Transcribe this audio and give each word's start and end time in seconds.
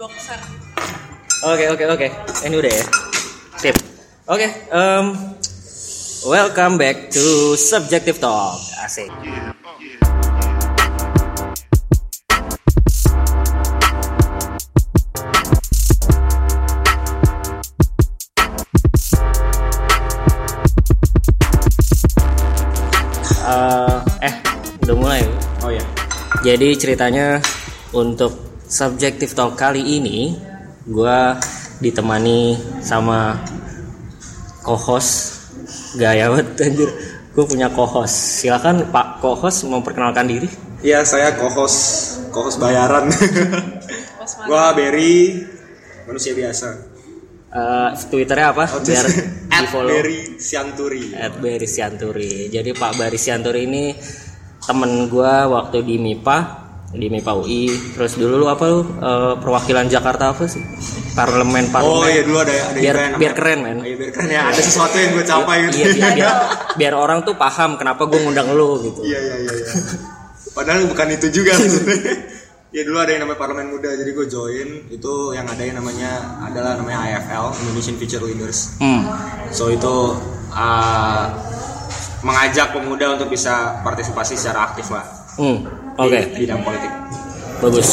boxer. 0.00 0.40
Oke 1.44 1.64
oke 1.68 1.84
oke. 1.84 2.08
Ini 2.48 2.54
udah 2.56 2.72
ya. 2.72 2.84
Sip. 3.60 3.76
Oke. 4.24 4.48
em, 4.72 5.12
welcome 6.24 6.80
back 6.80 7.12
to 7.12 7.52
Subjective 7.60 8.16
Talk. 8.16 8.56
Asik. 8.80 9.12
Eh, 23.50 24.32
eh, 24.32 24.34
udah 24.88 24.96
mulai. 24.96 25.20
Oh 25.60 25.68
ya. 25.68 25.84
Jadi 26.40 26.72
ceritanya 26.80 27.36
untuk 27.92 28.49
subjective 28.70 29.34
talk 29.34 29.58
kali 29.58 29.82
ini 29.82 30.38
gua 30.86 31.34
ditemani 31.82 32.54
sama 32.80 33.34
co-host 34.62 35.42
gaya 35.98 36.30
banget 36.30 36.48
anjir. 36.70 36.90
Gue 37.30 37.46
punya 37.46 37.70
co-host. 37.70 38.42
Silakan 38.42 38.90
Pak 38.90 39.22
co-host 39.22 39.62
memperkenalkan 39.70 40.26
diri. 40.26 40.50
Iya, 40.82 41.06
saya 41.06 41.30
co-host 41.38 41.78
co-host 42.34 42.58
bayaran. 42.58 43.06
Gua 44.50 44.74
Berry, 44.74 45.38
manusia 46.10 46.34
biasa. 46.34 46.90
Eh, 47.50 47.88
Twitternya 48.10 48.50
apa? 48.50 48.66
Biar 48.82 49.06
di 49.06 49.22
At 49.58 49.66
follow. 49.70 49.90
Berry 49.94 50.38
Sianturi. 50.42 51.14
At 51.14 51.34
Barry 51.38 51.66
Sianturi. 51.70 52.50
Jadi 52.50 52.70
Pak 52.74 52.98
Barry 52.98 53.18
Sianturi 53.18 53.66
ini 53.66 53.94
temen 54.62 55.06
gua 55.06 55.46
waktu 55.50 55.86
di 55.86 55.98
MIPA 56.02 56.59
di 56.90 57.06
MIPA 57.06 57.32
UI. 57.38 57.70
Terus 57.94 58.18
dulu 58.18 58.34
lu 58.42 58.46
apa 58.50 58.64
lu 58.66 58.80
Eh, 58.82 59.34
perwakilan 59.38 59.86
Jakarta 59.86 60.34
apa 60.34 60.44
sih? 60.50 60.62
Parlemen 61.14 61.70
parlemen. 61.70 62.02
Oh 62.02 62.08
iya 62.10 62.22
dulu 62.26 62.38
ada 62.42 62.52
ada 62.52 62.78
biar 62.78 62.96
event 62.96 63.12
biar 63.18 63.32
keren 63.34 63.58
men. 63.62 63.78
Oh, 63.78 63.86
iya, 63.86 63.96
biar 63.96 64.10
keren 64.10 64.28
ya. 64.30 64.42
Ada 64.50 64.62
sesuatu 64.62 64.94
yang 64.98 65.10
gue 65.14 65.24
capai 65.26 65.56
gitu. 65.70 65.76
Iya 65.78 65.88
biar, 65.94 66.12
biar, 66.14 66.34
biar 66.78 66.94
orang 66.98 67.18
tuh 67.22 67.34
paham 67.38 67.78
kenapa 67.78 68.06
gue 68.10 68.18
ngundang 68.18 68.50
lu 68.54 68.82
gitu. 68.82 69.00
Iya 69.06 69.18
iya 69.18 69.36
iya. 69.46 69.52
iya. 69.54 69.74
Padahal 70.50 70.90
bukan 70.90 71.06
itu 71.14 71.26
juga 71.30 71.54
sebenarnya. 71.54 72.16
Ya 72.70 72.86
dulu 72.86 73.02
ada 73.02 73.10
yang 73.10 73.26
namanya 73.26 73.42
parlemen 73.42 73.74
muda, 73.74 73.90
jadi 73.98 74.14
gue 74.14 74.30
join 74.30 74.68
itu 74.94 75.34
yang 75.34 75.42
ada 75.42 75.58
yang 75.58 75.82
namanya 75.82 76.38
adalah 76.38 76.78
namanya 76.78 77.02
IFL 77.02 77.50
Indonesian 77.66 77.98
Future 77.98 78.22
Leaders. 78.22 78.78
Hmm. 78.78 79.10
So 79.50 79.74
itu 79.74 80.14
uh, 80.54 81.24
mengajak 82.22 82.70
pemuda 82.70 83.18
untuk 83.18 83.26
bisa 83.26 83.82
partisipasi 83.82 84.38
secara 84.38 84.70
aktif 84.70 84.86
lah 84.94 85.02
Hmm. 85.40 85.62
Di 85.90 86.00
Oke, 86.00 86.20
bidang 86.36 86.60
politik. 86.62 86.92
bagus. 87.60 87.90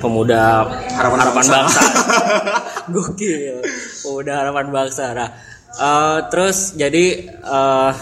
Pemuda 0.00 0.64
Harapan 0.96 1.18
harapan, 1.20 1.36
bangsa. 1.44 1.56
bangsa. 1.60 1.82
Gokil. 2.94 3.60
Pemuda 4.00 4.32
harapan 4.40 4.66
bangsa. 4.72 5.04
Nah, 5.12 5.28
eh, 5.70 6.18
terus 6.32 6.72
jadi 6.72 7.04
eh, 7.28 7.92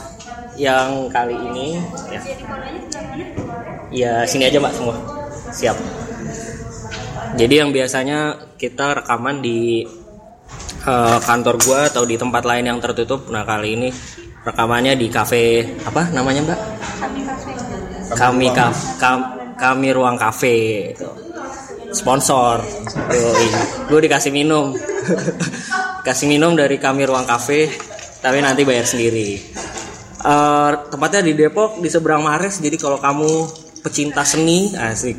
yang 0.58 1.10
kali 1.10 1.34
ini 1.34 1.68
ya. 2.10 2.20
Ya 3.88 4.12
sini 4.22 4.46
aja 4.46 4.62
Mbak 4.62 4.74
semua. 4.74 4.94
Siap. 5.50 5.76
Jadi 7.34 7.54
yang 7.56 7.70
biasanya 7.70 8.50
kita 8.54 9.02
rekaman 9.02 9.42
di 9.42 9.82
eh, 10.84 11.18
kantor 11.18 11.56
gua 11.66 11.90
atau 11.90 12.06
di 12.06 12.14
tempat 12.14 12.46
lain 12.46 12.68
yang 12.68 12.78
tertutup. 12.78 13.26
Nah, 13.26 13.42
kali 13.42 13.74
ini 13.74 13.88
rekamannya 14.46 14.94
di 14.94 15.10
kafe 15.10 15.66
apa 15.82 16.14
namanya, 16.14 16.46
Mbak? 16.46 16.60
Kami 18.14 18.46
kaf, 18.50 18.74
kam- 18.96 19.26
kami 19.54 19.90
ruang 19.90 20.14
kafe 20.14 20.90
itu. 20.92 21.06
sponsor. 21.90 22.60
Gue 23.86 23.98
dikasih 23.98 24.28
minum. 24.28 24.76
Kasih 26.06 26.24
minum 26.24 26.52
dari 26.52 26.76
kami 26.76 27.04
ruang 27.04 27.24
kafe 27.24 27.68
tapi 28.18 28.38
nanti 28.38 28.62
bayar 28.62 28.84
sendiri. 28.84 29.38
Eh, 30.18 30.70
tempatnya 30.88 31.20
di 31.22 31.32
Depok 31.32 31.78
di 31.78 31.86
seberang 31.86 32.20
Mares 32.20 32.58
jadi 32.58 32.74
kalau 32.74 32.96
kamu 32.96 33.28
pecinta 33.80 34.22
seni 34.22 34.68
asik. 34.72 35.14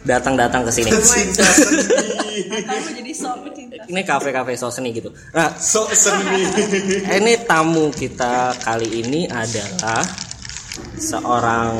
Datang 0.00 0.36
datang 0.36 0.62
ke 0.64 0.70
sini. 0.70 0.88
Kamu 0.88 2.88
jadi 2.94 3.10
sok 3.12 3.34
pecinta. 3.44 3.72
ini 3.84 4.00
kafe 4.00 4.30
kafe 4.30 4.52
so 4.54 4.68
seni 4.68 4.92
gitu. 4.92 5.10
Nah 5.32 5.48
So 5.56 5.84
seni. 5.90 6.44
ini 7.10 7.32
tamu 7.44 7.88
kita 7.88 8.52
kali 8.58 8.98
ini 8.98 9.26
adalah 9.26 10.02
seorang 10.94 11.70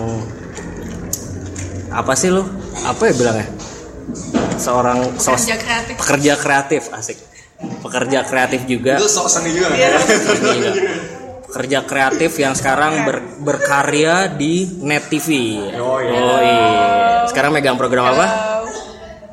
apa 1.94 2.12
sih 2.12 2.28
lu? 2.28 2.42
Apa 2.82 3.08
ya 3.08 3.14
bilangnya? 3.14 3.48
Seorang 4.56 5.16
sos 5.16 5.46
Pekerja 5.46 5.56
kreatif. 5.56 5.94
pekerja 5.96 6.32
kreatif 6.36 6.82
asik. 6.90 7.18
Pekerja 7.80 8.18
kreatif 8.22 8.60
juga. 8.66 8.98
Itu 8.98 9.08
sok 9.08 9.26
seni 9.30 9.50
juga. 9.50 9.72
Iya. 9.72 9.90
Juga. 10.42 10.72
Pekerja 11.48 11.78
kreatif 11.86 12.34
yang 12.36 12.52
sekarang 12.52 13.06
ber- 13.06 13.22
berkarya 13.38 14.26
di 14.26 14.66
Net 14.82 15.06
TV. 15.06 15.54
Oh, 15.78 16.02
iya. 16.02 16.10
Oh, 16.12 16.40
iya. 16.42 16.66
Sekarang 17.30 17.54
megang 17.54 17.78
program 17.78 18.10
apa? 18.10 18.26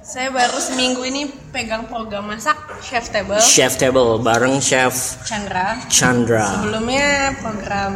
Saya 0.01 0.27
baru 0.27 0.59
seminggu 0.59 1.01
ini 1.01 1.23
pegang 1.49 1.87
program 1.87 2.27
masak 2.27 2.59
Chef 2.83 3.07
Table 3.07 3.39
Chef 3.39 3.79
Table 3.79 4.19
bareng 4.19 4.59
Chef 4.59 4.91
Chandra. 5.23 5.79
Chandra. 5.87 6.43
Sebelumnya 6.59 7.31
program 7.39 7.93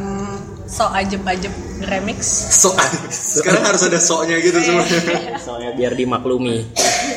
So 0.65 0.89
Ajeb 0.89 1.21
Ajeb 1.21 1.53
Remix. 1.85 2.25
Sok. 2.61 2.73
Sekarang 3.13 3.63
harus 3.69 3.85
ada 3.85 4.01
soknya 4.01 4.41
gitu 4.41 4.57
semua. 4.61 4.85
Soalnya 5.37 5.77
biar 5.77 5.93
dimaklumi. 5.93 6.65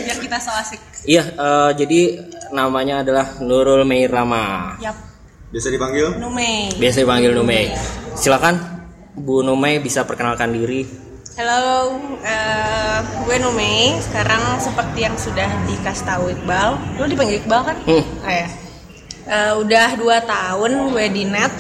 Biar 0.05 0.19
kita 0.21 0.37
so 0.37 0.53
asik. 0.53 0.81
Iya, 1.09 1.33
eh, 1.33 1.71
jadi 1.77 2.01
namanya 2.53 3.01
adalah 3.01 3.41
Nurul 3.41 3.89
Meirama. 3.89 4.77
Yap. 4.85 4.97
Biasa 5.49 5.73
dipanggil 5.73 6.21
Nume. 6.21 6.77
Biasa 6.77 6.97
dipanggil 7.01 7.33
Numei. 7.33 7.73
Silakan 8.13 8.61
Bu 9.17 9.41
Numei 9.41 9.81
bisa 9.81 10.05
perkenalkan 10.05 10.53
diri. 10.53 10.85
Halo, 11.41 11.97
eh, 12.21 13.01
gue 13.25 13.37
Nume. 13.41 13.97
Sekarang 14.05 14.61
seperti 14.61 15.09
yang 15.09 15.17
sudah 15.17 15.49
dikasih 15.65 16.05
tahu 16.05 16.25
Iqbal, 16.37 17.01
lo 17.01 17.05
dipanggil 17.09 17.41
Iqbal 17.41 17.63
kan? 17.65 17.77
Hmm. 17.89 18.05
Ah, 18.21 18.35
ya. 18.45 18.49
Eh, 19.29 19.53
udah 19.57 19.89
2 19.97 20.21
tahun 20.29 20.71
gue 20.93 21.05
di 21.17 21.25
net, 21.25 21.53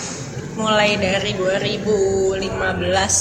mulai 0.58 0.98
dari 0.98 1.32
2015, 1.32 2.42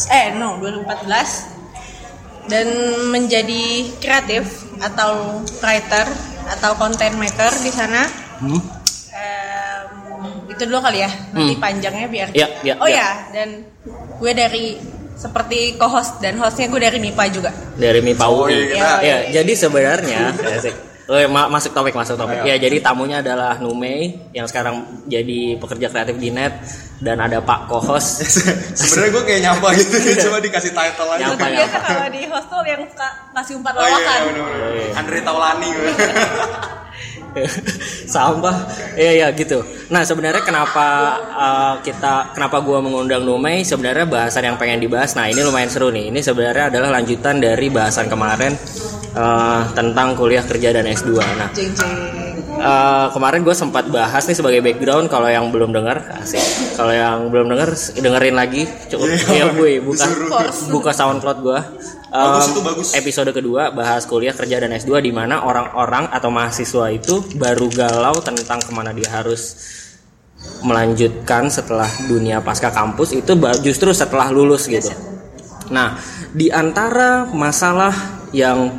eh 0.09 0.33
no 0.33 0.57
2014 0.57 2.49
dan 2.49 2.67
menjadi 3.07 3.63
kreatif 3.97 4.43
atau 4.79 5.41
writer 5.61 6.07
atau 6.49 6.71
content 6.75 7.13
maker 7.13 7.53
di 7.61 7.69
sana. 7.69 8.03
Hmm? 8.39 8.61
Itu 10.47 10.65
dulu 10.65 10.81
kali 10.81 10.99
ya, 10.99 11.11
nanti 11.31 11.53
Hmm. 11.53 11.61
panjangnya 11.61 12.07
biar. 12.07 12.27
Ya, 12.33 12.47
ya, 12.65 12.73
oh 12.81 12.89
ya. 12.89 12.97
ya, 12.97 13.09
dan 13.29 13.49
gue 14.17 14.31
dari 14.33 14.65
seperti 15.13 15.77
co-host 15.77 16.17
dan 16.17 16.37
hostnya 16.37 16.65
gue 16.65 16.77
dari 16.79 16.97
MIPA 16.97 17.23
juga. 17.29 17.51
Dari 17.75 18.01
MIPA 18.01 18.25
Oh, 18.25 18.45
UI. 18.45 18.53
iya, 18.53 18.65
kita- 18.73 19.01
Ya, 19.01 19.17
jadi 19.37 19.53
sebenarnya 19.53 20.21
Oh, 21.07 21.15
ma- 21.27 21.47
masuk 21.47 21.71
topik, 21.71 21.91
masuk 21.91 22.15
topik. 22.15 22.35
Ayo. 22.37 22.51
Ya, 22.51 22.55
jadi 22.59 22.77
tamunya 22.77 23.19
adalah 23.19 23.55
Numei 23.57 24.27
yang 24.31 24.43
sekarang 24.43 24.75
jadi 25.07 25.55
pekerja 25.55 25.87
kreatif 25.87 26.15
di 26.15 26.29
net 26.29 26.51
dan 26.99 27.15
ada 27.17 27.39
Pak 27.39 27.65
co-host. 27.65 28.27
Sebenarnya 28.75 29.11
gue 29.11 29.23
kayak 29.23 29.41
nyapa 29.41 29.67
gitu, 29.73 29.95
cuma 30.21 30.37
dikasih 30.37 30.71
title 30.71 31.07
aja. 31.09 31.21
Nyapa, 31.25 31.39
nyapa. 31.39 31.55
biasa 31.55 31.77
kalau 31.79 32.07
di 32.09 32.21
hostel 32.25 32.61
yang 32.65 32.81
suka 32.83 33.07
kasih 33.33 33.53
umpan 33.55 33.71
Oh 33.71 33.79
iya, 33.79 33.87
lawakan. 33.89 34.17
iya 34.17 34.25
benar-benar. 34.27 34.99
Andre 34.99 35.17
Taulani 35.23 35.67
gue. 35.71 35.91
sampah. 38.13 38.55
Iya 38.95 39.11
iya 39.23 39.27
gitu. 39.35 39.61
Nah 39.93 40.01
sebenarnya 40.07 40.41
kenapa 40.41 40.87
uh, 41.33 41.75
kita 41.83 42.33
kenapa 42.33 42.63
gua 42.63 42.79
mengundang 42.81 43.23
Numei? 43.23 43.61
Sebenarnya 43.61 44.07
bahasan 44.07 44.47
yang 44.47 44.57
pengen 44.57 44.81
dibahas. 44.81 45.13
Nah 45.13 45.27
ini 45.29 45.43
lumayan 45.43 45.69
seru 45.69 45.91
nih. 45.93 46.09
Ini 46.09 46.19
sebenarnya 46.23 46.73
adalah 46.73 47.01
lanjutan 47.01 47.41
dari 47.43 47.67
bahasan 47.67 48.07
kemarin 48.09 48.55
uh, 49.17 49.67
tentang 49.73 50.17
kuliah 50.17 50.43
kerja 50.45 50.73
dan 50.73 50.85
S2 50.87 51.17
nah 51.37 51.49
uh, 52.61 53.07
kemarin 53.13 53.41
gue 53.45 53.55
sempat 53.55 53.85
bahas 53.89 54.25
nih 54.25 54.37
sebagai 54.37 54.61
background. 54.65 55.09
Kalau 55.09 55.29
yang 55.29 55.49
belum 55.53 55.71
dengar 55.73 56.01
asik. 56.21 56.41
Kalau 56.77 56.93
yang 56.93 57.29
belum 57.29 57.53
dengar 57.53 57.69
dengerin 57.73 58.35
lagi. 58.37 58.63
Cukup. 58.89 59.07
Iya, 59.07 59.45
ya 59.45 59.45
gue 59.53 59.71
buka 59.81 60.05
Disuruh. 60.05 60.69
buka 60.73 60.91
SoundCloud 60.93 61.39
gue 61.41 61.59
Bagus, 62.07 62.45
itu 62.47 62.61
bagus. 62.63 62.87
episode 62.93 63.31
kedua 63.31 63.69
bahas 63.69 64.03
kuliah 64.03 64.31
kerja 64.31 64.57
dan 64.57 64.71
S2 64.71 64.99
di 64.99 65.11
mana 65.11 65.43
orang-orang 65.43 66.07
atau 66.07 66.29
mahasiswa 66.29 66.87
itu 66.89 67.19
baru 67.35 67.67
galau 67.67 68.15
tentang 68.19 68.57
ke 68.57 68.71
mana 68.71 68.91
dia 68.91 69.11
harus 69.11 69.59
melanjutkan 70.63 71.49
setelah 71.49 71.89
dunia 72.05 72.39
pasca 72.39 72.69
kampus 72.69 73.11
itu 73.13 73.35
ba- 73.35 73.57
justru 73.57 73.91
setelah 73.91 74.29
lulus 74.29 74.65
gitu. 74.65 74.87
Nah, 75.67 75.99
di 76.31 76.47
antara 76.47 77.27
masalah 77.27 77.91
yang 78.31 78.71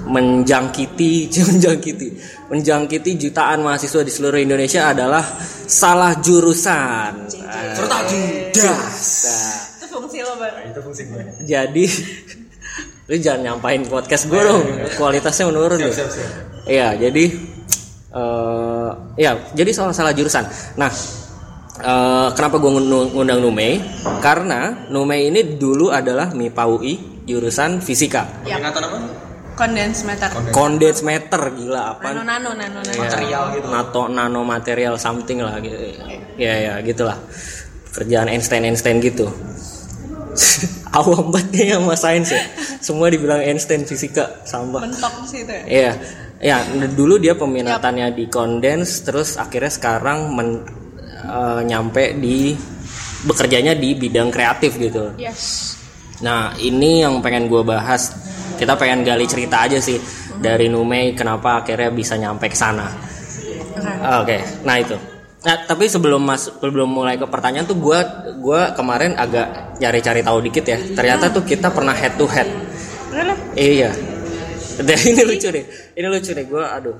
menjangkiti 0.00 1.28
menjangkiti 1.50 2.08
menjangkiti 2.50 3.10
jutaan 3.16 3.62
mahasiswa 3.62 4.02
di 4.02 4.12
seluruh 4.12 4.36
Indonesia 4.36 4.90
adalah 4.90 5.22
salah 5.64 6.18
jurusan. 6.18 7.30
Serta 7.72 7.98
judas. 8.04 8.98
Nah, 9.24 9.58
Itu 9.80 9.96
fungsi 9.96 10.18
lo 10.20 10.34
bar. 10.36 10.52
Itu 10.66 10.80
fungsi 10.82 11.02
gue. 11.06 11.22
jadi 11.42 11.84
lu 13.10 13.18
jangan 13.18 13.40
nyampain 13.42 13.82
podcast 13.90 14.30
gue 14.30 14.38
dong 14.38 14.62
kualitasnya 14.94 15.50
menurun 15.50 15.82
Siap, 15.82 15.90
siap, 15.90 16.10
siap. 16.14 16.30
iya 16.70 16.94
jadi 16.94 17.24
eh 18.10 18.90
ya 19.18 19.34
jadi 19.50 19.70
soal 19.74 19.90
salah 19.90 20.14
jurusan 20.14 20.46
nah 20.78 20.90
eh, 21.82 22.28
kenapa 22.38 22.62
gue 22.62 22.70
ngundang 23.10 23.42
Numei 23.42 23.82
karena 24.22 24.86
Numei 24.94 25.26
ini 25.26 25.58
dulu 25.58 25.90
adalah 25.90 26.30
MIPA 26.30 26.64
UI 26.66 26.94
jurusan 27.26 27.78
fisika. 27.78 28.26
Peminatan 28.42 28.82
apa? 28.90 28.98
Condensed 29.54 30.02
matter. 30.08 30.28
condensed 30.50 31.04
matter 31.04 31.42
gila 31.52 31.92
apa 31.94 32.16
Nano 32.16 32.24
nano 32.24 32.50
nano 32.56 32.80
nano. 32.80 32.90
Ya, 32.96 33.04
Material 33.04 33.42
gitu. 33.54 33.66
nato 33.68 34.02
nano 34.08 34.40
material 34.40 34.94
something 34.96 35.38
lah 35.44 35.60
gitu 35.60 35.76
ya 36.40 36.54
ya 36.56 36.72
gitulah 36.80 37.18
kerjaan 37.92 38.32
Einstein 38.32 38.64
Einstein 38.64 39.02
gitu 39.04 39.28
awam 40.98 41.30
banget 41.30 41.48
kayaknya 41.52 41.76
sama 41.78 41.96
sains 41.96 42.28
ya 42.32 42.42
semua 42.80 43.06
dibilang 43.12 43.40
Einstein 43.44 43.84
fisika 43.84 44.40
sama 44.48 44.82
Mentok 44.82 45.28
sih 45.28 45.44
itu 45.44 45.52
ya. 45.52 45.64
Iya, 45.68 45.92
ya 46.40 46.56
dulu 46.96 47.20
dia 47.20 47.36
peminatannya 47.36 48.16
di 48.16 48.24
kondens, 48.26 49.04
terus 49.04 49.36
akhirnya 49.36 49.68
sekarang 49.68 50.32
men, 50.32 50.64
eh, 51.28 51.60
nyampe 51.68 52.16
di 52.16 52.56
bekerjanya 53.28 53.76
di 53.76 53.92
bidang 53.92 54.32
kreatif 54.32 54.80
gitu. 54.80 55.12
Yes. 55.20 55.76
Nah 56.24 56.56
ini 56.56 57.04
yang 57.04 57.20
pengen 57.20 57.46
gue 57.46 57.60
bahas. 57.60 58.16
Kita 58.56 58.76
pengen 58.76 59.04
gali 59.08 59.24
cerita 59.24 59.64
aja 59.64 59.80
sih 59.80 59.96
dari 60.36 60.68
Numei 60.68 61.16
kenapa 61.16 61.64
akhirnya 61.64 61.88
bisa 61.92 62.16
nyampe 62.20 62.48
ke 62.48 62.56
sana. 62.56 62.92
Oke. 63.80 64.36
Oke, 64.36 64.38
nah 64.64 64.76
itu. 64.76 65.19
Nah, 65.40 65.56
tapi 65.64 65.88
sebelum 65.88 66.20
mas 66.20 66.52
sebelum 66.52 66.84
mulai 66.84 67.16
ke 67.16 67.24
pertanyaan 67.24 67.64
tuh 67.64 67.80
gue 67.80 67.98
gua 68.44 68.76
kemarin 68.76 69.16
agak 69.16 69.80
cari-cari 69.80 70.20
tahu 70.20 70.38
dikit 70.44 70.64
ya. 70.68 70.76
Ternyata 70.76 71.32
tuh 71.32 71.48
kita 71.48 71.72
pernah 71.72 71.96
head 71.96 72.14
to 72.20 72.28
head. 72.28 72.48
Really? 73.08 73.34
Iya. 73.56 73.90
Dan 74.84 74.98
ini 75.16 75.22
lucu 75.24 75.48
deh. 75.48 75.64
Ini 75.96 76.06
lucu 76.12 76.30
deh 76.36 76.44
gue 76.44 76.64
aduh. 76.64 76.96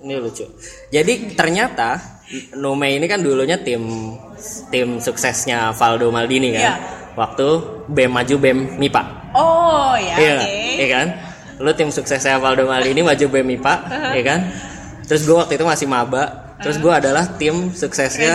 Ini 0.00 0.14
lucu. 0.16 0.48
Jadi 0.88 1.36
ternyata 1.36 2.18
Nome 2.60 2.92
ini 2.92 3.08
kan 3.08 3.24
dulunya 3.24 3.56
tim 3.56 4.12
tim 4.68 5.00
suksesnya 5.00 5.72
Valdo 5.72 6.12
Maldini 6.12 6.52
kan. 6.52 6.60
Iya. 6.60 6.74
Waktu 7.16 7.46
BEM 7.88 8.10
maju 8.12 8.34
BEM 8.36 8.58
MIPA. 8.78 9.02
Oh 9.32 9.96
ya. 9.96 10.16
Iya, 10.16 10.36
oke. 10.38 10.48
iya 10.78 10.86
kan? 10.88 11.06
Lu 11.58 11.70
tim 11.74 11.88
suksesnya 11.90 12.38
Valdo 12.38 12.68
Maldini 12.68 13.00
maju 13.00 13.24
BEM 13.26 13.46
MIPA, 13.48 13.74
iya 14.16 14.24
kan? 14.24 14.40
Terus 15.08 15.24
gue 15.24 15.36
waktu 15.36 15.56
itu 15.56 15.64
masih 15.64 15.88
maba. 15.88 16.47
Terus 16.58 16.76
gue 16.82 16.90
adalah 16.90 17.24
tim 17.38 17.70
suksesnya 17.70 18.34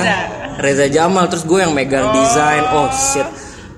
Reza, 0.59 0.87
Jamal. 0.87 1.27
Terus 1.27 1.43
gue 1.43 1.59
yang 1.59 1.75
megang 1.75 2.15
desain. 2.15 2.63
Oh 2.71 2.87
shit. 2.91 3.27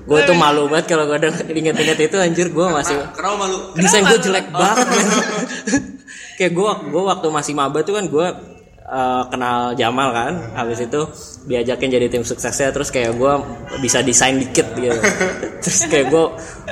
Gue 0.06 0.22
tuh 0.22 0.38
malu 0.38 0.70
banget 0.70 0.94
kalau 0.94 1.10
gue 1.10 1.18
inget-inget 1.50 1.98
itu 1.98 2.18
anjir. 2.22 2.48
Gue 2.54 2.70
masih 2.70 2.94
Kenapa? 3.18 3.36
Malu? 3.42 3.58
desain 3.74 4.06
gue 4.06 4.20
jelek 4.22 4.54
banget. 4.54 4.86
Men. 4.86 5.08
kayak 6.38 6.52
gue 6.54 6.72
gue 6.94 7.04
waktu 7.04 7.28
masih 7.32 7.54
maba 7.58 7.80
tuh 7.82 7.98
kan 7.98 8.06
gue 8.06 8.28
eh, 8.86 9.24
kenal 9.34 9.74
Jamal 9.74 10.14
kan. 10.14 10.34
Habis 10.54 10.86
itu 10.86 11.02
diajakin 11.50 11.90
jadi 11.90 12.06
tim 12.14 12.22
suksesnya. 12.22 12.70
Terus 12.70 12.94
kayak 12.94 13.18
gue 13.18 13.34
bisa 13.82 14.06
desain 14.06 14.38
dikit 14.38 14.78
gitu. 14.78 14.94
Terus 15.66 15.80
kayak 15.90 16.14
gue 16.14 16.26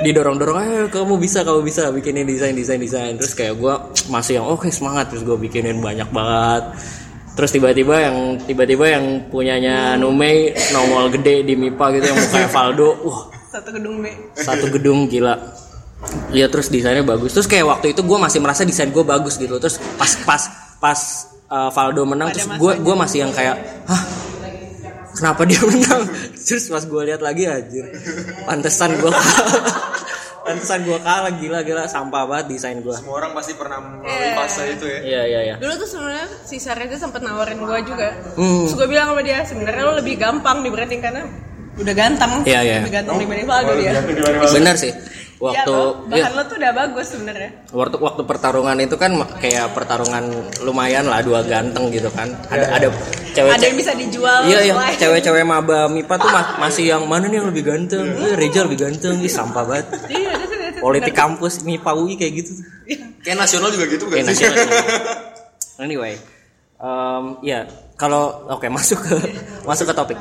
didorong 0.06 0.38
dorong 0.38 0.58
eh 0.62 0.86
kamu 0.94 1.18
bisa 1.18 1.42
kamu 1.42 1.66
bisa 1.66 1.90
bikinin 1.90 2.30
desain 2.30 2.54
desain 2.54 2.78
desain. 2.78 3.18
Terus 3.18 3.34
kayak 3.34 3.58
gue 3.58 3.74
masih 4.14 4.38
yang 4.38 4.46
oke 4.46 4.70
semangat. 4.70 5.10
Terus 5.10 5.26
gue 5.26 5.42
bikinin 5.42 5.82
banyak 5.82 6.14
banget 6.14 6.70
terus 7.34 7.50
tiba-tiba 7.50 7.96
yang 7.98 8.18
tiba-tiba 8.46 8.86
yang 8.94 9.06
punyanya 9.30 9.98
Numei 9.98 10.54
nongol 10.74 11.10
gede 11.18 11.46
di 11.46 11.54
MIPA 11.58 11.86
gitu 11.98 12.06
yang 12.14 12.18
mukanya 12.20 12.50
Valdo. 12.58 12.90
Wah. 13.06 13.24
Satu 13.54 13.70
gedung 13.70 14.02
B. 14.02 14.10
satu 14.34 14.66
gedung 14.74 15.00
gila. 15.06 15.38
Iya 16.34 16.50
terus 16.50 16.74
desainnya 16.74 17.06
bagus. 17.06 17.38
Terus 17.38 17.46
kayak 17.46 17.70
waktu 17.70 17.94
itu 17.94 18.02
gue 18.02 18.18
masih 18.18 18.42
merasa 18.42 18.66
desain 18.66 18.90
gue 18.90 19.06
bagus 19.06 19.38
gitu. 19.38 19.62
Terus 19.62 19.78
pas 19.94 20.10
pas 20.26 20.42
pas 20.82 21.00
uh, 21.54 21.70
Valdo 21.70 22.02
menang 22.10 22.34
Pada 22.34 22.36
terus 22.42 22.50
gue 22.50 22.74
gue 22.82 22.96
masih 22.98 23.18
yang 23.24 23.32
kayak 23.32 23.62
hah? 23.86 24.04
Kenapa 25.14 25.46
dia 25.46 25.62
menang? 25.70 26.10
Terus 26.34 26.66
pas 26.74 26.82
gue 26.82 27.02
lihat 27.06 27.22
lagi 27.22 27.46
anjir. 27.46 27.86
Pantesan 28.50 28.98
gue 28.98 29.12
pantesan 30.44 30.84
gue 30.84 31.00
kalah 31.00 31.34
gila 31.34 31.60
gila 31.60 31.84
sampah 31.86 32.24
banget 32.24 32.46
desain 32.50 32.78
gue 32.78 32.92
Semua 32.92 33.16
orang 33.18 33.32
pasti 33.32 33.54
pernah 33.54 33.80
melalui 33.80 34.06
Iya. 34.06 34.36
fase 34.36 34.64
itu 34.70 34.86
ya. 34.86 35.00
iya 35.02 35.22
iya 35.24 35.40
iya 35.42 35.56
Dulu 35.56 35.74
tuh 35.76 35.88
sebenarnya 35.88 36.28
si 36.44 36.60
Sareza 36.60 37.00
sempat 37.00 37.24
nawarin 37.24 37.58
gua 37.58 37.80
juga. 37.80 38.12
Hmm. 38.36 38.68
Terus 38.68 38.76
gua 38.76 38.88
bilang 38.88 39.08
sama 39.10 39.22
dia, 39.22 39.40
sebenarnya 39.42 39.82
lo 39.82 39.94
lebih 39.96 40.16
gampang 40.16 40.60
dibanding 40.60 41.00
karena 41.00 41.24
udah 41.74 41.94
ganteng. 41.94 42.32
Iya, 42.44 42.60
iya. 42.62 42.78
Lebih 42.84 42.94
ganteng 42.94 43.16
dibanding 43.18 43.48
Valdo 43.48 43.74
dia. 43.74 43.92
bener 44.54 44.76
sih 44.76 44.92
Iya 44.92 45.33
waktu 45.44 45.76
iya, 46.08 46.24
bahan 46.24 46.32
lo 46.32 46.44
tuh 46.46 46.56
udah 46.56 46.72
bagus 46.74 47.08
sebenarnya. 47.12 47.50
waktu 47.70 47.98
waktu 48.00 48.22
pertarungan 48.24 48.78
itu 48.80 48.96
kan 48.96 49.12
kayak 49.38 49.76
pertarungan 49.76 50.24
lumayan 50.62 51.04
lah 51.04 51.20
dua 51.20 51.44
ganteng 51.44 51.92
gitu 51.92 52.08
kan 52.10 52.32
ada 52.48 52.72
ada 52.72 52.88
cewek 53.34 53.52
Ada 53.52 53.66
yang 53.66 53.76
bisa 53.76 53.92
dijual. 53.92 54.40
Iya 54.46 54.60
yang 54.64 54.78
cewek-cewek 54.94 55.44
maba 55.44 55.90
MIPA 55.90 56.16
tuh 56.16 56.30
ma- 56.30 56.54
masih 56.60 56.86
yang 56.88 57.04
mana 57.04 57.26
nih 57.26 57.38
yang 57.38 57.50
lebih 57.50 57.66
ganteng? 57.66 58.06
Eh, 58.14 58.34
Reza 58.34 58.62
lebih 58.62 58.80
ganteng, 58.80 59.18
Ih, 59.18 59.28
sampah 59.28 59.66
banget. 59.66 59.88
Iya. 60.08 60.34
Politik 60.84 61.12
kampus 61.12 61.60
MIPA 61.62 61.92
UI 61.94 62.14
kayak 62.14 62.34
gitu. 62.36 62.52
tuh. 62.54 62.66
Kayak 63.20 63.38
nasional 63.42 63.68
juga 63.68 63.86
gitu 63.88 64.06
Kayak 64.06 64.22
kan 64.22 64.32
sih? 64.32 64.46
nasional. 64.46 64.68
Anyway, 65.82 66.14
em, 66.78 67.24
ya 67.42 67.66
kalau 67.96 68.46
oke 68.48 68.70
masuk 68.70 69.02
ke 69.02 69.16
masuk 69.70 69.90
ke 69.90 69.94
topik. 69.94 70.18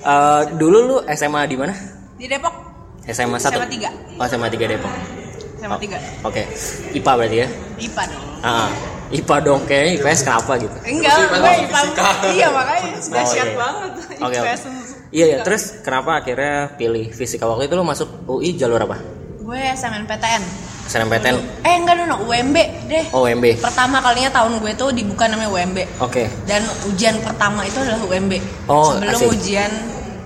Eh, 0.00 0.42
dulu 0.56 0.78
lu 0.82 0.96
SMA 1.10 1.44
di 1.44 1.54
mana? 1.54 1.76
Di 2.16 2.24
Depok 2.24 2.63
SMA 3.06 3.36
1? 3.36 3.52
SMA 3.52 3.68
tiga. 3.68 3.90
Oh, 4.14 4.24
SMA 4.24 4.48
3 4.48 4.64
Depok. 4.66 4.92
sama 5.56 5.80
tiga. 5.80 5.96
Oke. 6.22 6.44
IPA 6.92 7.12
berarti 7.16 7.36
ya? 7.40 7.48
IPA 7.78 8.02
dong. 8.06 8.24
Ah, 8.40 8.68
IPA 9.08 9.36
dong 9.40 9.60
kayaknya 9.64 9.90
IPS 9.96 10.20
kenapa 10.22 10.52
gitu? 10.56 10.76
Enggak, 10.78 11.16
gue 11.24 11.52
IPA. 11.58 11.80
Iya 12.30 12.48
makanya 12.50 12.82
dahsyat 13.02 13.24
Oh, 13.40 13.48
iya. 13.48 13.56
banget. 13.56 13.90
Oke, 13.96 14.14
oke. 14.20 14.36
IPS. 14.36 14.60
Iya, 15.08 15.24
iya. 15.26 15.38
Terus 15.40 15.62
kenapa 15.80 16.20
akhirnya 16.20 16.54
pilih 16.74 17.08
fisika 17.10 17.44
waktu 17.44 17.64
itu 17.64 17.74
lu 17.74 17.82
masuk 17.82 18.08
UI 18.26 18.52
jalur 18.54 18.76
apa? 18.78 19.00
Gue 19.40 19.56
SNMPTN. 19.56 20.42
SNMPTN 20.84 21.36
Eh 21.64 21.74
enggak 21.74 21.96
no, 21.96 22.04
no, 22.06 22.16
UMB 22.22 22.56
deh. 22.84 23.04
Oh 23.10 23.24
UMB. 23.24 23.56
Pertama 23.56 24.04
kalinya 24.04 24.28
tahun 24.30 24.60
gue 24.60 24.72
tuh 24.74 24.92
dibuka 24.92 25.24
namanya 25.24 25.48
UMB. 25.48 25.80
Oke. 25.98 26.28
Dan 26.44 26.60
ujian 26.84 27.16
pertama 27.24 27.64
itu 27.64 27.80
adalah 27.80 28.04
UMB. 28.04 28.36
Oh, 28.68 28.92
Sebelum 28.92 29.16
asik. 29.16 29.32
ujian 29.32 29.72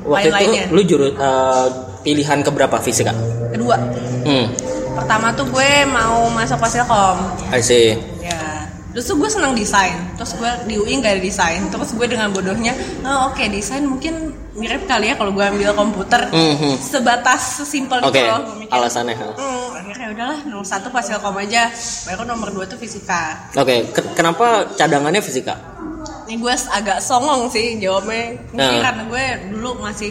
Waktu 0.02 0.18
itu 0.24 0.34
lain-lainnya. 0.34 0.64
lu 0.68 0.82
juru 0.82 1.06
eh, 1.12 1.66
pilihan 2.08 2.40
keberapa 2.40 2.80
fisika? 2.80 3.12
Kedua. 3.52 3.76
Hmm. 4.24 4.48
Pertama 4.96 5.28
tuh 5.30 5.44
gue 5.46 5.70
mau 5.86 6.32
masuk 6.32 6.56
Fasilkom. 6.56 7.16
I 7.52 7.60
see. 7.60 7.92
Ya. 8.18 8.64
Terus 8.90 9.04
tuh 9.06 9.16
gue 9.16 9.28
senang 9.28 9.52
desain. 9.52 9.92
Terus 10.16 10.32
gue 10.34 10.48
di 10.64 10.74
UI 10.74 10.96
nggak 10.96 11.12
ada 11.12 11.22
desain. 11.22 11.60
Terus 11.68 11.92
gue 11.92 12.06
dengan 12.08 12.32
bodohnya, 12.32 12.72
oh, 13.04 13.28
oke 13.28 13.44
desain 13.46 13.84
mungkin 13.84 14.32
mirip 14.56 14.88
kali 14.88 15.12
ya 15.12 15.14
kalau 15.14 15.30
gue 15.30 15.44
ambil 15.44 15.70
komputer. 15.70 16.32
Mhm. 16.32 16.80
Sebatas 16.80 17.60
sesimpel 17.60 18.00
Oke. 18.00 18.16
itu 18.16 18.24
loh. 18.26 18.56
mikir. 18.56 18.72
Alasannya. 18.72 19.14
Hmm, 19.36 19.68
akhirnya 19.76 20.06
udahlah 20.10 20.38
nomor 20.48 20.64
satu 20.64 20.88
Fasilkom 20.88 21.36
aja. 21.36 21.68
Baru 22.08 22.24
nomor 22.24 22.48
dua 22.50 22.64
tuh 22.64 22.80
fisika. 22.80 23.52
Oke. 23.52 23.92
ke- 23.92 24.16
kenapa 24.16 24.64
cadangannya 24.74 25.20
fisika? 25.20 25.76
Ini 26.24 26.36
gue 26.36 26.54
agak 26.72 26.98
songong 26.98 27.48
sih 27.48 27.78
jawabnya. 27.78 28.34
Mungkin 28.50 28.56
Nah. 28.74 28.82
karena 28.82 29.02
gue 29.06 29.24
dulu 29.48 29.78
masih 29.78 30.10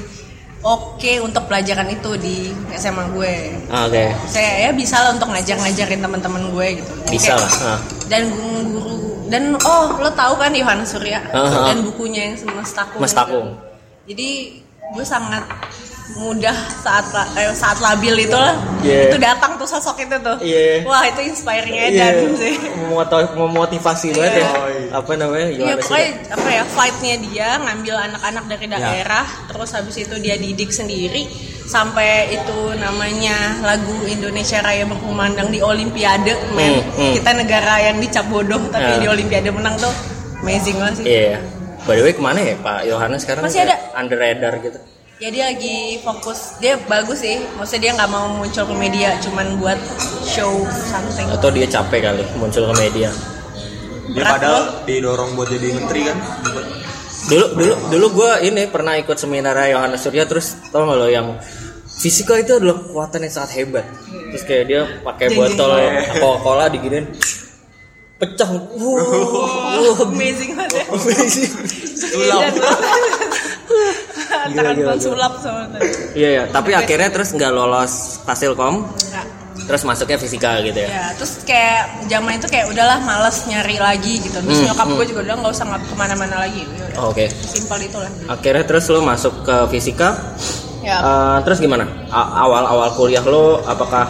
oke 0.67 1.11
untuk 1.23 1.47
pelajaran 1.47 1.87
itu 1.87 2.11
di 2.19 2.51
SMA 2.75 3.07
gue. 3.09 3.33
Ah, 3.71 3.87
Oke. 3.87 4.11
Saya 4.27 4.67
ya 4.67 4.71
bisa 4.71 4.99
lah 4.99 5.15
untuk 5.15 5.31
ngajar-ngajarin 5.31 6.03
teman-teman 6.03 6.51
gue 6.51 6.67
gitu. 6.77 6.91
Bisa 7.07 7.33
Kayak- 7.33 7.41
lah. 7.41 7.51
Ah. 7.65 7.79
Dan 8.07 8.21
guru 8.67 8.95
dan 9.27 9.43
oh 9.59 9.95
lo 9.97 10.07
tahu 10.09 10.35
kan 10.35 10.51
Yohanes 10.51 10.87
Surya 10.89 11.19
Ah, 11.31 11.39
ah. 11.39 11.65
dan 11.65 11.83
bukunya 11.83 12.31
yang 12.31 12.35
Semestakung. 12.35 12.99
Mestakung. 12.99 13.47
itu. 13.49 13.63
Jadi 14.07 14.29
gue 14.87 15.05
sangat 15.05 15.43
mudah 16.09 16.55
saat 16.77 17.03
eh, 17.35 17.51
saat 17.51 17.77
labil 17.77 18.15
itu 18.17 18.31
lah 18.33 18.55
Yeah. 18.79 19.09
itu 19.09 19.17
datang 19.17 19.57
tuh 19.57 19.65
sosok 19.65 19.99
itu 19.99 20.15
tuh 20.17 20.37
Iya. 20.39 20.85
wah 20.85 21.03
itu 21.03 21.19
inspiring 21.25 21.73
Iya. 21.73 21.89
Edan 22.13 22.31
sih 22.33 22.55
Memoto- 22.77 23.35
memotivasi 23.35 24.13
banget 24.13 24.39
ya. 24.39 24.47
Oh, 24.47 24.67
iya. 24.67 24.87
Apa 24.93 25.11
namanya? 25.13 25.47
Iya 25.49 25.59
Yohanes 25.67 25.83
pokoknya 25.83 26.09
apa 26.31 26.47
ya 26.47 26.63
fightnya 26.63 27.15
dia 27.19 27.47
ngambil 27.59 27.95
anak-anak 28.07 28.43
dari 28.47 28.65
Ya. 28.65 28.77
daerah 28.77 29.25
terus 29.45 29.69
habis 29.73 29.95
itu 29.97 30.15
dia 30.17 30.35
didik 30.35 30.71
sendiri 30.71 31.27
sampai 31.65 32.31
itu 32.31 32.57
namanya 32.77 33.35
lagu 33.61 33.91
Indonesia 34.05 34.61
Raya 34.61 34.85
berkumandang 34.85 35.49
di 35.49 35.59
Olimpiade 35.59 36.31
men 36.53 36.79
Hmm, 36.79 36.95
hmm. 36.95 37.13
kita 37.17 37.31
negara 37.33 37.83
yang 37.83 37.99
dicap 37.99 38.23
bodoh 38.25 38.61
tapi 38.69 38.95
Ya. 38.95 38.99
di 39.01 39.07
Olimpiade 39.09 39.49
menang 39.49 39.75
tuh 39.75 39.91
amazing 40.39 40.79
banget 40.79 40.95
sih 40.95 41.05
Iya. 41.05 41.37
By 41.83 41.93
the 41.93 42.03
way 42.03 42.11
ke 42.11 42.21
mana 42.21 42.39
ya 42.39 42.55
Pak 42.57 42.83
Yohanes 42.85 43.21
sekarang? 43.21 43.43
Masih 43.43 43.63
ada. 43.63 43.75
Under 43.93 44.15
radar 44.15 44.53
gitu. 44.59 44.79
Ya 45.17 45.33
dia 45.33 45.49
lagi 45.49 45.97
fokus 46.05 46.61
dia 46.61 46.77
bagus 46.85 47.25
sih 47.25 47.41
maksudnya 47.57 47.89
dia 47.89 47.91
nggak 47.97 48.09
mau 48.13 48.37
muncul 48.37 48.69
ke 48.69 48.75
media 48.77 49.17
cuman 49.17 49.57
buat 49.57 49.79
show 50.21 50.61
something 50.69 51.25
Atau 51.33 51.49
dia 51.49 51.65
capek 51.65 52.05
kali 52.05 52.23
muncul 52.37 52.69
ke 52.69 52.75
media. 52.77 53.09
Dia 54.13 54.23
Berat 54.23 54.33
padahal 54.37 54.63
didorong 54.85 55.33
buat 55.33 55.49
jadi 55.49 55.67
menteri 55.73 56.01
kan. 56.05 56.17
dulu 57.27 57.45
dulu 57.59 57.73
dulu 57.91 58.05
gue 58.23 58.31
ini 58.47 58.69
pernah 58.69 58.95
ikut 58.95 59.17
seminar 59.17 59.57
Yohanes 59.67 60.05
Surya 60.05 60.23
terus 60.29 60.55
tau 60.71 60.85
gak 60.85 60.95
lo 60.95 61.09
yang 61.09 61.35
fisika 61.89 62.37
itu 62.39 62.55
adalah 62.55 62.77
kekuatan 62.79 63.25
yang 63.25 63.33
sangat 63.33 63.51
hebat 63.57 63.85
terus 64.31 64.43
kayak 64.47 64.63
dia 64.69 64.81
pakai 65.03 65.33
botol 65.33 65.75
jeng. 65.75 66.23
coca 66.23 66.39
cola 66.39 66.65
diginin 66.71 67.03
pecah 68.21 68.47
wow, 68.47 68.95
Wah, 69.81 69.97
amazing 70.07 70.55
banget 70.55 70.81
ya. 70.81 70.83
amazing. 70.89 71.51
Antara 74.49 74.69
gila, 74.71 74.93
gila. 74.93 75.03
sulap 75.03 75.33
sama 75.37 75.61
tadi. 75.69 75.87
iya. 76.13 76.29
Ya 76.31 76.43
tapi 76.47 76.71
akhirnya 76.71 77.09
terus 77.09 77.29
nggak 77.31 77.51
lolos 77.51 77.93
fasilkom 78.21 78.87
Nah, 78.87 79.25
terus 79.65 79.83
masuknya 79.83 80.15
fisika 80.15 80.61
gitu 80.61 80.77
ya? 80.77 80.87
Ya 80.87 81.05
terus 81.13 81.43
kayak 81.43 81.81
zaman 82.07 82.35
itu 82.35 82.47
kayak 82.47 82.67
udahlah 82.67 82.99
males 82.99 83.43
nyari 83.43 83.75
lagi 83.77 84.19
gitu. 84.19 84.37
Terus 84.37 84.59
Hmm, 84.59 84.67
nyokap 84.67 84.85
hmm. 84.85 84.95
gue 84.95 85.05
juga 85.07 85.21
udah 85.23 85.35
nggak 85.37 85.53
usah 85.53 85.65
ngap 85.65 85.83
ke 85.83 85.95
mana-mana 85.95 86.35
lagi. 86.39 86.61
Yaudah, 86.63 86.97
Oh, 86.97 87.11
oke. 87.11 87.25
simpel 87.43 87.79
itulah. 87.81 88.11
Akhirnya 88.27 88.63
terus 88.63 88.87
lo 88.87 89.01
masuk 89.01 89.43
ke 89.43 89.55
fisika. 89.69 90.15
Ya. 90.79 90.97
Eh, 90.97 91.37
terus 91.43 91.59
gimana? 91.59 91.83
A- 92.07 92.41
awal-awal 92.41 92.89
kuliah 92.93 93.19
lo 93.21 93.59
apakah 93.61 94.07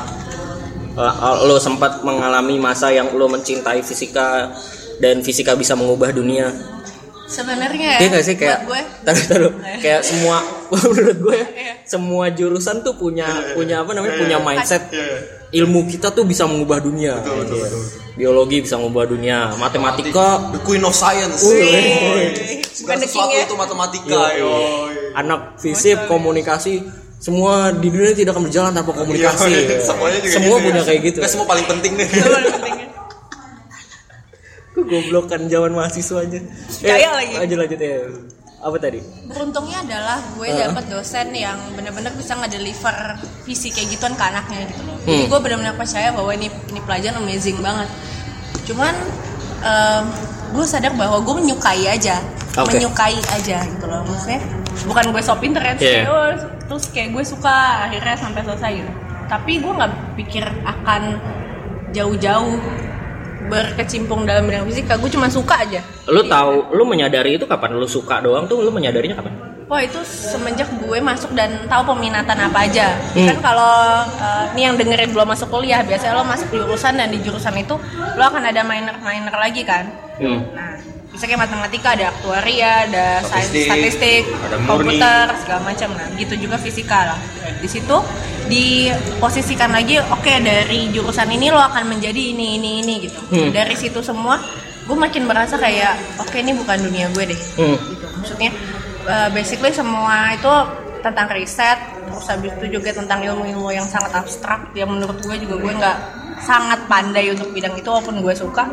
eh, 0.94 1.14
lo 1.44 1.58
sempat 1.58 2.02
mengalami 2.02 2.58
masa 2.58 2.90
yang 2.90 3.10
lo 3.12 3.26
mencintai 3.26 3.82
fisika 3.82 4.54
dan 4.98 5.22
fisika 5.22 5.54
bisa 5.54 5.74
mengubah 5.74 6.10
dunia 6.10 6.54
sebenarnya 7.28 7.88
ya 7.94 8.00
Iya 8.00 8.08
gak 8.10 8.24
sih 8.24 8.36
kayak 8.36 8.60
buat 8.64 8.68
gue 8.70 8.82
taruh 9.04 9.24
taruh 9.26 9.52
kayak 9.78 10.02
semua 10.02 10.38
menurut 10.74 11.18
gue 11.22 11.36
ya, 11.36 11.48
Iya. 11.50 11.74
semua 11.84 12.26
jurusan 12.30 12.82
tuh 12.82 12.96
punya 12.96 13.28
punya 13.52 13.84
apa 13.84 13.92
namanya 13.92 14.16
punya 14.18 14.38
mindset 14.40 14.88
Iya. 14.90 15.36
ilmu 15.54 15.86
kita 15.86 16.10
tuh 16.10 16.24
bisa 16.24 16.44
mengubah 16.44 16.80
dunia 16.80 17.20
Betul, 17.20 17.36
betul, 17.42 17.58
Iya. 17.58 17.68
betul. 17.68 17.84
biologi 18.16 18.58
bisa 18.62 18.76
mengubah 18.76 19.06
dunia 19.06 19.38
matematika 19.56 20.28
The 20.50 20.60
Queen 20.62 20.82
of 20.82 20.92
Science. 20.92 21.44
Wih. 21.44 21.62
bukan 22.78 22.98
the 22.98 23.06
king 23.06 23.06
sesuatu 23.06 23.30
ya 23.32 23.44
itu 23.44 23.56
matematika. 23.56 24.22
Iya. 24.30 24.40
yo. 24.40 24.52
anak 25.14 25.40
fisip 25.58 25.98
komunikasi 26.08 26.82
semua 27.18 27.74
di 27.74 27.90
dunia 27.90 28.14
tidak 28.14 28.32
akan 28.32 28.46
berjalan 28.46 28.72
tanpa 28.72 28.94
komunikasi 28.94 29.50
Iya, 29.50 29.82
semuanya 29.88 30.18
juga 30.20 30.34
semua 30.34 30.56
gitu 30.56 30.66
punya 30.66 30.80
ya. 30.80 30.86
kayak 30.86 31.02
gitu 31.04 31.18
semua 31.26 31.46
paling 31.46 31.66
penting 31.68 31.92
deh. 31.94 32.08
Itu 34.78 34.80
paling 34.80 34.86
pentingnya. 34.86 35.02
goblokan 35.02 35.42
zaman 35.48 35.72
mahasiswanya 35.74 36.42
Kaya 36.80 37.10
lagi. 37.12 37.34
lanjut 37.36 37.58
lanjut 37.58 37.80
ya 37.80 37.98
apa 38.58 38.78
tadi 38.80 39.00
beruntungnya 39.24 39.82
adalah 39.82 40.18
gue 40.34 40.46
Heeh. 40.46 40.66
dapet 40.66 40.86
dosen 40.88 41.30
yang 41.32 41.58
benar-benar 41.74 42.14
bisa 42.14 42.34
ngedeliver 42.36 42.98
visi 43.44 43.70
kayak 43.70 43.90
gituan 43.92 44.14
ke 44.14 44.24
anaknya 44.24 44.66
gitu 44.68 44.82
loh 44.84 44.98
jadi 45.00 45.14
Hmm. 45.16 45.30
gue 45.30 45.40
benar-benar 45.40 45.76
percaya 45.76 46.10
bahwa 46.10 46.32
ini 46.32 46.48
ini 46.68 46.80
pelajaran 46.80 47.18
amazing 47.20 47.58
banget 47.58 47.90
cuman 48.66 48.94
em, 49.60 50.06
gue 50.52 50.64
sadar 50.64 50.94
bahwa 50.94 51.18
gue 51.20 51.36
menyukai 51.38 51.86
aja 51.88 52.18
Oke. 52.56 52.78
menyukai 52.78 53.18
aja 53.32 53.58
gitu 53.62 53.86
loh 53.86 54.02
maksudnya 54.04 54.42
bukan 54.84 55.06
gue 55.08 55.22
so 55.22 55.34
pinter 55.36 55.60
ya 55.60 55.74
terus, 55.74 55.86
Yeah. 55.88 56.04
kayak, 56.04 56.10
"Oh," 56.10 56.30
terus 56.68 56.84
kayak 56.90 57.10
gue 57.12 57.24
suka 57.24 57.56
akhirnya 57.86 58.16
sampai 58.16 58.42
selesai 58.42 58.72
gitu 58.76 58.92
tapi 59.28 59.52
gue 59.58 59.70
nggak 59.72 59.92
pikir 60.16 60.44
akan 60.64 61.02
jauh-jauh 61.90 62.58
berkecimpung 63.48 64.28
dalam 64.28 64.46
bidang 64.46 64.68
fisika 64.68 65.00
gue 65.00 65.10
cuma 65.12 65.28
suka 65.32 65.64
aja 65.64 65.82
lu 66.08 66.22
tahu 66.28 66.76
lu 66.76 66.84
menyadari 66.84 67.40
itu 67.40 67.48
kapan 67.48 67.76
lu 67.76 67.88
suka 67.88 68.20
doang 68.22 68.46
tuh 68.46 68.62
lu 68.62 68.70
menyadarinya 68.70 69.18
kapan 69.18 69.34
Wah 69.68 69.84
itu 69.84 70.00
semenjak 70.08 70.72
gue 70.80 71.00
masuk 71.04 71.36
dan 71.36 71.68
tahu 71.68 71.92
peminatan 71.92 72.40
apa 72.40 72.72
aja. 72.72 72.96
Hmm. 73.12 73.28
Kan 73.28 73.38
kalau 73.44 73.76
ini 74.56 74.64
yang 74.64 74.80
dengerin 74.80 75.12
belum 75.12 75.28
masuk 75.28 75.52
kuliah, 75.52 75.84
biasanya 75.84 76.16
lo 76.16 76.24
masuk 76.24 76.56
jurusan 76.56 76.96
dan 76.96 77.12
di 77.12 77.20
jurusan 77.20 77.52
itu 77.60 77.76
lo 78.16 78.24
akan 78.32 78.48
ada 78.48 78.64
minor-minor 78.64 79.36
lagi 79.36 79.68
kan. 79.68 79.92
hmm. 80.24 80.40
Nah, 80.56 80.80
bisa 81.18 81.26
kayak 81.26 81.50
matematika, 81.50 81.98
ada 81.98 82.14
aktuaria, 82.14 82.86
ada 82.86 83.06
sains 83.26 83.50
Statistik, 83.50 83.66
statistik, 83.66 84.24
ada 84.46 84.58
murni. 84.62 85.02
komputer, 85.02 85.26
segala 85.42 85.62
macam. 85.66 85.90
Nah, 85.98 86.08
gitu 86.14 86.34
juga 86.38 86.56
fisika 86.62 87.00
lah. 87.10 87.20
Di 87.58 87.66
situ 87.66 87.98
diposisikan 88.46 89.74
lagi, 89.74 89.98
oke 89.98 90.34
dari 90.46 90.94
jurusan 90.94 91.26
ini 91.34 91.50
lo 91.50 91.58
akan 91.58 91.90
menjadi 91.90 92.38
ini 92.38 92.62
ini 92.62 92.70
ini 92.86 92.94
gitu. 93.10 93.18
Hmm. 93.34 93.50
Dari 93.50 93.74
situ 93.74 94.06
semua, 94.06 94.38
gue 94.88 94.96
makin 94.96 95.28
merasa 95.28 95.60
kayak 95.60 96.22
oke 96.22 96.38
ini 96.38 96.56
bukan 96.56 96.80
dunia 96.80 97.12
gue 97.12 97.24
deh 97.28 97.42
Hmm. 97.60 97.76
gitu 97.76 98.08
maksudnya 98.24 98.52
uh, 99.04 99.28
basically 99.36 99.76
semua 99.76 100.32
itu 100.32 100.54
tentang 101.04 101.28
riset 101.36 101.76
terus 102.08 102.24
habis 102.32 102.56
itu 102.56 102.80
juga 102.80 102.96
tentang 102.96 103.20
ilmu-ilmu 103.20 103.68
yang 103.76 103.84
sangat 103.84 104.16
abstrak 104.16 104.72
yang 104.80 104.88
menurut 104.88 105.20
gue 105.20 105.36
juga 105.44 105.56
gue 105.60 105.74
nggak 105.76 105.98
sangat 106.40 106.80
pandai 106.88 107.36
untuk 107.36 107.52
bidang 107.52 107.76
itu 107.76 107.84
walaupun 107.84 108.24
gue 108.24 108.32
suka 108.32 108.64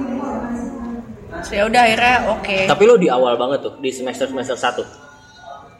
so, 1.42 1.52
ya 1.56 1.64
udah 1.66 1.80
akhirnya 1.82 2.16
oke. 2.30 2.58
Tapi 2.70 2.82
lu 2.86 2.94
di 3.00 3.08
awal 3.10 3.34
banget 3.34 3.66
tuh 3.66 3.74
di 3.82 3.90
semester 3.90 4.30
semester 4.30 4.54
satu? 4.54 4.82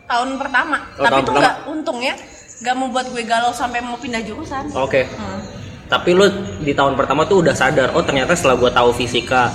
Tahun 0.04 0.28
pertama. 0.40 0.82
Oh, 0.99 1.04
tapi 1.04 1.12
tahun 1.12 1.23
itu 1.23 1.30
pertama. 1.30 1.42
nggak 1.44 1.56
untungnya 1.70 2.14
nggak 2.64 2.76
membuat 2.80 3.06
gue 3.12 3.23
galau 3.23 3.52
sampai 3.52 3.78
mau 3.84 3.99
pindah 4.00 4.23
jurusan. 4.25 4.73
Oke. 4.75 5.04
Hmm. 5.04 5.40
tapi 5.84 6.16
lu 6.16 6.25
di 6.64 6.73
tahun 6.73 6.96
pertama 6.96 7.28
tuh 7.28 7.44
udah 7.44 7.52
sadar 7.52 7.92
oh 7.92 8.00
ternyata 8.00 8.32
setelah 8.32 8.56
gua 8.56 8.73
tahu 8.73 8.88
fisika 8.96 9.52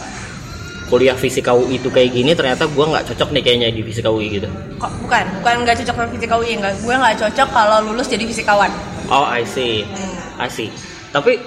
kuliah 0.86 1.18
fisika 1.18 1.58
UI 1.58 1.82
itu 1.82 1.90
kayak 1.90 2.14
gini 2.14 2.38
ternyata 2.38 2.70
gua 2.70 2.86
nggak 2.86 3.12
cocok 3.12 3.34
nih 3.34 3.42
kayaknya 3.42 3.70
di 3.74 3.82
fisika 3.82 4.14
UI 4.14 4.38
gitu. 4.38 4.46
Kok 4.78 4.94
bukan 5.04 5.26
bukan 5.42 5.56
nggak 5.66 5.82
cocok 5.82 5.96
sama 5.98 6.08
fisika 6.14 6.38
UI 6.38 6.54
nggak. 6.62 6.74
Gue 6.86 6.96
nggak 6.96 7.18
cocok 7.18 7.50
kalau 7.50 7.78
lulus 7.82 8.08
jadi 8.08 8.24
fisikawan. 8.30 8.70
Oh 9.10 9.26
I 9.26 9.42
see. 9.42 9.82
Hmm. 9.90 10.46
I 10.46 10.48
see. 10.54 10.70
Tapi 11.10 11.42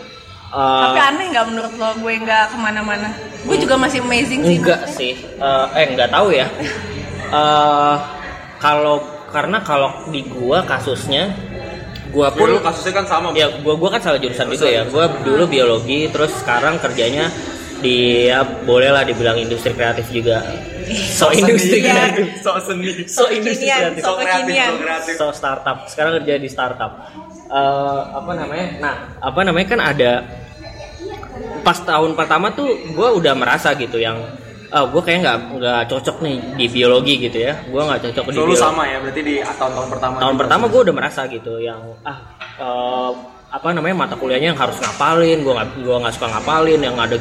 uh, 0.52 0.92
tapi 0.92 1.00
aneh 1.00 1.26
nggak 1.32 1.46
menurut 1.48 1.72
lo 1.80 1.90
gue 1.98 2.12
nggak 2.20 2.44
ke 2.52 2.56
mana-mana? 2.60 3.08
Gue 3.42 3.56
juga 3.58 3.74
masih 3.80 4.04
amazing 4.04 4.40
sih. 4.46 4.56
Enggak 4.60 4.82
sih. 4.92 5.12
Eh, 5.18 5.66
eh 5.74 5.84
nggak 5.96 6.10
tahu 6.12 6.30
ya. 6.30 6.46
Eh, 7.32 7.96
kalau 8.60 9.00
karena 9.32 9.58
kalau 9.64 9.90
di 10.12 10.20
gua 10.28 10.60
kasusnya 10.68 11.32
gua 12.12 12.28
Pun 12.28 12.44
pun 12.44 12.48
lu 12.54 12.60
kasusnya 12.60 12.92
kan 13.00 13.06
sama. 13.08 13.32
ya 13.32 13.48
gua 13.64 13.74
gua 13.80 13.96
kan 13.96 14.04
salah 14.04 14.20
jurusan 14.20 14.52
itu 14.52 14.68
ya. 14.68 14.84
Gua 14.86 15.08
dulu 15.24 15.48
biologi 15.48 16.12
terus 16.12 16.30
sekarang 16.44 16.76
kerjanya 16.78 17.32
di 17.82 18.28
ya 18.30 18.44
boleh 18.44 18.92
lah 18.94 19.02
dibilang 19.02 19.40
industri 19.40 19.72
kreatif 19.74 20.06
juga. 20.12 20.44
So 20.92 21.32
industri 21.32 21.82
kreatif. 21.82 22.44
Sok 22.44 22.56
seni. 22.62 23.08
so 23.08 23.26
industri 23.32 23.66
Kekinian, 23.66 23.80
kreatif. 23.96 24.02
so 24.04 24.10
kreatif, 24.14 24.44
kekinian. 24.44 24.70
sok 24.70 24.82
kreatif. 24.84 25.14
so 25.16 25.26
startup. 25.32 25.76
Sekarang 25.88 26.12
kerja 26.22 26.34
di 26.36 26.48
startup. 26.52 26.92
Eh, 27.48 28.02
apa 28.12 28.32
namanya? 28.36 28.66
Nah 28.78 28.94
apa 29.18 29.40
namanya? 29.42 29.66
Kan 29.66 29.80
ada 29.80 30.12
pas 31.62 31.78
tahun 31.78 32.12
pertama 32.12 32.52
tuh 32.52 32.68
gue 32.68 33.08
udah 33.18 33.34
merasa 33.34 33.72
gitu 33.74 33.96
yang 33.96 34.18
ah 34.68 34.88
gue 34.88 35.02
kayak 35.04 35.18
nggak 35.20 35.38
nggak 35.52 35.82
cocok 35.84 36.16
nih 36.24 36.36
di 36.56 36.66
biologi 36.66 37.14
gitu 37.20 37.38
ya 37.38 37.54
gue 37.62 37.82
nggak 37.82 38.00
cocok 38.08 38.24
di 38.24 38.32
Lu 38.32 38.36
biologi 38.48 38.56
sama 38.56 38.82
ya, 38.88 38.96
berarti 38.98 39.20
di 39.20 39.34
tahun-tahun 39.38 39.88
pertama. 39.92 40.14
tahun 40.16 40.32
juga. 40.32 40.40
pertama 40.44 40.64
gue 40.66 40.80
udah 40.80 40.94
merasa 40.96 41.20
gitu 41.28 41.52
yang 41.60 41.80
ah 42.02 42.18
eh, 42.56 43.10
apa 43.52 43.68
namanya 43.70 44.08
mata 44.08 44.14
kuliahnya 44.16 44.56
yang 44.56 44.60
harus 44.60 44.80
ngapalin 44.80 45.44
gue 45.44 45.52
nggak 45.52 45.68
gua 45.84 45.96
nggak 46.00 46.14
suka 46.16 46.26
ngapalin 46.32 46.80
yang 46.80 46.96
ada 46.96 47.16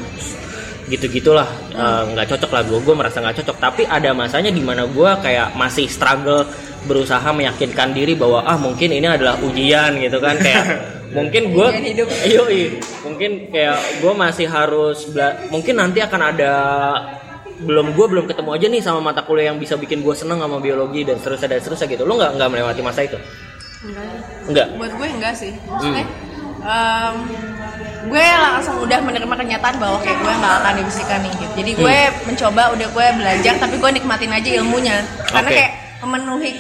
gitu 0.87 1.05
gitulah 1.07 1.47
Eh, 1.71 2.03
nggak 2.11 2.27
cocok 2.35 2.51
lah 2.51 2.61
gue 2.63 2.79
gue 2.83 2.95
merasa 2.95 3.17
nggak 3.19 3.35
cocok 3.43 3.57
tapi 3.59 3.81
ada 3.83 4.11
masanya 4.11 4.51
di 4.51 4.59
mana 4.59 4.83
gue 4.87 5.11
kayak 5.19 5.55
masih 5.55 5.87
struggle 5.87 6.43
berusaha 6.83 7.23
meyakinkan 7.31 7.91
diri 7.91 8.15
bahwa 8.15 8.43
ah 8.43 8.55
mungkin 8.55 8.91
ini 8.91 9.07
adalah 9.07 9.35
ujian 9.39 9.99
gitu 9.99 10.19
kan 10.19 10.35
kayak 10.39 10.63
mungkin 11.11 11.43
gue 11.51 11.67
Ujian 11.67 11.85
hidup. 11.85 12.07
Yoi, 12.33 12.61
mungkin 13.01 13.31
kayak 13.47 13.77
gue 13.99 14.13
masih 14.13 14.47
harus 14.47 15.05
bela- 15.07 15.37
mungkin 15.47 15.75
nanti 15.75 15.99
akan 15.99 16.21
ada 16.25 16.53
belum 17.61 17.93
gue 17.93 18.05
belum 18.07 18.25
ketemu 18.25 18.49
aja 18.51 18.65
nih 18.67 18.81
sama 18.81 18.99
mata 19.03 19.21
kuliah 19.21 19.53
yang 19.53 19.57
bisa 19.57 19.75
bikin 19.75 20.01
gue 20.01 20.11
seneng 20.11 20.39
sama 20.39 20.57
biologi 20.57 21.05
dan 21.05 21.15
seterusnya 21.15 21.47
dan 21.47 21.59
seterusnya 21.59 21.87
gitu 21.89 22.03
lo 22.03 22.17
nggak 22.17 22.33
nggak 22.33 22.49
melewati 22.49 22.81
masa 22.81 23.05
itu 23.05 23.21
Enggak. 23.81 24.09
enggak 24.47 24.67
buat 24.77 24.91
gue 24.91 25.07
enggak 25.11 25.33
sih 25.37 25.53
maksudnya 25.69 26.05
em, 26.57 27.15
gue 28.03 28.23
langsung 28.25 28.75
udah 28.81 28.99
menerima 28.99 29.35
kenyataan 29.35 29.75
bahwa 29.77 29.97
kayak 30.01 30.17
gue 30.17 30.33
nggak 30.33 30.53
akan 30.57 30.73
di 30.73 30.83
fisika 30.89 31.15
nih 31.17 31.31
gitu. 31.31 31.53
jadi 31.55 31.71
gue 31.77 31.97
mencoba 32.25 32.63
udah 32.73 32.87
gue 32.89 33.07
belajar 33.13 33.53
tapi 33.61 33.75
gue 33.77 33.91
nikmatin 33.93 34.31
aja 34.33 34.49
ilmunya 34.57 34.97
karena 35.27 35.45
Oke. 35.45 35.57
kayak 35.61 35.71
memenuhi 36.01 36.51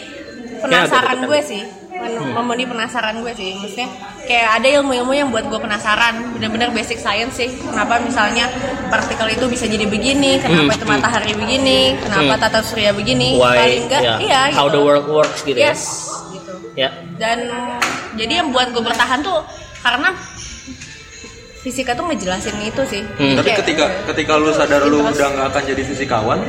penasaran 0.59 1.01
betul-betul. 1.17 1.25
gue 1.25 1.39
sih 1.41 1.61
Men- 2.01 2.33
memenuhi 2.33 2.65
penasaran 2.65 3.15
gue 3.17 3.31
sih. 3.31 3.53
Maksudnya 3.53 3.89
kayak 4.21 4.49
ada 4.57 4.67
ilmu-ilmu 4.75 5.13
yang 5.13 5.29
buat 5.29 5.45
gue 5.45 5.57
penasaran. 5.57 6.33
Bener-bener 6.33 6.69
basic 6.69 6.97
science 6.97 7.35
sih. 7.35 7.49
Kenapa 7.61 7.97
misalnya 7.97 8.49
partikel 8.87 9.29
itu 9.31 9.45
bisa 9.45 9.65
jadi 9.65 9.85
begini? 9.85 10.37
Kenapa 10.37 10.65
Hmm, 10.67 10.77
itu 10.77 10.85
matahari 10.87 11.33
begini? 11.33 11.95
Kenapa 11.97 12.33
Hmm. 12.33 12.41
tata 12.41 12.59
surya 12.61 12.91
begini? 12.91 13.35
Why 13.35 13.55
paling 13.55 13.83
enggak 13.85 14.01
ya, 14.01 14.13
iya 14.19 14.41
how 14.51 14.65
gitu. 14.65 14.73
the 14.73 14.81
world 14.81 15.07
works 15.07 15.39
gitu 15.41 15.55
yes 15.55 15.81
gitu. 16.31 16.53
Ya. 16.73 16.87
Ya 16.87 16.89
dan 17.15 17.37
jadi 18.13 18.41
yang 18.41 18.49
buat 18.49 18.71
gue 18.71 18.81
bertahan 18.81 19.21
tuh 19.21 19.45
karena 19.79 20.09
fisika 21.61 21.93
tuh 21.93 22.05
ngejelasin 22.07 22.57
itu 22.59 22.81
sih. 22.87 23.03
Hmm. 23.15 23.37
Tapi 23.37 23.45
Kayak- 23.47 23.59
ketika 23.61 23.85
ketika 24.09 24.33
lu 24.33 24.49
sadar 24.49 24.81
lu 24.83 24.99
udah 25.03 25.27
nggak 25.29 25.47
akan 25.47 25.63
jadi 25.63 25.81
fisikawan, 25.85 26.39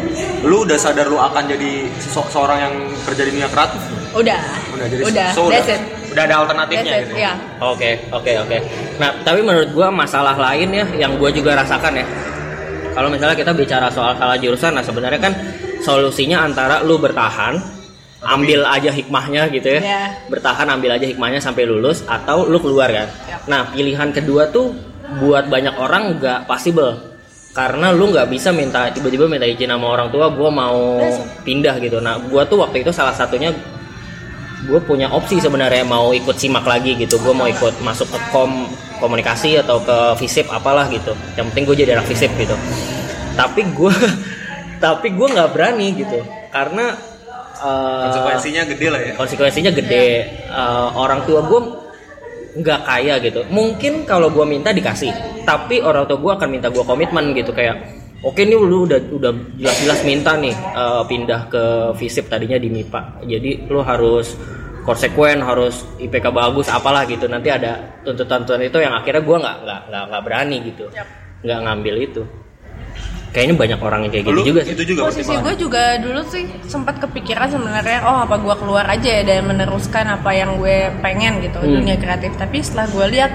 lu 0.43 0.65
udah 0.65 0.79
sadar 0.79 1.07
lu 1.07 1.21
akan 1.21 1.45
jadi 1.47 1.71
se- 1.95 2.31
seorang 2.31 2.59
yang 2.59 2.75
kerja 3.05 3.23
di 3.23 3.31
dunia 3.31 3.47
kreatif. 3.47 3.83
Udah 4.13 4.41
Udah, 4.73 4.87
jadi 4.89 5.03
udah 5.09 5.29
so 5.33 5.49
that's 5.49 5.65
udah, 5.67 5.77
it 5.77 5.83
udah 6.13 6.23
ada 6.23 6.29
that's 6.29 6.43
alternatifnya 6.45 6.93
it 6.93 7.03
gitu. 7.09 7.15
ya 7.17 7.33
Oke, 7.63 7.91
oke, 8.11 8.33
oke. 8.43 8.57
Nah, 8.99 9.11
tapi 9.23 9.41
menurut 9.41 9.71
gua 9.73 9.89
masalah 9.89 10.35
lain 10.37 10.69
ya 10.69 10.85
yang 10.99 11.15
gua 11.17 11.31
juga 11.31 11.55
rasakan 11.57 11.95
ya. 11.95 12.07
Kalau 12.93 13.09
misalnya 13.09 13.33
kita 13.39 13.55
bicara 13.55 13.89
soal 13.89 14.13
salah 14.19 14.37
jurusan, 14.37 14.77
nah 14.77 14.85
sebenarnya 14.85 15.17
kan 15.17 15.33
solusinya 15.81 16.45
antara 16.45 16.85
lu 16.85 17.01
bertahan 17.01 17.57
ambil 18.23 18.63
aja 18.69 18.95
hikmahnya 18.95 19.51
gitu 19.51 19.67
ya 19.67 19.81
Iya. 19.83 20.03
bertahan 20.31 20.71
ambil 20.71 20.95
aja 20.95 21.07
hikmahnya 21.11 21.43
sampai 21.43 21.67
lulus 21.67 22.07
atau 22.07 22.47
lu 22.47 22.63
keluar 22.63 22.87
kan 22.87 23.11
Yap. 23.27 23.41
nah 23.51 23.61
pilihan 23.67 24.15
kedua 24.15 24.47
tuh 24.47 24.71
buat 25.19 25.51
banyak 25.51 25.75
orang 25.75 26.23
nggak 26.23 26.47
possible 26.47 27.03
karena 27.51 27.91
lu 27.91 28.15
nggak 28.15 28.31
bisa 28.31 28.55
minta 28.55 28.87
tiba-tiba 28.95 29.27
minta 29.27 29.43
izin 29.43 29.75
sama 29.75 29.91
orang 29.99 30.09
tua 30.15 30.31
gue 30.31 30.51
mau 30.55 31.03
pindah 31.43 31.83
gitu 31.83 31.99
nah 31.99 32.15
gue 32.23 32.43
tuh 32.47 32.63
waktu 32.63 32.87
itu 32.87 32.95
salah 32.95 33.11
satunya 33.11 33.51
gue 34.63 34.79
punya 34.87 35.11
opsi 35.11 35.43
sebenarnya 35.43 35.83
mau 35.83 36.15
ikut 36.15 36.39
simak 36.39 36.63
lagi 36.63 36.95
gitu. 36.95 37.19
Gue 37.19 37.35
mau 37.35 37.51
ikut 37.51 37.83
masuk 37.83 38.07
ke 38.11 38.19
kom 38.31 38.71
komunikasi 39.03 39.59
atau 39.59 39.83
ke 39.83 40.15
visip 40.23 40.47
apalah 40.49 40.87
gitu. 40.87 41.13
Yang 41.35 41.47
penting 41.51 41.65
gue 41.67 41.77
jadi 41.83 41.91
anak 41.99 42.07
visip 42.07 42.31
gitu. 42.39 42.55
Tapi 43.35 43.67
gue 43.75 43.95
tapi 44.85 45.09
gue 45.15 45.29
nggak 45.29 45.51
berani 45.51 45.89
gitu. 45.99 46.23
Karena 46.55 46.95
eh, 47.59 48.03
Konsekuensinya 48.07 48.63
gede 48.71 48.87
lah 48.91 49.01
ya. 49.03 49.13
konsekuensinya 49.19 49.73
gede. 49.75 50.07
Eh, 50.47 50.89
orang 50.95 51.27
tua 51.27 51.43
gue 51.43 51.61
nggak 52.63 52.81
kaya 52.87 53.15
gitu. 53.19 53.43
Mungkin 53.51 54.07
kalau 54.07 54.31
gue 54.31 54.45
minta 54.47 54.71
dikasih 54.71 55.11
tapi 55.43 55.83
orang 55.83 56.07
tua 56.07 56.19
gue 56.23 56.33
akan 56.39 56.49
minta 56.49 56.71
gue 56.71 56.85
komitmen 56.87 57.35
gitu. 57.35 57.51
Kayak 57.51 58.02
oke 58.23 58.39
nih 58.39 58.57
lu 58.57 58.87
udah 58.87 58.99
udah 59.11 59.33
jelas-jelas 59.57 60.01
minta 60.03 60.33
nih 60.35 60.55
eh, 60.55 61.03
pindah 61.05 61.41
ke 61.47 61.63
visip 61.97 62.27
tadinya 62.27 62.57
di 62.57 62.69
MIPA 62.69 63.27
jadi 63.27 63.51
lu 63.67 63.83
harus 63.83 64.35
konsekuen 64.83 65.39
harus 65.39 65.87
IPK 65.97 66.35
bagus 66.35 66.67
apalah 66.67 67.07
gitu. 67.07 67.31
Nanti 67.31 67.55
ada 67.55 67.79
tuntutan-tuntutan 68.03 68.67
itu 68.67 68.83
yang 68.83 68.91
akhirnya 68.91 69.23
gue 69.23 69.37
nggak 69.39 69.57
nggak 69.63 70.03
nggak 70.11 70.23
berani 70.27 70.57
gitu. 70.67 70.91
Nggak 71.47 71.59
ngambil 71.63 71.95
itu. 72.03 72.23
Kayaknya 73.31 73.55
banyak 73.57 73.81
orang 73.81 74.01
yang 74.05 74.13
kayak 74.13 74.25
gitu 74.27 74.43
juga 74.45 74.61
sih. 74.61 74.75
itu 74.75 74.85
juga 74.93 75.01
posisi 75.09 75.33
gue 75.33 75.55
juga 75.55 75.83
dulu 76.03 76.21
sih 76.29 76.45
sempat 76.69 77.01
kepikiran 77.01 77.49
sebenarnya 77.49 78.05
oh 78.05 78.29
apa 78.29 78.37
gue 78.37 78.55
keluar 78.61 78.85
aja 78.85 79.09
ya 79.09 79.23
dan 79.25 79.49
meneruskan 79.49 80.05
apa 80.05 80.31
yang 80.35 80.61
gue 80.61 80.91
pengen 81.01 81.41
gitu 81.41 81.63
Hmm. 81.63 81.79
dunia 81.79 81.97
kreatif. 81.97 82.35
Tapi 82.35 82.59
setelah 82.61 82.91
gue 82.91 83.07
lihat 83.15 83.31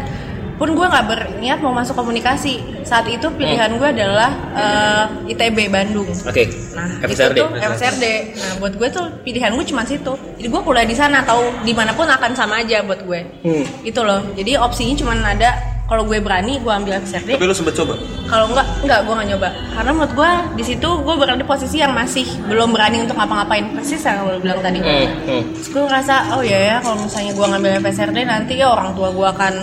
pun 0.58 0.74
gue 0.74 0.88
nggak 0.90 1.06
berniat 1.06 1.62
mau 1.62 1.70
masuk 1.70 1.94
komunikasi 1.94 2.58
saat 2.82 3.06
itu 3.06 3.30
pilihan 3.30 3.70
Hmm. 3.70 3.78
gue 3.78 3.90
adalah 3.94 4.32
eh, 4.58 5.32
ITB 5.32 5.70
Bandung 5.70 6.10
oke 6.10 6.44
Nah, 6.78 7.02
FSRD 7.02 7.34
itu 7.34 7.42
tuh 7.42 7.50
FSRD. 7.58 8.06
Nah, 8.38 8.54
buat 8.62 8.74
gue 8.78 8.90
tuh 8.94 9.06
pilihan 9.26 9.50
gue 9.50 9.66
cuma 9.66 9.82
situ. 9.82 10.14
Jadi 10.38 10.46
gue 10.46 10.62
kuliah 10.62 10.86
di 10.86 10.94
sana 10.94 11.26
atau 11.26 11.42
di 11.66 11.74
mana 11.74 11.90
pun 11.90 12.06
akan 12.06 12.38
sama 12.38 12.62
aja 12.62 12.86
buat 12.86 13.02
gue. 13.02 13.18
Hmm. 13.42 13.66
Itu 13.82 14.06
loh. 14.06 14.22
Jadi 14.38 14.54
opsinya 14.62 14.94
cuma 14.94 15.18
ada 15.18 15.58
kalau 15.88 16.04
gue 16.04 16.20
berani 16.20 16.60
gue 16.60 16.68
ambil 16.70 17.00
FSRD. 17.00 17.40
Tapi 17.40 17.48
lu 17.48 17.56
sempet 17.56 17.74
coba. 17.74 17.96
Kalau 18.28 18.52
enggak, 18.52 18.68
enggak 18.84 19.00
gue 19.08 19.14
nggak 19.16 19.28
nyoba. 19.32 19.50
Karena 19.72 19.92
menurut 19.96 20.14
gue 20.14 20.32
di 20.60 20.64
situ 20.68 20.90
gue 21.00 21.16
berada 21.16 21.40
di 21.40 21.48
posisi 21.48 21.80
yang 21.80 21.96
masih 21.96 22.28
belum 22.44 22.76
berani 22.76 23.08
untuk 23.08 23.16
ngapa-ngapain 23.16 23.72
persis 23.72 24.04
yang 24.04 24.28
lo 24.28 24.36
bilang 24.38 24.60
tadi. 24.60 24.84
Hmm, 24.84 25.08
hmm. 25.24 25.42
Terus 25.56 25.68
gue 25.72 25.82
ngerasa 25.82 26.16
oh 26.36 26.44
ya 26.44 26.60
ya 26.60 26.76
kalau 26.84 27.00
misalnya 27.00 27.32
gue 27.32 27.46
ngambil 27.48 27.72
FSRD 27.82 28.18
nanti 28.22 28.54
ya 28.60 28.68
orang 28.68 28.92
tua 28.94 29.10
gue 29.10 29.28
akan 29.32 29.54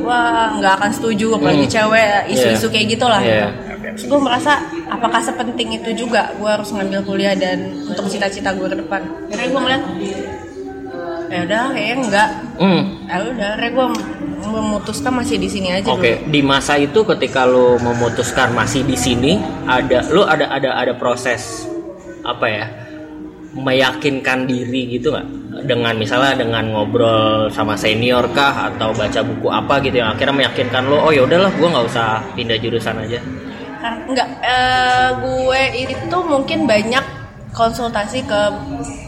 wah 0.00 0.56
nggak 0.56 0.72
akan 0.80 0.90
setuju 0.90 1.36
apalagi 1.36 1.68
Hmm. 1.68 1.74
cewek 1.76 2.08
isu-isu 2.32 2.66
Iya. 2.66 2.72
kayak 2.72 2.86
gitulah. 2.88 3.20
Iya. 3.20 3.46
Terus 3.94 4.04
gue 4.08 4.18
merasa 4.18 4.52
apakah 4.88 5.20
sepenting 5.20 5.68
itu 5.76 5.90
juga 5.94 6.32
gue 6.34 6.48
harus 6.48 6.72
ngambil 6.72 7.04
kuliah 7.04 7.36
dan 7.36 7.60
untuk 7.84 8.08
cita-cita 8.08 8.56
gue 8.56 8.66
ke 8.66 8.80
depan. 8.80 9.04
Akhirnya 9.28 9.48
gue 9.52 9.60
ngeliat 9.60 9.82
ya 11.28 11.40
udah 11.44 11.62
kayaknya 11.70 11.96
enggak. 12.00 12.30
Hmm. 12.56 12.82
Ya 13.04 13.16
udah, 13.20 13.48
akhirnya 13.52 13.70
gue 13.70 13.86
memutuskan 14.46 15.12
masih 15.12 15.36
di 15.40 15.48
sini 15.48 15.68
aja 15.74 15.88
Oke, 15.88 16.22
dulu. 16.22 16.30
di 16.30 16.40
masa 16.40 16.78
itu 16.80 17.00
ketika 17.04 17.44
lo 17.48 17.80
memutuskan 17.80 18.52
masih 18.52 18.84
di 18.84 18.96
sini, 18.96 19.40
ada 19.68 20.04
lo 20.12 20.28
ada 20.28 20.48
ada 20.52 20.76
ada 20.76 20.92
proses 20.96 21.68
apa 22.24 22.46
ya? 22.48 22.66
meyakinkan 23.54 24.50
diri 24.50 24.98
gitu 24.98 25.14
nggak 25.14 25.26
dengan 25.62 25.94
misalnya 25.94 26.42
dengan 26.42 26.74
ngobrol 26.74 27.46
sama 27.54 27.78
senior 27.78 28.26
kah 28.34 28.74
atau 28.74 28.90
baca 28.90 29.22
buku 29.22 29.46
apa 29.46 29.78
gitu 29.86 30.02
yang 30.02 30.10
akhirnya 30.10 30.34
meyakinkan 30.34 30.90
lo 30.90 30.98
oh 30.98 31.14
ya 31.14 31.22
udahlah 31.22 31.54
gue 31.54 31.68
nggak 31.70 31.86
usah 31.86 32.18
pindah 32.34 32.58
jurusan 32.58 32.98
aja 32.98 33.22
enggak 34.10 34.28
eh, 34.42 35.08
gue 35.22 35.62
itu 35.86 36.18
mungkin 36.26 36.66
banyak 36.66 37.04
konsultasi 37.54 38.26
ke 38.26 38.40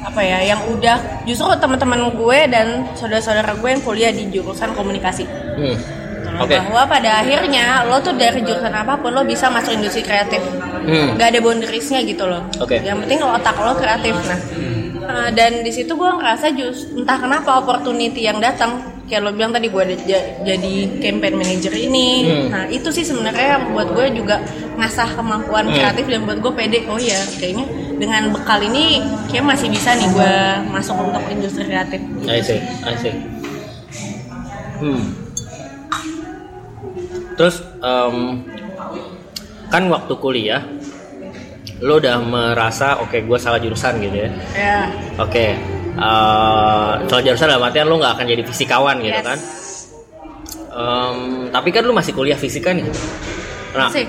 apa 0.07 0.21
ya 0.23 0.39
yang 0.55 0.61
udah 0.71 1.27
justru 1.27 1.51
teman-teman 1.59 2.15
gue 2.15 2.39
dan 2.47 2.87
saudara-saudara 2.95 3.59
gue 3.59 3.69
yang 3.75 3.83
kuliah 3.83 4.13
di 4.15 4.31
jurusan 4.31 4.71
komunikasi. 4.79 5.27
hmm. 5.59 5.79
Nah, 6.27 6.43
oke 6.43 6.59
Bahwa 6.59 6.83
pada 6.91 7.23
akhirnya 7.23 7.87
lo 7.87 8.03
tuh 8.03 8.15
dari 8.19 8.43
jurusan 8.43 8.75
apa 8.75 8.99
pun 8.99 9.15
lo 9.15 9.23
bisa 9.23 9.47
masuk 9.51 9.79
industri 9.79 10.03
kreatif. 10.03 10.43
Hmm. 10.87 11.15
Gak 11.19 11.35
ada 11.35 11.39
boundariesnya 11.43 12.03
gitu 12.07 12.27
loh. 12.27 12.43
Oke. 12.63 12.83
Yang 12.83 13.07
penting 13.07 13.19
lo 13.23 13.31
otak 13.35 13.57
lo 13.59 13.73
kreatif. 13.79 14.15
Nah, 14.27 14.41
eh, 15.07 15.29
dan 15.35 15.63
di 15.63 15.71
situ 15.75 15.95
gue 15.95 16.11
ngerasa 16.11 16.51
just 16.55 16.95
entah 16.95 17.19
kenapa 17.19 17.63
opportunity 17.63 18.27
yang 18.27 18.43
datang 18.43 18.96
kayak 19.07 19.23
lo 19.23 19.31
bilang 19.31 19.55
tadi 19.55 19.71
gue 19.71 19.83
ada 19.83 19.95
jadi 20.43 20.75
campaign 20.99 21.35
manager 21.39 21.73
ini. 21.73 22.09
Hmm. 22.27 22.47
Nah 22.51 22.65
itu 22.67 22.91
sih 22.91 23.07
sebenarnya 23.07 23.59
yang 23.59 23.65
buat 23.71 23.95
gue 23.95 24.07
juga 24.19 24.43
ngasah 24.75 25.15
kemampuan 25.15 25.71
Hmm. 25.71 25.75
kreatif 25.79 26.05
dan 26.11 26.27
buat 26.27 26.39
gue 26.43 26.53
pede. 26.53 26.79
Oh 26.91 26.99
ya 26.99 27.17
kayaknya 27.39 27.67
dengan 27.97 28.35
bekal 28.35 28.59
ini 28.61 29.01
kayak 29.31 29.47
masih 29.47 29.71
bisa 29.71 29.95
nih 29.95 30.11
gue 30.11 30.35
masuk 30.75 30.95
untuk 30.99 31.23
industri 31.31 31.65
kreatif. 31.65 32.03
I 32.27 32.43
see, 32.43 32.61
I 32.83 32.95
see. 32.99 33.15
Hmm. 34.83 35.03
Terus 37.37 37.63
em, 37.81 38.17
kan 39.69 39.83
waktu 39.87 40.13
kuliah 40.17 40.63
lo 41.77 42.01
udah 42.01 42.17
merasa 42.25 42.97
oke 43.05 43.21
gue 43.21 43.39
salah 43.39 43.61
jurusan 43.61 44.01
gitu 44.01 44.17
ya. 44.25 44.31
Ya. 44.57 44.79
Oke. 45.21 45.55
Eh, 45.97 46.91
salah 47.03 47.23
jurusan 47.23 47.49
dalam 47.49 47.65
artian 47.65 47.87
lo 47.87 47.97
nggak 47.97 48.13
akan 48.15 48.27
jadi 48.27 48.43
fisikawan 48.43 48.97
gitu 49.01 49.15
Yes. 49.15 49.27
kan. 49.27 49.39
Em, 50.69 51.19
tapi 51.49 51.69
kan 51.71 51.83
lo 51.83 51.93
masih 51.93 52.13
kuliah 52.13 52.37
fisika 52.37 52.69
nih. 52.71 52.85
Nah, 53.73 53.89
Sih. 53.89 54.05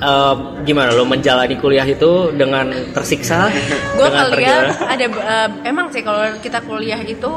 eh, 0.00 0.34
gimana 0.62 0.90
lo 0.90 1.04
menjalani 1.04 1.54
kuliah 1.56 1.84
itu 1.84 2.10
dengan 2.32 2.66
tersiksa? 2.90 3.46
gue 3.92 4.08
ngeliat 4.08 4.74
ada 4.80 5.04
eh, 5.06 5.48
emang 5.64 5.86
sih 5.88 6.00
kalau 6.00 6.20
kita 6.38 6.58
kuliah 6.60 6.98
itu 6.98 7.30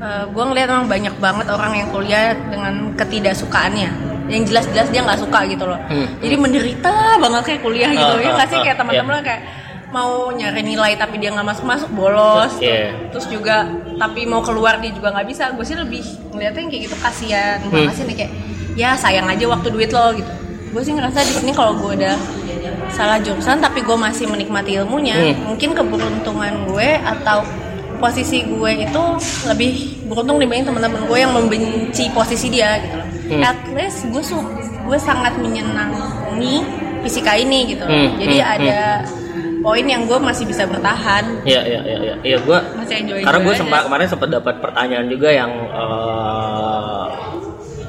gue 0.00 0.44
ngeliat 0.46 0.64
emang 0.66 0.88
banyak 0.88 1.12
banget 1.14 1.46
orang 1.46 1.76
yang 1.76 1.88
kuliah 1.90 2.32
dengan 2.32 2.96
ketidaksukaannya 2.96 3.90
yang 4.26 4.42
jelas-jelas 4.44 4.88
dia 4.88 5.04
nggak 5.04 5.20
suka 5.20 5.44
gitu 5.44 5.68
loh 5.68 5.76
Hmm. 5.86 6.08
jadi 6.18 6.34
menderita 6.34 6.94
banget 7.18 7.42
kayak 7.44 7.60
kuliah 7.60 7.90
gitu 7.90 8.00
Ah, 8.10 8.16
ya 8.16 8.24
ah, 8.24 8.34
nggak 8.34 8.48
sih 8.48 8.56
ah, 8.56 8.62
kayak 8.64 8.76
teman-teman 8.78 9.12
lo 9.12 9.20
kayak 9.20 9.42
mau 9.90 10.30
nyari 10.30 10.62
nilai 10.62 10.94
tapi 10.94 11.18
dia 11.18 11.30
nggak 11.30 11.46
masuk 11.46 11.64
masuk 11.64 11.90
bolos 11.90 12.52
Iya. 12.58 12.94
terus 13.10 13.26
juga 13.26 13.66
tapi 13.96 14.22
mau 14.22 14.38
keluar 14.40 14.78
dia 14.78 14.90
juga 14.90 15.10
nggak 15.10 15.26
bisa 15.26 15.50
gue 15.50 15.62
sih 15.62 15.74
lebih 15.74 16.02
ngeliatnya 16.30 16.62
kayak 16.64 16.82
gitu 16.86 16.96
kasihan 16.96 17.58
Hmm. 17.60 17.84
makasih 17.84 18.04
nih 18.06 18.16
kayak 18.16 18.32
ya 18.74 18.90
sayang 18.94 19.26
aja 19.26 19.44
waktu 19.46 19.68
duit 19.68 19.90
lo 19.90 20.14
gitu 20.14 20.30
gue 20.70 20.82
sih 20.84 20.94
ngerasa 20.94 21.18
di 21.20 21.32
sini 21.34 21.50
kalau 21.50 21.74
gue 21.74 21.96
udah 21.96 22.14
salah 22.88 23.18
jurusan 23.18 23.58
tapi 23.58 23.82
gue 23.82 23.96
masih 23.96 24.26
menikmati 24.26 24.76
ilmunya 24.76 25.14
Hmm. 25.16 25.50
mungkin 25.50 25.74
keberuntungan 25.74 26.66
gue 26.66 26.88
atau 26.96 27.42
posisi 27.98 28.40
gue 28.42 28.70
itu 28.80 29.02
lebih 29.44 29.72
beruntung 30.06 30.38
dibanding 30.38 30.64
teman-teman 30.66 31.04
gue 31.04 31.18
yang 31.18 31.30
membenci 31.30 32.08
posisi 32.10 32.48
dia 32.48 32.80
gitu 32.80 32.96
loh. 32.96 33.08
Hmm. 33.28 33.42
At 33.44 33.58
least 33.70 34.08
gue 34.08 34.22
su 34.22 34.40
gue 34.80 34.98
sangat 34.98 35.36
menyenangi 35.36 36.64
fisika 37.02 37.36
ini 37.36 37.68
gitu. 37.68 37.84
loh. 37.84 37.92
Hmm, 37.92 38.16
Jadi 38.16 38.36
hmm, 38.38 38.48
ada 38.50 38.80
poin 39.60 39.84
yang 39.84 40.08
gue 40.08 40.18
masih 40.18 40.44
bisa 40.48 40.64
bertahan. 40.64 41.44
Iya 41.44 41.60
iya 41.64 41.80
iya 41.84 41.98
iya. 42.00 42.14
Iya 42.20 42.38
gue 42.42 42.58
Masih 42.80 42.96
enjoy 43.04 43.20
karena 43.22 43.40
gue 43.44 43.54
sempat 43.54 43.80
kemarin 43.86 44.06
sempat 44.08 44.28
dapat 44.32 44.54
pertanyaan 44.60 45.06
juga 45.08 45.28
yang 45.30 45.52
eh 45.70 47.06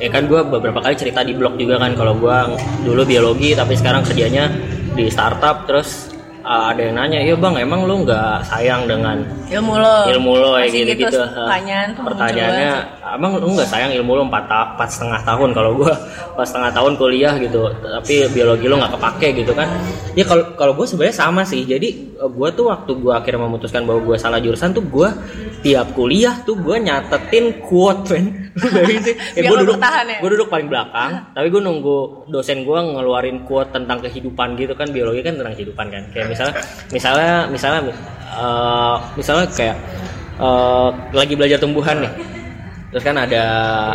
ya 0.02 0.10
kan 0.10 0.26
gue 0.26 0.42
beberapa 0.50 0.82
kali 0.82 0.98
cerita 0.98 1.22
di 1.22 1.38
blog 1.38 1.62
juga 1.62 1.78
kan 1.78 1.94
kalau 1.94 2.18
gue 2.18 2.38
dulu 2.82 3.06
biologi 3.06 3.54
tapi 3.54 3.78
sekarang 3.78 4.02
kerjanya 4.02 4.50
di 4.98 5.06
startup 5.14 5.70
terus 5.70 6.10
eh, 6.42 6.64
ada 6.74 6.82
yang 6.82 6.98
nanya 6.98 7.22
iya 7.22 7.38
bang 7.38 7.62
emang 7.62 7.86
lu 7.86 8.02
nggak 8.02 8.50
sayang 8.50 8.90
dengan 8.90 9.22
ilmu 9.52 9.74
lo. 9.76 9.96
ilmu 10.08 10.32
lo 10.34 10.52
ya 10.58 10.68
gitu 10.68 10.92
gitu 10.96 11.20
Pertanyaan 11.20 11.88
tuh 11.92 12.04
pertanyaannya 12.08 12.72
banget. 12.72 13.16
emang 13.20 13.32
lu 13.36 13.52
nggak 13.52 13.68
sayang 13.68 13.92
ilmu 14.00 14.12
lo 14.16 14.24
empat 14.24 14.44
ta- 14.48 14.70
empat 14.74 14.90
setengah 14.90 15.22
tahun? 15.28 15.50
Kalau 15.52 15.72
gue 15.76 15.92
empat 16.32 16.46
setengah 16.48 16.72
tahun 16.72 16.94
kuliah 16.96 17.34
gitu 17.36 17.62
tapi 17.68 18.16
biologi 18.32 18.66
lo 18.72 18.80
nggak 18.80 18.94
kepake 18.96 19.28
gitu 19.44 19.52
kan. 19.52 19.68
Ya 20.16 20.24
kalau 20.24 20.44
kalau 20.56 20.74
gue 20.74 20.88
sebenarnya 20.88 21.16
sama 21.16 21.44
sih. 21.44 21.62
Jadi 21.62 22.16
gue 22.16 22.50
tuh 22.54 22.72
waktu 22.72 22.92
gue 22.96 23.12
akhirnya 23.12 23.42
memutuskan 23.44 23.84
bahwa 23.84 24.00
gue 24.06 24.16
salah 24.16 24.40
jurusan 24.40 24.72
tuh 24.72 24.84
gue 24.86 25.10
tiap 25.62 25.94
kuliah 25.94 26.34
tuh 26.42 26.56
gue 26.56 26.76
nyatetin 26.80 27.60
quote 27.66 28.08
men. 28.10 28.26
Lu 28.62 28.68
bayangin 28.72 29.02
sih. 29.04 29.16
Biar 29.36 29.52
gue 29.52 29.58
duduk 29.64 29.78
ya? 29.80 30.18
gue 30.20 30.30
duduk 30.32 30.48
paling 30.48 30.68
belakang 30.68 31.12
tapi 31.32 31.48
gue 31.48 31.62
nunggu 31.62 31.98
dosen 32.28 32.64
gue 32.64 32.80
ngeluarin 32.80 33.44
quote 33.44 33.76
tentang 33.76 34.00
kehidupan 34.00 34.56
gitu 34.56 34.74
kan. 34.74 34.88
Biologi 34.88 35.20
kan 35.20 35.36
tentang 35.36 35.56
kehidupan 35.56 35.86
kan. 35.92 36.04
Kayak 36.16 36.28
misalnya 36.32 36.54
misalnya 36.92 37.36
misalnya 37.50 37.80
eh, 38.32 38.98
misalnya 39.18 39.41
kayak 39.50 39.78
eh, 40.38 40.90
lagi 41.16 41.34
belajar 41.34 41.58
tumbuhan 41.58 41.98
nih 42.04 42.14
terus 42.92 43.04
kan 43.08 43.16
ada 43.16 43.44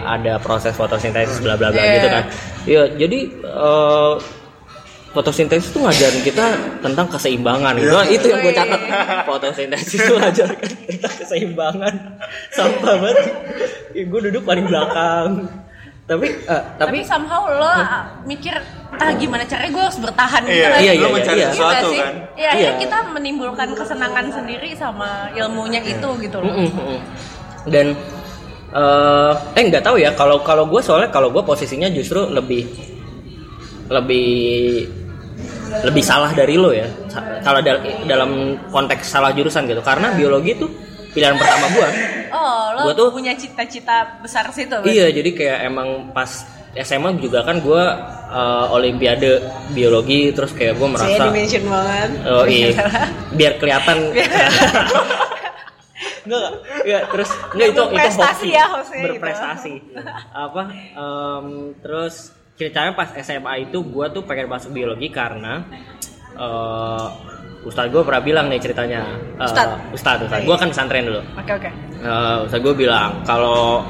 ada 0.09 0.40
proses 0.40 0.72
fotosintesis 0.72 1.44
bla 1.44 1.54
bla 1.54 1.68
bla 1.68 1.78
Yeah. 1.85 1.94
gitu 2.00 2.09
kan 2.09 2.24
ya 2.66 2.82
jadi 2.96 3.18
eh, 3.44 4.14
fotosintesis 5.16 5.72
itu 5.72 5.80
ngajarin 5.80 6.20
kita 6.20 6.46
tentang 6.85 7.09
keseimbangan 7.09 7.72
gitu. 7.80 7.88
Iya. 7.88 8.04
itu 8.12 8.26
yang 8.28 8.40
gue 8.44 8.52
catat 8.52 8.80
fotosintesis 9.24 9.96
itu 9.96 10.12
ngajarin 10.12 10.61
tentang 10.92 11.14
keseimbangan 11.24 11.94
sampah 12.52 12.94
banget 13.00 13.26
gue 13.96 14.20
duduk 14.28 14.44
paling 14.44 14.68
belakang 14.68 15.48
tapi 16.07 16.31
eh, 16.31 16.62
tapi, 16.79 16.79
tapi 16.79 16.99
somehow 17.03 17.51
lo 17.51 17.66
mikir 18.23 18.55
entah 18.95 19.11
gimana 19.12 19.42
caranya 19.42 19.71
gue 19.71 19.83
harus 19.83 19.99
bertahan 19.99 20.42
gitu 20.47 20.55
Iya, 20.55 20.69
lah. 20.71 20.79
iya, 20.79 20.92
lo 20.95 20.99
iya, 21.03 21.09
mencari 21.12 21.37
iya. 21.37 21.49
sesuatu 21.51 21.87
sih? 21.90 21.99
kan. 22.01 22.14
Iya, 22.38 22.51
Iya. 22.55 22.71
kita 22.79 22.99
menimbulkan 23.11 23.69
kesenangan 23.75 24.27
sendiri 24.31 24.71
sama 24.73 25.11
ilmunya 25.35 25.83
itu 25.83 26.09
gitu 26.23 26.38
loh. 26.38 26.55
Dan 27.66 27.99
eh 28.71 29.33
eh 29.53 29.62
nggak 29.62 29.83
tahu 29.83 29.97
ya 29.99 30.14
kalau 30.14 30.38
kalau 30.40 30.64
gue 30.64 30.79
soalnya 30.79 31.11
kalau 31.11 31.29
gue 31.29 31.42
posisinya 31.42 31.90
justru 31.90 32.23
lebih 32.31 32.71
lebih 33.90 34.31
lebih 35.83 36.03
salah 36.03 36.31
dari 36.31 36.55
lo 36.55 36.71
ya 36.71 36.87
kalau 37.42 37.59
dal- 37.61 37.83
dalam 38.07 38.31
konteks 38.71 39.07
salah 39.07 39.31
jurusan 39.31 39.66
gitu 39.66 39.83
karena 39.83 40.14
biologi 40.14 40.55
itu 40.55 40.66
pilihan 41.11 41.35
pertama 41.35 41.66
gue 41.69 41.88
Oh, 42.38 42.64
lo 42.70 42.81
Gua 42.83 42.94
tuh- 42.94 43.12
punya 43.12 43.33
cita-cita 43.33 44.20
besar 44.20 44.44
situ. 44.51 44.68
berarti? 44.70 44.92
iya 44.92 45.09
jadi 45.09 45.31
kayak 45.31 45.59
emang 45.64 45.88
pas 46.11 46.29
SMA 46.77 47.16
juga 47.16 47.40
kan 47.40 47.57
gue 47.59 47.85
eh, 48.29 48.66
olimpiade 48.70 49.40
biologi 49.70 50.29
terus 50.31 50.53
kayak 50.53 50.77
gue 50.77 50.88
Saya 50.90 50.92
merasa 51.09 51.25
dimension 51.27 51.62
banget. 51.64 52.11
Oh 52.27 52.44
iya, 52.44 52.68
biar 53.33 53.53
kelihatan. 53.57 53.96
Enggak, 56.27 56.49
enggak, 56.85 57.03
terus 57.09 57.31
enggak 57.49 57.66
itu 57.66 57.72
itu 57.72 57.83
hoki. 58.18 58.49
ya 58.51 58.64
gitu. 58.66 59.03
Berprestasi. 59.07 59.75
Apa? 60.29 60.62
em, 60.92 61.46
terus 61.79 62.14
ceritanya 62.53 62.92
pas 62.92 63.09
SMA 63.16 63.53
itu 63.64 63.79
gue 63.81 64.07
tuh 64.11 64.22
pengen 64.22 64.46
masuk 64.46 64.72
biologi 64.72 65.09
karena 65.09 65.64
eh 66.35 67.07
Ustadz 67.66 67.90
gue 67.90 68.02
pernah 68.02 68.22
bilang 68.22 68.46
nih 68.46 68.62
ceritanya. 68.62 69.02
Eh, 69.37 69.42
Ustadz? 69.42 69.90
Ustadz, 69.90 70.22
Ustadz. 70.24 70.46
Gue 70.46 70.57
kan 70.57 70.68
pesantren 70.70 71.05
dulu. 71.05 71.20
Oke 71.35 71.52
oke. 71.52 71.70
Eh, 71.98 72.37
Ustadz 72.46 72.62
gue 72.62 72.74
bilang 72.79 73.26
kalau 73.26 73.83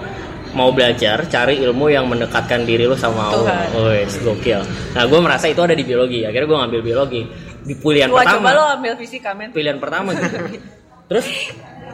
mau 0.57 0.73
belajar 0.73 1.21
cari 1.29 1.61
ilmu 1.61 1.93
yang 1.93 2.09
mendekatkan 2.09 2.65
diri 2.65 2.89
lu 2.89 2.97
sama 2.97 3.29
Allah. 3.29 3.69
Wes, 3.93 4.17
gokil. 4.25 4.65
Nah, 4.97 5.05
gue 5.05 5.21
merasa 5.21 5.53
itu 5.53 5.61
ada 5.61 5.77
di 5.77 5.85
biologi. 5.85 6.25
Akhirnya 6.25 6.49
gue 6.49 6.59
ngambil 6.65 6.81
biologi. 6.81 7.23
Di 7.61 7.75
pilihan 7.77 8.09
Gua 8.09 8.23
pertama 8.25 8.41
coba 8.41 8.51
lo 8.55 8.65
ambil 8.79 8.95
fisika 8.97 9.35
men. 9.35 9.51
pilihan 9.53 9.77
pertama 9.77 10.15
gitu. 10.17 10.39
Terus 11.13 11.27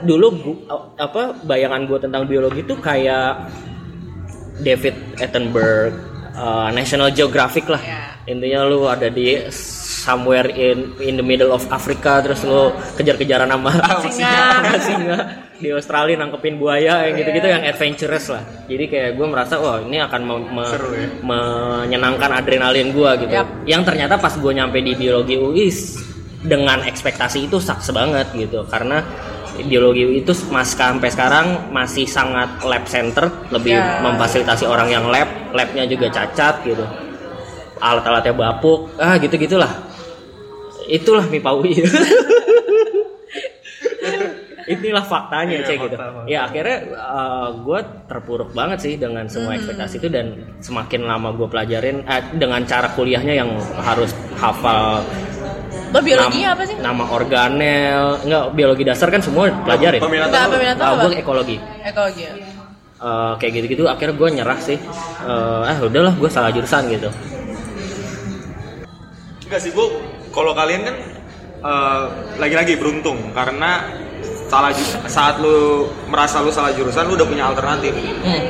dulu 0.06 0.26
gu- 0.36 0.60
apa 0.94 1.34
bayangan 1.42 1.88
gue 1.88 1.98
tentang 1.98 2.22
biologi 2.28 2.62
itu 2.62 2.76
kayak 2.78 3.48
David 4.62 4.94
Attenborough, 5.18 5.96
uh, 6.36 6.68
National 6.70 7.10
Geographic 7.10 7.66
lah. 7.66 7.82
Ya. 7.82 8.14
Intinya 8.28 8.68
lu 8.68 8.86
ada 8.86 9.10
di 9.10 9.42
somewhere 10.02 10.50
in 10.50 10.98
in 10.98 11.14
the 11.14 11.22
middle 11.22 11.50
of 11.50 11.62
Africa 11.70 12.18
terus 12.20 12.42
lu 12.42 12.68
kejar-kejaran 12.98 13.46
sama 13.46 13.70
Singa. 14.10 14.46
singa 14.86 15.18
di 15.56 15.70
Australia 15.70 16.18
nangkepin 16.18 16.58
buaya 16.58 17.06
yang 17.06 17.14
gitu-gitu 17.14 17.46
yang 17.46 17.62
adventurous 17.62 18.26
lah. 18.28 18.42
Jadi 18.66 18.84
kayak 18.84 19.10
gue 19.14 19.26
merasa 19.26 19.54
wah 19.56 19.78
ini 19.78 19.94
akan 19.96 20.20
me- 20.20 20.50
me- 20.50 20.66
Seru 20.66 20.90
ya. 20.90 21.06
menyenangkan 21.22 22.30
adrenalin 22.34 22.90
gue 22.90 23.10
gitu. 23.22 23.30
Yap. 23.30 23.48
Yang 23.62 23.82
ternyata 23.86 24.18
pas 24.18 24.34
gue 24.34 24.52
nyampe 24.52 24.82
di 24.82 24.92
biologi 24.92 25.38
UI 25.38 25.70
dengan 26.42 26.82
ekspektasi 26.82 27.46
itu 27.46 27.62
saks 27.62 27.94
banget 27.94 28.34
gitu 28.34 28.66
karena 28.66 29.06
biologi 29.62 30.02
UI 30.02 30.16
itu 30.18 30.34
mas 30.50 30.74
sampai 30.74 31.06
sekarang 31.06 31.70
masih 31.70 32.02
sangat 32.02 32.58
lab 32.66 32.82
center 32.82 33.30
lebih 33.54 33.78
Ya. 33.78 34.02
memfasilitasi 34.02 34.66
orang 34.66 34.90
yang 34.90 35.06
lab 35.06 35.30
labnya 35.54 35.86
juga 35.86 36.10
cacat 36.10 36.66
gitu 36.66 36.82
alat-alatnya 37.78 38.34
bapuk 38.34 38.90
ah 38.96 39.14
gitu 39.18 39.34
gitulah 39.36 39.70
itulah 40.86 41.24
MIPA 41.24 41.50
UI 41.52 41.72
inilah 44.64 45.02
faktanya 45.02 45.58
Iya, 45.58 45.66
cek 45.66 45.76
gitu 45.80 45.96
fakta, 45.96 46.14
fakta. 46.14 46.28
ya 46.28 46.38
akhirnya 46.44 46.78
gue 47.58 47.78
terpuruk 48.06 48.50
banget 48.52 48.78
sih 48.80 48.92
dengan 48.94 49.26
semua 49.26 49.52
ekspektasi 49.52 49.98
itu 49.98 50.08
dan 50.08 50.26
semakin 50.58 51.02
lama 51.02 51.28
gue 51.32 51.44
pelajarin 51.44 52.02
eh, 52.04 52.22
dengan 52.32 52.62
cara 52.62 52.88
kuliahnya 52.88 53.34
yang 53.36 53.50
harus 53.76 54.10
hafal 54.36 55.02
Lo 55.92 56.00
biologi 56.00 56.40
nam- 56.40 56.52
apa 56.52 56.62
sih? 56.64 56.76
nama 56.78 57.04
organel 57.04 58.22
enggak 58.22 58.44
biologi 58.54 58.82
dasar 58.82 59.08
kan 59.08 59.20
semua 59.20 59.50
pelajarin 59.58 59.98
Peminatan 59.98 60.30
Enggak, 60.30 60.46
peminatan 60.48 60.80
Ah, 60.80 60.90
apa? 60.94 61.02
gue 61.02 61.12
ekologi 61.16 61.56
Ekologi. 61.82 62.22
ya? 62.22 62.32
Eh, 63.02 63.32
kayak 63.36 63.52
gitu-gitu 63.52 63.84
akhirnya 63.84 64.14
gue 64.14 64.28
nyerah 64.32 64.58
sih 64.58 64.78
Eh, 65.20 65.62
eh 65.68 65.78
udahlah 65.82 66.14
gue 66.14 66.30
salah 66.30 66.48
jurusan 66.48 66.86
gitu 66.88 67.10
Enggak 69.44 69.60
sih, 69.60 69.68
Bu. 69.68 69.84
Kalau 70.32 70.52
kalian 70.52 70.82
kan 70.82 70.96
eh, 71.62 72.02
lagi-lagi 72.36 72.74
beruntung 72.74 73.30
karena 73.32 73.86
salah 74.48 74.68
ju- 74.68 75.00
saat 75.06 75.40
lu 75.40 75.56
merasa 76.06 76.40
lu 76.40 76.50
salah 76.50 76.68
jurusan 76.70 77.06
lu 77.06 77.14
udah 77.14 77.24
punya 77.24 77.44
alternatif. 77.46 77.96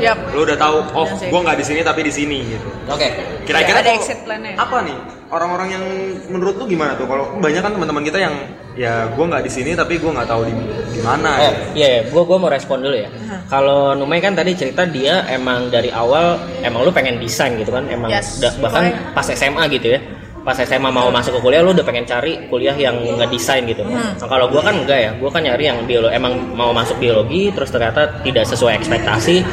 Yap. 0.00 0.34
Lu 0.34 0.42
udah 0.42 0.56
tahu, 0.56 0.82
oh, 0.92 1.06
Iya 1.06 1.28
gua 1.28 1.40
nggak 1.42 1.58
di 1.58 1.64
sini 1.64 1.80
tapi 1.80 2.02
di 2.02 2.10
sini 2.10 2.38
gitu. 2.48 2.66
oke 2.88 3.06
Kira-kira 3.42 3.78
Ada 3.78 3.86
kalau- 3.86 3.98
exit 4.00 4.18
plan-nya. 4.22 4.54
Apa 4.56 4.82
nih? 4.82 4.98
Orang-orang 5.28 5.68
yang 5.70 5.84
menurut 6.28 6.56
lu 6.56 6.66
gimana 6.66 6.92
tuh? 6.92 7.06
Kalau 7.06 7.38
banyak 7.38 7.60
kan 7.60 7.72
teman-teman 7.72 8.02
kita 8.02 8.18
yang 8.18 8.34
ya 8.74 9.06
gua 9.08 9.30
nggak 9.30 9.44
di 9.46 9.52
sini 9.52 9.70
tapi 9.72 9.96
gua 9.96 10.10
nggak 10.12 10.26
tahu 10.26 10.42
di 10.42 10.52
di 10.90 11.00
mana. 11.00 11.30
Oh 11.38 11.46
gitu. 11.46 11.78
iya, 11.78 11.88
iya. 11.88 12.00
gue 12.04 12.22
gua 12.22 12.36
mau 12.36 12.50
respon 12.50 12.80
dulu 12.80 12.96
ya. 12.96 13.08
Kalau 13.46 13.94
Numai 13.94 14.18
kan 14.18 14.32
tadi 14.32 14.52
cerita 14.52 14.82
dia 14.84 15.22
emang 15.28 15.68
dari 15.68 15.88
awal 15.88 16.34
emang 16.60 16.82
lu 16.82 16.90
pengen 16.90 17.16
desain 17.16 17.54
gitu 17.54 17.70
kan, 17.70 17.86
emang 17.86 18.10
Yes. 18.10 18.38
udah- 18.38 18.58
bahkan 18.60 18.82
pas 19.12 19.24
SMA 19.24 19.70
gitu 19.70 19.86
ya. 19.88 20.00
Pas 20.42 20.58
SMA 20.58 20.90
mau 20.90 21.06
masuk 21.06 21.38
ke 21.38 21.40
kuliah 21.40 21.62
lu 21.62 21.70
udah 21.70 21.86
pengen 21.86 22.02
cari 22.02 22.50
kuliah 22.50 22.74
yang 22.74 22.98
nggak 22.98 23.30
desain 23.30 23.62
gitu. 23.62 23.86
Nah, 23.86 24.18
kalau 24.18 24.50
gua 24.50 24.58
kan 24.58 24.74
enggak 24.74 24.98
ya, 24.98 25.10
gua 25.14 25.30
kan 25.30 25.46
nyari 25.46 25.70
yang 25.70 25.78
biologi 25.86 26.18
emang 26.18 26.34
mau 26.58 26.74
masuk 26.74 26.98
biologi 26.98 27.54
terus 27.54 27.70
ternyata 27.70 28.20
tidak 28.26 28.42
sesuai 28.50 28.74
ekspektasi. 28.82 29.46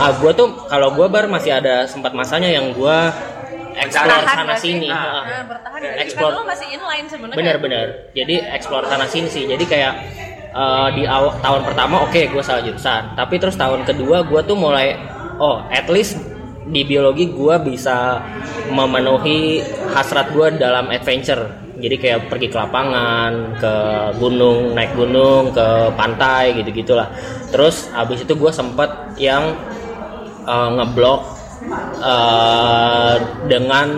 Ah 0.00 0.16
gua 0.16 0.32
tuh 0.32 0.48
kalau 0.66 0.96
gua 0.96 1.12
bar 1.12 1.28
masih 1.28 1.52
ada 1.52 1.84
sempat 1.84 2.16
masanya 2.16 2.48
yang 2.48 2.72
gua 2.72 3.12
explore 3.76 4.24
sana 4.24 4.56
sini. 4.56 4.88
Nah, 4.88 4.96
Ah. 4.96 5.44
bertahan 5.44 5.80
sih? 5.80 6.02
Explore. 6.08 6.32
Kan 6.40 6.46
masih 6.48 6.66
inline 6.72 7.06
sebenarnya. 7.08 7.36
Bener-bener. 7.36 7.86
Jadi 8.12 8.34
explore 8.48 8.84
sana 8.88 9.04
sini 9.04 9.28
sih. 9.28 9.44
Jadi 9.44 9.64
kayak 9.64 9.92
eh, 10.52 10.88
di 10.96 11.04
awal 11.08 11.36
tahun 11.40 11.64
pertama 11.64 12.04
oke 12.04 12.32
gue 12.32 12.42
salah 12.44 12.60
jurusan. 12.60 13.12
Tapi 13.12 13.34
terus 13.36 13.56
tahun 13.56 13.84
kedua 13.84 14.24
gue 14.24 14.40
tuh 14.44 14.56
mulai 14.56 14.96
oh 15.36 15.64
at 15.68 15.88
least 15.88 16.20
di 16.62 16.86
biologi 16.86 17.26
gue 17.26 17.56
bisa 17.62 18.22
memenuhi 18.70 19.58
hasrat 19.90 20.30
gue 20.30 20.54
dalam 20.56 20.88
adventure. 20.88 21.42
Jadi 21.72 21.96
kayak 21.98 22.30
pergi 22.30 22.46
ke 22.46 22.56
lapangan, 22.56 23.58
ke 23.58 23.74
gunung, 24.16 24.70
naik 24.70 24.94
gunung, 24.94 25.50
ke 25.50 25.66
pantai 25.98 26.54
gitu-gitulah. 26.54 27.10
Terus 27.50 27.90
abis 27.90 28.22
itu 28.22 28.38
gue 28.38 28.52
sempet 28.54 28.86
yang 29.18 29.50
eh, 30.46 30.70
ngeblok 30.78 31.20
eh, 31.98 33.14
dengan 33.46 33.88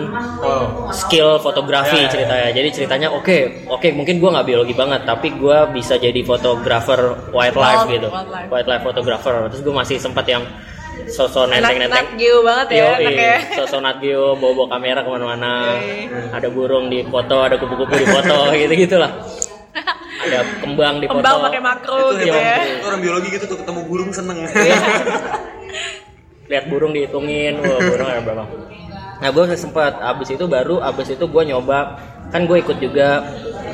skill 0.89 1.37
fotografi 1.37 1.97
Ya, 1.97 2.01
ya, 2.01 2.07
ya. 2.07 2.11
ceritanya. 2.13 2.49
Jadi 2.53 2.69
ceritanya 2.73 3.07
oke, 3.11 3.37
oke 3.69 3.87
mungkin 3.93 4.17
gua 4.17 4.39
nggak 4.39 4.47
biologi 4.47 4.73
banget, 4.73 5.01
tapi 5.05 5.33
gua 5.37 5.69
bisa 5.69 5.97
jadi 5.97 6.21
fotografer 6.25 6.97
wildlife 7.29 7.85
Wild- 7.85 7.93
gitu, 7.93 8.07
wildlife. 8.09 8.49
wildlife 8.49 8.83
photographer. 8.83 9.33
Terus 9.53 9.61
gue 9.61 9.75
masih 9.75 9.97
sempat 9.97 10.25
yang 10.25 10.41
sosok 11.05 11.43
nenteng-nenteng. 11.47 12.15
geo 12.15 12.41
banget 12.41 12.67
ya 12.71 12.77
Yo, 12.77 12.87
anaknya. 12.97 13.35
sosok 13.57 13.79
Nat 13.79 13.97
Geo 13.99 14.33
bawa-bawa 14.33 14.67
kamera 14.71 14.99
ke 14.99 15.09
mana-mana. 15.09 15.53
Yoi. 15.75 16.09
Ada 16.31 16.47
burung 16.49 16.85
di 16.87 17.03
foto, 17.03 17.37
ada 17.39 17.55
kupu-kupu 17.55 17.93
di 17.93 18.05
foto, 18.05 18.37
gitu-gitulah. 18.57 19.11
Ada 20.17 20.39
kembang 20.61 20.95
di 20.97 21.05
foto. 21.05 21.19
Kembang 21.19 21.37
pakai 21.43 21.61
makro 21.61 21.97
Itu 22.11 22.23
gitu 22.23 22.31
Iya. 22.31 22.41
ya. 22.41 22.57
Itu 22.73 22.85
orang 22.85 23.01
biologi 23.01 23.27
gitu 23.31 23.45
tuh 23.45 23.57
ketemu 23.59 23.79
burung 23.83 24.09
seneng. 24.09 24.37
lihat 26.45 26.69
burung 26.69 26.93
dihitungin 26.93 27.57
wah 27.57 27.81
burung 27.81 28.05
ada 28.05 28.21
berapa 28.21 28.45
nah 29.17 29.29
gue 29.31 29.57
sempat 29.57 29.97
abis 29.97 30.29
itu 30.29 30.45
baru 30.45 30.77
abis 30.79 31.17
itu 31.17 31.25
gue 31.25 31.41
nyoba 31.43 31.97
kan 32.29 32.45
gue 32.45 32.61
ikut 32.61 32.77
juga 32.77 33.25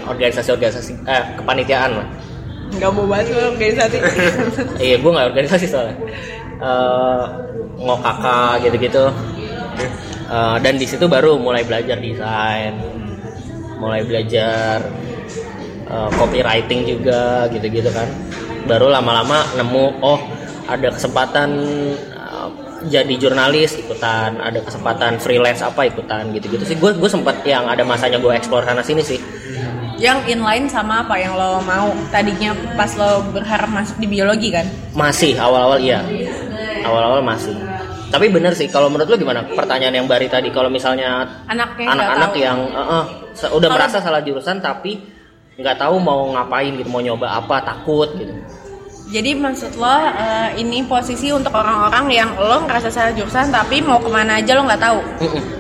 organisasi-organisasi 0.08 1.04
eh 1.04 1.24
kepanitiaan 1.36 2.00
lah 2.00 2.08
Gak 2.72 2.88
mau 2.88 3.04
bahas 3.04 3.28
organisasi. 3.28 4.00
iya 4.80 4.96
gue 4.96 5.12
nggak 5.12 5.28
organisasi 5.28 5.66
soalnya 5.68 6.00
Eh, 6.62 7.24
ngokaka 7.82 8.62
gitu-gitu. 8.62 9.10
Eh, 10.30 10.58
dan 10.62 10.74
di 10.78 10.86
situ 10.86 11.10
baru 11.10 11.41
mulai 11.41 11.65
belajar 11.65 11.97
desain 11.97 12.78
mulai 13.82 14.06
belajar 14.06 14.78
eh, 15.89 16.10
copywriting 16.21 16.86
juga 16.86 17.50
gitu-gitu 17.50 17.89
kan. 17.89 18.06
Baru 18.69 18.93
lama-lama 18.93 19.41
nemu 19.58 20.06
oh 20.06 20.21
ada 20.69 20.93
kesempatan 20.93 21.50
jadi 22.82 23.13
jurnalis 23.17 23.78
ikutan. 23.82 24.38
Ada 24.38 24.62
kesempatan 24.62 25.17
freelance 25.17 25.65
apa 25.65 25.89
ikutan 25.89 26.30
gitu-gitu 26.30 26.62
sih. 26.62 26.78
Gue 26.78 26.93
gue 26.93 27.10
sempat 27.10 27.41
yang 27.41 27.65
ada 27.65 27.82
masanya 27.82 28.21
gue 28.21 28.34
explore 28.38 28.65
sana 28.69 28.86
sini 28.86 29.02
sih. 29.02 29.17
Yang 29.97 30.34
inline 30.34 30.65
sama 30.65 31.06
apa 31.06 31.13
yang 31.17 31.38
lo 31.38 31.62
mau? 31.62 31.93
Tadinya 32.10 32.54
pas 32.74 32.89
lo 32.97 33.26
berharap 33.34 33.69
masuk 33.69 33.97
di 34.02 34.10
biologi 34.10 34.50
kan? 34.50 34.65
masih 34.91 35.39
awal-awal 35.39 35.80
iya 35.80 36.04
awal-awal 36.84 37.22
masih. 37.22 37.56
Tapi 38.08 38.28
bener 38.28 38.52
sih 38.52 38.67
kalau 38.67 38.88
menurut 38.88 39.08
lu 39.08 39.17
gimana? 39.17 39.41
Pertanyaan 39.46 39.96
yang 39.96 40.08
Bari 40.08 40.28
tadi 40.28 40.50
kalau 40.50 40.67
misalnya 40.67 41.24
Anaknya 41.48 41.88
anak-anak 41.88 42.32
yang 42.36 42.60
eh, 42.67 43.04
se- 43.32 43.48
udah 43.48 43.65
Kalau- 43.65 43.76
merasa 43.78 43.98
salah 43.98 44.20
jurusan 44.20 44.60
tapi 44.60 45.00
nggak 45.56 45.78
tahu 45.78 45.96
mau 45.98 46.28
ngapain 46.32 46.74
gitu 46.74 46.88
mau 46.88 47.00
nyoba 47.00 47.38
apa 47.38 47.62
takut 47.62 48.12
gitu. 48.13 48.34
Jadi 49.12 49.36
maksud 49.36 49.76
lo 49.76 49.91
eh, 50.08 50.56
ini 50.56 50.84
posisi 50.84 51.28
untuk 51.30 51.52
orang-orang 51.52 52.06
yang 52.10 52.30
lo 52.34 52.63
ngerasa 52.63 52.88
salah 52.88 53.12
jurusan 53.12 53.48
tapi 53.48 53.80
mau 53.80 54.00
ke 54.00 54.08
mana 54.08 54.39
aja 54.39 54.56
lo 54.56 54.63
nggak 54.63 54.80
tahu. 54.82 55.00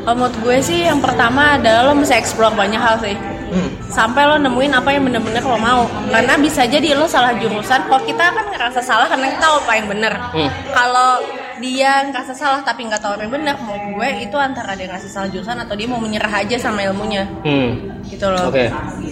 Kalau 0.01 0.15
menurut 0.17 0.35
gue 0.37 0.57
sih 0.61 0.87
yang 0.87 0.99
pertama 0.99 1.55
adalah 1.55 1.87
lo 1.87 1.93
mesti 1.93 2.15
explore 2.15 2.51
banyak 2.51 2.79
hal 2.79 2.95
sih. 2.99 3.15
Hmm. 3.51 3.69
Sampai 3.91 4.23
lo 4.23 4.39
nemuin 4.39 4.71
apa 4.71 4.89
yang 4.95 5.03
bener-bener 5.11 5.43
lo 5.43 5.59
mau. 5.59 5.83
Karena 6.07 6.39
bisa 6.39 6.63
jadi 6.63 6.95
lo 6.95 7.05
salah 7.05 7.35
jurusan. 7.35 7.91
Kalau 7.91 8.01
kita 8.07 8.31
kan 8.31 8.45
ngerasa 8.47 8.79
salah 8.79 9.11
karena 9.11 9.35
kita 9.35 9.43
tahu 9.43 9.55
apa 9.67 9.71
yang 9.75 9.87
bener. 9.91 10.13
Hmm. 10.31 10.49
Kalau 10.71 11.19
dia 11.61 12.09
ngerasa 12.09 12.33
salah 12.33 12.65
tapi 12.65 12.89
nggak 12.89 12.97
tahu 12.97 13.13
apa 13.13 13.23
yang 13.23 13.33
bener, 13.37 13.55
menurut 13.61 13.85
gue 13.93 14.07
itu 14.25 14.35
antara 14.35 14.73
dia 14.73 14.89
ngerasa 14.89 15.07
salah 15.07 15.29
jurusan 15.29 15.61
atau 15.61 15.77
dia 15.77 15.85
mau 15.85 16.01
menyerah 16.01 16.41
aja 16.41 16.57
sama 16.57 16.81
ilmunya 16.81 17.23
Hmm. 17.45 18.01
gitu 18.09 18.25
loh. 18.27 18.49
Oke. 18.49 18.65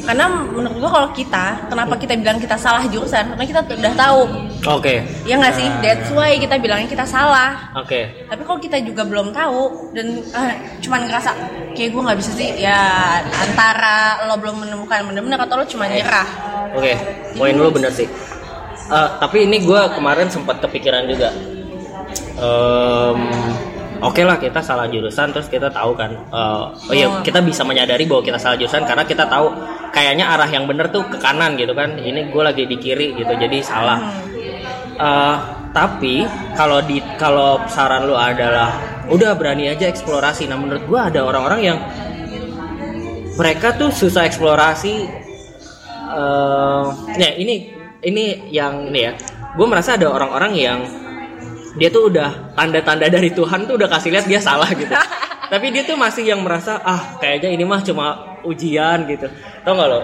Karena 0.04 0.26
menurut 0.28 0.82
gua 0.82 0.90
kalau 0.90 1.10
kita, 1.14 1.70
kenapa 1.70 1.94
kita 1.96 2.18
bilang 2.18 2.42
kita 2.42 2.58
salah 2.58 2.82
jurusan? 2.90 3.38
Karena 3.38 3.46
kita 3.46 3.62
udah 3.62 3.94
tahu, 3.94 4.22
Oke. 4.66 5.06
ya 5.24 5.38
nggak 5.38 5.54
sih? 5.54 5.68
That's 5.86 6.10
why 6.10 6.34
kita 6.36 6.58
bilangnya 6.58 6.90
kita 6.90 7.06
salah. 7.06 7.70
Oke. 7.78 8.26
Tapi 8.26 8.42
kalau 8.42 8.60
kita 8.60 8.82
juga 8.82 9.06
belum 9.06 9.30
tahu 9.30 9.94
dan 9.94 10.26
ah, 10.34 10.52
cuman 10.82 11.06
ngerasa 11.06 11.30
kayak 11.78 11.94
gua 11.94 12.02
nggak 12.10 12.20
bisa 12.20 12.32
sih, 12.34 12.50
ya 12.58 12.82
antara 13.22 14.26
lo 14.26 14.36
belum 14.42 14.66
menemukan 14.66 15.06
yang 15.06 15.08
bener-bener 15.14 15.40
atau 15.46 15.56
lo 15.62 15.66
cuma 15.70 15.86
nyerah. 15.86 16.28
Oke, 16.74 16.94
poin 17.38 17.54
lu 17.54 17.70
bener 17.70 17.94
sih. 17.94 18.10
Eh, 18.90 19.10
tapi 19.22 19.46
ini 19.46 19.62
gue 19.62 19.82
kemarin 19.94 20.34
sempat 20.34 20.66
kepikiran 20.66 21.06
juga. 21.06 21.30
Em, 22.40 23.20
Oke 24.00 24.24
lah 24.24 24.40
kita 24.40 24.64
salah 24.64 24.88
jurusan 24.88 25.36
terus 25.36 25.52
kita 25.52 25.68
tahu 25.68 25.92
kan. 25.92 26.08
eh, 26.16 26.64
oh 26.72 26.94
iya 26.96 27.12
Oh. 27.12 27.20
kita 27.20 27.44
bisa 27.44 27.68
menyadari 27.68 28.08
bahwa 28.08 28.24
kita 28.24 28.40
salah 28.40 28.56
jurusan 28.56 28.88
karena 28.88 29.04
kita 29.04 29.28
tahu 29.28 29.52
kayaknya 29.92 30.24
arah 30.24 30.48
yang 30.48 30.64
bener 30.64 30.88
tuh 30.88 31.04
ke 31.12 31.20
kanan 31.20 31.60
gitu 31.60 31.76
kan. 31.76 32.00
Ini 32.00 32.32
gue 32.32 32.44
lagi 32.44 32.64
di 32.64 32.80
kiri 32.80 33.12
gitu 33.20 33.28
jadi 33.36 33.60
salah. 33.60 34.00
Eh, 34.96 35.36
tapi 35.76 36.24
kalau 36.56 36.80
di 36.80 37.04
kalau 37.20 37.60
saran 37.68 38.08
lu 38.08 38.16
adalah 38.16 38.72
udah 39.12 39.36
berani 39.36 39.68
aja 39.68 39.92
eksplorasi. 39.92 40.48
Nah 40.48 40.56
menurut 40.56 40.88
gue 40.88 41.00
ada 41.00 41.20
orang-orang 41.20 41.60
yang 41.60 41.78
mereka 43.36 43.76
tuh 43.76 43.92
susah 43.92 44.28
eksplorasi 44.28 44.96
eh 46.10 46.86
nah 46.90 47.32
ini 47.38 47.56
ini 48.02 48.50
yang 48.50 48.90
ini 48.90 49.00
ya 49.06 49.14
gue 49.54 49.68
merasa 49.70 49.94
ada 49.96 50.10
orang-orang 50.10 50.54
yang 50.58 50.80
dia 51.78 51.90
tuh 51.94 52.10
udah 52.10 52.56
tanda-tanda 52.58 53.06
dari 53.12 53.30
Tuhan 53.30 53.70
tuh 53.70 53.78
udah 53.78 53.90
kasih 53.92 54.10
lihat 54.16 54.26
dia 54.26 54.42
salah 54.42 54.70
gitu. 54.74 54.90
Tapi 55.52 55.74
dia 55.74 55.82
tuh 55.82 55.98
masih 55.98 56.30
yang 56.30 56.46
merasa 56.46 56.78
ah 56.82 57.18
kayaknya 57.18 57.50
ini 57.54 57.64
mah 57.66 57.82
cuma 57.82 58.38
ujian 58.46 59.06
gitu. 59.10 59.26
Tau 59.66 59.74
gak 59.74 59.88
lo? 59.90 60.00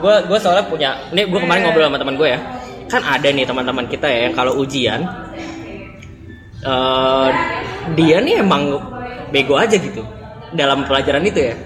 Gue 0.00 0.14
gue 0.28 0.38
soalnya 0.40 0.64
punya 0.68 0.90
ini 1.12 1.24
gue 1.28 1.40
kemarin 1.40 1.68
ngobrol 1.68 1.88
sama 1.88 1.98
teman 2.00 2.16
gue 2.16 2.28
ya. 2.28 2.40
Kan 2.88 3.02
ada 3.04 3.28
nih 3.28 3.44
teman-teman 3.48 3.84
kita 3.88 4.06
ya 4.08 4.28
yang 4.28 4.34
kalau 4.36 4.56
ujian 4.60 5.00
eh 6.60 7.28
dia 7.96 8.20
nih 8.20 8.44
emang 8.44 8.76
bego 9.32 9.56
aja 9.56 9.80
gitu 9.80 10.04
dalam 10.52 10.84
pelajaran 10.84 11.24
itu 11.24 11.40
ya. 11.52 11.56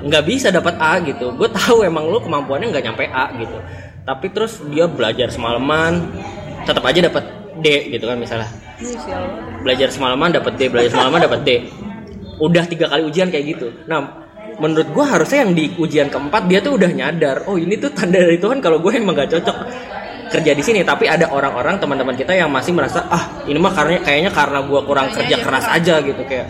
Nggak 0.00 0.24
bisa 0.24 0.48
dapat 0.48 0.76
A 0.80 1.00
gitu. 1.04 1.32
Gue 1.36 1.48
tahu 1.52 1.84
emang 1.84 2.08
lu 2.08 2.20
kemampuannya 2.24 2.72
nggak 2.72 2.84
nyampe 2.88 3.04
A 3.08 3.36
gitu. 3.36 3.56
Tapi 4.04 4.26
terus 4.32 4.64
dia 4.72 4.88
belajar 4.88 5.28
semalaman 5.28 6.08
tetap 6.64 6.82
aja 6.88 7.04
dapat 7.04 7.24
D 7.60 7.92
gitu 7.92 8.04
kan 8.08 8.16
misalnya 8.16 8.65
belajar 9.62 9.88
semalaman 9.90 10.30
dapat 10.32 10.52
D 10.56 10.68
belajar 10.68 10.90
semalaman 10.92 11.20
dapat 11.24 11.40
D 11.44 11.50
udah 12.36 12.64
tiga 12.68 12.86
kali 12.92 13.02
ujian 13.08 13.28
kayak 13.32 13.44
gitu 13.56 13.72
nah 13.88 14.24
menurut 14.56 14.88
gue 14.88 15.04
harusnya 15.04 15.44
yang 15.44 15.52
di 15.52 15.64
ujian 15.76 16.08
keempat 16.08 16.48
dia 16.48 16.60
tuh 16.64 16.76
udah 16.80 16.88
nyadar 16.88 17.44
oh 17.48 17.56
ini 17.56 17.76
tuh 17.76 17.92
tanda 17.92 18.20
dari 18.20 18.40
Tuhan 18.40 18.60
kalau 18.60 18.80
gue 18.80 18.92
emang 18.96 19.16
gak 19.16 19.32
cocok 19.36 19.56
kerja 20.26 20.52
di 20.52 20.62
sini 20.64 20.80
tapi 20.82 21.06
ada 21.06 21.30
orang-orang 21.30 21.78
teman-teman 21.78 22.16
kita 22.16 22.34
yang 22.34 22.50
masih 22.50 22.72
merasa 22.74 23.04
ah 23.08 23.44
ini 23.46 23.56
mah 23.56 23.72
karena 23.72 24.00
kayaknya 24.02 24.30
karena 24.32 24.58
gue 24.64 24.80
kurang 24.82 25.06
Kayaknya 25.08 25.18
kerja 25.22 25.36
aja 25.36 25.44
keras 25.44 25.64
kurang. 25.64 25.76
aja 25.80 25.94
gitu 26.02 26.22
kayak 26.26 26.46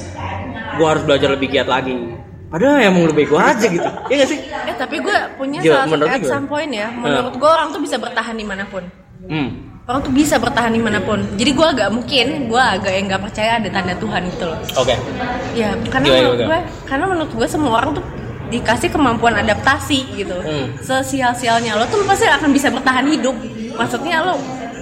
gue 0.77 0.87
harus 0.87 1.03
belajar 1.05 1.29
lebih 1.35 1.49
giat 1.51 1.69
lagi 1.69 1.95
padahal 2.47 2.79
emang 2.81 3.05
lebih 3.11 3.25
gue 3.27 3.41
aja 3.43 3.67
gitu 3.67 3.89
ya 4.07 4.15
gak 4.17 4.31
sih 4.31 4.41
Eh 4.67 4.75
tapi 4.75 4.97
gue 4.99 5.17
punya 5.37 5.59
Gila, 5.63 5.73
salah 5.73 5.83
satu 5.83 5.93
menurut 5.95 6.09
lu 6.09 6.15
at 6.15 6.21
gimana? 6.21 6.35
some 6.35 6.47
point 6.47 6.73
ya. 6.75 6.89
Menurut 6.91 7.35
gue 7.39 7.51
orang 7.51 7.69
tuh 7.71 7.81
bisa 7.81 7.97
bertahan 7.97 8.35
di 8.35 8.43
mana 8.43 8.65
pun. 8.67 8.83
hmm. 9.25 9.49
Orang 9.87 10.03
tuh 10.03 10.11
bisa 10.11 10.35
bertahan 10.43 10.75
di 10.75 10.83
mana 10.83 10.99
pun. 10.99 11.23
Jadi 11.39 11.51
gue 11.55 11.67
agak 11.67 11.89
mungkin, 11.95 12.51
gue 12.51 12.59
agak 12.59 12.91
yang 12.91 13.07
nggak 13.07 13.23
percaya 13.23 13.63
ada 13.63 13.71
tanda 13.71 13.95
Tuhan 13.95 14.21
gitu 14.35 14.45
loh. 14.51 14.59
oke 14.83 14.95
Ya, 15.55 15.79
karena 15.87 16.07
menurut 16.11 16.41
gue, 16.43 16.59
karena 16.91 17.05
menurut 17.07 17.31
gue 17.31 17.47
semua 17.47 17.71
orang 17.79 17.95
tuh 17.95 18.05
dikasih 18.51 18.91
kemampuan 18.91 19.39
adaptasi 19.39 19.99
gitu. 20.19 20.35
Hmm. 20.43 20.75
Sesial-sialnya 20.83 21.79
lo 21.79 21.87
tuh 21.87 22.03
pasti 22.03 22.27
akan 22.27 22.51
bisa 22.51 22.75
bertahan 22.75 23.07
hidup. 23.07 23.39
Maksudnya 23.79 24.27
lo 24.27 24.35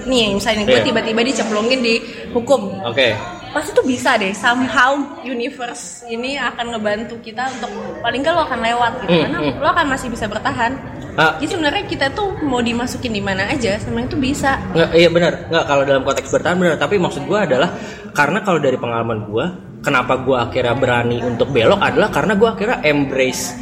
nih 0.05 0.37
misalnya 0.37 0.65
gue 0.69 0.79
Iya. 0.81 0.85
tiba-tiba 0.85 1.21
dicemplungin 1.25 1.81
di 1.81 1.95
hukum 2.37 2.77
oke 2.85 3.09
pasti 3.55 3.71
tuh 3.71 3.87
bisa 3.87 4.19
deh 4.19 4.35
somehow 4.35 4.99
universe 5.23 6.03
ini 6.05 6.35
akan 6.35 6.75
ngebantu 6.75 7.15
kita 7.23 7.47
untuk 7.55 7.71
paling 8.03 8.21
nggak 8.21 8.35
lo 8.35 8.43
akan 8.45 8.61
lewat 8.61 8.93
gitu 9.01 9.15
Hmm, 9.15 9.23
karena 9.31 9.39
hmm. 9.41 9.63
lo 9.63 9.69
akan 9.71 9.87
masih 9.89 10.09
bisa 10.11 10.27
bertahan 10.27 10.75
Ah. 11.15 11.39
jadi 11.39 11.55
sebenarnya 11.55 11.87
kita 11.87 12.07
tuh 12.11 12.43
mau 12.43 12.59
dimasukin 12.59 13.15
di 13.15 13.23
mana 13.23 13.47
aja 13.47 13.79
sebenarnya 13.79 14.11
tuh 14.11 14.19
bisa 14.19 14.59
Nggak, 14.75 14.91
iya 14.99 15.09
benar. 15.15 15.33
Nggak 15.47 15.65
kalau 15.71 15.83
dalam 15.87 16.03
konteks 16.03 16.27
bertahan 16.27 16.57
benar. 16.59 16.75
Tapi 16.75 16.99
maksud 16.99 17.23
gue 17.23 17.39
adalah 17.39 17.71
karena 18.11 18.43
kalau 18.43 18.59
dari 18.59 18.75
pengalaman 18.75 19.31
gue, 19.31 19.45
kenapa 19.79 20.19
gue 20.19 20.35
akhirnya 20.35 20.75
berani 20.75 21.23
untuk 21.23 21.55
belok 21.55 21.79
adalah 21.79 22.11
karena 22.11 22.35
gue 22.35 22.49
akhirnya 22.51 22.79
embrace 22.83 23.55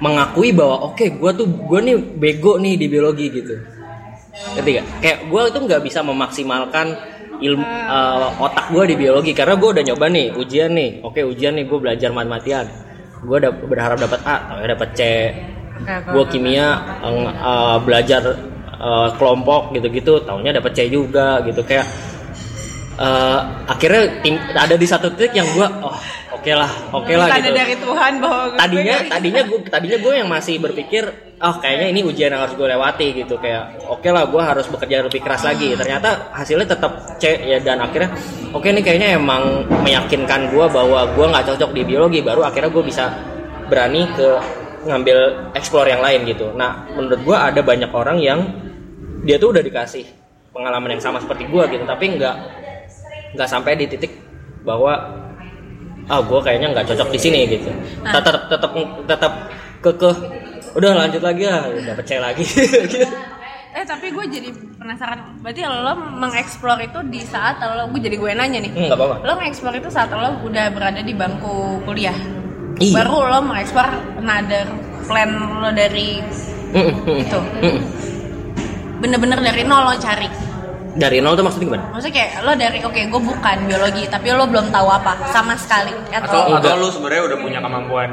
mengakui 0.00 0.56
bahwa 0.56 0.88
oke 0.88 1.04
gue 1.12 1.30
tuh 1.36 1.44
gue 1.44 1.80
nih 1.92 1.96
bego 2.16 2.56
nih 2.56 2.74
di 2.80 2.86
biologi 2.88 3.26
gitu. 3.36 3.54
Ngerti 4.56 4.70
gak? 4.80 4.86
Kayak 5.04 5.18
gue 5.28 5.42
tuh 5.52 5.60
nggak 5.68 5.82
bisa 5.84 6.00
memaksimalkan 6.00 6.86
ilmu 7.40 7.64
eh, 7.64 8.28
otak 8.42 8.66
gue 8.74 8.84
di 8.90 8.94
biologi 8.98 9.32
karena 9.32 9.54
gue 9.54 9.68
udah 9.78 9.84
nyoba 9.84 10.06
nih 10.10 10.26
ujian 10.34 10.70
nih. 10.74 10.90
Oke 11.06 11.22
ujian 11.22 11.54
nih 11.54 11.64
gue 11.64 11.78
belajar 11.78 12.10
mati-matian. 12.10 12.66
Gue 13.22 13.36
udah 13.42 13.50
berharap 13.50 13.98
dapat 13.98 14.20
A, 14.22 14.36
tapi 14.54 14.66
dapat 14.70 14.88
C. 14.94 15.00
Gue 16.10 16.24
kimia 16.30 16.66
eh, 17.02 17.76
belajar 17.82 18.22
eh, 18.78 19.08
kelompok 19.18 19.74
gitu-gitu, 19.74 20.22
taunya 20.26 20.54
dapat 20.54 20.72
C 20.74 20.90
juga 20.90 21.42
gitu 21.46 21.62
kayak 21.62 21.86
eh, 22.98 23.40
akhirnya 23.66 24.02
tim- 24.22 24.42
ada 24.54 24.74
di 24.74 24.86
satu 24.86 25.10
titik 25.14 25.38
yang 25.38 25.46
gue 25.54 25.66
oh 25.82 25.94
oke 26.38 26.52
lah 26.54 26.70
oke 26.94 27.12
lah 27.12 27.26
Tanda 27.26 27.50
gitu. 27.50 27.58
dari 27.58 27.74
Tuhan 27.74 28.12
bahwa 28.22 28.42
gue. 28.48 28.58
Tadinya 28.62 28.94
nggak- 28.94 29.10
tadinya 29.10 29.42
gue 29.42 29.58
tadinya 29.66 29.98
gue 29.98 30.14
yang 30.14 30.28
masih 30.30 30.54
berpikir 30.62 31.02
oh 31.38 31.54
kayaknya 31.58 31.86
ini 31.90 32.00
ujian 32.06 32.30
yang 32.30 32.42
harus 32.46 32.54
gue 32.54 32.68
lewati 32.70 33.06
gitu. 33.12 33.34
Kayak 33.42 33.82
oke 33.90 34.08
lah 34.08 34.24
gue 34.30 34.42
harus 34.42 34.66
bekerja 34.70 35.02
lebih 35.02 35.20
keras 35.20 35.42
lagi. 35.42 35.74
Ternyata 35.74 36.30
hasilnya 36.32 36.66
tetap 36.78 36.92
C 37.18 37.24
ya 37.42 37.58
dan 37.58 37.82
akhirnya 37.82 38.14
oke 38.54 38.64
nih 38.64 38.82
kayaknya 38.82 39.18
emang 39.18 39.66
meyakinkan 39.82 40.54
gue 40.54 40.66
bahwa 40.70 41.10
gue 41.10 41.26
nggak 41.26 41.44
cocok 41.54 41.70
di 41.74 41.82
biologi 41.82 42.20
baru 42.22 42.46
akhirnya 42.46 42.70
gue 42.70 42.84
bisa 42.86 43.04
berani 43.66 44.06
ke 44.14 44.28
ngambil 44.88 45.18
explore 45.58 45.90
yang 45.90 46.00
lain 46.00 46.22
gitu. 46.24 46.54
Nah 46.54 46.86
menurut 46.94 47.20
gue 47.20 47.36
ada 47.36 47.60
banyak 47.60 47.90
orang 47.90 48.22
yang 48.22 48.40
dia 49.26 49.36
tuh 49.36 49.50
udah 49.50 49.60
dikasih 49.60 50.06
pengalaman 50.54 50.96
yang 50.96 51.02
sama 51.02 51.18
seperti 51.18 51.50
gue 51.50 51.64
gitu. 51.76 51.84
Tapi 51.84 52.04
nggak 52.16 52.36
nggak 53.36 53.48
sampai 53.50 53.76
di 53.76 53.84
titik 53.84 54.16
bahwa 54.64 55.26
ah 56.08 56.20
gue 56.24 56.40
kayaknya 56.40 56.68
nggak 56.72 56.86
cocok 56.88 57.08
di 57.12 57.20
sini 57.20 57.40
gitu. 57.48 57.68
Nah. 58.04 58.16
tetap 58.18 58.48
tetap 58.48 58.70
tetap 59.04 59.32
kekeh. 59.84 60.16
Udah 60.76 60.90
lanjut 60.94 61.22
lagi 61.24 61.42
ya 61.48 61.68
udah 61.68 61.94
percaya 61.96 62.20
lagi. 62.32 62.44
Eh 63.78 63.84
tapi 63.86 64.10
gue 64.10 64.24
jadi 64.26 64.50
penasaran. 64.80 65.38
Berarti 65.38 65.62
lo 65.62 65.94
mengeksplor 66.18 66.82
itu 66.82 66.98
di 67.12 67.20
saat 67.22 67.62
lo 67.62 67.86
gue 67.94 68.00
jadi 68.00 68.16
gue 68.18 68.30
nanya 68.34 68.58
nih. 68.64 68.72
Hmm, 68.74 68.90
nggak 68.90 68.98
apa-apa. 68.98 69.16
Lo 69.22 69.32
mengeksplor 69.38 69.74
itu 69.76 69.88
saat 69.92 70.10
lo 70.10 70.42
udah 70.42 70.66
berada 70.74 70.98
di 70.98 71.14
bangku 71.14 71.84
kuliah. 71.86 72.16
Iya. 72.78 72.94
baru 73.02 73.26
lo 73.26 73.38
mengeksplor 73.42 73.90
another 74.22 74.66
plan 75.10 75.30
lo 75.34 75.70
dari 75.74 76.22
Mm, 76.68 76.84
mm, 76.84 77.24
itu 77.24 77.38
bener-bener 79.00 79.40
dari 79.40 79.64
nol 79.64 79.88
lo 79.88 79.96
cari 79.96 80.28
dari 80.98 81.22
nol 81.22 81.32
tuh 81.32 81.46
maksudnya 81.46 81.66
gimana 81.70 81.84
maksudnya 81.94 82.14
kayak 82.18 82.32
lo 82.42 82.52
dari 82.52 82.78
oke 82.82 83.00
gue 83.06 83.22
bukan 83.22 83.56
biologi 83.64 84.02
tapi 84.10 84.26
lo 84.30 84.44
belum 84.44 84.66
tahu 84.68 84.88
apa 84.90 85.12
sama 85.30 85.54
sekali 85.54 85.94
atau 86.10 86.50
atau 86.50 86.58
atau 86.58 86.74
lu 86.76 86.88
sebenarnya 86.90 87.22
udah 87.24 87.38
punya 87.38 87.58
kemampuan 87.62 88.10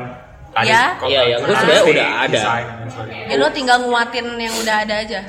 tadi, 0.54 0.70
Iya. 0.70 0.84
Iya, 1.04 1.22
iya, 1.26 1.36
gua 1.36 1.48
tadi 1.50 1.60
sebenarnya 1.60 1.86
udah 1.90 2.08
ada. 2.24 2.42
ya 3.26 3.36
lo 3.36 3.48
tinggal 3.50 3.78
nguatin 3.84 4.28
yang 4.38 4.56
udah 4.56 4.76
ada 4.86 4.96
aja 5.02 5.22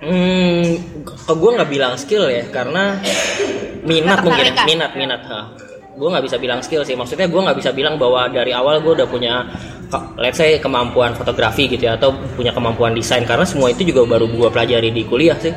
Hmm, 0.00 0.80
ke 1.04 1.32
gue 1.36 1.50
nggak 1.52 1.68
bilang 1.68 1.92
skill 1.92 2.24
ya, 2.24 2.40
karena 2.48 2.96
minat 3.84 4.24
mungkin, 4.24 4.48
Ketertarikan. 4.48 4.64
minat 4.64 4.92
minat. 4.96 5.20
Gue 5.92 6.08
nggak 6.08 6.24
bisa 6.24 6.40
bilang 6.40 6.64
skill 6.64 6.88
sih. 6.88 6.96
Maksudnya 6.96 7.28
gue 7.28 7.36
nggak 7.36 7.58
bisa 7.60 7.68
bilang 7.68 8.00
bahwa 8.00 8.24
dari 8.32 8.48
awal 8.48 8.80
gue 8.80 8.96
udah 8.96 9.04
punya, 9.04 9.44
let's 10.16 10.40
say 10.40 10.56
kemampuan 10.56 11.12
fotografi 11.12 11.68
gitu 11.68 11.84
ya, 11.84 12.00
atau 12.00 12.16
punya 12.32 12.48
kemampuan 12.48 12.96
desain. 12.96 13.28
Karena 13.28 13.44
semua 13.44 13.68
itu 13.68 13.84
juga 13.84 14.08
baru 14.08 14.24
gue 14.24 14.48
pelajari 14.48 14.88
di 14.88 15.04
kuliah 15.04 15.36
sih. 15.36 15.52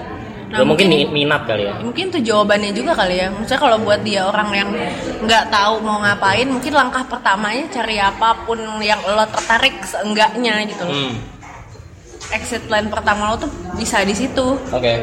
Nah, 0.54 0.62
Ya, 0.62 0.64
mungkin, 0.64 0.86
mungkin- 0.86 1.10
mi- 1.10 1.26
minat 1.26 1.44
kali 1.44 1.66
ya 1.66 1.74
mungkin 1.76 2.06
itu 2.08 2.20
jawabannya 2.24 2.72
juga 2.72 2.94
kali 2.94 3.16
ya 3.18 3.28
maksudnya 3.28 3.58
kalau 3.58 3.78
buat 3.80 4.02
dia 4.02 4.22
orang 4.22 4.50
yang 4.54 4.70
nggak 5.20 5.50
tahu 5.50 5.82
mau 5.82 5.98
ngapain 5.98 6.46
mungkin 6.46 6.70
langkah 6.72 7.02
pertamanya 7.04 7.66
cari 7.68 7.98
apa 7.98 8.38
pun 8.46 8.62
yang 8.80 9.02
lo 9.02 9.26
tertarik 9.28 9.82
seenggaknya 9.82 10.62
gitu 10.64 10.84
loh 10.84 10.94
hmm. 10.94 11.14
exit 12.32 12.62
plan 12.64 12.86
pertama 12.86 13.34
lo 13.34 13.42
tuh 13.42 13.50
bisa 13.74 14.02
di 14.02 14.14
situ 14.14 14.46
oke 14.70 14.94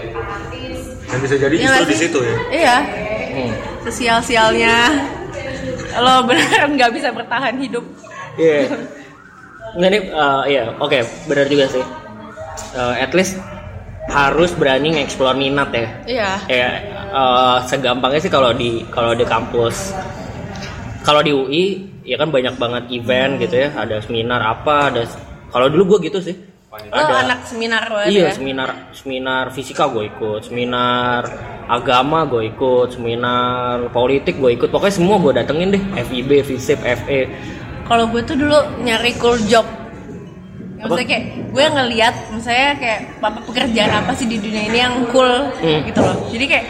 Dan 1.03 1.19
bisa 1.19 1.35
jadi 1.35 1.51
Iya 1.53 1.67
justru 1.75 1.85
di 1.85 1.97
situ 1.99 2.19
ya. 2.21 2.37
iya 2.53 2.77
Hmm. 3.31 3.51
sesial-sialnya 3.85 4.75
lo 5.97 6.15
beneran 6.25 6.71
nggak 6.73 6.91
bisa 6.93 7.11
bertahan 7.11 7.55
hidup 7.57 7.83
Iya. 8.33 8.71
Nggak 9.73 9.89
nih, 9.89 10.03
eh, 10.09 10.43
iya, 10.49 10.63
oke, 10.77 10.99
benar 11.27 11.47
juga 11.47 11.67
sih. 11.69 11.83
Eh, 12.73 12.95
at 12.97 13.11
least 13.11 13.39
harus 14.11 14.51
berani 14.59 14.99
nge-explore 14.99 15.39
minat 15.39 15.71
ya. 15.71 15.87
iya 16.07 16.31
Kayak 16.51 16.75
eh, 17.15 17.59
segampangnya 17.71 18.21
sih 18.21 18.33
kalau 18.33 18.51
di 18.51 18.83
kalau 18.91 19.15
di 19.15 19.23
kampus, 19.25 19.95
kalau 21.07 21.23
di 21.23 21.31
UI 21.31 21.65
ya 22.03 22.19
kan 22.19 22.35
banyak 22.35 22.59
banget 22.59 22.85
event 22.91 23.39
gitu 23.39 23.55
ya, 23.67 23.69
ada 23.79 24.03
seminar 24.03 24.43
apa, 24.43 24.91
ada. 24.91 25.07
Kalau 25.51 25.67
dulu 25.71 25.97
gue 25.97 26.11
gitu 26.11 26.21
sih. 26.21 26.37
lo 26.71 27.03
anak 27.03 27.51
seminar 27.51 27.83
banget 27.91 28.15
Iya 28.15 28.31
ya 28.31 28.31
seminar 28.31 28.95
seminar 28.95 29.51
fisika 29.51 29.91
gue 29.91 30.07
ikut, 30.07 30.47
seminar 30.47 31.27
agama 31.67 32.23
gue 32.31 32.47
ikut, 32.47 32.95
seminar 32.95 33.91
politik 33.91 34.39
gue 34.39 34.55
ikut, 34.55 34.71
pokoknya 34.71 34.95
semua 34.95 35.19
gue 35.19 35.35
datengin 35.35 35.75
deh, 35.75 35.83
FIB, 36.07 36.47
FISIP, 36.47 36.79
FE. 36.79 37.21
kalau 37.91 38.07
gue 38.15 38.23
tuh 38.23 38.39
dulu 38.39 38.87
nyari 38.87 39.19
cool 39.19 39.35
job 39.51 39.67
Ya, 40.81 40.89
maksudnya 40.89 41.07
kayak 41.07 41.25
gue 41.47 41.65
ngeliat 41.71 42.15
misalnya 42.33 42.69
kayak 42.75 43.01
apa 43.21 43.39
pekerjaan 43.45 43.93
apa 43.95 44.13
sih 44.13 44.25
di 44.25 44.37
dunia 44.37 44.63
ini 44.65 44.79
yang 44.79 44.95
cool 45.09 45.29
Hmm. 45.61 45.85
gitu 45.85 46.01
loh 46.01 46.17
jadi 46.27 46.45
kayak 46.47 46.67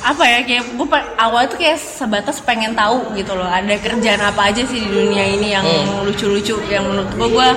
apa 0.00 0.22
ya 0.22 0.38
kayak 0.44 0.62
gue 0.70 0.86
awal 1.16 1.42
tuh 1.44 1.56
kayak 1.56 1.74
sebatas 1.74 2.38
pengen 2.38 2.72
tahu 2.72 3.10
gitu 3.12 3.32
loh 3.32 3.44
ada 3.44 3.74
kerjaan 3.76 4.22
apa 4.22 4.48
aja 4.48 4.62
sih 4.62 4.78
di 4.78 4.86
dunia 4.86 5.24
ini 5.26 5.50
yang 5.50 5.64
Hmm. 5.64 6.06
lucu-lucu 6.06 6.54
yang 6.68 6.86
menurut 6.86 7.10
gue 7.10 7.28
gue 7.28 7.48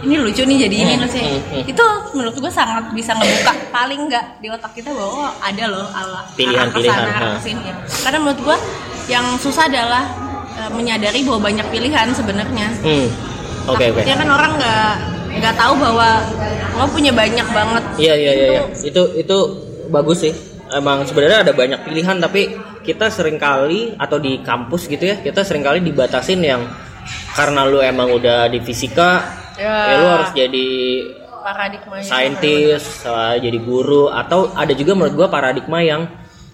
ini 0.00 0.16
lucu 0.16 0.42
nih 0.42 0.58
jadi 0.64 0.76
ini 0.80 0.92
Hmm, 0.92 1.02
loh 1.04 1.10
sih 1.10 1.22
hmm, 1.22 1.40
hmm. 1.46 1.62
itu 1.68 1.84
menurut 2.10 2.34
gue 2.34 2.50
sangat 2.50 2.84
bisa 2.90 3.12
ngebuka 3.12 3.52
paling 3.70 4.00
nggak 4.08 4.24
di 4.40 4.48
otak 4.48 4.72
kita 4.72 4.90
bahwa 4.90 5.28
oh, 5.28 5.32
ada 5.38 5.64
loh 5.68 5.86
ala 5.92 6.26
Pilihan-pilihan, 6.34 7.06
ha. 7.06 7.36
ke 7.36 7.46
sini 7.46 7.62
ya. 7.62 7.74
karena 8.02 8.18
menurut 8.18 8.40
gue 8.42 8.56
yang 9.06 9.22
susah 9.36 9.68
adalah 9.68 10.10
eh, 10.56 10.70
menyadari 10.72 11.22
bahwa 11.22 11.46
banyak 11.46 11.66
pilihan 11.68 12.10
sebenarnya 12.10 12.66
Hmm. 12.80 13.06
Oke 13.68 13.86
oke. 13.86 14.00
Takutnya 14.00 14.16
kan 14.16 14.28
orang 14.32 14.52
nggak 14.56 14.90
nggak 15.38 15.54
tahu 15.54 15.74
bahwa 15.78 16.08
lo 16.78 16.86
punya 16.90 17.12
banyak 17.14 17.46
banget. 17.50 17.84
Iya 17.98 18.14
iya 18.18 18.32
iya 18.32 18.46
iya. 18.50 18.62
Itu 18.82 19.14
itu 19.14 19.38
bagus 19.90 20.26
sih. 20.26 20.34
Emang 20.70 21.02
sebenarnya 21.02 21.42
ada 21.42 21.52
banyak 21.54 21.82
pilihan 21.82 22.22
tapi 22.22 22.54
kita 22.86 23.10
sering 23.10 23.36
kali 23.36 23.94
atau 23.98 24.22
di 24.22 24.38
kampus 24.40 24.86
gitu 24.86 25.02
ya, 25.02 25.18
kita 25.18 25.42
sering 25.42 25.66
kali 25.66 25.82
dibatasin 25.82 26.40
yang 26.40 26.62
karena 27.34 27.66
lu 27.66 27.82
emang 27.82 28.10
udah 28.14 28.46
di 28.46 28.62
fisika, 28.62 29.40
Ya. 29.58 29.92
ya, 29.92 29.94
lu 30.00 30.06
harus 30.08 30.30
jadi 30.32 30.68
Paradigma 31.40 32.00
saintis, 32.04 33.02
jadi 33.40 33.58
guru 33.60 34.12
atau 34.12 34.52
ada 34.54 34.70
juga 34.76 34.92
menurut 34.92 35.14
gua 35.16 35.28
paradigma 35.32 35.80
yang 35.80 36.04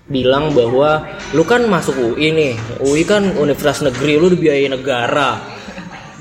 bilang 0.07 0.55
bahwa 0.55 1.03
lu 1.35 1.43
kan 1.43 1.67
masuk 1.67 2.15
UI 2.15 2.31
nih, 2.31 2.55
UI 2.81 3.03
kan 3.03 3.35
universitas 3.35 3.83
negeri, 3.83 4.15
lu 4.17 4.31
dibiayai 4.31 4.71
negara. 4.71 5.43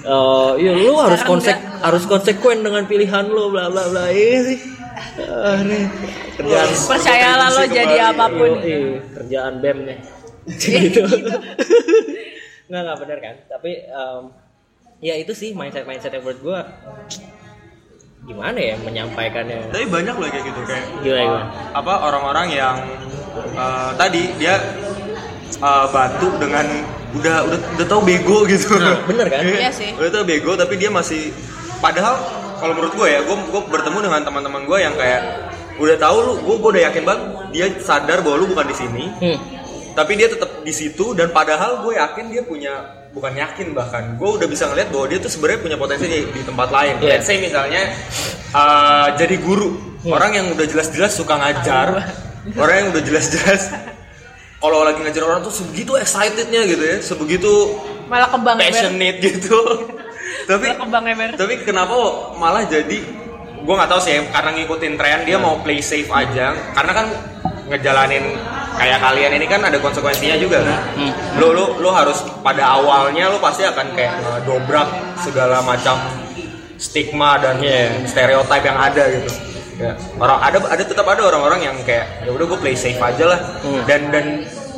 Eh, 0.05 0.51
ya 0.61 0.71
lu 0.77 0.93
harus 1.01 1.21
konsek 1.25 1.57
harus 1.81 2.03
konsekuen 2.05 2.61
dengan 2.61 2.85
pilihan 2.85 3.25
lu 3.25 3.49
bla 3.49 3.73
bla 3.73 3.89
bla 3.89 4.05
ini 4.13 4.53
sih. 4.53 4.59
Ah, 5.17 5.59
nih, 5.65 5.89
kerjaan 6.37 6.69
Percayalah 6.71 7.49
lo 7.51 7.63
jadi 7.67 7.95
apa 8.13 8.25
pun. 8.29 8.51
Yoi, 8.61 9.01
kerjaan 9.17 9.59
BEM 9.59 9.77
nih. 9.89 9.97
gitu. 10.61 11.01
nggak 12.69 12.81
nggak 12.85 12.97
benar 13.01 13.17
kan? 13.17 13.35
Tapi 13.49 13.71
em, 13.81 14.23
ya 15.01 15.17
itu 15.17 15.33
sih 15.33 15.57
mindset 15.57 15.89
mindset 15.89 16.13
yang 16.13 16.21
menurut 16.21 16.41
gua 16.45 16.59
gimana 18.25 18.57
ya 18.57 18.73
menyampaikannya 18.81 19.69
Tapi 19.69 19.85
banyak 19.85 20.15
loh 20.17 20.25
kayak 20.33 20.45
gitu 20.49 20.61
kayak 20.65 20.85
gila 21.05 21.21
gimana? 21.21 21.45
apa 21.77 21.93
orang-orang 22.09 22.47
yang 22.57 22.75
eh, 23.37 23.91
tadi 24.01 24.33
dia 24.41 24.57
eh, 25.65 25.85
batu 25.89 26.27
dengan 26.37 26.65
udah 27.15 27.35
udah 27.47 27.59
udah 27.79 27.85
tahu 27.87 28.01
bego 28.05 28.45
gitu. 28.45 28.75
Nah, 28.77 29.01
bener 29.09 29.25
kan? 29.27 29.41
Iya 29.41 29.71
sih. 29.73 29.89
Udah 29.97 30.11
tahu 30.11 30.23
bego 30.27 30.53
tapi 30.53 30.77
dia 30.77 30.93
masih 30.93 31.33
padahal 31.81 32.21
kalau 32.55 32.71
menurut 32.71 32.93
gue 32.93 33.07
ya, 33.09 33.19
gue 33.19 33.35
gue 33.35 33.61
bertemu 33.67 33.97
dengan 33.99 34.21
teman-teman 34.23 34.61
gue 34.63 34.77
yang 34.79 34.95
kayak 34.95 35.21
udah 35.75 35.97
tahu 35.99 36.17
lu, 36.23 36.33
gue 36.39 36.55
gue 36.55 36.69
udah 36.71 36.83
yakin 36.87 37.03
banget 37.03 37.23
dia 37.51 37.65
sadar 37.83 38.23
bahwa 38.23 38.35
lu 38.39 38.47
bukan 38.47 38.63
di 38.63 38.75
sini, 38.75 39.03
Hmm. 39.19 39.37
tapi 39.91 40.15
dia 40.15 40.31
tetap 40.31 40.63
di 40.63 40.71
situ 40.71 41.11
dan 41.11 41.35
padahal 41.35 41.83
gue 41.83 41.99
yakin 41.99 42.31
dia 42.31 42.43
punya 42.47 42.73
bukan 43.11 43.35
yakin 43.35 43.75
bahkan 43.75 44.15
gue 44.15 44.29
udah 44.39 44.47
bisa 44.47 44.67
ngeliat 44.67 44.87
bahwa 44.87 45.07
dia 45.07 45.19
tuh 45.19 45.27
sebenarnya 45.27 45.59
punya 45.59 45.75
potensi 45.75 46.07
di, 46.07 46.19
di 46.31 46.41
tempat 46.47 46.71
lain. 46.71 46.95
Iya. 46.99 47.19
Let's 47.19 47.27
say 47.27 47.39
misalnya 47.39 47.91
uh, 48.51 49.07
jadi 49.15 49.35
guru 49.39 49.69
Hmm. 50.05 50.13
orang 50.13 50.31
yang 50.37 50.45
udah 50.53 50.69
jelas-jelas 50.69 51.11
suka 51.11 51.33
ngajar, 51.33 51.87
orang 52.53 52.75
yang 52.77 52.87
udah 52.93 53.01
jelas-jelas 53.01 53.73
kalau 54.57 54.81
lagi 54.81 54.99
ngajar 54.99 55.23
orang 55.23 55.41
tuh 55.41 55.53
sebegitu 55.53 55.93
excitednya 55.95 56.61
gitu 56.63 56.83
ya, 56.83 56.97
sebegitu 56.99 57.53
Malah 58.05 58.29
kebang 58.29 58.55
eber. 58.55 58.65
passionate 58.67 59.17
gitu. 59.19 59.57
tapi 60.49 60.65
Malah 60.67 60.79
kebang 60.79 61.05
eber. 61.07 61.29
tapi 61.35 61.53
kenapa 61.61 61.95
malah 62.35 62.63
jadi 62.63 62.97
gue 63.57 63.73
nggak 63.73 63.89
tahu 63.89 63.97
sih 63.99 64.21
karena 64.27 64.49
ngikutin 64.53 64.93
tren 64.93 65.19
dia 65.21 65.37
mau 65.37 65.57
play 65.59 65.81
safe 65.81 66.05
aja 66.07 66.53
karena 66.71 66.91
kan 66.93 67.07
ngejalanin 67.65 68.25
kayak 68.75 69.01
kalian 69.01 69.31
ini 69.33 69.45
kan 69.45 69.57
ada 69.59 69.77
konsekuensinya 69.77 70.37
juga 70.37 70.61
kan 70.61 70.79
Hmm. 70.93 71.13
lo 71.35 71.49
lo 71.49 71.65
lo 71.79 71.89
harus 71.89 72.21
pada 72.39 72.61
awalnya 72.71 73.25
lo 73.25 73.39
pasti 73.39 73.65
akan 73.65 73.87
kayak 73.91 74.21
ngedobrak 74.21 74.85
segala 75.17 75.61
macam 75.61 75.97
stigma 76.77 77.39
dan 77.39 77.57
Iya. 77.57 78.05
stereotip 78.05 78.61
yang 78.61 78.77
ada 78.77 79.03
gitu 79.09 79.31
ya 79.75 79.91
orang 80.19 80.39
ada 80.39 80.57
ada 80.71 80.83
tetap 80.83 81.03
ada 81.03 81.21
orang-orang 81.27 81.67
yang 81.67 81.75
kayak 81.83 82.07
ya 82.23 82.31
udah 82.31 82.45
gue 82.47 82.59
play 82.59 82.75
safe 82.75 82.99
aja 82.99 83.35
lah. 83.35 83.39
Hmm. 83.63 83.83
dan 83.83 84.01
dan 84.11 84.25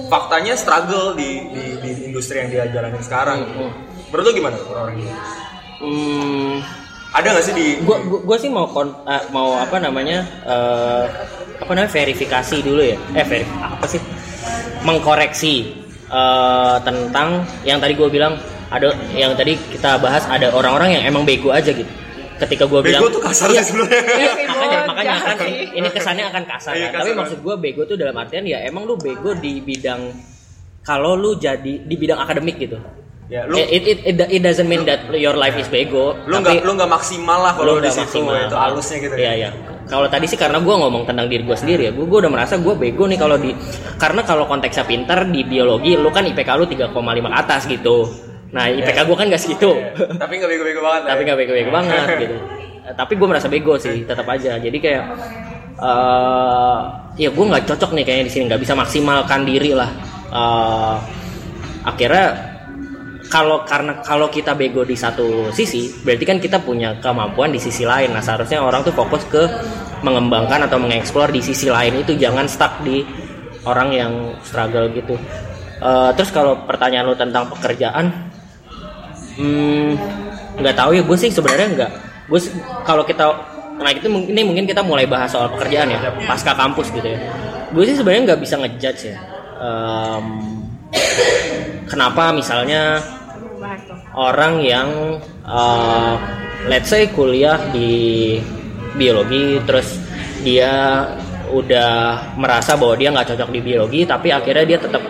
faktanya 0.07 0.55
struggle 0.55 1.13
di, 1.13 1.43
di, 1.51 1.63
di 1.83 1.91
industri 2.07 2.39
yang 2.39 2.49
dia 2.49 2.63
jalanin 2.71 3.03
sekarang. 3.03 3.43
Hmm. 3.43 3.71
menurut 4.07 4.23
lo 4.23 4.31
gimana 4.31 4.55
orang-orang 4.71 5.03
ini? 5.03 5.11
Hmm, 5.77 6.53
ada 7.11 7.27
nggak 7.35 7.45
sih 7.45 7.53
di 7.53 7.67
gua, 7.83 7.99
gua, 8.07 8.19
gua 8.23 8.37
sih 8.39 8.49
mau 8.49 8.65
kon, 8.71 8.87
eh, 9.03 9.23
mau 9.35 9.59
apa 9.59 9.77
namanya 9.83 10.23
eh, 10.47 11.05
apa 11.59 11.71
namanya 11.75 11.91
verifikasi 11.91 12.63
dulu 12.63 12.81
ya. 12.81 12.97
Eh 13.13 13.25
verif 13.27 13.49
apa 13.59 13.85
sih? 13.85 14.01
Mengkoreksi 14.87 15.75
eh, 16.07 16.77
tentang 16.81 17.43
yang 17.67 17.83
tadi 17.83 17.93
gue 17.93 18.07
bilang 18.07 18.39
ada 18.67 18.91
yang 19.15 19.35
tadi 19.35 19.55
kita 19.71 19.99
bahas 19.99 20.27
ada 20.27 20.51
orang-orang 20.51 20.99
yang 20.99 21.03
emang 21.07 21.23
bego 21.23 21.55
aja 21.55 21.71
gitu 21.71 21.87
ketika 22.39 22.63
gue 22.63 22.79
bilang 22.81 23.01
Bego 23.01 23.09
tuh 23.09 23.21
kasar 23.21 23.47
Iya. 23.47 23.59
sih 23.59 23.71
sebenarnya. 23.71 24.01
Iya, 24.13 24.31
Bego, 24.31 24.53
makanya 24.53 24.79
makanya 24.85 25.13
kan 25.19 25.37
sih. 25.39 25.53
ini 25.73 25.87
kesannya 25.89 26.25
akan 26.25 26.43
kasar, 26.45 26.71
Iya, 26.71 26.79
kan? 26.79 26.91
kasar 26.91 26.97
tapi 26.97 27.09
banget. 27.09 27.19
maksud 27.19 27.39
gue 27.41 27.55
bego 27.57 27.81
tuh 27.83 27.95
dalam 27.95 28.15
artian 28.15 28.43
ya 28.43 28.59
emang 28.61 28.83
lu 28.83 28.95
bego 28.95 29.31
di 29.33 29.59
bidang 29.59 30.01
kalau 30.81 31.13
lu 31.13 31.35
jadi 31.35 31.73
di 31.79 31.95
bidang 31.95 32.17
akademik 32.17 32.57
gitu 32.57 32.77
Ya, 33.27 33.43
lu 33.43 33.59
it, 33.59 33.83
it, 33.83 33.99
it, 34.05 34.15
it 34.21 34.39
doesn't 34.39 34.65
mean 34.65 34.81
that 34.81 35.03
your 35.11 35.35
life 35.35 35.51
is 35.53 35.67
bego 35.67 36.15
lu 36.23 36.39
tapi- 36.39 36.47
nggak 36.53 36.63
lu 36.63 36.71
nggak 36.73 36.87
maksimal 36.89 37.39
lah 37.41 37.53
kalau 37.53 37.75
Lu 37.75 37.83
di 37.83 37.83
nggak 37.83 37.99
situ 37.99 38.23
maksimal. 38.23 38.39
itu 38.41 38.55
halusnya 38.55 38.97
gitu 39.01 39.15
Iya 39.15 39.31
iya. 39.35 39.49
Kalau 39.83 40.03
tadi 40.05 40.25
sih 40.25 40.35
karena 40.35 40.57
gue 40.57 40.71
ngomong 40.73 41.03
tentang 41.03 41.27
diri 41.27 41.41
gue 41.41 41.51
sendiri 41.53 41.81
ya, 41.81 41.91
gue 41.91 42.03
udah 42.03 42.27
merasa 42.27 42.55
gue 42.55 42.71
bego 42.73 43.03
nih 43.03 43.15
kalau 43.15 43.35
di 43.35 43.51
karena 43.95 44.19
kalau 44.21 44.43
konteksnya 44.43 44.83
pintar 44.83 45.23
di 45.25 45.43
biologi, 45.43 45.95
lu 45.95 46.07
kan 46.07 46.23
IPK 46.23 46.49
lu 46.53 46.67
3,5 46.67 46.91
ke 46.91 47.31
atas 47.33 47.61
gitu. 47.65 47.97
Nah 48.47 48.71
IPK 48.71 48.99
gue 49.03 49.17
kan 49.17 49.27
gak 49.27 49.41
segitu, 49.43 49.69
Tapi 50.21 50.33
nggak 50.39 50.49
bego-bego 50.49 50.81
banget. 50.83 51.01
tapi 51.03 51.21
ya. 51.21 51.25
nggak 51.27 51.39
bego-bego 51.39 51.71
banget 51.71 51.99
gitu. 52.23 52.35
Eh, 52.87 52.93
Tapi 52.95 53.13
gue 53.19 53.27
merasa 53.27 53.47
bego 53.51 53.73
sih, 53.75 54.07
tetap 54.07 54.27
aja. 54.27 54.55
Jadi 54.55 54.77
kayak 54.79 55.03
eh 55.77 56.79
ya 57.17 57.29
gue 57.29 57.45
nggak 57.45 57.65
cocok 57.69 57.91
nih 57.93 58.03
kayaknya 58.07 58.25
di 58.29 58.33
sini, 58.33 58.43
nggak 58.49 58.61
bisa 58.63 58.73
maksimalkan 58.73 59.41
diri 59.43 59.71
lah. 59.75 59.89
Eh, 60.31 60.95
akhirnya 61.83 62.25
kalau 63.27 63.67
karena 63.67 63.99
kalau 64.07 64.31
kita 64.31 64.55
bego 64.55 64.87
di 64.87 64.95
satu 64.95 65.51
sisi 65.51 65.91
berarti 65.99 66.23
kan 66.23 66.39
kita 66.39 66.63
punya 66.63 66.95
kemampuan 67.03 67.51
di 67.51 67.59
sisi 67.59 67.83
lain 67.83 68.15
nah 68.15 68.23
seharusnya 68.23 68.63
orang 68.63 68.87
tuh 68.87 68.95
fokus 68.95 69.27
ke 69.27 69.43
mengembangkan 69.99 70.63
atau 70.63 70.79
mengeksplor 70.79 71.35
di 71.35 71.43
sisi 71.43 71.67
lain 71.67 72.07
itu 72.07 72.15
jangan 72.15 72.47
stuck 72.47 72.79
di 72.87 73.03
orang 73.67 73.91
yang 73.91 74.13
struggle 74.47 74.87
gitu 74.95 75.19
Eh, 75.77 76.09
terus 76.17 76.33
kalau 76.33 76.65
pertanyaan 76.65 77.05
lu 77.05 77.13
tentang 77.13 77.45
pekerjaan 77.53 78.09
hmm, 79.37 79.89
nggak 80.59 80.75
tahu 80.75 80.91
ya 80.97 81.01
gue 81.05 81.17
sih 81.17 81.29
sebenarnya 81.31 81.67
nggak. 81.77 81.91
Gue 82.27 82.39
kalau 82.83 83.05
kita 83.05 83.25
nah 83.77 83.93
itu 83.93 84.09
ini 84.09 84.41
mungkin 84.41 84.65
kita 84.65 84.81
mulai 84.81 85.05
bahas 85.05 85.29
soal 85.29 85.53
pekerjaan 85.53 85.93
ya 85.93 86.09
pasca 86.25 86.57
kampus 86.57 86.89
gitu 86.91 87.05
ya. 87.05 87.19
Gue 87.71 87.85
sih 87.85 87.93
sebenarnya 87.93 88.33
nggak 88.33 88.41
bisa 88.41 88.55
ngejudge 88.57 89.13
ya 89.13 89.17
Em, 89.57 90.25
kenapa 91.89 92.29
misalnya 92.29 93.01
orang 94.13 94.61
yang 94.61 95.17
uh, 95.49 96.13
let's 96.69 96.93
say 96.93 97.09
kuliah 97.09 97.57
di 97.73 98.37
biologi 98.93 99.57
terus 99.65 99.97
dia 100.45 101.05
udah 101.49 102.21
merasa 102.37 102.77
bahwa 102.77 102.93
dia 103.01 103.09
nggak 103.09 103.33
cocok 103.33 103.49
di 103.49 103.59
biologi 103.65 104.01
tapi 104.05 104.29
akhirnya 104.29 104.65
dia 104.67 104.79
tetap 104.83 105.03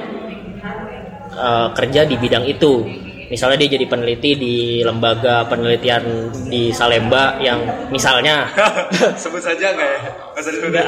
eh, 1.34 1.68
kerja 1.74 2.06
di 2.06 2.16
bidang 2.20 2.46
itu 2.46 2.86
misalnya 3.28 3.60
dia 3.60 3.76
jadi 3.76 3.86
peneliti 3.86 4.32
di 4.36 4.56
lembaga 4.82 5.44
penelitian 5.46 6.32
di 6.48 6.72
Salemba 6.72 7.36
yang 7.44 7.60
misalnya 7.92 8.48
Sebut 9.24 9.44
saja 9.44 9.76
nggak 9.76 9.90
ya? 9.90 10.00
Disebut. 10.40 10.70
Nggak. 10.72 10.88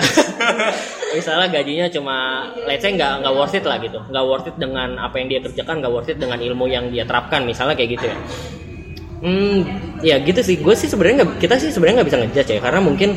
misalnya 1.20 1.48
gajinya 1.50 1.88
cuma 1.90 2.16
let's 2.64 2.86
say 2.86 2.94
nggak 2.94 3.26
nggak 3.26 3.34
worth 3.34 3.56
it 3.58 3.66
lah 3.66 3.78
gitu 3.82 4.00
nggak 4.08 4.26
worth 4.26 4.48
it 4.48 4.56
dengan 4.56 4.96
apa 4.96 5.16
yang 5.18 5.28
dia 5.28 5.40
kerjakan 5.42 5.82
nggak 5.82 5.92
worth 5.92 6.10
it 6.10 6.18
dengan 6.22 6.40
ilmu 6.40 6.66
yang 6.70 6.88
dia 6.94 7.04
terapkan 7.04 7.44
misalnya 7.44 7.74
kayak 7.74 7.98
gitu 7.98 8.06
ya 8.08 8.18
hmm 9.20 9.58
ya 10.00 10.16
gitu 10.24 10.40
sih 10.40 10.56
gue 10.64 10.76
sih 10.78 10.88
sebenarnya 10.88 11.28
nggak 11.28 11.44
kita 11.44 11.60
sih 11.60 11.76
sebenarnya 11.76 12.02
nggak 12.02 12.10
bisa 12.14 12.20
ngejudge 12.24 12.52
ya 12.56 12.60
karena 12.64 12.80
mungkin 12.80 13.10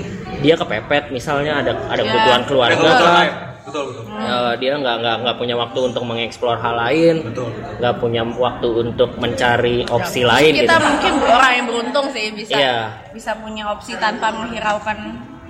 dia 0.43 0.59
kepepet 0.59 1.14
misalnya 1.14 1.62
ada 1.62 1.73
ada 1.87 2.03
Ya. 2.03 2.11
kebutuhan 2.11 2.43
keluarga. 2.51 3.51
Betul 3.63 3.95
betul. 3.95 4.05
Eh, 4.13 4.53
dia 4.59 4.73
nggak 4.75 4.97
nggak 4.99 5.17
nggak 5.23 5.37
punya 5.37 5.55
waktu 5.55 5.79
untuk 5.85 6.03
mengeksplor 6.03 6.57
hal 6.57 6.75
lain 6.75 7.15
Betul, 7.23 7.47
betul. 7.49 7.73
nggak 7.79 7.95
punya 7.97 8.23
waktu 8.27 8.69
untuk 8.83 9.11
mencari 9.17 9.77
opsi 9.87 10.21
lain 10.23 10.53
kita 10.53 10.67
gitu 10.73 10.83
mungkin 10.83 11.13
orang 11.25 11.53
yang 11.55 11.67
beruntung 11.67 12.07
sih 12.11 12.27
bisa 12.33 12.53
Iya. 12.53 12.79
bisa 13.11 13.39
punya 13.39 13.71
opsi 13.71 13.95
tanpa 13.97 14.35
menghiraukan 14.35 14.99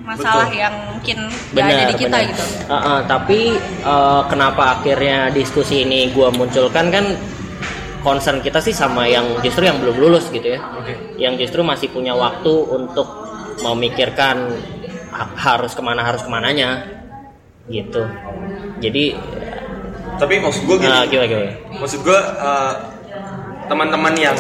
masalah 0.03 0.45
Betul. 0.45 0.61
yang 0.61 0.75
mungkin 0.89 1.19
ada 1.55 1.85
di 1.89 1.95
kita 1.97 2.17
benar. 2.17 2.29
gitu 2.29 2.45
Uh, 2.63 2.75
uh, 2.75 2.99
tapi 3.07 3.41
uh, 3.83 4.23
kenapa 4.27 4.77
akhirnya 4.77 5.29
diskusi 5.31 5.83
ini 5.83 6.11
gua 6.11 6.29
munculkan 6.29 6.89
kan 6.89 7.05
concern 8.01 8.39
kita 8.39 8.59
sih 8.59 8.73
sama 8.73 9.05
yang 9.05 9.25
justru 9.41 9.63
yang 9.63 9.79
belum 9.79 9.97
lulus 9.97 10.29
gitu 10.29 10.53
ya 10.53 10.61
Oke. 10.75 10.93
yang 11.17 11.37
justru 11.37 11.63
masih 11.63 11.89
punya 11.89 12.13
waktu 12.13 12.51
untuk 12.51 13.09
memikirkan 13.63 14.53
ha- 15.09 15.33
harus 15.35 15.73
ke 15.73 15.81
mana 15.81 16.03
harus 16.03 16.21
ke 16.21 16.29
mananya 16.29 16.83
gitu 17.67 18.03
jadi 18.79 19.05
Tapi 20.13 20.39
maksud 20.39 20.63
gue 20.65 20.77
gini. 20.77 20.87
uh, 20.89 21.03
gimana 21.05 21.27
gimana 21.27 21.51
Maksud 21.79 22.01
gue 22.03 22.15
eh, 22.15 22.73
teman-teman 23.65 24.13
yang 24.15 24.37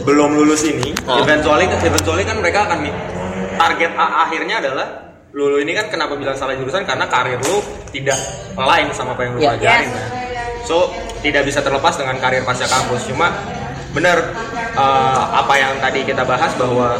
belum 0.00 0.32
lulus 0.32 0.64
ini, 0.64 0.96
Oh. 1.04 1.20
eventually 1.20 1.68
eventually 1.68 2.24
kan 2.24 2.40
mereka 2.40 2.64
akan 2.64 2.88
target 3.54 3.92
a- 3.92 4.24
akhirnya 4.24 4.58
adalah 4.58 4.86
lulu 5.30 5.60
ini 5.60 5.76
kan 5.76 5.86
kenapa 5.86 6.16
bilang 6.16 6.32
salah 6.32 6.56
jurusan 6.56 6.82
karena 6.82 7.04
karir 7.06 7.36
lu 7.38 7.60
tidak 7.92 8.16
lain 8.56 8.88
sama 8.90 9.12
apa 9.12 9.22
yang 9.22 9.32
lu 9.32 9.40
Ya. 9.40 9.52
pelajarin 9.52 9.84
Yes. 9.84 9.92
kan. 9.92 10.06
So 10.64 10.76
tidak 11.20 11.42
bisa 11.44 11.60
terlepas 11.60 11.94
dengan 11.94 12.16
karir 12.16 12.42
pasca 12.42 12.64
kampus. 12.64 13.04
Cuma 13.04 13.28
benar 13.90 14.16
eh, 14.72 15.24
apa 15.36 15.54
yang 15.54 15.76
tadi 15.78 16.02
kita 16.02 16.24
bahas 16.24 16.50
bahwa 16.56 16.98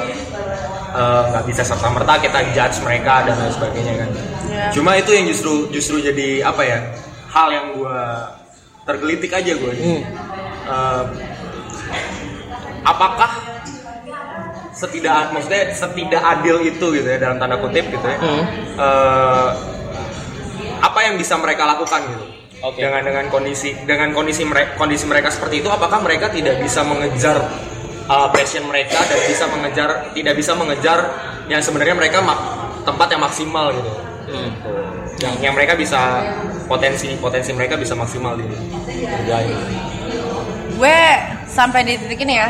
eh, 0.95 1.22
nggak 1.30 1.45
bisa 1.47 1.62
serta 1.62 1.88
merta 1.91 2.18
kita 2.18 2.41
judge 2.55 2.78
mereka 2.82 3.26
dan 3.26 3.34
lain 3.38 3.53
sebagainya 3.55 3.95
kan. 4.01 4.09
Ya. 4.51 4.64
Cuma 4.74 4.91
itu 4.99 5.11
yang 5.14 5.26
justru 5.30 5.70
justru 5.70 6.03
jadi 6.03 6.43
apa 6.47 6.62
ya 6.66 6.78
hal 7.30 7.49
yang 7.55 7.66
gua 7.78 8.34
tergelitik 8.88 9.30
aja 9.30 9.53
gue. 9.55 9.74
Hmm. 9.76 10.03
apakah 12.80 13.30
setidak 14.70 15.34
maksudnya 15.34 15.74
setidak 15.76 16.22
adil 16.22 16.62
itu 16.64 16.86
gitu 16.95 17.05
ya 17.05 17.18
dalam 17.20 17.36
tanda 17.36 17.61
kutip 17.61 17.84
gitu 17.93 18.07
ya. 18.07 18.18
Hmm. 18.18 18.45
Eh, 18.80 19.49
apa 20.80 20.99
yang 21.05 21.20
bisa 21.20 21.36
mereka 21.36 21.68
lakukan 21.68 22.01
gitu? 22.09 22.24
Oke. 22.61 22.80
Dengan 22.80 23.05
dengan 23.05 23.24
kondisi 23.28 23.72
dengan 23.84 24.12
kondisi 24.16 24.43
mereka 24.45 24.76
kondisi 24.76 25.05
mereka 25.09 25.28
seperti 25.32 25.64
itu 25.64 25.68
apakah 25.68 26.01
mereka 26.01 26.32
tidak 26.32 26.61
bisa 26.61 26.80
mengejar 26.84 27.36
uh, 28.11 28.28
passion 28.34 28.66
mereka 28.66 28.98
dan 29.06 29.20
bisa 29.30 29.44
mengejar 29.46 29.88
tidak 30.11 30.34
bisa 30.34 30.52
mengejar 30.58 30.98
yang 31.46 31.62
sebenarnya 31.62 31.94
mereka 31.94 32.18
ma- 32.18 32.42
tempat 32.82 33.06
yang 33.14 33.22
maksimal 33.22 33.70
gitu. 33.70 33.90
Hmm. 34.30 34.50
Yang 35.20 35.34
yang 35.42 35.54
mereka 35.54 35.78
bisa 35.78 36.00
potensi 36.66 37.14
potensi 37.18 37.50
mereka 37.54 37.74
bisa 37.78 37.94
maksimal 37.94 38.38
di 38.38 38.46
kerjain. 39.06 39.58
gue 40.80 41.00
sampai 41.44 41.84
di 41.84 41.92
titik 42.00 42.24
ini 42.24 42.40
ya 42.40 42.48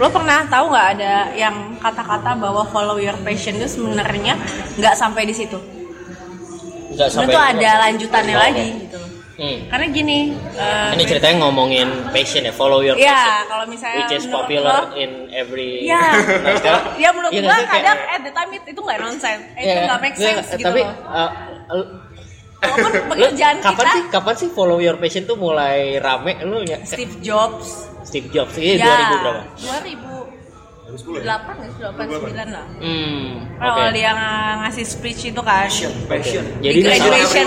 lo 0.00 0.10
pernah 0.10 0.42
tahu 0.50 0.72
nggak 0.72 0.88
ada 0.98 1.30
yang 1.36 1.78
kata-kata 1.78 2.34
bahwa 2.34 2.66
follow 2.72 2.98
your 2.98 3.14
passion 3.22 3.54
itu 3.54 3.68
sebenarnya 3.70 4.34
nggak 4.80 4.94
sampai 4.98 5.28
di 5.28 5.34
situ 5.36 5.60
Nggak 6.92 7.08
tuh 7.28 7.38
ada 7.38 7.70
lanjutannya 7.88 8.36
lagi 8.36 8.66
gitu 8.82 9.11
Hmm. 9.32 9.64
karena 9.66 9.86
gini 9.88 10.18
eh, 10.52 10.90
ini 10.92 11.04
ceritanya 11.04 11.36
ngomongin 11.40 11.88
passion 12.08 12.42
ya 12.42 12.52
follow 12.52 12.80
your 12.80 12.92
passion 12.94 13.08
ya 13.08 13.42
kalau 13.46 13.64
misalnya 13.64 13.98
which 13.98 14.14
is 14.14 14.24
popular 14.26 14.76
lo- 14.84 14.92
in 14.94 15.10
every 15.30 15.82
ya 15.82 16.04
sekarang- 16.54 16.92
ya 17.02 17.08
menurut 17.10 17.32
Iya 17.32 17.40
sih, 17.40 17.48
kayak- 17.48 17.68
kadang 17.72 17.98
at 18.06 18.20
the 18.20 18.30
time 18.30 18.50
itu, 18.52 18.66
itu 18.68 18.80
nggak 18.82 18.98
nonsense. 18.98 19.44
Eh, 19.50 19.60
itu 19.60 19.72
Iya, 19.72 19.82
nggak 19.86 20.00
make 20.00 20.14
gue- 20.14 20.26
sense 20.28 20.48
gitu 20.52 20.66
tapi 20.66 20.80
loh. 20.80 20.94
uh, 21.10 21.30
walaupun 22.62 22.92
pekerjaan 23.10 23.56
kapan 23.58 23.72
kita 23.74 23.88
sih 23.90 24.02
kapan 24.08 24.34
sih 24.36 24.48
follow 24.50 24.78
your 24.78 24.96
passion 24.96 25.24
tuh 25.24 25.34
mulai 25.34 25.96
rame? 25.96 26.36
Lu 26.42 26.60
ya 26.62 26.78
Steve 26.82 27.16
Jobs. 27.18 27.88
Steve 28.04 28.28
Jobs 28.28 28.52
ini 28.54 28.76
ya 28.76 28.92
2000 29.08 29.16
berapa? 29.16 29.42
2008 29.56 30.11
nggak 30.92 31.70
sih 31.70 31.80
2009 31.80 32.52
lah. 32.52 32.66
Hmm 32.78 33.52
kalau 33.62 33.78
oke. 33.78 33.94
dia 33.94 34.10
ng- 34.10 34.58
ngasih 34.60 34.84
speech 34.84 35.20
itu 35.30 35.40
kan. 35.40 35.64
Passion. 35.64 35.92
di 36.58 36.66
Jadi 36.66 36.78
misalnya- 36.82 37.06
graduation. 37.06 37.46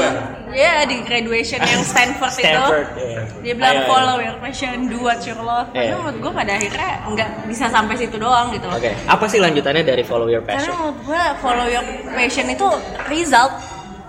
ya 0.56 0.74
di 0.88 0.98
graduation 1.04 1.60
yang 1.60 1.84
Stanford, 1.84 2.32
Stanford 2.40 2.88
itu 2.88 3.04
ya. 3.04 3.22
dia 3.44 3.54
bilang 3.54 3.76
Ayo, 3.76 3.82
ayo. 3.84 3.90
follow 3.92 4.18
your 4.24 4.38
passion 4.40 4.88
do 4.88 4.98
what 5.04 5.20
you 5.22 5.36
love. 5.36 5.68
Iya. 5.70 5.92
tapi 5.92 6.00
menurut 6.00 6.18
gue 6.18 6.32
pada 6.32 6.52
akhirnya 6.56 6.90
nggak 7.06 7.30
bisa 7.46 7.66
sampai 7.68 7.96
situ 8.00 8.16
doang 8.16 8.48
gitu. 8.50 8.68
Oke. 8.72 8.92
Apa 9.06 9.26
sih 9.28 9.38
lanjutannya 9.38 9.84
dari 9.84 10.02
follow 10.02 10.26
your 10.26 10.40
karena 10.42 10.56
passion 10.58 10.74
menurut 10.74 11.00
gue 11.04 11.24
follow 11.38 11.68
your 11.68 11.86
passion 12.10 12.46
itu 12.48 12.68
result. 13.06 13.52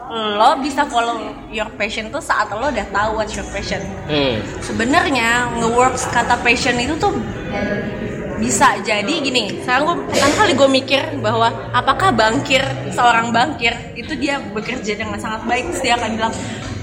Lo 0.07 0.55
bisa 0.62 0.87
follow 0.87 1.18
your 1.51 1.66
passion 1.74 2.07
tuh 2.09 2.22
saat 2.22 2.47
lo 2.49 2.70
udah 2.70 2.87
tahu 2.95 3.18
what's 3.18 3.34
your 3.34 3.49
passion. 3.51 3.82
Hmm. 4.07 4.39
Sebenarnya 4.62 5.51
nge-works 5.59 6.07
kata 6.09 6.39
passion 6.41 6.78
itu 6.78 6.95
tuh 6.95 7.11
bisa. 8.37 8.76
Jadi 8.84 9.24
gini 9.24 9.61
sekarang 9.64 9.82
gue 9.89 9.97
pertama 10.12 10.34
kali 10.45 10.53
gue 10.55 10.68
mikir 10.70 11.01
bahwa 11.20 11.49
apakah 11.72 12.12
bangkir 12.12 12.62
seorang 12.93 13.32
bangkir 13.32 13.72
itu 13.97 14.12
dia 14.16 14.39
bekerja 14.41 14.93
dengan 14.97 15.18
sangat 15.20 15.45
baik. 15.45 15.72
Terus 15.72 15.82
dia 15.82 15.95
akan 15.97 16.11
bilang 16.16 16.32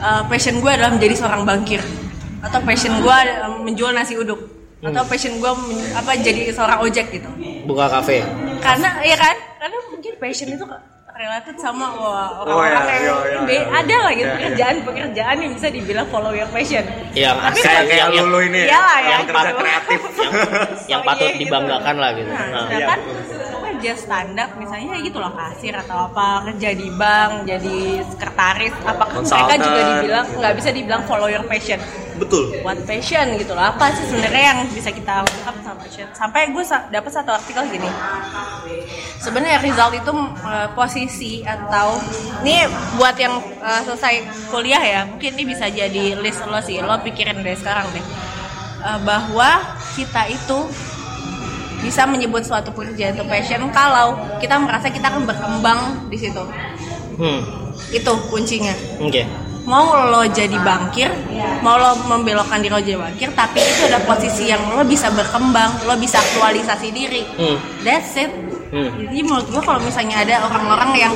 "E, 0.02 0.10
passion 0.28 0.56
gue 0.60 0.72
adalah 0.72 0.92
menjadi 0.94 1.16
seorang 1.18 1.42
bangkir. 1.46 1.82
Atau 2.44 2.60
passion 2.68 2.94
gue 3.00 3.16
adalah 3.16 3.50
menjual 3.62 3.92
nasi 3.96 4.20
uduk. 4.20 4.40
Atau 4.84 5.04
passion 5.08 5.40
gue 5.40 5.52
apa 5.96 6.12
jadi 6.20 6.52
seorang 6.52 6.84
ojek 6.84 7.08
gitu. 7.16 7.30
Buka 7.64 7.88
kafe. 7.88 8.26
Karena 8.60 9.00
ya 9.00 9.16
kan? 9.16 9.36
Karena 9.64 9.78
mungkin 9.94 10.14
passion 10.20 10.52
itu 10.52 10.66
related 11.14 11.56
sama 11.56 11.94
wah, 11.94 12.42
Oh, 12.42 12.58
orang-orang 12.58 12.74
iya, 12.84 12.96
yang 12.98 13.04
iya, 13.06 13.14
iya, 13.24 13.40
be- 13.44 13.54
iya. 13.56 13.66
ada 13.72 13.96
lah 14.00 14.12
gitu 14.12 14.24
Iya, 14.24 14.26
iya. 14.26 14.38
pekerjaan 14.40 14.76
pekerjaan 14.82 15.36
yang 15.38 15.52
bisa 15.54 15.68
dibilang 15.70 16.08
follow 16.10 16.34
your 16.34 16.50
passion 16.50 16.84
yang 17.14 17.38
Tapi 17.38 17.60
Kayak 17.60 17.84
kayak 17.86 17.94
yang, 17.94 18.12
yang, 18.12 18.26
lulu 18.26 18.40
ini. 18.42 18.62
Iyalah, 18.66 18.98
ya, 18.98 19.10
yang 19.12 19.24
kerja 19.24 19.44
gitu. 19.46 19.60
kreatif. 19.60 20.00
yang 20.92 21.00
Oh, 21.00 21.06
patut 21.06 21.24
iya, 21.24 21.34
gitu. 21.34 21.42
dibanggakan 21.46 21.96
lah 21.96 22.10
gitu 22.14 22.30
Nah, 22.30 22.46
Nah. 22.50 22.66
sedangkan 22.66 23.00
kerja 23.84 24.00
standar 24.00 24.48
misalnya 24.56 24.96
ya 24.96 25.04
gitu 25.04 25.20
loh 25.20 25.36
kasir 25.36 25.76
atau 25.76 26.08
apa 26.08 26.48
kerja 26.48 26.72
di 26.72 26.88
bank 26.96 27.44
jadi 27.44 28.00
sekretaris 28.16 28.72
apakah 28.88 29.20
mereka 29.20 29.56
juga 29.60 29.82
dibilang 29.92 30.26
nggak 30.40 30.54
bisa 30.56 30.70
dibilang 30.72 31.04
follow 31.04 31.28
your 31.28 31.44
passion? 31.52 31.76
Betul. 32.16 32.64
what 32.64 32.80
passion 32.88 33.36
gitu 33.36 33.52
loh 33.52 33.76
apa 33.76 33.92
sih 33.92 34.08
sebenarnya 34.08 34.56
yang 34.56 34.60
bisa 34.72 34.88
kita 34.88 35.28
ungkap 35.28 35.56
sama 35.68 35.78
passion? 35.84 36.08
Sampai 36.16 36.56
gue 36.56 36.64
sa- 36.64 36.88
dapat 36.88 37.12
satu 37.12 37.36
artikel 37.36 37.60
gini. 37.68 37.92
Sebenarnya 39.20 39.60
result 39.60 40.00
itu 40.00 40.14
eh, 40.48 40.68
posisi 40.72 41.44
atau 41.44 42.00
ini 42.48 42.64
buat 42.96 43.20
yang 43.20 43.36
eh, 43.60 43.82
selesai 43.84 44.48
kuliah 44.48 44.80
ya 44.80 45.02
mungkin 45.12 45.36
ini 45.36 45.44
bisa 45.44 45.68
jadi 45.68 46.16
list 46.24 46.40
lo 46.48 46.64
sih 46.64 46.80
lo 46.80 47.04
pikirin 47.04 47.44
dari 47.44 47.60
sekarang 47.60 47.92
deh. 47.92 48.06
Eh, 48.80 49.00
bahwa 49.04 49.60
kita 50.00 50.32
itu 50.32 50.72
bisa 51.84 52.08
menyebut 52.08 52.42
suatu 52.48 52.72
pekerjaan 52.72 53.20
itu 53.20 53.24
passion 53.28 53.68
kalau 53.76 54.16
kita 54.40 54.56
merasa 54.56 54.88
kita 54.88 55.12
akan 55.12 55.28
berkembang 55.28 55.80
di 56.08 56.18
situ 56.18 56.44
hmm 57.20 57.42
itu 57.92 58.12
kuncinya 58.32 58.74
oke 59.04 59.24
mau 59.64 59.96
lo 60.12 60.28
jadi 60.28 60.60
bangkir, 60.60 61.08
mau 61.64 61.80
lo 61.80 61.96
membelokkan 62.12 62.60
diri 62.60 62.72
lo 62.72 62.84
jadi 62.84 63.00
bangkir, 63.00 63.30
tapi 63.32 63.64
itu 63.64 63.88
ada 63.88 64.04
posisi 64.04 64.52
yang 64.52 64.60
lo 64.76 64.84
bisa 64.84 65.08
berkembang, 65.08 65.88
lo 65.88 65.96
bisa 65.96 66.20
aktualisasi 66.20 66.92
diri. 66.92 67.24
hmm 67.40 67.58
That's 67.88 68.16
it. 68.20 68.32
Hmm. 68.74 68.90
Jadi 68.90 69.22
menurut 69.22 69.48
gue 69.54 69.62
kalau 69.62 69.80
misalnya 69.80 70.26
ada 70.26 70.50
orang-orang 70.50 70.92
yang 70.98 71.14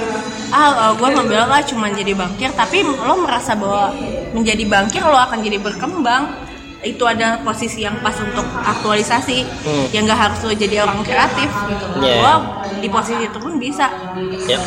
ah 0.54 0.96
gue 0.96 1.10
membelok 1.10 1.50
ah 1.50 1.62
cuma 1.66 1.92
jadi 1.92 2.14
bangkir, 2.16 2.56
tapi 2.56 2.88
lo 2.88 3.20
merasa 3.20 3.58
bahwa 3.58 3.92
menjadi 4.32 4.64
bangkir 4.64 5.04
lo 5.04 5.18
akan 5.18 5.44
jadi 5.44 5.58
berkembang, 5.60 6.47
itu 6.88 7.04
ada 7.04 7.40
posisi 7.42 7.84
yang 7.84 8.00
pas 8.00 8.16
untuk 8.16 8.46
aktualisasi, 8.64 9.44
Hmm. 9.44 9.86
yang 9.92 10.06
nggak 10.06 10.20
harus 10.20 10.40
lo 10.42 10.54
jadi 10.54 10.84
orang 10.84 11.04
kreatif 11.04 11.50
gitu. 11.68 11.86
Yeah. 12.00 12.22
Lo 12.22 12.34
di 12.78 12.88
posisi 12.88 13.26
itu 13.26 13.38
pun 13.38 13.58
bisa. 13.58 13.92
Ya 14.48 14.60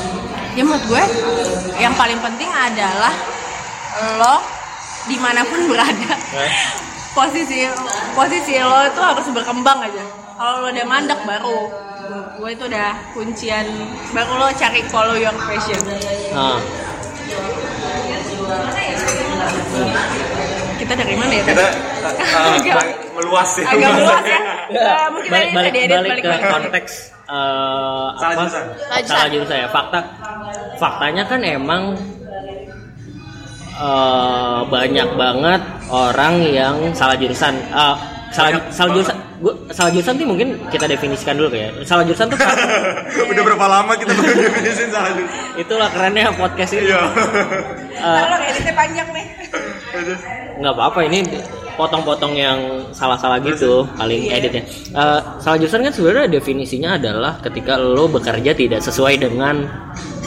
ya 0.51 0.63
menurut 0.67 0.83
gue 0.85 1.03
yang 1.79 1.95
paling 1.95 2.19
penting 2.19 2.51
adalah 2.51 3.15
lo 4.19 4.37
di 5.07 5.17
mana 5.17 5.41
pun 5.43 5.65
berada. 5.71 6.13
Eh, 6.37 6.53
posisi 7.11 7.65
posisi 8.13 8.59
lo 8.59 8.85
itu 8.85 9.01
harus 9.01 9.27
berkembang 9.31 9.81
aja. 9.81 10.05
Kalau 10.37 10.65
lo 10.65 10.69
udah 10.69 10.87
mandek 10.87 11.21
baru. 11.25 11.59
Gue 12.41 12.51
itu 12.53 12.65
udah 12.67 13.15
kuncian. 13.15 13.67
Baru 14.11 14.35
lo 14.35 14.49
cari 14.53 14.83
follow 14.89 15.15
your 15.15 15.37
passion. 15.37 15.79
Ah 16.35 16.59
Kita 20.91 20.99
dari 20.99 21.15
mana 21.15 21.31
ya? 21.31 21.43
kita 21.47 21.63
uh, 21.63 22.57
Agak- 22.59 22.99
meluas 23.15 23.51
ya 23.55 23.65
agak 23.69 23.91
meluas 23.95 24.25
ya. 24.25 24.39
Mungkin 25.15 25.31
balik 25.31 25.51
balik 25.53 25.73
edit 25.73 25.91
balik 25.93 26.11
balik 26.11 26.19
ke 26.21 26.31
balik. 26.31 26.51
konteks 26.51 26.93
eh, 27.23 28.07
Salah 28.13 28.27
apa? 28.29 28.43
jurusan. 28.43 28.65
Salah 29.07 29.29
jurusan. 29.29 29.57
ya 29.57 29.69
fakta 29.69 29.99
faktanya 30.77 31.23
kan 31.25 31.41
emang 31.41 31.83
eh, 33.77 34.59
banyak 34.67 35.09
banget 35.15 35.63
orang 35.89 36.35
yang 36.45 36.75
salah 36.93 37.15
jurusan 37.15 37.55
Eh, 37.63 37.95
salah 38.31 38.51
Banyak 38.53 38.63
salah 38.71 38.91
jurusan 38.93 39.17
gua, 39.39 39.53
salah 39.71 39.91
jurusan 39.91 40.15
tuh 40.15 40.23
mungkin 40.25 40.49
kita 40.69 40.87
definisikan 40.87 41.35
dulu 41.35 41.51
kayak 41.51 41.71
salah 41.83 42.03
jurusan 42.03 42.27
tuh 42.27 42.39
udah 43.31 43.43
berapa 43.45 43.67
lama 43.69 43.93
kita 43.95 44.11
baru 44.13 44.33
definisin 44.41 44.89
salah 44.89 45.11
jurusan 45.11 45.39
itulah 45.57 45.89
kerennya 45.89 46.31
podcast 46.35 46.73
ini 46.73 46.89
iya 46.89 47.03
Eh, 48.01 48.17
Tolong 48.17 48.43
editnya 48.43 48.73
panjang 48.73 49.09
nih. 49.13 49.27
Nggak 50.57 50.73
apa-apa 50.73 51.01
ini 51.05 51.19
potong-potong 51.73 52.35
yang 52.35 52.59
salah-salah 52.91 53.41
gitu 53.41 53.89
paling 53.95 54.29
editnya 54.29 54.63
Eh, 54.91 55.21
salah 55.39 55.57
jurusan 55.57 55.81
kan 55.81 55.91
sebenarnya 55.91 56.29
definisinya 56.31 56.95
adalah 56.95 57.41
ketika 57.41 57.75
lo 57.75 58.05
bekerja 58.07 58.53
tidak 58.53 58.81
sesuai 58.81 59.17
dengan 59.19 59.65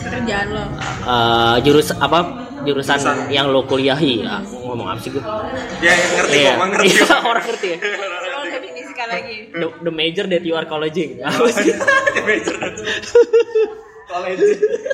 Kerjaan 0.03 0.47
lo. 0.49 0.63
eh, 1.05 1.55
jurus 1.61 1.91
apa 1.93 2.19
jurusan, 2.63 2.95
Jurusan. 2.95 3.17
yang 3.27 3.47
lo 3.47 3.61
kuliahi. 3.63 4.23
Ya, 4.23 4.39
ngomong 4.39 4.87
apa 4.87 4.99
sih 4.99 5.11
gue 5.11 5.19
ya 5.79 5.93
ngerti 5.93 6.37
iya. 6.37 6.47
kok 6.47 6.57
Mang, 6.57 6.71
ngerti. 6.71 6.87
Iya, 6.87 7.03
kok. 7.03 7.21
orang 7.21 7.45
ngerti. 7.45 7.67
Ya 7.69 7.77
Tolong 8.23 8.49
definisikan 8.49 9.07
lagi. 9.09 9.35
the, 9.51 9.67
the 9.83 9.93
major 9.93 10.25
that 10.25 10.41
you 10.41 10.55
are 10.55 10.63
colleging 10.63 11.19
apa 11.19 11.49
sih 11.51 11.75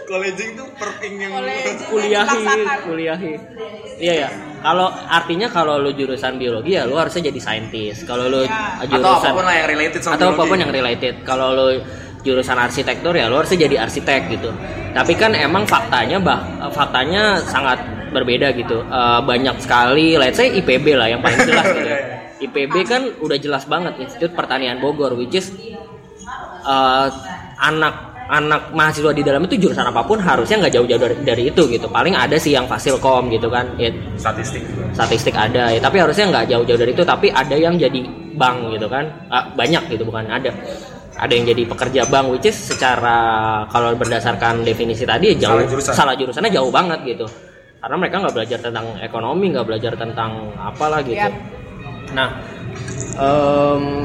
Colleging 0.09 0.51
tuh 0.57 0.67
perking 0.73 1.13
yang 1.17 1.31
College. 1.33 1.81
kuliahi 1.89 2.43
kuliahi 2.85 3.33
iya 3.99 4.13
ya 4.25 4.29
kalau 4.59 4.89
artinya 4.91 5.47
kalau 5.47 5.79
lo 5.79 5.91
jurusan 5.91 6.35
biologi 6.35 6.75
ya 6.75 6.83
lo 6.83 6.99
harusnya 6.99 7.31
jadi 7.31 7.39
saintis. 7.39 8.03
Kalau 8.03 8.27
lo 8.27 8.43
Ya. 8.43 8.75
atau 8.83 8.91
jurusan 8.91 9.31
apa 9.31 9.37
pun 9.39 9.43
lah 9.47 9.55
yang 9.55 9.67
related 9.71 9.99
sama 10.03 10.13
atau 10.19 10.27
biologi. 10.27 10.35
apa 10.35 10.51
pun 10.51 10.57
yang 10.59 10.71
related. 10.71 11.13
Kalau 11.23 11.47
lo 11.55 11.65
jurusan 12.19 12.57
arsitektur 12.59 13.13
ya 13.15 13.31
lo 13.31 13.39
harusnya 13.39 13.59
jadi 13.63 13.75
arsitek 13.87 14.21
gitu. 14.29 14.51
Tapi 14.91 15.13
kan 15.15 15.31
emang 15.31 15.63
faktanya 15.63 16.19
bah 16.19 16.39
faktanya 16.69 17.39
sangat 17.39 17.79
berbeda 18.11 18.51
gitu. 18.51 18.83
Eh, 18.83 19.19
banyak 19.23 19.55
sekali 19.63 20.19
let's 20.19 20.35
say 20.35 20.51
IPB 20.51 20.99
lah 20.99 21.07
yang 21.07 21.23
paling 21.23 21.39
jelas 21.39 21.65
gitu. 21.71 21.89
Ya. 21.95 21.99
IPB 22.39 22.75
kan 22.87 23.03
udah 23.19 23.35
jelas 23.35 23.63
banget 23.63 23.95
Institut 23.99 24.31
Pertanian 24.31 24.79
Bogor 24.79 25.15
which 25.15 25.35
is 25.35 25.51
eh, 26.63 27.07
anak 27.59 28.08
anak 28.29 28.69
mahasiswa 28.77 29.09
di 29.09 29.25
dalam 29.25 29.41
itu 29.49 29.57
jurusan 29.57 29.89
apa 29.89 30.05
pun 30.05 30.21
harusnya 30.21 30.61
nggak 30.61 30.73
jauh-jauh 30.77 31.01
dari, 31.01 31.15
dari 31.25 31.43
itu 31.49 31.65
gitu. 31.65 31.89
Paling 31.89 32.13
ada 32.13 32.37
sih 32.37 32.53
yang 32.53 32.69
fasilkom 32.69 33.33
gitu 33.33 33.49
kan 33.49 33.65
ya, 33.81 33.89
statistik. 34.21 34.61
statistik 34.93 35.33
ada 35.33 35.73
ya 35.73 35.81
tapi 35.81 35.97
harusnya 35.97 36.29
nggak 36.29 36.45
jauh-jauh 36.45 36.79
dari 36.79 36.93
itu 36.93 37.01
tapi 37.01 37.33
ada 37.33 37.57
yang 37.57 37.75
jadi 37.81 38.05
bank 38.37 38.77
gitu 38.77 38.85
kan. 38.85 39.09
Ah, 39.33 39.49
banyak 39.57 39.89
gitu 39.89 40.05
bukan 40.05 40.29
ada. 40.29 40.53
Ada 41.19 41.31
yang 41.35 41.45
jadi 41.51 41.63
pekerja 41.67 42.01
bank 42.05 42.29
which 42.29 42.47
is 42.47 42.55
secara 42.55 43.17
kalau 43.73 43.97
berdasarkan 43.97 44.61
definisi 44.61 45.09
tadi 45.09 45.33
ya 45.33 45.49
jauh. 45.49 45.57
Salah 45.57 45.65
jurusan. 45.65 45.93
salah 45.97 46.13
jurusannya 46.13 46.51
jauh 46.53 46.69
banget 46.69 46.99
gitu. 47.09 47.25
Karena 47.81 47.95
mereka 47.97 48.15
nggak 48.21 48.35
belajar 48.37 48.59
tentang 48.61 48.85
ekonomi 49.01 49.45
nggak 49.49 49.65
belajar 49.65 49.93
tentang 49.97 50.53
apalah 50.61 51.01
gitu. 51.01 51.17
Yap. 51.17 51.33
nah 52.09 52.41
em, 53.21 54.01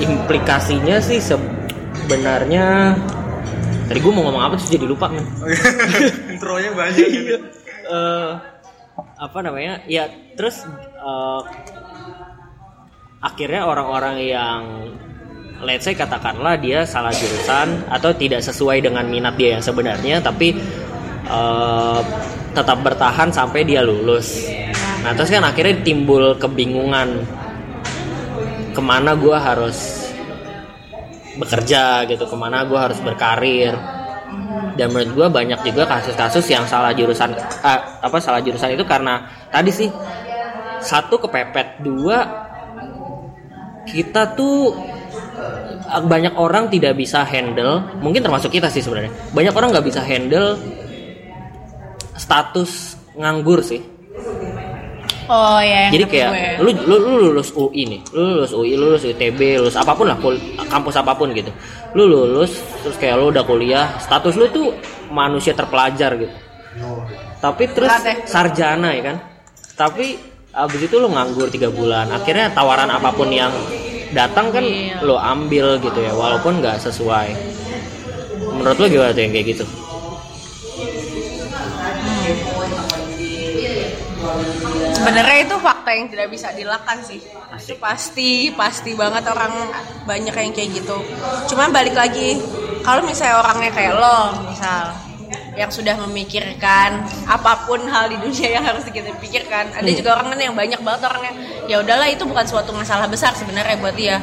implikasinya 0.00 0.96
sih 0.96 1.20
sebenarnya 1.20 2.96
tadi 3.88 3.98
gue 4.04 4.12
mau 4.12 4.22
ngomong 4.28 4.42
apa 4.44 4.54
terus 4.60 4.70
jadi 4.70 4.86
lupa. 4.86 5.08
Men 5.08 5.24
intronya 6.36 6.70
banyak 6.76 7.08
gitu. 7.08 7.36
eh 7.88 8.30
apa 9.18 9.38
namanya? 9.42 9.82
Ya 9.88 10.06
terus 10.36 10.62
eh, 11.00 11.42
akhirnya 13.24 13.66
orang-orang 13.66 14.16
yang 14.22 14.60
let's 15.64 15.82
say 15.82 15.96
katakanlah 15.96 16.54
dia 16.60 16.86
salah 16.86 17.10
jurusan 17.10 17.88
atau 17.90 18.14
tidak 18.14 18.46
sesuai 18.46 18.78
dengan 18.84 19.08
minat 19.10 19.34
dia 19.34 19.58
yang 19.58 19.64
sebenarnya 19.64 20.22
tapi 20.22 20.54
eh, 21.26 22.00
tetap 22.52 22.78
bertahan 22.84 23.32
sampai 23.32 23.64
dia 23.64 23.80
lulus. 23.82 24.46
Nah 25.02 25.14
terus 25.14 25.30
kan 25.30 25.46
akhirnya 25.46 25.80
timbul 25.82 26.36
kebingungan 26.36 27.22
ke 28.74 28.80
mana 28.82 29.14
gua 29.18 29.42
harus 29.42 30.07
bekerja 31.38 32.04
gitu 32.10 32.26
ke 32.26 32.36
mana 32.36 32.66
gue 32.66 32.76
harus 32.78 32.98
berkarir. 33.00 33.74
Dan 34.78 34.94
menurut 34.94 35.10
gue 35.14 35.28
banyak 35.30 35.58
juga 35.66 35.86
kasus-kasus 35.90 36.46
yang 36.50 36.62
salah 36.66 36.94
jurusan 36.94 37.34
eh, 37.64 37.80
apa 37.98 38.18
salah 38.22 38.38
jurusan 38.42 38.74
itu 38.74 38.86
karena 38.86 39.26
tadi 39.50 39.70
sih 39.74 39.90
satu 40.78 41.18
kepepet 41.18 41.82
dua 41.82 42.46
kita 43.88 44.38
tuh 44.38 44.78
eh, 45.90 46.02
banyak 46.04 46.38
orang 46.38 46.70
tidak 46.70 46.94
bisa 46.94 47.26
handle 47.26 47.82
mungkin 47.98 48.22
termasuk 48.22 48.54
kita 48.54 48.70
sih 48.70 48.84
sebenarnya 48.84 49.10
banyak 49.34 49.54
orang 49.54 49.74
nggak 49.74 49.86
bisa 49.86 50.00
handle 50.04 50.54
status 52.14 52.94
nganggur 53.18 53.66
sih 53.66 53.82
Oh 55.28 55.60
ya. 55.60 55.92
jadi 55.92 56.04
kayak 56.08 56.30
lu, 56.64 56.72
lu 56.88 56.96
lu 56.96 57.12
lulus 57.28 57.52
UI 57.52 57.84
nih. 57.84 58.00
Lu 58.16 58.40
lulus 58.40 58.52
UI 58.52 58.72
lu 58.74 58.96
lulus 58.96 59.04
ITB 59.04 59.60
lulus 59.60 59.76
apa 59.76 59.92
pun 59.92 60.08
lah 60.08 60.16
kul- 60.16 60.40
kampus 60.66 60.96
apa 60.96 61.12
pun 61.12 61.30
gitu. 61.36 61.52
Lu 61.92 62.08
lulus 62.08 62.56
terus 62.80 62.96
kayak 62.96 63.20
lu 63.20 63.28
udah 63.28 63.44
kuliah 63.44 63.92
status 64.00 64.34
lu 64.34 64.48
tuh 64.48 64.72
manusia 65.08 65.52
terpelajar 65.52 66.16
gitu. 66.16 66.32
Tapi 67.38 67.64
terus 67.70 67.92
ya? 68.02 68.24
sarjana 68.24 68.96
ya 68.96 69.02
kan? 69.12 69.16
Tapi 69.76 70.16
abis 70.50 70.80
itu 70.82 70.96
lu 70.96 71.12
nganggur 71.12 71.52
tiga 71.52 71.68
bulan. 71.68 72.08
Akhirnya 72.08 72.48
tawaran 72.50 72.88
apa 72.88 73.12
pun 73.12 73.28
yang 73.28 73.52
datang 74.10 74.48
kan 74.48 74.64
Iya. 74.64 75.04
lo 75.04 75.20
ambil 75.20 75.76
gitu 75.78 76.00
ya 76.00 76.16
walaupun 76.16 76.64
nggak 76.64 76.80
sesuai. 76.80 77.28
Menurut 78.48 78.76
lu 78.80 78.86
gimana 78.88 79.12
tuh 79.12 79.22
yang 79.22 79.32
kayak 79.32 79.48
gitu 79.52 79.64
Sebenarnya 84.94 85.38
itu 85.46 85.56
fakta 85.62 85.90
yang 85.94 86.06
tidak 86.10 86.28
bisa 86.32 86.48
dilakukan 86.52 86.98
sih. 87.06 87.20
Itu 87.58 87.74
pasti 87.80 88.52
pasti 88.54 88.92
banget 88.98 89.24
orang 89.30 89.52
banyak 90.04 90.34
yang 90.34 90.52
kayak 90.54 90.70
gitu. 90.82 90.98
Cuma 91.50 91.70
balik 91.70 91.94
lagi, 91.94 92.38
kalau 92.82 93.02
misalnya 93.06 93.40
orangnya 93.40 93.70
kayak 93.72 93.94
lo, 93.94 94.18
misal 94.50 95.08
yang 95.58 95.74
sudah 95.74 95.98
memikirkan 96.06 97.02
apa 97.26 97.66
pun 97.66 97.82
hal 97.90 98.06
di 98.06 98.16
dunia 98.22 98.58
yang 98.58 98.64
harus 98.64 98.86
kita 98.86 99.10
pikirkan. 99.18 99.74
Ada 99.74 99.90
juga 99.90 100.14
orang 100.14 100.34
kan 100.34 100.38
yang 100.38 100.54
banyak 100.54 100.80
banget 100.82 101.02
orangnya. 101.10 101.34
Ya 101.66 101.82
udahlah 101.82 102.06
itu 102.06 102.22
bukan 102.22 102.46
suatu 102.46 102.70
masalah 102.70 103.10
besar 103.10 103.34
sebenarnya 103.34 103.74
buat 103.82 103.98
dia. 103.98 104.22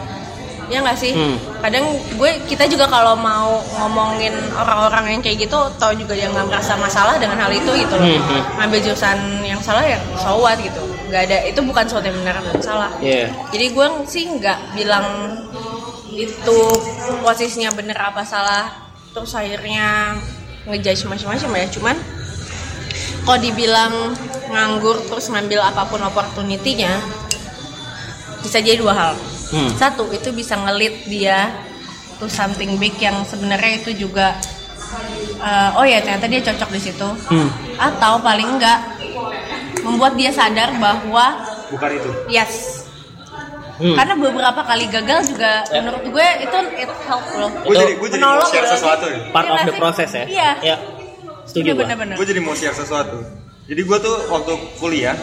Ya 0.71 0.81
nggak 0.81 0.97
sih? 0.97 1.13
Hmm. 1.13 1.37
Kadang 1.61 1.85
gue 2.17 2.31
kita 2.49 2.65
juga 2.65 2.89
kalau 2.89 3.13
mau 3.13 3.61
ngomongin 3.81 4.33
orang-orang 4.53 5.17
yang 5.17 5.21
kayak 5.21 5.45
gitu, 5.45 5.57
tau 5.77 5.93
juga 5.93 6.17
dia 6.17 6.29
nggak 6.29 6.47
merasa 6.49 6.73
masalah 6.77 7.15
dengan 7.21 7.37
hal 7.41 7.51
itu 7.53 7.71
gitu 7.75 7.93
loh. 7.95 8.05
Hmm, 8.05 8.21
hmm. 8.21 8.41
Ngambil 8.61 8.79
jurusan 8.85 9.17
yang 9.45 9.61
salah 9.61 9.85
ya 9.85 9.99
so 10.17 10.41
what 10.41 10.57
gitu. 10.57 10.81
Nggak 11.09 11.21
ada 11.29 11.37
itu 11.45 11.59
bukan 11.61 11.85
suatu 11.85 12.05
yang 12.09 12.17
benar 12.21 12.41
dan 12.41 12.59
salah. 12.61 12.91
Iya. 12.97 13.29
Jadi 13.53 13.65
gue 13.73 13.87
sih 14.09 14.23
nggak 14.25 14.59
bilang 14.73 15.05
itu 16.15 16.59
posisinya 17.21 17.75
bener 17.75 17.99
apa 17.99 18.23
salah 18.23 18.71
terus 19.11 19.35
akhirnya 19.35 20.15
ngejudge 20.67 21.07
macam-macam 21.07 21.49
ya 21.59 21.67
cuman 21.75 21.95
kalau 23.27 23.39
dibilang 23.41 23.93
nganggur 24.51 24.97
terus 25.11 25.27
ngambil 25.27 25.59
apa 25.59 25.83
pun 25.89 25.99
opportunity-nya 26.03 27.03
bisa 28.39 28.61
jadi 28.61 28.79
dua 28.79 28.93
hal 28.93 29.11
Hmm. 29.55 29.71
satu 29.73 30.11
itu 30.11 30.29
bisa 30.29 30.53
ngelit 30.57 31.07
dia 31.07 31.47
to 32.15 32.27
something 32.27 32.75
big 32.75 32.91
yang 32.97 33.23
sebenarnya 33.23 33.79
itu 33.79 33.95
juga 33.97 34.35
eh, 35.37 35.69
oh 35.71 35.83
ya 35.83 35.99
ternyata 35.99 36.27
dia 36.27 36.41
cocok 36.43 36.69
di 36.69 36.81
situ 36.81 37.07
Hmm. 37.25 37.47
atau 37.77 38.19
paling 38.19 38.51
enggak 38.51 38.79
membuat 39.81 40.13
dia 40.13 40.29
sadar 40.29 40.75
bahwa 40.75 41.39
bukan 41.67 41.89
itu 41.93 42.09
yes 42.27 42.83
Hmm. 43.75 43.91
karena 43.93 44.15
beberapa 44.15 44.61
kali 44.61 44.87
gagal 44.87 45.27
juga 45.29 45.59
Ya. 45.65 45.83
menurut 45.83 46.03
gue 46.05 46.27
itu 46.41 46.57
it 46.77 46.91
help 47.03 47.27
loh 47.33 47.51
gue 47.61 47.75
jadi 47.75 47.93
gue 47.93 48.07
jadi 48.09 48.23
mau 48.23 48.39
share 48.41 48.63
gitu. 48.63 48.71
sesuatu 48.73 49.03
nih 49.05 49.21
part 49.29 49.43
Iya 49.43 49.51
of 49.51 49.59
the 49.59 49.67
sih? 49.67 49.75
process 49.77 50.09
ya 50.13 50.23
Iya. 50.25 50.49
ya 50.63 50.75
setuju 51.45 51.69
bener-bener 51.75 52.15
gue 52.15 52.23
jadi 52.25 52.39
mau 52.39 52.51
share 52.51 52.71
sesuatu 52.71 53.19
jadi 53.65 53.81
gue 53.81 53.97
tuh 53.99 54.15
waktu 54.29 54.51
kuliah 54.79 55.15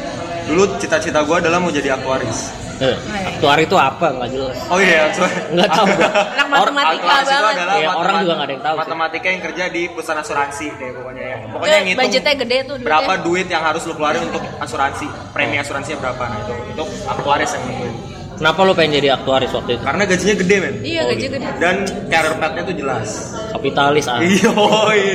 dulu 0.44 0.76
cita-cita 0.76 1.20
gue 1.22 1.36
adalah 1.38 1.58
mau 1.58 1.68
jadi 1.70 1.96
aktuaris 1.96 2.52
Eh, 2.82 2.96
aktuari 3.30 3.62
itu 3.62 3.76
apa? 3.78 4.06
Nggak 4.10 4.30
jelas. 4.34 4.56
Oh 4.66 4.78
iya 4.82 5.06
nggak 5.54 5.68
tahu. 5.70 5.86
Anak 5.86 6.46
matematika 6.50 7.14
banget. 7.22 7.54
Iya, 7.78 7.88
orang 7.94 8.14
juga 8.20 8.32
nggak 8.34 8.46
ada 8.48 8.52
yang 8.52 8.64
tahu 8.66 8.74
sih. 8.74 8.80
matematika 8.82 9.26
yang 9.30 9.42
kerja 9.46 9.64
di 9.70 9.82
perusahaan 9.86 10.20
asuransi 10.20 10.66
deh 10.74 10.90
pokoknya 10.90 11.22
ya. 11.22 11.36
Pokoknya 11.46 11.74
yang 11.78 11.86
ngitung 11.86 12.02
budgetnya 12.02 12.34
gede 12.42 12.56
tuh 12.58 12.74
duitnya. 12.74 12.86
berapa 12.90 13.12
duit 13.22 13.46
yang 13.46 13.62
harus 13.62 13.82
lu 13.86 13.94
keluarin 13.94 14.22
untuk 14.26 14.42
asuransi. 14.58 15.06
Premi 15.30 15.56
asuransinya 15.56 15.98
berapa. 16.00 16.22
Nah 16.26 16.38
itu 16.42 16.52
itu 16.74 16.82
aktuaris 17.06 17.50
yang 17.54 17.64
nentuin 17.64 17.94
kenapa 18.32 18.58
lu 18.66 18.74
pengen 18.74 18.98
jadi 18.98 19.08
aktuaris 19.14 19.54
waktu 19.54 19.78
itu? 19.78 19.82
Karena 19.86 20.02
gajinya 20.02 20.34
gede 20.34 20.56
men. 20.58 20.74
Iya 20.82 21.00
Oh, 21.00 21.08
gaji 21.14 21.22
gitu. 21.22 21.36
gede. 21.38 21.48
Dan 21.62 21.76
career 22.10 22.34
path-nya 22.34 22.62
tuh 22.66 22.74
jelas. 22.74 23.08
Kapitalis 23.54 24.04
ah. 24.10 24.18
Iya 24.18 24.50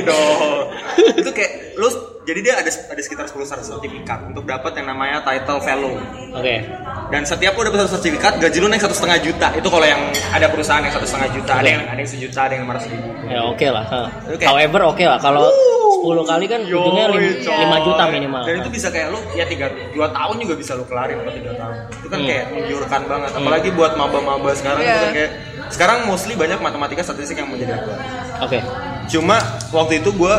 dong. 0.00 0.64
Itu 1.20 1.30
kayak 1.36 1.76
lu 1.76 1.88
jadi 2.28 2.40
dia 2.42 2.54
ada 2.54 2.68
ada 2.68 3.00
sekitar 3.00 3.24
10 3.24 3.40
sertifikat 3.40 4.20
untuk 4.22 4.44
dapat 4.44 4.76
yang 4.76 4.86
namanya 4.86 5.24
title 5.24 5.56
fellow 5.58 5.96
oke. 6.30 6.54
Dan 7.08 7.24
setiap 7.24 7.56
lu 7.56 7.64
dapat 7.64 7.78
satu 7.82 7.96
sertifikat 7.96 8.36
gaji 8.36 8.58
lu 8.58 8.68
naik 8.68 8.84
satu 8.84 8.92
setengah 8.92 9.16
juta. 9.18 9.48
Itu 9.56 9.66
kalau 9.66 9.82
yang 9.82 9.96
ada 10.28 10.44
perusahaan 10.46 10.84
yang 10.84 10.92
satu 10.92 11.08
setengah 11.08 11.32
juta. 11.32 11.52
Ada 11.56 11.68
yang 11.70 11.82
ada 11.86 11.96
yang 11.96 12.10
sejuta 12.10 12.40
ada 12.44 12.52
yang 12.52 12.68
lima 12.68 12.76
ratus 12.76 12.86
ribu. 12.86 13.08
Ya 13.24 13.40
oke 13.42 13.66
lah 13.66 13.84
ha. 13.88 14.00
Oke. 14.28 14.44
however 14.44 14.80
oke 14.86 15.00
lah. 15.02 15.16
Kalau 15.18 15.48
10 15.98 16.04
kali 16.22 16.44
kan 16.46 16.60
ujungnya 16.62 17.04
Yoi, 17.08 17.16
lim- 17.16 17.40
coy. 17.42 17.58
5 17.58 17.80
juta 17.82 18.02
minimal 18.06 18.42
dan 18.44 18.54
itu 18.60 18.70
bisa 18.70 18.86
kayak 18.88 19.08
lu 19.08 19.18
ya 19.32 19.42
tiga 19.42 19.66
dua 19.90 20.06
tahun 20.12 20.36
juga 20.38 20.54
bisa 20.54 20.72
lu 20.74 20.84
kelarin 20.84 21.16
atau 21.18 21.32
tiga 21.32 21.52
tahun. 21.56 21.74
Itu 21.90 22.06
kan 22.06 22.18
Hmm. 22.20 22.28
kayak 22.28 22.44
menggiurkan 22.52 23.00
banget. 23.08 23.30
Apalagi 23.32 23.68
buat 23.72 23.92
maba-maba 23.96 24.50
sekarang 24.52 24.78
itu 24.78 24.86
Iya. 24.86 25.00
kan 25.00 25.10
kayak 25.10 25.30
sekarang 25.68 25.98
mostly 26.04 26.36
banyak 26.36 26.60
matematika 26.60 27.00
statistik 27.02 27.36
yang 27.36 27.48
menjadi 27.48 27.72
aktual 27.74 27.96
oke. 28.44 28.58
Cuma 29.08 29.36
waktu 29.70 29.98
itu 29.98 30.12
gue 30.12 30.34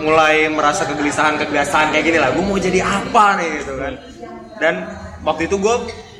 mulai 0.00 0.48
merasa 0.52 0.84
kegelisahan 0.84 1.40
kegelisahan 1.40 1.92
kayak 1.92 2.04
gini 2.04 2.18
lah. 2.20 2.30
Gue 2.32 2.44
mau 2.44 2.58
jadi 2.60 2.80
apa 2.84 3.40
nih 3.40 3.48
gitu 3.64 3.74
kan. 3.76 3.92
Dan 4.56 4.74
waktu 5.24 5.48
itu 5.48 5.56
gue 5.60 5.74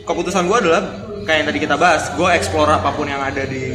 keputusan 0.06 0.46
gue 0.48 0.58
adalah 0.58 0.82
kayak 1.26 1.38
yang 1.42 1.48
tadi 1.50 1.58
kita 1.58 1.76
bahas 1.76 2.08
gue 2.14 2.28
explore 2.32 2.70
apa 2.70 2.94
pun 2.94 3.10
yang 3.10 3.20
ada 3.20 3.42
di 3.44 3.74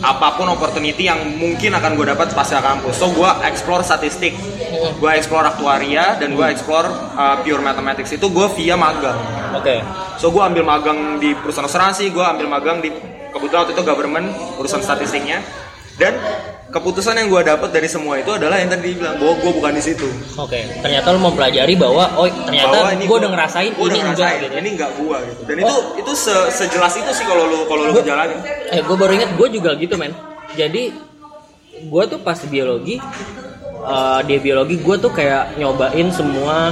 apa 0.00 0.32
pun 0.32 0.48
opportunity 0.48 1.12
yang 1.12 1.20
mungkin 1.36 1.76
akan 1.76 1.92
gue 1.92 2.06
dapat 2.08 2.32
pasca 2.32 2.64
kampus. 2.64 2.96
So 2.96 3.12
gue 3.12 3.30
explore 3.44 3.84
statistik. 3.84 4.32
Gue 4.96 5.10
explore 5.12 5.44
aktuaria 5.44 6.16
dan 6.16 6.32
gue 6.32 6.46
explore 6.48 6.88
uh, 7.16 7.36
pure 7.44 7.60
mathematics. 7.60 8.16
Itu 8.16 8.32
gue 8.32 8.48
via 8.56 8.80
magang. 8.80 9.18
Oke. 9.52 9.84
So 10.16 10.32
gue 10.32 10.40
ambil 10.40 10.64
magang 10.64 11.20
di 11.20 11.36
perusahaan 11.36 11.68
asuransi, 11.68 12.08
gue 12.12 12.24
ambil 12.24 12.48
magang 12.48 12.80
di 12.80 12.88
kebetulan 13.30 13.68
waktu 13.68 13.74
itu 13.76 13.84
government 13.84 14.32
urusan 14.56 14.80
statistiknya. 14.80 15.44
Dan 16.00 16.16
keputusan 16.70 17.14
yang 17.14 17.28
gue 17.28 17.42
dapat 17.44 17.68
dari 17.68 17.86
semua 17.86 18.14
itu 18.16 18.30
adalah 18.30 18.54
yang 18.54 18.70
tadi 18.70 18.94
dibilang 18.94 19.18
bahwa 19.18 19.34
gue 19.36 19.52
bukan 19.52 19.72
di 19.74 19.82
situ. 19.82 20.06
oke 20.34 20.54
ternyata 20.80 21.10
lu 21.10 21.18
mempelajari 21.20 21.74
bahwa 21.74 22.04
oh 22.14 22.26
ternyata 22.46 22.94
gue 22.94 23.16
udah 23.16 23.30
ngerasain 23.30 23.70
gua 23.72 23.84
ini 23.84 23.98
udah 23.98 23.98
enggak 24.06 24.14
ngerasain, 24.14 24.38
gitu 24.40 24.46
ya. 24.48 24.60
Ini 24.60 24.70
enggak 24.70 24.90
gue 24.94 25.16
gitu. 25.20 25.40
Dan 25.44 25.56
itu 25.58 25.74
itu 25.98 26.12
se- 26.14 26.50
sejelas 26.52 26.94
itu 26.94 27.10
sih 27.12 27.24
kalau 27.24 27.44
lu 27.44 27.66
kalau 27.66 27.82
lu 27.84 27.92
Gua- 27.92 28.06
jalanin. 28.06 28.38
Eh, 28.68 28.80
gue 28.80 28.96
baru 28.96 29.12
inget 29.12 29.30
gue 29.34 29.48
juga 29.50 29.70
gitu 29.74 29.94
men. 29.94 30.14
Jadi 30.52 30.82
gue 31.80 32.02
tuh 32.06 32.18
pas 32.18 32.38
biologi, 32.44 32.96
eh, 33.82 34.20
di 34.22 34.34
biologi 34.38 34.76
gue 34.76 34.96
tuh 34.96 35.10
kayak 35.10 35.56
nyobain 35.56 36.06
semua. 36.10 36.70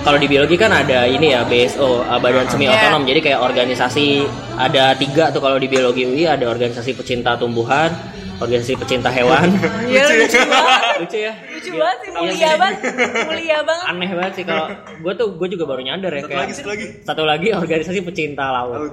Kalau 0.00 0.16
di 0.16 0.26
biologi 0.26 0.54
kan 0.54 0.70
ada 0.70 1.04
ini 1.04 1.34
ya 1.34 1.42
BSO, 1.42 2.00
eh, 2.00 2.18
Badan 2.18 2.46
Semi 2.46 2.64
Iya. 2.64 2.78
Otonom. 2.78 3.04
Jadi 3.04 3.20
kayak 3.20 3.40
organisasi 3.42 4.22
ada 4.54 4.94
tiga 4.94 5.28
tuh 5.28 5.40
kalau 5.40 5.56
di 5.56 5.66
biologi 5.66 6.06
UI 6.06 6.24
ada 6.24 6.46
organisasi 6.46 6.94
pecinta 6.94 7.34
tumbuhan, 7.34 7.92
organisasi 8.40 8.72
pecinta 8.76 9.08
hewan. 9.08 9.52
Iya 9.90 10.02
lucu 10.16 10.38
banget. 10.40 10.80
Lucu 10.98 11.18
ya. 11.20 11.32
Lucu 11.46 11.70
Iya. 11.70 11.78
banget 11.78 11.98
sih, 11.98 12.10
Iya 12.10 12.20
mulia 12.20 12.34
sih. 12.46 12.56
banget. 12.56 12.78
Mulia 13.22 13.58
banget. 13.60 13.86
Aneh 13.86 14.10
banget 14.10 14.32
sih 14.32 14.44
kalau 14.44 14.66
gue 14.96 15.12
tuh 15.14 15.28
gue 15.34 15.48
juga 15.50 15.64
baru 15.66 15.80
nyadar 15.82 16.10
ya 16.10 16.20
Satu 16.20 16.28
kayak 16.28 16.40
lagi, 16.40 16.52
satu 16.54 16.68
lagi. 16.68 16.84
satu 17.02 17.22
lagi 17.24 17.48
organisasi 17.52 18.00
pecinta 18.02 18.44
laut. 18.48 18.72
Laut. 18.74 18.92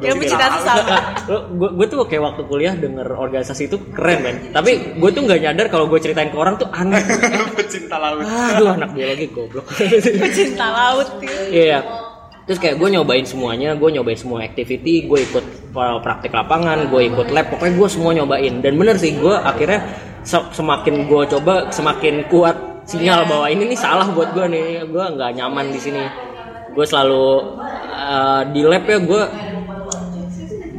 Yang 0.00 0.16
pecinta 0.18 0.46
sesama. 0.52 0.96
gue 1.50 1.68
gue 1.70 1.86
tuh 1.86 1.98
kayak 2.04 2.22
waktu 2.24 2.42
kuliah 2.44 2.74
denger 2.74 3.08
organisasi 3.10 3.62
itu 3.64 3.76
keren 3.90 4.18
men 4.20 4.36
tapi 4.50 4.70
gue 4.94 5.10
tuh 5.10 5.22
nggak 5.22 5.40
nyadar 5.40 5.66
kalau 5.68 5.86
gue 5.86 5.98
ceritain 5.98 6.28
ke 6.28 6.36
orang 6.36 6.54
tuh 6.56 6.68
aneh 6.70 7.00
Pecinta 7.58 7.96
laut. 7.96 8.24
aduh 8.24 8.74
anak 8.74 8.90
biologi 8.90 9.26
goblok 9.28 9.66
Pecinta 9.70 10.66
laut. 10.68 11.08
gitu. 11.18 11.34
iya 11.50 11.80
terus 12.42 12.58
kayak 12.58 12.76
gue 12.76 12.88
nyobain 12.90 13.22
semuanya 13.22 13.72
gue 13.72 13.88
nyobain 13.90 14.16
semua 14.16 14.42
activity 14.42 15.04
gue 15.04 15.18
ikut 15.22 15.44
praktik 15.72 16.30
lapangan 16.30 16.90
gue 16.90 17.06
ikut 17.06 17.28
lab 17.30 17.46
pokoknya 17.48 17.74
gue 17.76 17.88
semua 17.88 18.10
nyobain 18.12 18.54
dan 18.58 18.74
bener 18.74 18.96
sih 18.96 19.14
gue 19.14 19.30
akhirnya 19.32 19.86
se- 20.22 20.50
semakin 20.50 21.06
gue 21.06 21.22
coba 21.30 21.70
semakin 21.70 22.26
kuat 22.26 22.56
sinyal 22.84 23.22
bahwa 23.24 23.46
ini 23.46 23.70
nih 23.70 23.78
salah 23.78 24.10
buat 24.10 24.34
gue 24.34 24.46
nih 24.50 24.66
gue 24.84 25.04
nggak 25.14 25.30
nyaman 25.38 25.70
di 25.70 25.78
sini 25.78 26.02
gue 26.70 26.84
selalu 26.84 27.54
uh, 27.90 28.42
di 28.50 28.62
lab 28.62 28.82
ya 28.84 28.98
gue 28.98 29.22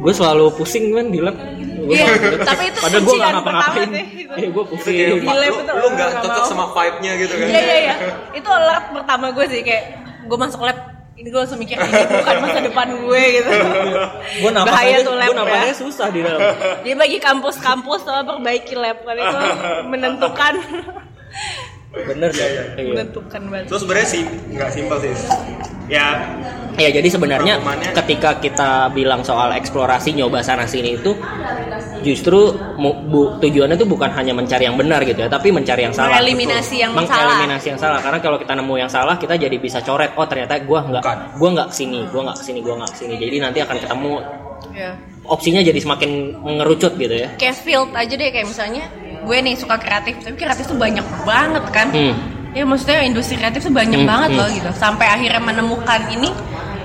gue 0.02 0.12
selalu 0.12 0.44
pusing 0.54 0.92
kan 0.92 1.08
di 1.08 1.20
lab 1.20 1.36
Gua 1.82 1.98
Iya, 1.98 2.14
tapi 2.46 2.70
itu 2.70 2.78
padahal 2.78 3.02
gue 3.02 3.10
nggak 3.10 3.10
kuncian 3.10 3.34
ngapa-ngapain 3.34 3.88
gitu. 3.90 4.32
eh 4.38 4.46
gue 4.54 4.64
pusing 4.70 4.94
kayak 4.94 5.10
Di 5.18 5.26
lab 5.26 5.34
lu, 5.34 5.58
itu 5.58 5.72
lu 5.74 5.88
nggak 5.90 6.10
cocok 6.22 6.44
sama 6.46 6.66
vibe-nya 6.70 7.12
gitu 7.18 7.34
kan. 7.34 7.46
Iya 7.50 7.58
iya 7.60 7.76
iya. 7.82 7.94
Itu 8.30 8.48
alert 8.54 8.84
pertama 8.94 9.26
gue 9.34 9.44
sih 9.50 9.60
kayak 9.66 9.84
gue 10.22 10.38
masuk 10.38 10.60
lab 10.62 10.78
ini 11.22 11.30
gue 11.30 11.38
langsung 11.38 11.60
mikir 11.62 11.78
ini 11.78 12.02
bukan 12.18 12.36
masa 12.42 12.58
depan 12.66 12.86
gue 12.98 13.22
gitu. 13.38 13.50
gue 14.42 14.50
napas 14.50 14.74
Bahaya 14.74 14.96
tuh 15.06 15.14
lab 15.14 15.30
gue 15.38 15.70
ya. 15.70 15.70
susah 15.70 16.10
di 16.10 16.20
dalam 16.26 16.40
Jadi 16.82 16.94
bagi 16.98 17.18
kampus-kampus 17.22 18.02
tolong 18.02 18.26
perbaiki 18.26 18.74
lab 18.74 18.98
kan 19.06 19.14
itu 19.14 19.38
menentukan 19.86 20.54
bener 21.92 22.32
sih 22.32 22.42
iya. 22.42 22.64
menentukan 22.88 23.40
banget. 23.52 23.68
So 23.68 23.76
sebenarnya 23.78 24.08
sih 24.08 24.22
nggak 24.24 24.70
simpel 24.72 24.96
sih. 25.04 25.12
Ya 25.92 26.06
Ya 26.72 26.88
jadi 26.88 27.04
sebenarnya 27.04 27.60
ketika 27.92 28.40
kita 28.40 28.88
bilang 28.90 29.20
soal 29.20 29.52
eksplorasi 29.52 30.16
nyoba 30.16 30.40
sana 30.40 30.64
sini 30.64 30.96
itu 30.96 31.12
justru 32.00 32.48
mu- 32.74 32.96
bu- 33.04 33.36
tujuannya 33.38 33.76
tuh 33.76 33.84
bukan 33.84 34.08
hanya 34.10 34.32
mencari 34.32 34.64
yang 34.64 34.74
benar 34.74 35.04
gitu 35.04 35.20
ya, 35.20 35.28
tapi 35.28 35.52
mencari 35.52 35.84
yang 35.84 35.92
salah. 35.92 36.16
Mengeliminasi 36.16 36.80
yang 36.80 36.96
salah. 36.96 37.28
Mengeliminasi 37.28 37.66
yang 37.68 37.78
salah 37.78 38.00
karena 38.00 38.18
kalau 38.18 38.40
kita 38.40 38.56
nemu 38.56 38.74
yang 38.78 38.88
salah 38.88 39.14
kita 39.14 39.36
jadi 39.36 39.52
bisa 39.54 39.84
coret 39.84 40.16
oh 40.16 40.24
ternyata 40.24 40.56
gua 40.64 40.80
nggak 40.82 41.02
gua 41.36 41.48
nggak 41.52 41.68
ke 41.68 41.74
sini, 41.76 42.08
gua 42.08 42.20
nggak 42.24 42.38
ke 42.40 42.44
sini, 42.48 42.58
gua 42.58 42.74
nggak 42.80 42.90
ke 42.90 42.98
sini. 42.98 43.14
Jadi 43.20 43.36
nanti 43.38 43.58
akan 43.60 43.76
ketemu 43.76 44.12
Ya. 44.72 44.90
opsinya 45.24 45.60
jadi 45.60 45.76
semakin 45.76 46.10
mengerucut 46.40 46.96
gitu 46.96 47.12
ya. 47.12 47.28
Kayak 47.36 47.56
field 47.60 47.90
aja 47.92 48.14
deh 48.16 48.28
kayak 48.32 48.48
misalnya 48.48 48.88
gue 49.22 49.38
nih 49.38 49.54
suka 49.54 49.76
kreatif 49.76 50.18
tapi 50.18 50.34
kreatif 50.34 50.64
tuh 50.64 50.78
banyak 50.80 51.04
banget 51.22 51.64
kan. 51.68 51.92
Hmm. 51.92 52.14
Ya 52.52 52.62
maksudnya 52.62 53.00
industri 53.02 53.34
kreatif 53.34 53.64
tuh 53.64 53.72
banyak 53.72 54.00
Hmm, 54.00 54.08
banget 54.08 54.30
hmm. 54.30 54.38
loh 54.38 54.48
gitu. 54.50 54.70
Sampai 54.72 55.08
akhirnya 55.08 55.40
menemukan 55.40 56.00
ini 56.10 56.28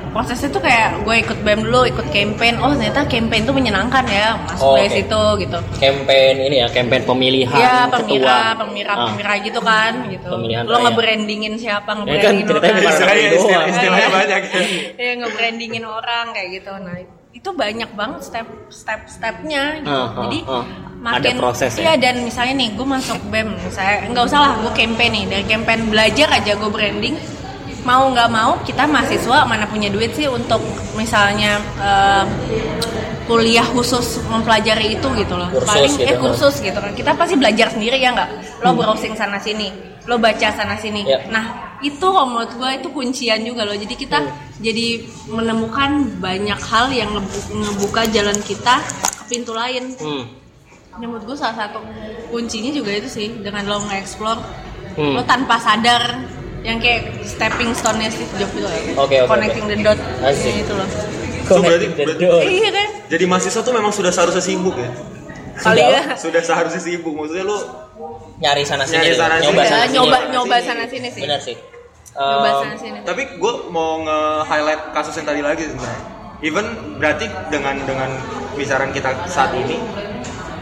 prosesnya 0.07 0.49
tuh 0.49 0.63
kayak 0.63 1.03
gue 1.03 1.15
ikut 1.19 1.37
BEM 1.39 1.61
dulu, 1.61 1.83
ikut 1.85 2.07
campaign. 2.09 2.57
Oh 2.57 2.71
ternyata 2.71 3.05
campaign 3.05 3.43
tuh 3.43 3.51
menyenangkan 3.51 4.01
ya, 4.07 4.33
masuk 4.39 4.63
Oh, 4.63 4.73
dari 4.73 4.87
oke. 4.87 4.97
situ 4.97 5.21
gitu. 5.37 5.57
Campaign 5.77 6.35
ini 6.41 6.55
ya, 6.57 6.67
campaign 6.67 7.03
pemilihan 7.03 7.53
Iya, 7.53 7.77
ketua. 7.85 7.99
pemira, 7.99 8.39
pemira, 8.57 8.93
Ah. 8.93 9.05
pemira 9.05 9.33
gitu 9.39 9.59
kan, 9.61 9.91
gitu. 10.09 10.27
Pemilihan 10.27 10.63
Lo 10.63 10.77
nge-brandingin 10.79 11.53
siapa, 11.55 11.91
Ya 11.91 11.93
kan 11.93 11.97
nge-brandingin 11.99 12.45
ceritanya 12.47 12.73
orang. 12.73 12.89
istilahnya 12.89 13.27
istilahnya 13.67 14.07
Iya. 14.07 14.15
banyak 14.15 14.41
ya. 14.41 14.61
ya 14.97 15.11
nge-brandingin 15.19 15.85
orang 15.85 16.25
kayak 16.31 16.49
gitu. 16.55 16.71
Nah, 16.73 16.95
itu 16.97 17.16
banyak 17.57 17.89
banget 17.97 18.21
step 18.23 18.47
step 18.69 19.01
stepnya 19.09 19.81
gitu. 19.81 19.89
Ah, 19.89 20.07
ah, 20.13 20.23
Jadi 20.29 20.39
ah. 20.45 20.65
makin 21.01 21.33
Ada 21.35 21.41
proses 21.41 21.71
ya? 21.75 21.81
Iya 21.81 21.93
dan 21.97 22.15
misalnya 22.21 22.53
nih 22.61 22.69
gue 22.77 22.87
masuk 22.87 23.19
BEM, 23.33 23.49
saya 23.73 24.05
nggak 24.07 24.25
usah 24.29 24.39
lah 24.39 24.51
gue 24.61 24.71
campaign 24.77 25.11
nih 25.11 25.25
dari 25.25 25.45
campaign 25.49 25.81
belajar 25.89 26.27
aja 26.31 26.51
gue 26.53 26.71
branding. 26.71 27.15
Mau 27.83 28.11
nggak 28.13 28.29
mau 28.29 28.59
kita 28.63 28.85
mahasiswa 28.85 29.47
mana 29.49 29.65
punya 29.65 29.89
duit 29.89 30.13
sih 30.13 30.29
untuk 30.29 30.61
misalnya 30.93 31.57
eh, 31.81 32.23
kuliah 33.27 33.67
khusus 33.67 34.23
mempelajari 34.25 34.95
itu 34.95 35.07
gitu 35.13 35.35
loh. 35.35 35.51
Kursus 35.51 35.67
Paling 35.67 35.93
gitu, 35.93 36.07
eh 36.07 36.15
ah. 36.15 36.19
kursus 36.19 36.55
gitu 36.57 36.79
kan. 36.79 36.91
Kita 36.95 37.11
pasti 37.13 37.35
belajar 37.35 37.67
sendiri 37.69 37.99
ya 37.99 38.15
nggak? 38.15 38.29
Lo 38.63 38.71
browsing 38.73 39.13
sana 39.13 39.37
sini, 39.37 39.69
lo 40.07 40.15
baca 40.17 40.47
sana 40.49 40.79
sini. 40.79 41.03
Hmm. 41.03 41.11
Ya. 41.11 41.19
Nah 41.29 41.45
itu 41.83 42.01
kalau 42.01 42.25
menurut 42.25 42.55
gue 42.55 42.69
itu 42.79 42.87
kuncian 42.89 43.43
juga 43.43 43.67
loh. 43.67 43.75
Jadi 43.75 43.93
kita 43.93 44.17
Hmm. 44.17 44.31
jadi 44.57 44.87
menemukan 45.27 45.91
banyak 46.17 46.57
hal 46.57 46.87
yang 46.89 47.11
ngebu- 47.11 47.47
ngebuka 47.53 48.01
jalan 48.09 48.39
kita 48.41 48.79
ke 48.81 49.23
pintu 49.27 49.51
lain. 49.51 49.93
Hmm. 49.99 50.23
Menurut 50.97 51.27
gue 51.27 51.37
salah 51.37 51.67
satu 51.67 51.83
kuncinya 52.31 52.71
juga 52.73 52.89
itu 52.95 53.05
sih 53.05 53.29
dengan 53.37 53.67
lo 53.67 53.83
nge-explore 53.85 54.41
Hmm. 54.97 55.13
lo 55.13 55.21
tanpa 55.21 55.61
sadar 55.61 56.17
yang 56.65 56.81
kayak 56.81 57.21
stepping 57.21 57.69
stone-nya 57.71 58.09
Steve 58.09 58.33
Jobs 58.33 58.49
itu 58.49 58.65
loh. 58.65 58.71
Oke, 59.05 59.21
oke, 59.21 59.29
connecting 59.29 59.69
the 59.69 59.77
dot 59.77 59.99
Asik. 60.25 60.65
itu 60.65 60.73
loh. 60.73 60.89
So, 61.47 61.59
berarti- 61.59 61.89
berarti-. 61.89 62.27
Iya 62.53 62.69
kan? 62.69 62.87
Jadi 63.07 63.23
mahasiswa 63.25 63.61
tuh 63.61 63.71
memang 63.71 63.89
sudah 63.89 64.11
seharusnya 64.11 64.43
sibuk 64.43 64.75
ya. 64.75 64.91
Kali 65.57 65.79
Sudah. 65.79 65.87
ya. 65.89 66.01
Sudah 66.15 66.41
seharusnya 66.43 66.77
sibuk. 66.79 67.13
Maksudnya 67.13 67.43
lu 67.43 67.57
nyari 68.37 68.61
sana 68.61 68.83
sini 68.83 69.01
Nyari 69.01 69.15
sana 69.15 69.35
nyoba 69.37 69.49
sini. 69.57 69.65
sana 69.65 69.77
Ya, 69.77 69.83
sini 69.83 69.95
nyoba 69.95 70.17
sana 70.17 70.29
nyoba 70.29 70.55
sini. 70.55 70.67
sana 70.67 70.83
sini 70.85 71.07
sih. 71.09 71.23
benar 71.23 71.41
sih 71.41 71.57
Nyoba 72.13 72.49
Um. 72.49 73.03
Tapi 73.03 73.21
gue 73.35 73.53
mau 73.69 74.01
nge-highlight 74.01 74.81
kasus 74.91 75.13
yang 75.15 75.27
tadi 75.27 75.41
lagi 75.41 75.63
sebenarnya. 75.65 76.01
Even 76.39 76.65
berarti 76.97 77.25
dengan 77.49 77.77
dengan 77.81 78.09
pembicaraan 78.51 78.89
kita 78.89 79.09
saat 79.25 79.53
ini, 79.53 79.77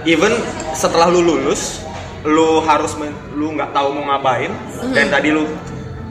even 0.04 0.32
setelah 0.72 1.08
lu 1.08 1.20
lulus, 1.20 1.84
lu 2.24 2.60
harus 2.62 2.96
men- 2.96 3.16
lu 3.32 3.52
nggak 3.52 3.72
tahu 3.72 3.92
mau 3.92 4.08
ngapain 4.10 4.52
dan 4.92 5.08
tadi 5.08 5.32
lu 5.32 5.48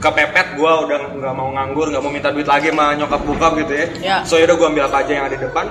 kepepet 0.05 0.61
gue 0.61 0.73
udah 0.85 0.99
nggak 1.17 1.35
mau 1.35 1.49
nganggur 1.57 1.89
nggak 1.89 2.03
mau 2.05 2.13
minta 2.13 2.29
duit 2.29 2.45
lagi 2.45 2.69
sama 2.69 2.93
nyokap 2.93 3.21
bokap 3.25 3.53
gitu 3.65 3.73
ya. 3.73 3.87
Ya. 4.05 4.17
so 4.29 4.37
yaudah 4.37 4.57
gue 4.61 4.67
ambil 4.69 4.85
apa 4.85 4.97
aja 5.01 5.13
yang 5.17 5.25
ada 5.25 5.37
di 5.41 5.45
depan. 5.49 5.67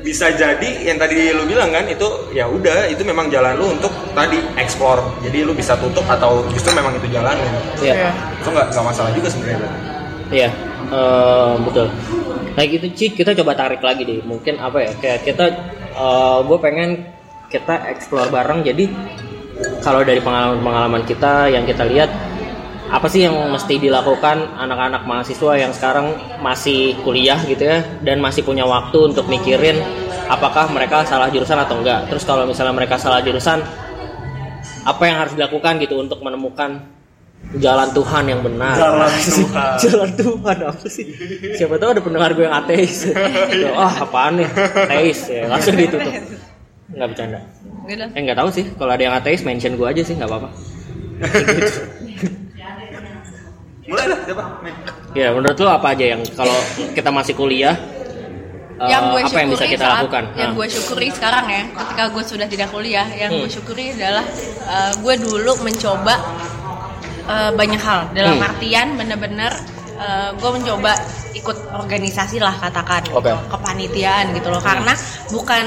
Bisa 0.00 0.32
jadi 0.32 0.70
yang 0.88 0.96
tadi 0.96 1.28
lu 1.36 1.44
bilang 1.44 1.70
kan 1.70 1.84
itu 1.84 2.08
ya 2.32 2.48
udah 2.48 2.88
itu 2.88 3.04
memang 3.04 3.28
jalan 3.28 3.54
lu 3.54 3.70
untuk 3.78 3.92
tadi 4.16 4.40
explore. 4.58 5.04
Jadi 5.22 5.44
lu 5.46 5.54
bisa 5.54 5.76
tutup 5.78 6.02
atau 6.08 6.42
justru 6.50 6.74
memang 6.74 6.96
itu 6.98 7.06
jalannya 7.14 7.46
iya. 7.84 8.10
Itu 8.40 8.48
nggak 8.50 8.74
nggak 8.74 8.84
masalah 8.90 9.12
juga 9.12 9.28
sebenarnya. 9.30 9.70
Iya. 10.32 10.50
Eh, 10.90 11.54
betul. 11.62 11.86
Kayak 12.56 12.68
gitu 12.74 12.86
Ci. 12.96 13.06
Kita 13.12 13.36
coba 13.36 13.52
tarik 13.54 13.84
lagi 13.84 14.02
deh. 14.08 14.24
Mungkin 14.24 14.58
apa 14.58 14.78
ya? 14.82 14.92
Kayak 14.98 15.20
kita 15.28 15.44
gue 16.48 16.58
pengen 16.58 16.90
kita 17.52 17.92
explore 17.92 18.32
bareng. 18.32 18.64
Jadi 18.64 18.88
kalau 19.84 20.00
dari 20.00 20.20
pengalaman-pengalaman 20.24 21.04
kita 21.04 21.52
yang 21.52 21.68
kita 21.68 21.84
lihat 21.84 22.08
apa 22.90 23.06
sih 23.06 23.22
yang 23.22 23.38
mesti 23.54 23.78
dilakukan 23.78 24.58
anak-anak 24.58 25.06
mahasiswa 25.06 25.54
yang 25.54 25.70
sekarang 25.70 26.10
masih 26.42 26.98
kuliah 27.06 27.38
gitu 27.46 27.62
ya 27.62 27.86
dan 28.02 28.18
masih 28.18 28.42
punya 28.42 28.66
waktu 28.66 29.14
untuk 29.14 29.30
mikirin 29.30 29.78
apakah 30.26 30.66
mereka 30.74 31.06
salah 31.06 31.30
jurusan 31.30 31.58
atau 31.58 31.78
enggak. 31.78 32.10
Terus 32.10 32.26
kalau 32.26 32.50
misalnya 32.50 32.74
mereka 32.74 32.98
salah 32.98 33.22
jurusan 33.22 33.62
apa 34.82 35.02
yang 35.06 35.16
harus 35.22 35.38
dilakukan 35.38 35.78
gitu 35.78 36.02
untuk 36.02 36.18
menemukan 36.18 36.82
jalan 37.62 37.88
Tuhan 37.94 38.24
yang 38.26 38.40
benar. 38.42 38.74
Jalan 38.74 39.12
Tuhan. 39.22 39.74
jalan 39.86 40.10
Tuhan 40.18 40.56
apa 40.66 40.86
sih? 40.90 41.06
Siapa 41.54 41.74
tahu 41.78 41.90
ada 41.94 42.02
pendengar 42.02 42.30
gue 42.34 42.44
yang 42.46 42.56
ateis. 42.58 43.06
oh, 43.70 43.94
apaan 44.06 44.42
nih? 44.42 44.48
Ateis 44.86 45.30
ya, 45.30 45.46
langsung 45.46 45.74
ditutup. 45.78 46.14
Enggak 46.90 47.08
bercanda. 47.14 47.40
Gitu. 47.86 48.04
Eh 48.14 48.20
nggak 48.22 48.38
tahu 48.38 48.48
sih, 48.50 48.64
kalau 48.74 48.92
ada 48.94 49.02
yang 49.02 49.14
ateis 49.14 49.46
mention 49.46 49.74
gue 49.78 49.86
aja 49.86 50.02
sih 50.02 50.14
nggak 50.18 50.30
apa-apa. 50.30 50.50
Mulai 53.90 54.06
lah, 54.06 54.18
siapa? 54.22 54.44
Men. 54.62 54.74
Ya, 55.12 55.28
menurut 55.30 55.58
lo 55.58 55.68
apa 55.68 55.88
aja 55.90 56.04
yang 56.08 56.22
kalau 56.32 56.54
kita 56.94 57.10
masih 57.10 57.34
kuliah 57.34 57.74
eh, 58.78 58.86
yang 58.86 59.10
gue 59.10 59.20
apa 59.20 59.36
yang 59.36 59.50
bisa 59.50 59.58
syukuri 59.60 59.74
kita 59.74 59.84
saat- 59.84 59.98
lakukan? 59.98 60.24
Yang 60.32 60.46
Nah. 60.46 60.56
gue 60.56 60.66
syukuri 60.70 61.08
sekarang 61.10 61.44
ya, 61.46 61.62
ketika 61.74 62.02
gue 62.08 62.22
sudah 62.24 62.46
tidak 62.46 62.68
kuliah, 62.70 63.06
yang 63.12 63.30
Hmm. 63.30 63.40
gue 63.42 63.50
syukuri 63.50 63.84
adalah 63.92 64.24
uh, 64.64 64.92
gue 64.96 65.14
dulu 65.18 65.52
mencoba 65.60 66.14
uh, 67.26 67.50
banyak 67.52 67.80
hal. 67.80 68.00
Dalam 68.10 68.38
Hmm. 68.38 68.48
artian 68.48 68.88
bener-bener 68.94 69.52
uh, 70.00 70.32
gue 70.34 70.50
mencoba 70.56 70.96
ikut 71.30 71.56
organisasi 71.72 72.40
lah 72.42 72.56
katakan, 72.58 73.06
Oke. 73.14 73.30
kepanitiaan 73.48 74.32
gitu 74.34 74.48
loh. 74.50 74.58
Karena 74.58 74.92
bukan 75.30 75.64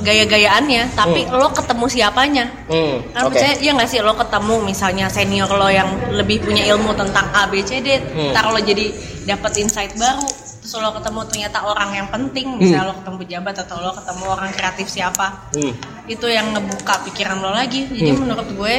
gaya-gayaannya, 0.00 0.94
tapi 0.96 1.28
lo 1.28 1.52
ketemu 1.52 1.84
siapanya. 1.90 2.44
Hmm, 2.70 3.02
Nah, 3.12 3.28
oke. 3.28 3.34
percaya 3.36 3.58
iya 3.60 3.74
nggak 3.76 3.90
sih 3.90 4.00
lo 4.00 4.14
ketemu 4.16 4.54
misalnya 4.64 5.06
senior 5.12 5.50
lo 5.52 5.68
yang 5.68 5.86
lebih 6.14 6.40
punya 6.42 6.64
ilmu 6.72 6.96
tentang 6.96 7.28
A 7.34 7.44
B 7.50 7.60
C 7.66 7.82
D, 7.84 7.98
Hmm. 8.00 8.32
ntar 8.32 8.48
lo 8.48 8.58
jadi 8.62 8.88
dapat 9.28 9.52
insight 9.60 9.92
baru. 10.00 10.24
Terus 10.62 10.78
lo 10.78 10.94
ketemu 10.94 11.20
ternyata 11.26 11.58
orang 11.66 11.90
yang 11.90 12.08
penting, 12.08 12.46
misalnya 12.54 12.90
lo 12.90 12.94
ketemu 13.02 13.16
pejabat 13.26 13.56
atau 13.66 13.76
lo 13.82 13.90
ketemu 13.98 14.24
orang 14.30 14.50
kreatif 14.54 14.86
siapa, 14.88 15.26
Hmm. 15.58 15.74
itu 16.06 16.26
yang 16.30 16.54
ngebuka 16.54 17.02
pikiran 17.10 17.42
lo 17.42 17.50
lagi. 17.50 17.90
Jadi 17.90 18.10
Hmm. 18.14 18.20
menurut 18.26 18.48
gue, 18.54 18.74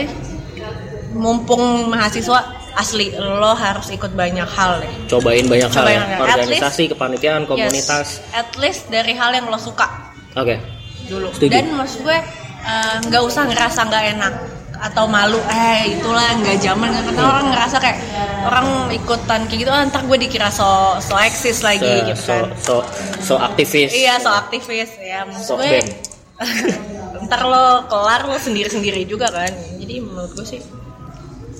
mumpung 1.14 1.92
mahasiswa 1.94 2.40
asli 2.74 3.10
lo 3.14 3.54
harus 3.54 3.88
ikut 3.88 4.12
banyak 4.12 4.46
hal 4.48 4.80
deh. 4.80 4.94
Cobain 5.08 5.44
banyak 5.44 5.68
hal 5.68 5.78
Cobain 5.80 5.96
ya. 5.96 6.06
hal. 6.08 6.22
At 6.24 6.38
Organisasi, 6.38 6.84
kepanitiaan, 6.90 7.44
komunitas. 7.44 8.08
Yes, 8.20 8.34
at 8.34 8.50
least 8.56 8.88
dari 8.88 9.14
hal 9.14 9.32
yang 9.32 9.46
lo 9.46 9.58
suka 9.58 9.86
Oke. 10.34 10.58
dulu 11.04 11.30
Setuju. 11.30 11.52
dan 11.52 11.66
maksud 11.72 12.02
gue 12.02 12.18
eh, 12.64 12.96
nggak 13.04 13.24
usah 13.24 13.44
ngerasa 13.46 13.80
nggak 13.84 14.06
enak 14.14 14.34
atau 14.76 15.06
malu 15.06 15.38
eh 15.46 15.94
itulah 15.94 16.28
nggak 16.36 16.60
zaman 16.60 16.90
karena 16.90 17.12
Hmm. 17.14 17.30
orang 17.30 17.46
ngerasa 17.50 17.78
kayak 17.78 17.98
orang 18.44 18.68
ikutan 18.90 19.42
kayak 19.46 19.60
gitu 19.60 19.72
ah, 19.72 19.84
ntar 19.86 20.02
gue 20.02 20.18
dikira 20.18 20.50
so 20.50 20.66
so 21.00 21.16
eksis 21.16 21.62
lagi 21.62 21.86
So, 21.86 22.04
gitu 22.04 22.14
so, 22.18 22.34
kan 22.34 22.44
so, 22.58 22.74
so 23.22 23.34
aktivis. 23.38 23.92
iya 23.92 24.18
so 24.18 24.28
aktivis 24.30 24.92
ya 24.98 25.24
So 25.24 25.30
maksud 25.30 25.56
gue 25.58 25.72
band. 25.72 25.90
ntar 27.26 27.42
lo 27.44 27.64
kelar 27.86 28.22
lo 28.26 28.36
sendiri 28.36 28.68
sendiri 28.68 29.02
juga 29.04 29.28
kan 29.28 29.48
jadi 29.78 30.02
menurut 30.02 30.34
gue 30.34 30.48
sih 30.48 30.60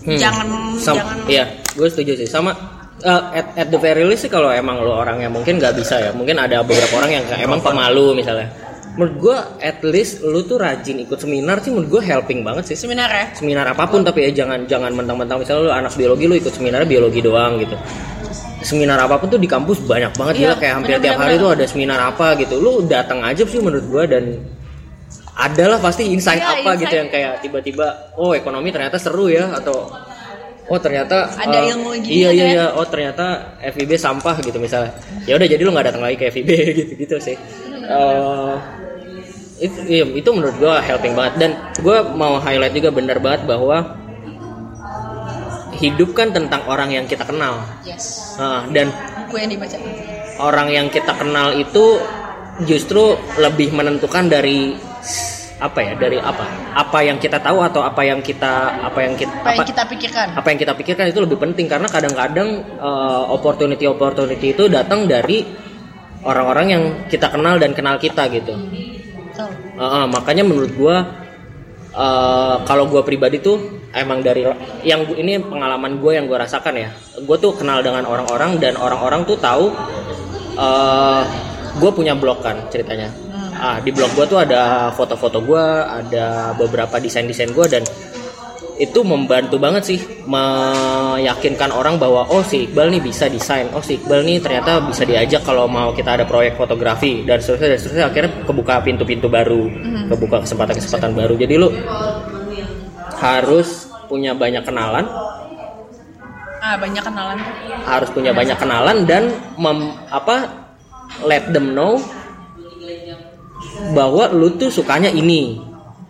Hmm. 0.04 0.20
jangan 0.20 0.48
Sam- 0.78 1.00
jangan 1.00 1.18
Iya, 1.26 1.46
gue 1.72 1.88
setuju 1.88 2.12
sih. 2.16 2.28
Sama 2.28 2.52
uh, 3.00 3.24
at, 3.32 3.56
at 3.56 3.68
the 3.68 3.78
very 3.78 4.04
least 4.04 4.22
sih 4.22 4.32
kalau 4.32 4.52
emang 4.52 4.80
lo 4.80 4.94
orang 4.94 5.20
yang 5.20 5.32
mungkin 5.32 5.58
nggak 5.58 5.74
bisa 5.74 5.96
ya. 5.98 6.12
Mungkin 6.12 6.36
ada 6.36 6.60
beberapa 6.62 7.00
orang 7.00 7.12
yang 7.14 7.24
emang 7.38 7.60
pemalu 7.60 8.12
misalnya. 8.14 8.52
Menurut 8.94 9.16
gue 9.18 9.38
at 9.60 9.82
least 9.82 10.22
lo 10.22 10.44
tuh 10.44 10.60
rajin 10.60 11.02
ikut 11.02 11.18
seminar 11.18 11.58
sih 11.58 11.72
menurut 11.72 11.90
gue 11.90 12.04
helping 12.04 12.44
banget 12.44 12.70
sih. 12.70 12.78
seminar 12.78 13.10
ya 13.10 13.26
Seminar 13.34 13.66
apa 13.66 13.88
pun 13.88 14.04
tapi 14.04 14.22
ya 14.22 14.46
jangan 14.46 14.68
jangan 14.68 14.94
mentang-mentang 14.94 15.42
misalnya 15.42 15.66
lo 15.66 15.74
anak 15.74 15.96
biologi 15.96 16.26
lo 16.28 16.36
ikut 16.38 16.54
seminar 16.54 16.86
biologi 16.86 17.18
doang 17.18 17.58
gitu. 17.58 17.74
Seminar 18.62 18.96
apa 18.98 19.18
pun 19.18 19.28
tuh 19.28 19.36
di 19.36 19.50
kampus 19.50 19.82
banyak 19.84 20.14
banget 20.14 20.34
Iya, 20.36 20.42
gila 20.46 20.56
kayak 20.56 20.74
hampir 20.78 20.90
bener-bener. 20.94 21.10
tiap 21.10 21.20
hari 21.20 21.36
tuh 21.36 21.50
ada 21.52 21.66
seminar 21.66 22.00
apa 22.00 22.28
gitu. 22.38 22.56
Lo 22.60 22.80
datang 22.86 23.20
aja 23.20 23.44
sih 23.44 23.60
menurut 23.60 23.84
gue 23.84 24.04
dan 24.08 24.24
adalah 25.34 25.78
pasti 25.78 26.06
insight 26.06 26.38
Iya, 26.38 26.50
apa 26.54 26.70
insight. 26.70 26.82
gitu 26.84 26.96
yang 26.96 27.10
kayak 27.10 27.34
tiba-tiba 27.40 27.88
oh 28.16 28.32
ekonomi 28.32 28.70
ternyata 28.70 28.96
seru 28.96 29.28
ya 29.28 29.50
atau 29.52 29.90
oh 30.64 30.80
ternyata 30.80 31.28
Ada 31.34 31.58
eh, 31.60 31.72
ilmu 31.74 31.90
iya 32.00 32.30
iya 32.30 32.30
aja. 32.32 32.46
iya 32.46 32.66
oh 32.72 32.86
ternyata 32.86 33.26
FIB 33.60 33.98
sampah 33.98 34.38
gitu 34.40 34.58
misalnya. 34.58 34.94
Ya 35.26 35.36
udah 35.36 35.48
jadi 35.48 35.60
lu 35.60 35.74
nggak 35.74 35.88
datang 35.90 36.02
lagi 36.02 36.16
ke 36.16 36.30
FIB 36.30 36.50
gitu 36.80 36.94
gitu 36.96 37.16
sih. 37.18 37.36
Eh, 37.84 38.54
itu 39.60 39.80
iya, 39.86 40.04
itu 40.06 40.30
menurut 40.30 40.56
gua 40.56 40.80
helping 40.80 41.14
banget. 41.14 41.34
Dan 41.36 41.52
gua 41.80 42.06
mau 42.06 42.38
highlight 42.38 42.72
juga 42.72 42.90
bener 42.90 43.18
banget 43.18 43.44
bahwa 43.44 43.98
hidup 45.74 46.14
kan 46.14 46.32
tentang 46.32 46.64
orang 46.66 46.94
yang 46.94 47.06
kita 47.06 47.26
kenal. 47.26 47.60
Yes. 47.84 48.38
Ah, 48.38 48.64
dan 48.70 48.94
buku 49.26 49.36
yang 49.36 49.50
dibaca. 49.52 49.78
orang 50.40 50.68
yang 50.70 50.88
kita 50.88 51.12
kenal 51.12 51.54
itu 51.54 52.00
justru 52.64 53.14
lebih 53.36 53.74
menentukan 53.74 54.30
dari 54.30 54.78
apa 55.62 55.80
ya 55.80 55.94
dari 55.96 56.18
apa? 56.20 56.46
Apa 56.76 57.00
yang 57.06 57.22
kita 57.22 57.40
tahu 57.40 57.64
atau 57.64 57.86
apa 57.86 58.02
yang 58.04 58.20
kita 58.20 58.84
apa 58.84 59.00
yang 59.00 59.14
kita 59.16 59.32
apa 59.40 59.56
yang 59.56 59.70
kita 59.70 59.84
pikirkan? 59.88 60.28
apa 60.36 60.48
yang 60.52 60.60
kita 60.60 60.74
pikirkan 60.76 61.06
itu 61.14 61.20
lebih 61.24 61.38
penting 61.40 61.72
karena 61.72 61.88
kadang-kadang 61.88 62.66
opportunity 63.32 63.88
opportunity 63.88 64.52
itu 64.52 64.68
datang 64.68 65.08
dari 65.08 65.46
orang-orang 66.24 66.68
yang 66.68 66.84
kita 67.12 67.28
kenal 67.30 67.60
dan 67.60 67.76
kenal 67.76 68.00
kita 68.00 68.28
gitu. 68.32 68.56
Betul. 69.34 69.50
Uh, 69.76 69.84
uh, 69.84 70.06
makanya 70.08 70.44
menurut 70.48 70.72
gua 70.76 70.96
uh, 71.94 72.64
kalau 72.64 72.88
gua 72.88 73.04
pribadi 73.04 73.44
tuh 73.44 73.84
emang 73.94 74.24
dari 74.24 74.48
yang 74.88 75.06
ini 75.14 75.38
pengalaman 75.44 76.02
gue 76.02 76.12
yang 76.18 76.26
gua 76.26 76.44
rasakan 76.48 76.74
ya. 76.80 76.90
Gue 77.24 77.38
tuh 77.38 77.54
kenal 77.54 77.86
dengan 77.86 78.10
orang-orang 78.10 78.58
dan 78.58 78.74
orang-orang 78.80 79.22
tuh 79.24 79.38
tahu 79.38 79.70
uh, 80.58 81.22
gue 81.74 81.92
punya 81.94 82.14
blog 82.14 82.46
kan 82.46 82.58
ceritanya 82.70 83.10
ah 83.64 83.80
di 83.80 83.96
blog 83.96 84.12
gua 84.12 84.26
tuh 84.28 84.40
ada 84.44 84.92
foto-foto 84.92 85.40
gua 85.40 85.88
ada 86.04 86.52
beberapa 86.60 87.00
desain-desain 87.00 87.56
gua 87.56 87.72
dan 87.72 87.88
itu 88.82 89.00
membantu 89.06 89.62
banget 89.62 89.84
sih 89.86 90.00
meyakinkan 90.26 91.70
orang 91.70 92.02
bahwa 92.02 92.26
oh 92.34 92.42
si 92.42 92.66
Iqbal 92.66 92.90
nih 92.90 93.02
bisa 93.06 93.30
desain. 93.30 93.70
Oh 93.72 93.84
si 93.86 94.02
Iqbal 94.02 94.26
nih 94.26 94.42
ternyata 94.42 94.82
bisa 94.82 95.06
diajak 95.06 95.46
kalau 95.46 95.70
mau 95.70 95.94
kita 95.94 96.18
ada 96.18 96.26
proyek 96.26 96.58
fotografi. 96.58 97.22
Dan 97.22 97.38
seterusnya 97.38 97.70
dan 97.70 97.80
seterusnya 97.80 98.06
akhirnya 98.10 98.32
kebuka 98.44 98.82
pintu-pintu 98.82 99.30
baru 99.30 99.70
kebuka 100.10 100.42
kesempatan-kesempatan 100.44 101.12
baru. 101.14 101.38
Jadi 101.38 101.54
lu 101.54 101.70
harus 103.22 103.94
punya 104.10 104.34
banyak 104.34 104.66
kenalan. 104.66 105.06
Ah 106.64 106.76
banyak 106.80 107.04
kenalan. 107.06 107.38
Harus 107.86 108.10
punya 108.10 108.34
banyak 108.34 108.58
kenalan 108.58 109.06
dan 109.06 109.30
mem, 109.60 109.94
apa 110.10 110.50
let 111.30 111.46
them 111.54 111.78
know 111.78 112.02
bahwa 113.94 114.30
lu 114.32 114.54
tuh 114.56 114.70
sukanya 114.70 115.10
ini. 115.10 115.60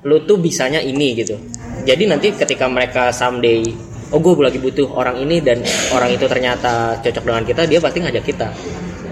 Lu 0.03 0.19
tuh 0.27 0.39
bisanya 0.39 0.83
ini 0.83 1.15
gitu. 1.15 1.39
Jadi 1.83 2.03
nanti 2.07 2.31
ketika 2.35 2.67
mereka 2.67 3.11
someday 3.11 3.63
oh 4.13 4.21
gue 4.21 4.45
lagi 4.45 4.61
butuh 4.61 4.93
orang 4.93 5.17
ini 5.17 5.41
dan 5.41 5.57
orang 5.89 6.13
itu 6.13 6.29
ternyata 6.29 7.01
cocok 7.01 7.23
dengan 7.25 7.43
kita 7.43 7.61
dia 7.65 7.79
pasti 7.81 7.97
ngajak 8.03 8.23
kita. 8.23 8.47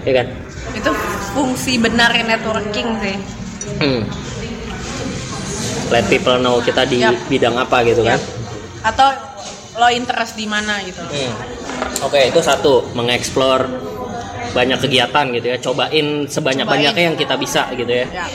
Ya 0.06 0.12
kan? 0.22 0.26
Itu 0.72 0.90
fungsi 1.34 1.76
benarnya 1.82 2.38
networking 2.38 2.88
sih. 3.02 3.16
Hmm. 3.82 4.02
let 5.92 6.08
people 6.08 6.40
know 6.40 6.56
kita 6.64 6.88
di 6.88 7.04
Yap. 7.04 7.28
bidang 7.28 7.52
apa 7.60 7.84
gitu 7.84 8.00
kan? 8.00 8.16
Atau 8.80 9.12
lo 9.76 9.88
interest 9.92 10.40
di 10.40 10.48
mana 10.48 10.80
gitu. 10.88 11.04
Hmm. 11.04 11.32
Oke, 12.08 12.32
itu 12.32 12.40
satu, 12.40 12.88
mengeksplor 12.96 13.91
banyak 14.52 14.78
kegiatan 14.78 15.24
gitu 15.32 15.46
ya. 15.48 15.56
Cobain 15.58 16.06
sebanyak-banyaknya 16.28 17.02
yang 17.12 17.16
kita 17.16 17.34
bisa 17.36 17.66
gitu 17.74 17.90
ya. 17.90 18.06
ya 18.08 18.26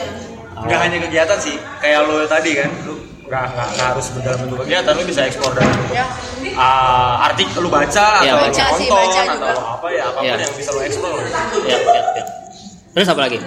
nggak 0.58 0.80
hanya 0.82 0.98
kegiatan 1.06 1.38
sih 1.38 1.54
kayak 1.78 2.02
lo 2.10 2.26
tadi 2.26 2.58
kan 2.58 2.66
lu 2.82 2.98
nggak 3.30 3.46
harus 3.78 4.10
dalam 4.18 4.42
bentuk 4.42 4.66
kegiatan 4.66 4.90
lu 4.90 5.02
bisa 5.06 5.20
dalam 5.30 5.54
bentuk 5.54 5.94
ya 5.94 6.06
uh, 6.58 7.26
artikel 7.30 7.62
lu 7.62 7.70
baca 7.70 8.26
Iya, 8.26 8.34
atau 8.34 8.42
baca 8.42 8.62
nonton 8.66 8.78
sih, 8.82 8.88
baca 8.90 9.20
atau 9.38 9.58
apa 9.78 9.86
ya 9.94 10.02
apa 10.10 10.18
pun 10.18 10.26
Iya. 10.26 10.34
yang 10.42 10.54
bisa 10.58 10.70
lu 10.74 10.80
eksplor 10.82 11.14
Ya, 11.62 11.78
ya, 11.78 12.02
ya. 12.18 12.24
Terus 12.90 13.06
apa 13.06 13.20
lagi? 13.22 13.38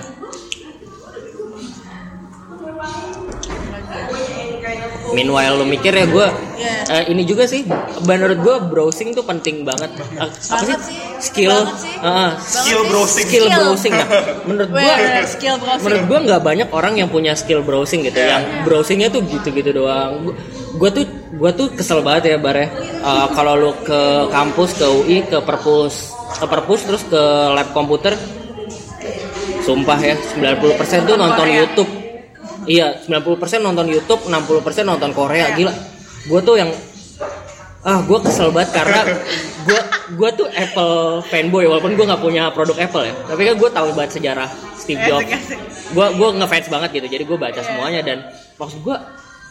Meanwhile 5.11 5.53
lu 5.55 5.65
mikir 5.65 5.91
ya 5.91 6.05
gue 6.05 6.27
Iya. 6.61 7.09
ini 7.09 7.25
juga 7.25 7.43
sih 7.43 7.65
menurut 8.03 8.37
gue 8.37 8.55
browsing 8.67 9.11
tuh 9.11 9.23
penting 9.23 9.63
banget. 9.63 9.89
Eh, 9.97 10.21
apa 10.21 10.29
sih 10.37 10.51
Banget 10.53 10.79
sih, 10.85 10.95
skill. 11.19 11.55
Sih. 11.73 11.97
uh, 11.99 12.31
skill 12.37 12.81
browsing. 12.85 13.25
Skill 13.25 13.45
Skill. 13.47 13.57
browsing 13.57 13.93
nah 13.93 14.07
menurut 14.43 14.69
gue 14.69 14.81
Bener, 14.81 15.23
skill 15.25 15.55
browsing. 15.57 15.83
menurut 15.83 16.03
gue 16.05 16.19
nggak 16.27 16.41
banyak 16.41 16.69
orang 16.69 16.93
yang 16.95 17.09
punya 17.09 17.33
skill 17.33 17.61
browsing 17.61 18.03
gitu. 18.03 18.17
Yang 18.17 18.43
browsingnya 18.63 19.09
tuh 19.09 19.21
gitu-gitu 19.23 19.71
doang. 19.73 20.31
Gue 20.71 20.89
tuh 20.89 21.03
gue 21.31 21.51
tuh 21.51 21.67
kesel 21.73 21.99
banget 22.01 22.31
ya 22.31 22.37
bar 22.37 22.55
ya. 22.55 22.67
Uh, 23.01 23.27
kalau 23.31 23.53
lu 23.55 23.71
ke 23.81 24.01
kampus 24.29 24.75
ke 24.75 24.85
UI 24.85 25.17
ke 25.25 25.37
perpus 25.41 26.13
ke 26.31 26.45
perpus 26.45 26.79
terus 26.85 27.03
ke 27.03 27.21
lab 27.51 27.73
komputer 27.73 28.15
sumpah 29.61 29.99
ya 29.99 30.15
90% 30.17 31.05
tuh 31.05 31.15
nonton. 31.15 31.45
YouTube 31.47 31.89
iya 32.65 32.97
90% 33.05 33.61
nonton 33.61 33.85
YouTube 33.89 34.21
60% 34.27 34.85
nonton 34.85 35.11
Korea 35.13 35.53
gila. 35.55 35.73
Gue 36.29 36.39
tuh 36.45 36.55
yang 36.57 36.69
ah 37.81 37.97
gue 38.05 38.19
kesel 38.21 38.53
banget 38.53 38.77
karena 38.77 39.01
gue 39.67 39.81
gue 40.13 40.29
tuh 40.37 40.47
Apple 40.53 41.25
fanboy 41.25 41.65
walaupun 41.65 41.97
gue 41.97 42.05
nggak 42.05 42.21
punya 42.21 42.49
produk 42.53 42.77
Apple 42.77 43.09
ya. 43.09 43.13
Tapi 43.25 43.41
kan 43.47 43.55
gue 43.57 43.69
tahu 43.73 43.87
banget 43.97 44.11
sejarah 44.21 44.49
Steve 44.77 45.01
Jobs. 45.05 45.25
Asik, 45.25 45.57
asik. 45.57 45.59
gue 45.91 46.07
gue 46.17 46.29
ngefans 46.41 46.67
banget 46.69 46.89
gitu 47.01 47.07
jadi 47.09 47.23
gue 47.25 47.37
baca 47.37 47.61
semuanya 47.61 48.01
dan 48.05 48.17
maksud 48.57 48.79
gue 48.85 48.97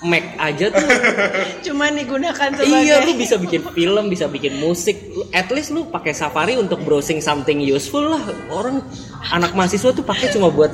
Mac 0.00 0.24
aja 0.36 0.72
tuh. 0.72 0.80
Cuma 1.68 1.88
digunakan 1.88 2.48
sebagai 2.50 2.72
iya 2.80 3.04
lu 3.04 3.12
bisa 3.14 3.36
bikin 3.36 3.60
film 3.68 4.08
bisa 4.08 4.26
bikin 4.26 4.56
musik. 4.56 4.96
At 5.30 5.48
least 5.48 5.70
lu 5.70 5.84
pakai 5.86 6.10
Safari 6.10 6.56
untuk 6.56 6.80
browsing 6.80 7.20
something 7.20 7.60
useful 7.60 8.08
lah. 8.08 8.22
Orang 8.48 8.80
anak 9.28 9.52
mahasiswa 9.52 9.92
tuh 9.92 10.00
pakai 10.00 10.32
cuma 10.32 10.48
buat 10.48 10.72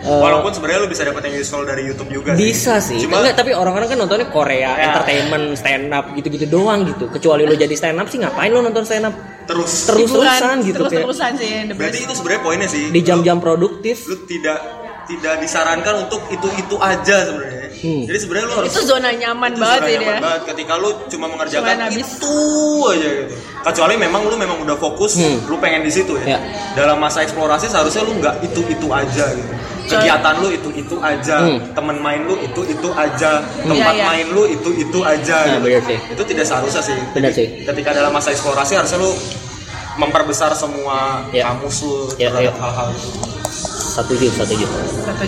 eh, 0.00 0.10
Walaupun 0.10 0.50
sebenarnya 0.50 0.80
lu 0.82 0.88
bisa 0.88 1.02
dapat 1.02 1.22
yang 1.24 1.38
useful 1.38 1.62
dari 1.62 1.86
YouTube 1.86 2.10
juga 2.10 2.34
sih. 2.34 2.40
bisa 2.40 2.74
sih. 2.78 2.98
Cuma 2.98 3.22
Enggak, 3.22 3.38
tapi 3.38 3.50
orang-orang 3.52 3.88
kan 3.88 3.96
nontonnya 3.96 4.26
Korea 4.28 4.70
Ya. 4.70 4.90
entertainment 4.90 5.54
stand 5.54 5.90
up 5.90 6.10
gitu-gitu 6.12 6.46
doang 6.46 6.82
gitu. 6.82 7.06
Kecuali 7.08 7.46
lu 7.46 7.54
jadi 7.54 7.72
stand 7.72 7.96
up 7.96 8.10
sih 8.10 8.18
ngapain 8.18 8.50
lu 8.50 8.58
nonton 8.58 8.82
stand 8.82 9.06
up 9.06 9.14
terus. 9.46 9.86
Terus-terusan 9.86 10.66
gitu 10.66 10.82
kayak. 10.82 11.06
Terus-terusan 11.06 11.30
sih 11.38 11.50
berarti 11.72 11.98
itu 12.02 12.12
sebenarnya 12.12 12.42
poinnya 12.42 12.66
sih. 12.66 12.90
di 12.90 13.00
jam-jam 13.00 13.38
produktif. 13.38 14.02
lu 14.04 14.26
tidak 14.26 14.58
tidak 15.08 15.34
disarankan 15.40 16.04
untuk 16.04 16.20
itu-itu 16.28 16.76
aja 16.78 17.16
sebenarnya. 17.24 17.56
Hmm. 17.74 18.02
Jadi 18.04 18.18
sebenarnya 18.18 18.46
lu 18.46 18.56
harus 18.58 18.70
Itu 18.70 18.82
zona 18.84 19.10
nyaman 19.10 19.50
itu 19.50 19.60
banget 19.60 19.78
zona 19.78 19.88
nyaman 19.88 20.02
dia. 20.10 20.20
banget 20.20 20.42
ketika 20.44 20.72
lu 20.76 20.88
cuma 21.06 21.26
mengerjakan 21.28 21.76
habis. 21.80 21.96
itu 22.10 22.36
aja 22.84 23.08
gitu. 23.16 23.34
Kecuali 23.60 23.94
memang 23.96 24.22
lu 24.24 24.34
memang 24.34 24.58
udah 24.60 24.76
fokus, 24.76 25.12
Hmm. 25.14 25.38
lu 25.46 25.56
pengen 25.56 25.80
di 25.80 25.90
situ 25.90 26.12
ya. 26.18 26.34
Ya. 26.34 26.38
Dalam 26.74 26.98
masa 26.98 27.22
eksplorasi 27.22 27.66
seharusnya 27.66 28.02
lu 28.02 28.18
nggak 28.18 28.42
itu 28.42 28.60
itu 28.66 28.86
aja 28.90 29.24
gitu. 29.30 29.52
Kegiatan 29.88 30.34
lu 30.36 30.48
itu 30.50 30.68
itu 30.74 30.96
aja, 30.98 31.36
Hmm. 31.40 31.72
temen 31.72 31.96
main 31.96 32.20
lu 32.20 32.36
itu 32.36 32.60
itu 32.62 32.88
aja, 32.90 33.40
tempat 33.40 33.72
Iya, 33.88 33.94
iya. 33.94 34.04
main 34.04 34.26
lu 34.28 34.42
itu 34.44 34.70
itu 34.74 34.98
aja. 35.00 35.38
Nah, 35.38 35.54
gitu. 35.54 35.64
bener 35.64 35.82
sih. 35.86 35.98
Itu 36.12 36.22
tidak 36.26 36.44
seharusnya 36.44 36.82
sih. 36.84 36.98
Jadi, 37.14 37.30
sih. 37.32 37.46
Ketika 37.64 37.90
dalam 37.92 38.10
masa 38.10 38.28
eksplorasi 38.28 38.74
harusnya 38.74 38.98
lu 38.98 39.14
memperbesar 39.96 40.52
semua 40.52 41.24
Ya. 41.30 41.48
kamus 41.48 41.80
lu 41.80 42.10
Ya, 42.14 42.28
terhadap 42.28 42.52
ya. 42.52 42.60
hal-hal 42.60 42.88
itu. 42.92 43.08
Satu 43.98 44.12
jam 44.14 44.32
satu 44.32 44.54
jam 44.54 44.70
Satu 44.70 45.24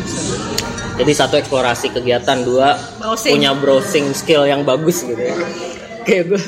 jadi 0.97 1.13
satu 1.13 1.35
eksplorasi 1.37 1.91
kegiatan 1.91 2.39
dua 2.41 2.77
Browsing. 2.97 3.33
punya 3.35 3.51
browsing 3.53 4.07
skill 4.13 4.45
yang 4.45 4.63
bagus 4.63 5.03
gitu 5.03 5.19
ya 5.19 5.35
kayak 6.07 6.29
gue 6.29 6.41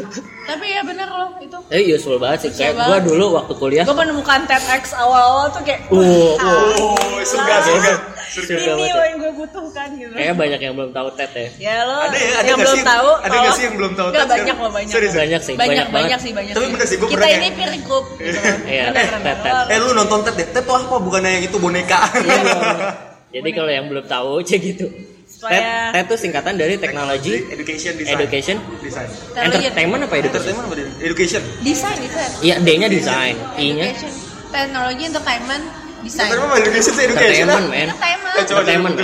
Tapi 0.42 0.66
ya 0.66 0.82
bener 0.82 1.06
loh 1.06 1.30
itu. 1.38 1.54
eh 1.68 1.82
useful 1.86 2.16
banget 2.16 2.38
sih 2.44 2.50
kayak 2.52 2.74
gue 2.74 2.98
dulu 3.06 3.36
waktu 3.36 3.52
kuliah 3.54 3.84
Gue 3.84 3.94
menemukan 3.94 4.42
TEDx 4.42 4.92
awal-awal 4.92 5.50
tuh 5.50 5.62
kayak 5.62 5.86
Uh, 5.88 6.34
uh. 6.34 6.62
Oh, 6.76 6.96
surga, 7.22 7.54
surga. 7.62 7.92
Surga 8.32 8.52
ini 8.54 8.64
loh 8.64 8.78
ya. 8.80 9.04
yang 9.04 9.18
gue 9.18 9.32
butuhkan 9.34 9.88
gitu. 9.92 10.10
kayaknya 10.10 10.34
banyak 10.34 10.60
yang 10.60 10.74
belum 10.74 10.90
tahu 10.90 11.08
TED 11.12 11.32
ya 11.32 11.48
Ya 11.60 11.76
lo 11.82 11.96
Ada 12.00 12.16
ya, 12.16 12.32
ada 12.34 12.48
yang 12.48 12.58
belum 12.58 12.74
sih- 12.74 12.86
tahu. 12.86 13.08
ada 13.12 13.20
nggak 13.22 13.32
tolong. 13.38 13.52
sih 13.52 13.62
yang 13.62 13.76
belum 13.76 13.92
tahu 13.92 14.08
TED 14.08 14.26
banyak 14.26 14.56
loh 14.56 14.70
banyak. 14.70 14.90
Serius 14.90 15.12
ya? 15.12 15.18
banyak 15.18 15.40
sih 15.42 15.54
banyak 15.54 15.86
banyak, 15.88 16.18
sih 16.18 16.32
banyak. 16.32 16.52
Tapi 16.52 16.64
sih. 16.64 16.72
bener 16.72 16.86
sih, 16.86 16.96
gua 16.96 17.08
Kita 17.08 17.16
pernah 17.18 17.30
ini 17.30 17.40
kayak- 17.42 17.54
peer 17.54 17.70
group 17.82 18.04
gitu. 18.10 18.38
Iya, 18.64 18.84
bener. 18.88 19.36
TED. 19.36 19.66
Eh 19.68 19.78
lu 19.78 19.88
nonton 19.92 20.18
TED 20.22 20.34
deh, 20.34 20.46
TED 20.50 20.64
tuh 20.64 20.74
apa? 20.74 20.96
Bukannya 20.98 21.30
yang 21.32 21.44
itu 21.44 21.56
boneka. 21.56 22.00
Iya. 22.16 22.42
jadi 23.34 23.48
kalau 23.50 23.70
yang 23.70 23.86
belum 23.86 24.04
tahu 24.06 24.32
cek 24.40 24.60
gitu 24.62 24.86
TED, 24.88 25.28
Supaya- 25.32 25.90
TED 25.90 26.04
itu 26.04 26.16
singkatan 26.18 26.54
dari 26.54 26.74
Technology 26.76 27.34
Education 27.48 27.92
Design. 27.94 28.14
Education 28.16 28.56
Design. 28.78 29.08
Entertainment 29.34 30.00
apa 30.02 30.14
education 30.16 30.52
Entertainment 30.54 30.66
apa? 30.66 31.02
Education. 31.02 31.42
Desain, 31.60 31.96
desain. 31.98 32.30
iya 32.40 32.56
D-nya 32.58 32.88
design 32.88 33.34
I-nya 33.56 33.90
Education. 33.90 34.12
Teknologi, 34.48 35.02
entertainment, 35.06 35.64
desain. 36.02 36.28
Entertainment 36.28 36.60
education 36.60 36.92
sih 36.92 37.04
education. 37.04 37.46
entertainment 37.46 37.66
men 37.70 37.88
Entertainment. 37.88 38.32
Eh, 38.32 38.40
Entertainment, 38.42 38.94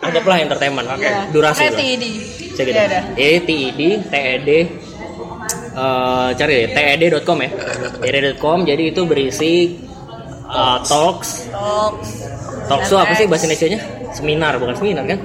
anggaplah 0.00 0.36
entertainment 0.40 0.86
Iya. 0.96 1.28
durasi 1.28 1.62
lah. 1.66 1.76
TID. 1.76 2.04
Cek 2.50 2.64
gitu. 2.66 2.72
Iya, 2.72 2.84
dah. 2.88 3.02
E 3.14 3.30
T 3.38 3.48
I 3.52 3.68
D 3.70 3.80
T 4.02 4.14
E 4.16 4.34
D 4.40 4.50
eh, 5.70 6.28
cari 6.34 6.52
deh 6.56 6.68
TED.com 6.72 7.36
ya. 7.40 7.50
TED.com 8.00 8.58
jadi 8.64 8.82
itu 8.90 9.02
berisi 9.04 9.76
uh, 10.48 10.80
talks. 10.82 11.46
Talks. 11.48 12.08
Talks 12.66 12.88
itu 12.88 12.96
apa 12.96 13.12
sih 13.14 13.26
bahasa 13.28 13.44
Indonesia-nya? 13.46 13.78
Seminar 14.10 14.58
bukan 14.58 14.74
seminar 14.74 15.04
kan? 15.06 15.20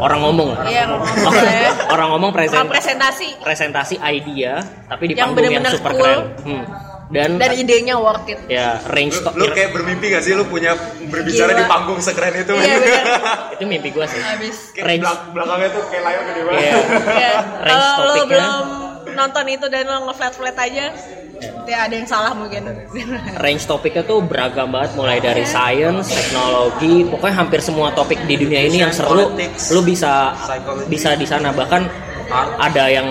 Orang 0.00 0.24
ngomong. 0.24 0.56
Iya, 0.64 0.88
ngomong. 0.88 1.08
Orang, 1.28 1.44
orang 1.96 2.08
ngomong 2.16 2.30
Bukan 2.32 2.40
present, 2.40 2.66
presentasi. 2.72 3.28
presentasi 3.42 3.94
idea 4.00 4.64
tapi 4.88 5.12
di 5.12 5.14
Yang 5.18 5.28
panggung 5.36 5.52
yang 5.52 5.64
super 5.68 5.92
cool. 5.92 6.00
keren. 6.00 6.20
Hmm. 6.46 6.64
Dan, 7.10 7.36
Dan 7.36 7.50
idenya 7.52 7.98
worth 7.98 8.22
it. 8.24 8.38
ya 8.46 8.78
range 8.86 9.18
Lu, 9.18 9.34
lu 9.34 9.46
kayak 9.50 9.74
bermimpi 9.74 10.08
gak 10.08 10.22
sih 10.22 10.30
lu 10.30 10.46
punya 10.46 10.78
berbicara 11.04 11.50
Gila. 11.50 11.58
di 11.58 11.64
panggung 11.66 11.98
sekeren 11.98 12.34
itu? 12.36 12.54
Iya, 12.54 12.76
bener. 12.78 13.04
itu 13.58 13.64
mimpi 13.66 13.90
gua 13.90 14.06
sih. 14.06 14.16
Habis. 14.16 14.70
Kayak 14.70 14.86
Range. 14.86 15.02
belak- 15.02 15.26
belakangnya 15.34 15.68
tuh 15.70 15.82
kayak 15.90 16.02
layar 16.06 16.22
gede 16.24 16.40
banget. 16.40 16.62
Iya. 16.62 16.74
Iya. 17.10 17.32
Range 17.60 17.66
Kalau 17.66 17.90
topiknya. 18.14 18.26
belum 18.30 18.66
nonton 19.10 19.44
itu 19.48 19.66
dan 19.66 19.84
lo 19.84 19.98
nge-flat-flat 20.06 20.56
aja, 20.56 20.84
ya 21.66 21.78
ada 21.82 21.94
yang 21.94 22.06
salah 22.06 22.30
mungkin. 22.32 22.62
range 23.36 23.64
topiknya 23.64 24.02
tuh 24.02 24.22
beragam 24.22 24.70
banget 24.70 24.94
mulai 24.94 25.18
dari 25.18 25.42
science, 25.42 26.06
teknologi, 26.08 27.02
pokoknya 27.04 27.34
hampir 27.36 27.58
semua 27.58 27.90
topik 27.90 28.22
di 28.24 28.38
dunia 28.38 28.62
ini 28.62 28.78
yang 28.78 28.94
seru 28.94 29.34
lu 29.74 29.80
bisa 29.82 30.30
bisa 30.86 31.14
di 31.14 31.26
sana 31.26 31.50
bahkan 31.50 31.90
ada 32.56 32.86
yang 32.86 33.08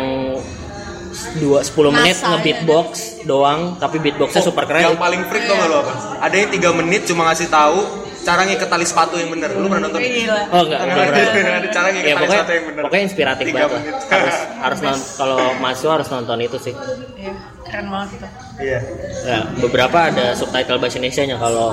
dua 1.37 1.59
10 1.61 1.75
menit 1.91 2.15
NASA, 2.15 2.27
nge-beatbox 2.33 2.89
doang 3.23 3.75
tapi 3.75 3.97
beatboxnya 3.99 4.41
super 4.41 4.63
keren. 4.63 4.93
Yang 4.93 4.99
paling 4.99 5.21
freak 5.27 5.43
gak 5.45 5.67
lu 5.67 5.75
apa? 5.79 5.93
Ada 6.21 6.35
yang 6.35 6.49
3 6.49 6.79
menit 6.79 7.01
cuma 7.05 7.27
ngasih 7.27 7.47
tahu 7.47 7.79
cara 8.19 8.43
ngiket 8.43 8.67
tali 8.67 8.85
sepatu 8.85 9.15
yang 9.15 9.31
bener. 9.31 9.49
Lu 9.55 9.67
pernah 9.67 9.87
nonton? 9.87 9.99
Gila. 9.99 10.41
Oh 10.51 10.61
enggak, 10.67 10.79
enggak 10.85 11.05
pernah. 11.07 11.55
Ada 11.59 11.69
cara 11.71 11.87
ngiket 11.89 12.05
Ya 12.05 12.13
tali 12.13 12.19
pokoknya, 12.19 12.39
sepatu 12.39 12.51
yang 12.51 12.65
bener. 12.67 12.81
pokoknya 12.85 13.03
inspiratif 13.03 13.45
Tiga 13.47 13.57
banget 13.59 13.71
lah. 13.71 13.83
Harus 14.11 14.35
harus 14.59 14.79
non- 14.83 15.07
kalau 15.17 15.39
mahasiswa 15.57 15.91
harus 15.95 16.07
nonton 16.11 16.37
itu 16.39 16.57
sih. 16.59 16.73
Iya, 17.15 17.33
keren 17.65 17.87
banget 17.89 18.09
itu. 18.15 18.27
Iya. 18.59 18.79
Ya, 19.23 19.39
beberapa 19.57 19.97
ada 20.11 20.25
subtitle 20.35 20.77
bahasa 20.77 20.95
Indonesia-nya 20.99 21.37
kalau 21.39 21.71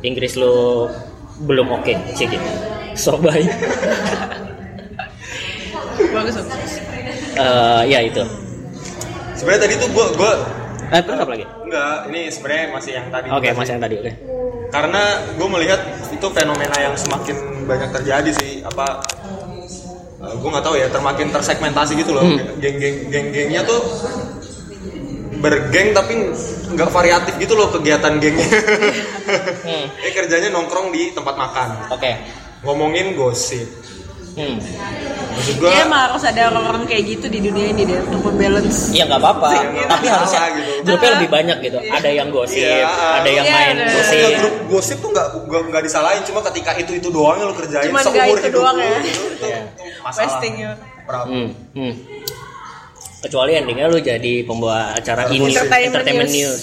Inggris 0.00 0.32
lu 0.38 0.86
belum 1.44 1.66
oke, 1.70 1.94
sih 2.14 2.26
gitu. 2.26 2.48
So 2.94 3.18
bye. 3.18 3.42
Bagus, 5.98 6.34
bagus. 6.34 6.72
Eh, 7.34 7.82
ya 7.90 8.00
itu. 8.02 8.22
Sebenarnya 9.38 9.62
tadi 9.62 9.74
tuh 9.76 9.88
gua 9.88 10.06
gua 10.12 10.32
Eh, 10.88 10.98
terus 10.98 11.20
apa 11.20 11.30
lagi? 11.30 11.44
enggak, 11.60 11.96
ini 12.08 12.20
sebenarnya 12.26 12.64
masih 12.72 12.92
yang 12.94 13.06
tadi. 13.08 13.28
Oke, 13.28 13.44
juga 13.44 13.52
mas 13.52 13.62
sih. 13.62 13.70
yang 13.70 13.82
tadi, 13.82 13.94
oke. 13.98 14.12
Karena 14.68 15.02
gue 15.30 15.48
melihat 15.50 15.80
itu 16.08 16.26
fenomena 16.28 16.76
yang 16.78 16.94
semakin 16.94 17.36
banyak 17.64 17.90
terjadi 17.90 18.30
sih 18.34 18.52
apa 18.60 19.00
gue 20.18 20.50
nggak 20.50 20.60
tahu 20.62 20.74
ya 20.74 20.88
termakin 20.88 21.28
tersegmentasi 21.30 21.92
gitu 21.94 22.10
loh 22.10 22.20
Hmm. 22.20 22.58
geng-geng 22.58 23.06
geng-gengnya 23.06 23.62
tuh 23.62 23.80
bergeng 25.38 25.94
tapi 25.94 26.34
nggak 26.68 26.90
variatif 26.90 27.38
gitu 27.38 27.54
loh 27.54 27.70
kegiatan 27.70 28.18
gengnya 28.18 28.48
Hmm. 29.62 29.86
eh 30.04 30.10
kerjanya 30.10 30.50
nongkrong 30.50 30.90
di 30.90 31.12
tempat 31.12 31.32
makan 31.32 31.68
Oke. 31.90 32.12
ngomongin 32.60 33.14
gosip 33.14 33.68
Hmm. 34.30 34.58
maksud 35.30 35.54
gue 35.56 35.66
Ya 35.66 35.82
emang 35.82 36.00
harus 36.04 36.22
ada 36.22 36.42
orang-orang 36.46 36.82
kayak 36.84 37.04
gitu 37.08 37.26
di 37.26 37.40
dunia 37.40 37.66
ini 37.68 37.82
deh 37.84 37.98
untuk 38.00 38.20
membalance. 38.26 38.90
Iya 38.90 39.06
nggak 39.06 39.18
apa-apa, 39.18 39.48
Iya, 39.50 39.86
tapi 39.86 40.06
harusnya 40.06 40.40
gitu. 40.52 40.70
grupnya 40.84 41.10
lebih 41.14 41.28
banyak 41.28 41.58
gitu. 41.60 41.78
Ada 41.80 42.08
yang 42.10 42.28
gosip, 42.28 42.58
Iya. 42.60 42.86
ada 43.14 43.28
yang 43.28 43.44
Iya, 43.44 43.54
main 43.56 43.74
ada. 43.76 43.92
gosip. 43.92 44.30
grup 44.36 44.54
gosip 44.68 44.96
tuh 44.98 45.10
nggak 45.10 45.26
nggak 45.40 45.62
nggak 45.68 45.82
disalahin 45.84 46.22
cuma 46.22 46.40
ketika 46.44 46.70
itu 46.74 46.92
itu 46.92 47.08
doang 47.08 47.36
yang 47.36 47.48
lo 47.48 47.56
kerjain 47.56 47.86
Cuman 47.86 47.98
nggak 48.00 48.14
seumur 48.14 48.36
itu 48.36 48.42
hidup 48.44 48.58
doang 48.58 48.76
lo, 48.76 48.84
ya. 48.84 48.98
gitu, 49.00 49.22
itu 49.28 49.46
Iya. 49.48 49.60
masalah 50.00 50.26
Wasting 50.28 50.54
ya. 50.56 50.72
Problem. 51.02 51.30
Hmm. 51.30 51.48
Hmm. 51.74 51.92
Kecuali 53.18 53.52
endingnya 53.52 53.86
lu 53.86 53.98
jadi 53.98 54.32
pembawa 54.42 54.92
acara 54.92 55.26
ini 55.28 55.48
Entertainment 55.48 55.82
entertainment 55.90 56.30
news. 56.30 56.62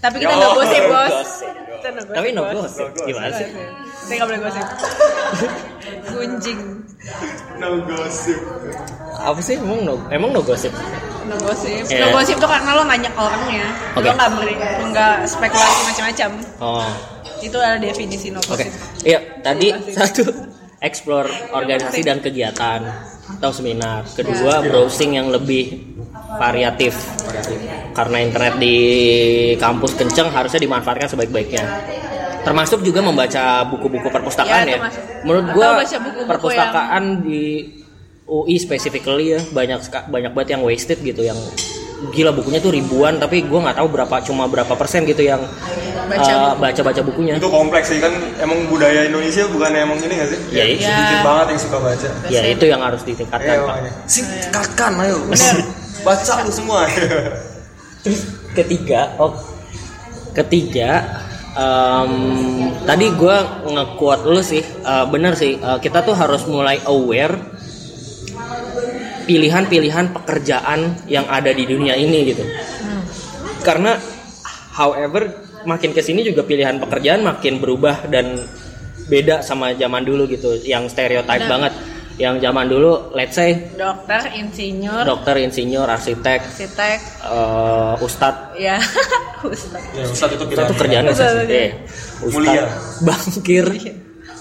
Tapi 0.00 0.16
kita 0.18 0.26
Yo, 0.26 0.36
nggak 0.36 0.52
gosip 0.52 0.82
bos. 0.84 1.28
Tapi 2.10 2.28
no 2.32 2.42
gosip. 2.50 2.88
Gimana 3.00 3.30
sih? 3.30 3.46
Kita 3.46 4.12
nggak 4.12 4.26
boleh 4.26 4.40
gosip. 4.42 4.66
Gunjing. 6.10 6.60
No 7.60 7.84
gosip 7.84 8.40
Apa 9.14 9.40
sih 9.40 9.56
emang 9.60 9.86
no 9.86 9.94
emang 10.10 10.30
no 10.34 10.40
gosip? 10.42 10.72
No 11.24 11.36
gosip. 11.40 11.88
Iya. 11.88 12.04
No 12.04 12.06
gosip 12.12 12.36
tuh 12.36 12.50
karena 12.50 12.76
lo 12.76 12.82
nanya 12.84 13.08
ke 13.08 13.20
orangnya. 13.20 13.64
Oke. 13.96 14.08
Lo 14.08 14.12
nggak 14.12 14.30
beri, 14.36 14.54
nggak 14.92 15.16
spekulasi 15.24 15.80
macam-macam. 15.88 16.30
Oh. 16.60 16.90
Itu 17.40 17.56
adalah 17.56 17.80
definisi 17.80 18.28
no 18.28 18.44
Oke. 18.44 18.68
gosip. 18.68 18.72
Iya, 19.06 19.20
tadi 19.40 19.72
satu 19.96 20.22
explore 20.84 21.30
organisasi 21.56 22.00
dan 22.04 22.20
kegiatan 22.20 22.80
atau 23.40 23.50
seminar. 23.56 24.04
Kedua, 24.12 24.60
browsing 24.60 25.16
yang 25.16 25.32
lebih 25.32 25.96
variatif. 26.36 26.92
Karena 27.96 28.20
internet 28.20 28.54
di 28.60 28.76
kampus 29.56 29.96
kenceng 29.96 30.28
harusnya 30.28 30.60
dimanfaatkan 30.60 31.08
sebaik-baiknya. 31.08 31.64
Termasuk 32.44 32.80
juga 32.80 33.00
membaca 33.00 33.42
buku-buku 33.66 34.06
perpustakaan 34.06 34.64
Ya, 34.64 34.68
ya. 34.68 34.76
termasuk. 34.78 35.02
Menurut 35.24 35.44
baca 35.50 35.96
buku-buku 35.98 36.28
perpustakaan 36.28 37.02
di 37.20 37.42
UI 38.24 38.56
specifically 38.56 39.32
ya 39.32 39.40
banyak 39.46 39.80
banyak 40.08 40.30
banget 40.30 40.48
yang 40.52 40.62
wasted 40.62 40.96
gitu 40.98 41.20
yang 41.20 41.36
gila 42.06 42.32
bukunya 42.32 42.56
tuh 42.56 42.68
ribuan 42.68 43.16
tapi 43.16 43.44
gua 43.44 43.64
nggak 43.64 43.76
tahu 43.76 43.88
berapa 43.90 44.16
cuma 44.22 44.44
berapa 44.44 44.72
persen 44.74 45.04
gitu 45.04 45.20
yang 45.22 45.40
Baca 46.04 46.20
eh, 46.22 46.36
buku. 46.36 46.60
baca-baca 46.60 47.00
bukunya. 47.00 47.34
itu 47.36 47.48
kompleks 47.48 47.88
sih 47.88 47.96
kan 47.96 48.12
emang 48.36 48.68
budaya 48.68 49.08
Indonesia 49.08 49.48
bukan 49.48 49.72
emang 49.72 49.96
ini 49.98 50.14
gak 50.14 50.28
sih 50.28 50.38
Ya, 50.52 50.60
Ya, 50.60 50.64
iya. 50.66 50.88
sedikit 50.90 51.20
banget 51.22 51.46
yang 51.48 51.60
suka 51.60 51.78
baca 51.80 52.08
Ya 52.28 52.40
itu 52.44 52.64
yang 52.66 52.80
harus 52.80 53.02
ditingkatkan 53.02 53.40
Iya 53.46 53.56
Pak. 53.56 53.68
makanya 53.70 53.92
singkatkan 54.04 54.92
ayo 55.00 55.16
Bener. 55.24 55.54
baca 56.06 56.32
lu 56.44 56.52
semua 56.52 56.80
Terus 58.04 58.20
ketiga, 58.52 59.00
oh 59.16 59.32
ketiga, 60.34 61.23
em, 61.54 62.12
tadi 62.84 63.06
gue 63.14 63.36
nge-quote 63.70 64.24
lu 64.26 64.42
sih, 64.42 64.62
eh, 64.62 65.04
bener 65.08 65.34
sih, 65.38 65.56
eh, 65.58 65.78
kita 65.78 66.02
tuh 66.02 66.14
harus 66.14 66.44
mulai 66.50 66.82
aware 66.86 67.38
pilihan-pilihan 69.24 70.12
pekerjaan 70.12 71.00
yang 71.08 71.24
ada 71.30 71.48
di 71.48 71.64
dunia 71.64 71.96
ini 71.96 72.28
gitu. 72.28 72.44
Karena, 73.64 73.96
however, 74.76 75.32
makin 75.64 75.96
ke 75.96 76.04
sini 76.04 76.20
juga 76.20 76.44
pilihan 76.44 76.76
pekerjaan 76.76 77.24
makin 77.24 77.56
berubah 77.56 78.04
dan 78.12 78.36
beda 79.08 79.40
sama 79.40 79.72
zaman 79.72 80.04
dulu 80.04 80.28
gitu, 80.28 80.60
yang 80.64 80.88
stereotype 80.92 81.48
Benar. 81.48 81.52
banget. 81.52 81.72
Yang 82.14 82.46
zaman 82.46 82.70
dulu, 82.70 83.10
let's 83.18 83.34
say 83.34 83.74
dokter 83.74 84.30
insinyur 84.38 85.02
dokter, 85.02 85.34
insinyur, 85.42 85.90
arsitek, 85.90 86.46
arsitek 86.46 86.98
eh, 87.26 87.94
ustadz 88.06 88.54
ya 88.54 88.78
Ustaz. 89.44 89.82
ya 89.92 90.04
Ustaz 90.08 90.30
itu 90.32 90.44
Itu 90.48 90.62
tuh 90.62 90.76
kerjaan 90.78 91.04
iya. 91.04 91.12
Eh, 91.44 91.70
ustad, 92.24 92.32
Mulia. 92.32 92.64
bangkir. 93.04 93.64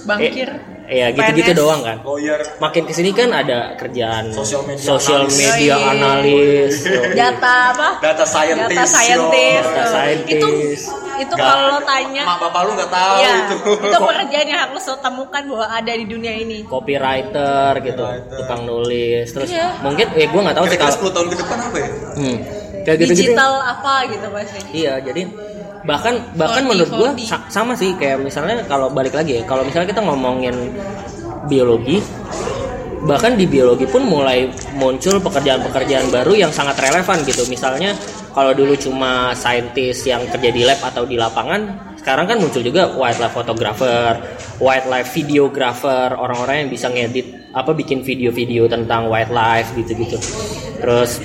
Bangkir 0.03 0.49
Eh, 0.83 0.99
ya 0.99 1.07
gitu-gitu 1.09 1.55
doang 1.55 1.79
kan. 1.79 1.95
lawyer 2.03 2.35
Makin 2.59 2.83
ke 2.83 2.91
sini 2.91 3.11
kan 3.11 3.31
ada 3.31 3.71
kerjaan 3.73 4.29
Sosial 4.29 4.67
media 4.67 4.83
sosial 4.85 5.23
analis. 5.23 5.39
media 5.39 5.73
Yoi. 5.73 5.89
analis. 5.89 6.73
yoi. 6.83 7.07
data 7.15 7.53
apa 7.71 7.89
data 7.99 8.25
scientist 8.25 8.67
data 8.69 8.83
scientist, 8.85 9.63
Data 9.65 9.83
scientist. 9.87 10.31
itu 10.33 10.47
itu 11.15 11.33
kalau 11.33 11.63
lo 11.69 11.79
tanya 11.83 12.23
mak 12.25 12.37
bapak 12.37 12.61
lu 12.61 12.71
nggak 12.73 12.91
tahu 12.91 13.15
ya 13.17 13.33
itu 13.39 13.55
itu 13.79 13.97
pekerjaan 13.97 14.45
yang 14.45 14.59
harus 14.61 14.83
lo 14.83 14.95
temukan 14.99 15.41
bahwa 15.47 15.65
ada 15.71 15.91
di 15.93 16.05
dunia 16.05 16.33
ini 16.35 16.57
Copywriter 16.65 17.71
gitu, 17.79 18.03
Copywriter. 18.03 18.37
tukang 18.37 18.61
nulis. 18.63 19.27
Terus 19.29 19.49
Iya. 19.49 19.67
mungkin 19.79 20.07
eh 20.11 20.27
gue 20.27 20.41
nggak 20.41 20.55
tahu 20.57 20.65
sih 20.65 20.75
kira-kira 20.75 20.91
kalau 20.91 21.07
10 21.07 21.15
tahun 21.15 21.27
ke 21.29 21.35
depan 21.37 21.57
apa 21.61 21.77
ya 21.77 21.89
hmm, 22.13 22.37
kayak 22.83 22.97
digital 22.99 23.51
apa 23.63 23.93
gitu 24.09 24.27
pasti 24.27 24.59
Iya, 24.73 24.93
jadi 24.99 25.21
bahkan 25.83 26.19
bahkan 26.39 26.63
4D, 26.63 26.69
menurut 26.71 26.91
gua 26.95 27.09
4D. 27.11 27.21
sa- 27.27 27.47
sama 27.51 27.75
sih 27.75 27.95
kayak 27.99 28.23
misalnya 28.23 28.63
kalau 28.67 28.87
balik 28.91 29.13
lagi 29.15 29.39
ya, 29.39 29.43
kalau 29.43 29.67
misalnya 29.67 29.91
kita 29.91 30.01
ngomongin 30.03 30.55
biologi 31.51 31.99
bahkan 33.03 33.35
di 33.35 33.43
biologi 33.43 33.83
pun 33.83 34.07
mulai 34.07 34.47
muncul 34.79 35.19
pekerjaan-pekerjaan 35.19 36.07
baru 36.07 36.47
yang 36.47 36.51
sangat 36.55 36.79
relevan 36.79 37.19
gitu. 37.27 37.43
Misalnya 37.51 37.91
kalau 38.31 38.55
dulu 38.55 38.79
cuma 38.79 39.35
saintis 39.35 40.07
yang 40.07 40.23
kerja 40.31 40.49
di 40.55 40.63
lab 40.63 40.79
atau 40.79 41.03
di 41.03 41.19
lapangan, 41.19 41.93
sekarang 41.99 42.31
kan 42.31 42.39
muncul 42.39 42.63
juga 42.63 42.95
wildlife 42.95 43.35
photographer, 43.35 44.23
wildlife 44.57 45.11
videographer, 45.11 46.15
orang-orang 46.15 46.63
yang 46.63 46.69
bisa 46.71 46.87
ngedit 46.87 47.51
apa 47.51 47.75
bikin 47.75 48.07
video-video 48.07 48.71
tentang 48.71 49.11
wildlife 49.11 49.75
gitu-gitu. 49.75 50.15
Terus 50.79 51.19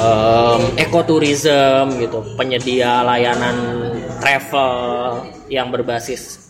um, 0.00 0.60
ekoturism 0.78 1.98
gitu 2.00 2.24
penyedia 2.34 3.02
layanan 3.04 3.56
travel 4.18 4.72
yang 5.50 5.68
berbasis 5.68 6.44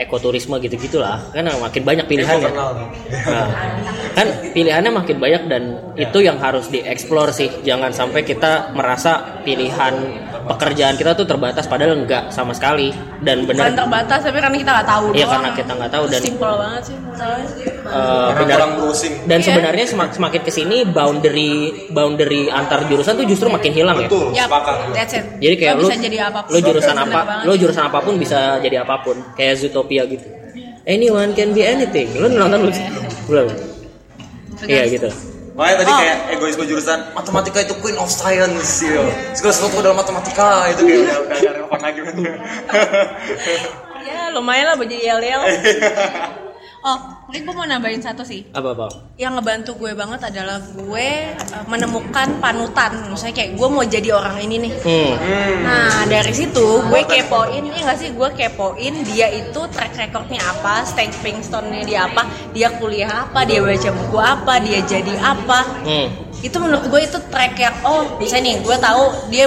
ekoturisme 0.00 0.56
gitu 0.64 0.80
gitulah 0.80 1.20
kan 1.36 1.44
makin 1.60 1.82
banyak 1.84 2.08
pilihannya. 2.08 2.50
Nah, 3.28 3.48
kan 4.16 4.28
pilihannya 4.56 4.90
makin 4.96 5.16
banyak 5.20 5.42
dan 5.52 5.62
itu 6.00 6.24
yang 6.24 6.40
harus 6.40 6.72
dieksplor 6.72 7.28
sih. 7.36 7.52
Jangan 7.60 7.92
sampai 7.92 8.24
kita 8.24 8.72
merasa 8.72 9.40
pilihan 9.44 9.94
pekerjaan 10.46 10.94
kita 10.94 11.12
tuh 11.12 11.24
terbatas 11.24 11.64
padahal 11.64 11.96
enggak 11.96 12.28
sama 12.28 12.50
sekali 12.50 12.88
dan 13.20 13.44
bukan 13.44 13.56
benar 13.60 13.76
terbatas 13.76 14.20
tapi 14.20 14.38
karena 14.38 14.56
kita 14.56 14.70
nggak 14.72 14.88
tahu 14.88 15.04
Iya, 15.06 15.16
doang. 15.18 15.32
karena 15.32 15.50
kita 15.52 15.72
nggak 15.74 15.90
tahu 15.90 16.04
dan- 16.06 16.22
simpel 16.22 16.52
banget 16.56 16.82
sih 16.82 16.96
masalahnya 16.96 17.48
eh, 17.50 18.26
Karena 18.30 18.42
benar 18.46 18.70
browsing 18.74 19.14
dan 19.22 19.38
Iya. 19.38 19.46
sebenarnya 19.46 19.84
semak- 19.86 20.12
semakin 20.12 20.40
ke 20.40 20.50
sini 20.50 20.76
boundary 20.84 21.52
boundary 21.88 22.42
antar 22.48 22.80
jurusan 22.84 23.14
tuh 23.14 23.26
justru 23.26 23.46
makin 23.46 23.72
hilang 23.72 23.96
ya 23.96 24.06
betul 24.06 24.26
sepakat 24.30 24.74
that's 24.90 25.12
it 25.12 25.24
Jadi 25.36 25.54
kayak 25.56 25.72
Lo 25.72 25.78
lu, 25.78 25.86
bisa 25.86 25.96
jadi 25.98 26.18
apa 26.22 26.38
pun 26.40 26.50
lu 26.50 26.58
jurusan 26.60 26.96
apa, 26.96 27.20
lu 27.42 27.52
jurusan 27.54 27.82
apa 27.82 27.98
pun 27.98 28.14
bisa 28.16 28.38
jadi 28.58 28.76
apa 28.80 28.94
pun. 29.00 29.16
Kayak 29.32 29.54
Zootopia 29.58 30.04
gitu. 30.04 30.26
Anyone 30.82 31.32
can 31.32 31.50
be 31.50 31.62
anything. 31.62 32.08
Lu 32.14 32.26
nonton 32.26 32.60
belum? 32.62 32.76
Belum. 33.26 33.46
Iya 34.62 34.84
gitu. 34.90 35.08
Makanya 35.60 35.76
tadi 35.84 35.92
Oh. 35.92 36.00
kayak 36.00 36.18
egoisme 36.32 36.64
jurusan 36.64 36.98
matematika 37.12 37.58
itu 37.60 37.74
queen 37.84 38.00
of 38.00 38.08
science 38.08 38.80
gitu. 38.80 39.04
Segala 39.36 39.52
sesuatu 39.52 39.76
adalah 39.84 40.00
matematika 40.00 40.72
itu 40.72 40.88
kayak 40.88 41.00
udah 41.04 41.16
udah 41.20 41.36
gak 41.36 41.52
relevan 41.52 41.80
lagi 41.84 42.00
kan. 42.00 42.14
ya 44.08 44.20
lumayan 44.32 44.72
lah 44.72 44.74
buat 44.80 44.88
jadi 44.88 45.04
yel-yel 45.12 45.40
oh 46.88 46.98
mungkin 47.30 47.46
gue 47.46 47.54
mau 47.54 47.62
nambahin 47.62 48.02
satu 48.02 48.26
sih 48.26 48.42
Apa 48.50 48.74
apa? 48.74 48.90
yang 49.14 49.38
ngebantu 49.38 49.78
gue 49.78 49.94
banget 49.94 50.18
adalah 50.34 50.58
gue 50.74 51.08
uh, 51.30 51.64
menemukan 51.70 52.26
panutan 52.42 53.06
misalnya 53.06 53.38
kayak 53.38 53.54
gue 53.54 53.68
mau 53.70 53.86
jadi 53.86 54.18
orang 54.18 54.42
ini 54.42 54.66
nih 54.66 54.72
Hmm. 54.80 55.62
Nah 55.62 56.08
dari 56.08 56.32
situ 56.32 56.66
gue 56.88 57.00
kepoin, 57.04 57.62
ya 57.62 57.80
nggak 57.84 57.98
sih 58.00 58.10
gue 58.16 58.28
kepoin 58.32 58.94
dia 59.12 59.28
itu 59.28 59.60
track 59.70 59.92
recordnya 59.94 60.40
apa, 60.40 60.82
stepping 60.88 61.44
stone-nya 61.44 61.82
dia 61.84 62.00
apa, 62.08 62.24
dia 62.56 62.72
kuliah 62.80 63.28
apa, 63.28 63.44
dia 63.44 63.60
baca 63.60 63.90
buku 63.92 64.18
apa, 64.18 64.54
dia 64.64 64.80
jadi 64.82 65.14
apa. 65.20 65.60
Hmm. 65.84 66.08
Itu 66.40 66.56
menurut 66.58 66.88
gue 66.88 67.00
itu 67.04 67.18
track 67.28 67.54
yang 67.60 67.76
oh 67.84 68.16
misalnya 68.16 68.50
nih 68.50 68.56
gue 68.64 68.76
tahu 68.80 69.04
dia 69.28 69.46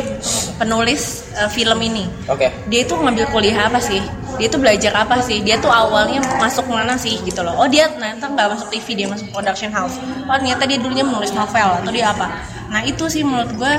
penulis 0.62 1.26
uh, 1.36 1.50
film 1.50 1.80
ini. 1.82 2.06
Oke. 2.30 2.54
Dia 2.70 2.80
itu 2.86 2.94
ngambil 2.94 3.26
kuliah 3.34 3.68
apa 3.68 3.82
sih? 3.82 4.00
Dia 4.38 4.48
itu 4.50 4.58
belajar 4.58 4.94
apa 4.98 5.22
sih? 5.22 5.42
Dia 5.46 5.62
tuh 5.62 5.70
awalnya 5.70 6.20
masuk 6.42 6.66
mana 6.70 6.98
sih 6.98 7.22
gitu 7.22 7.46
loh. 7.46 7.54
Oh 7.58 7.68
dia 7.70 7.90
ternyata 7.90 8.26
nggak 8.30 8.48
masuk 8.58 8.68
TV, 8.74 8.88
dia 8.98 9.08
masuk 9.08 9.30
production 9.30 9.70
house. 9.70 9.98
Oh 10.26 10.36
ternyata 10.36 10.64
dia 10.66 10.78
dulunya 10.82 11.06
menulis 11.06 11.32
novel 11.32 11.70
atau 11.84 11.92
dia 11.94 12.10
apa? 12.10 12.28
Nah 12.74 12.82
itu 12.82 13.06
sih 13.06 13.22
menurut 13.22 13.54
gue 13.54 13.74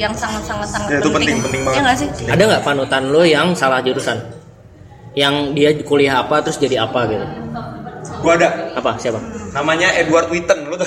yang 0.00 0.16
sangat-sangat 0.16 0.68
sangat 0.72 0.88
Ya, 0.88 0.98
itu 1.04 1.10
penting, 1.12 1.36
penting 1.44 1.60
banget. 1.60 1.76
Ya 1.76 1.80
nggak 1.84 1.96
sih? 2.00 2.08
Ada 2.24 2.42
nggak 2.48 2.62
panutan 2.64 3.02
lu 3.12 3.22
yang 3.28 3.52
salah 3.52 3.84
jurusan? 3.84 4.16
Yang 5.12 5.34
dia 5.58 5.70
kuliah 5.84 6.24
apa 6.24 6.40
terus 6.40 6.56
jadi 6.56 6.86
apa 6.86 7.00
gitu? 7.10 7.26
Gua 8.20 8.32
ada 8.36 8.48
Apa? 8.76 8.96
Siapa? 8.96 9.20
namanya 9.50 9.90
Edward 9.98 10.30
Witten 10.30 10.70
lu 10.70 10.78
tuh. 10.78 10.86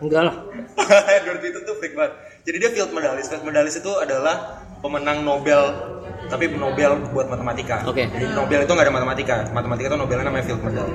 Enggak 0.00 0.32
lah. 0.32 0.36
Edward 1.20 1.40
Witten 1.44 1.62
tuh 1.68 1.76
freak 1.78 1.92
banget. 1.92 2.16
Jadi 2.48 2.56
dia 2.56 2.70
field 2.72 2.90
medalist. 2.96 3.28
Field 3.28 3.44
medalist 3.44 3.76
itu 3.78 3.92
adalah 4.00 4.64
pemenang 4.80 5.20
Nobel 5.22 5.60
tapi 6.28 6.50
Nobel 6.52 6.98
buat 7.10 7.26
matematika. 7.26 7.80
Oke. 7.86 8.04
Jadi 8.06 8.26
Nobel 8.34 8.62
itu 8.62 8.70
nggak 8.70 8.86
ada 8.86 8.94
matematika. 8.94 9.34
Matematika 9.50 9.86
itu 9.88 9.98
Nobelnya 9.98 10.24
namanya 10.26 10.44
field 10.44 10.60
medal. 10.60 10.86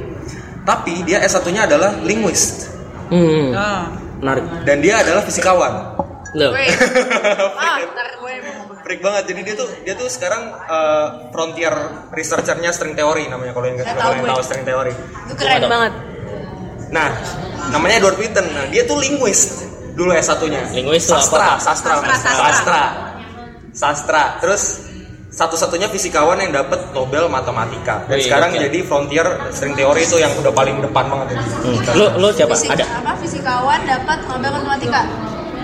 Tapi 0.61 1.01
dia 1.01 1.21
S1-nya 1.21 1.65
adalah 1.65 1.91
linguist 2.01 2.71
Hmm. 3.05 3.53
Oh. 3.53 3.83
Menarik. 4.17 4.45
dan 4.65 4.77
dia 4.81 4.97
adalah 4.97 5.21
fisikawan. 5.21 5.73
Loh. 6.33 6.51
Ah, 7.61 7.77
Freak 8.81 9.01
banget. 9.01 9.33
Jadi 9.33 9.41
dia 9.45 9.55
tuh 9.57 9.69
dia 9.81 9.93
tuh 9.93 10.09
sekarang 10.09 10.41
uh, 10.65 11.29
frontier 11.29 11.73
researchernya 12.13 12.69
string 12.69 12.93
theory 12.93 13.25
namanya 13.25 13.53
kalau 13.53 13.65
yang 13.65 13.77
nggak 13.77 13.93
tahu 13.93 14.11
yang 14.13 14.29
tahu 14.29 14.41
string 14.41 14.61
theory. 14.61 14.93
itu 15.25 15.33
keren 15.37 15.65
banget. 15.65 15.93
Nah, 16.93 17.09
namanya 17.73 17.97
Edward 17.97 18.17
Witten. 18.17 18.45
Nah, 18.53 18.65
dia 18.69 18.85
tuh 18.85 19.01
linguist 19.01 19.65
dulu 19.93 20.13
S1-nya. 20.13 20.69
Linguist 20.69 21.09
tuh 21.09 21.17
sastra, 21.17 21.57
apa, 21.57 21.61
Sastra, 21.61 21.93
sastra, 21.97 22.13
sastra. 22.13 22.33
sastra. 22.37 22.81
Sastra. 23.73 24.23
Terus 24.37 24.84
satu-satunya 25.35 25.91
fisikawan 25.91 26.39
yang 26.39 26.55
dapat 26.55 26.79
Nobel 26.89 27.27
matematika. 27.27 28.07
Dan 28.07 28.17
Wih, 28.17 28.23
sekarang 28.23 28.49
oke. 28.49 28.59
jadi 28.61 28.79
frontier 28.81 29.27
string 29.51 29.75
theory 29.75 30.01
itu 30.01 30.15
yang 30.15 30.31
udah 30.33 30.49
paling 30.49 30.79
depan 30.79 31.05
banget. 31.05 31.35
Hmm. 31.35 31.75
Lu 31.93 32.05
lu 32.17 32.27
siapa? 32.31 32.55
Fisik- 32.55 32.71
Ada. 32.71 32.85
Apa 32.95 33.11
fisikawan 33.19 33.79
dapat 33.83 34.17
Nobel 34.25 34.51
matematika? 34.53 35.01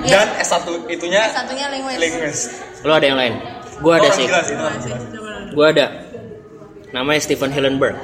Dan 0.01 0.27
S1 0.35 0.65
itunya 0.89 1.23
satunya 1.29 1.69
linguist. 1.69 1.99
linguist. 1.99 2.43
Lu 2.81 2.91
ada 2.91 3.05
yang 3.05 3.15
lain? 3.15 3.33
Gua 3.79 3.95
ada 3.95 4.09
Orang 4.09 4.17
sih. 4.17 4.25
itu. 4.27 5.19
Gua 5.51 5.65
ada. 5.69 5.85
Namanya 6.91 7.19
Stephen 7.19 7.49
Hillenburg. 7.49 7.95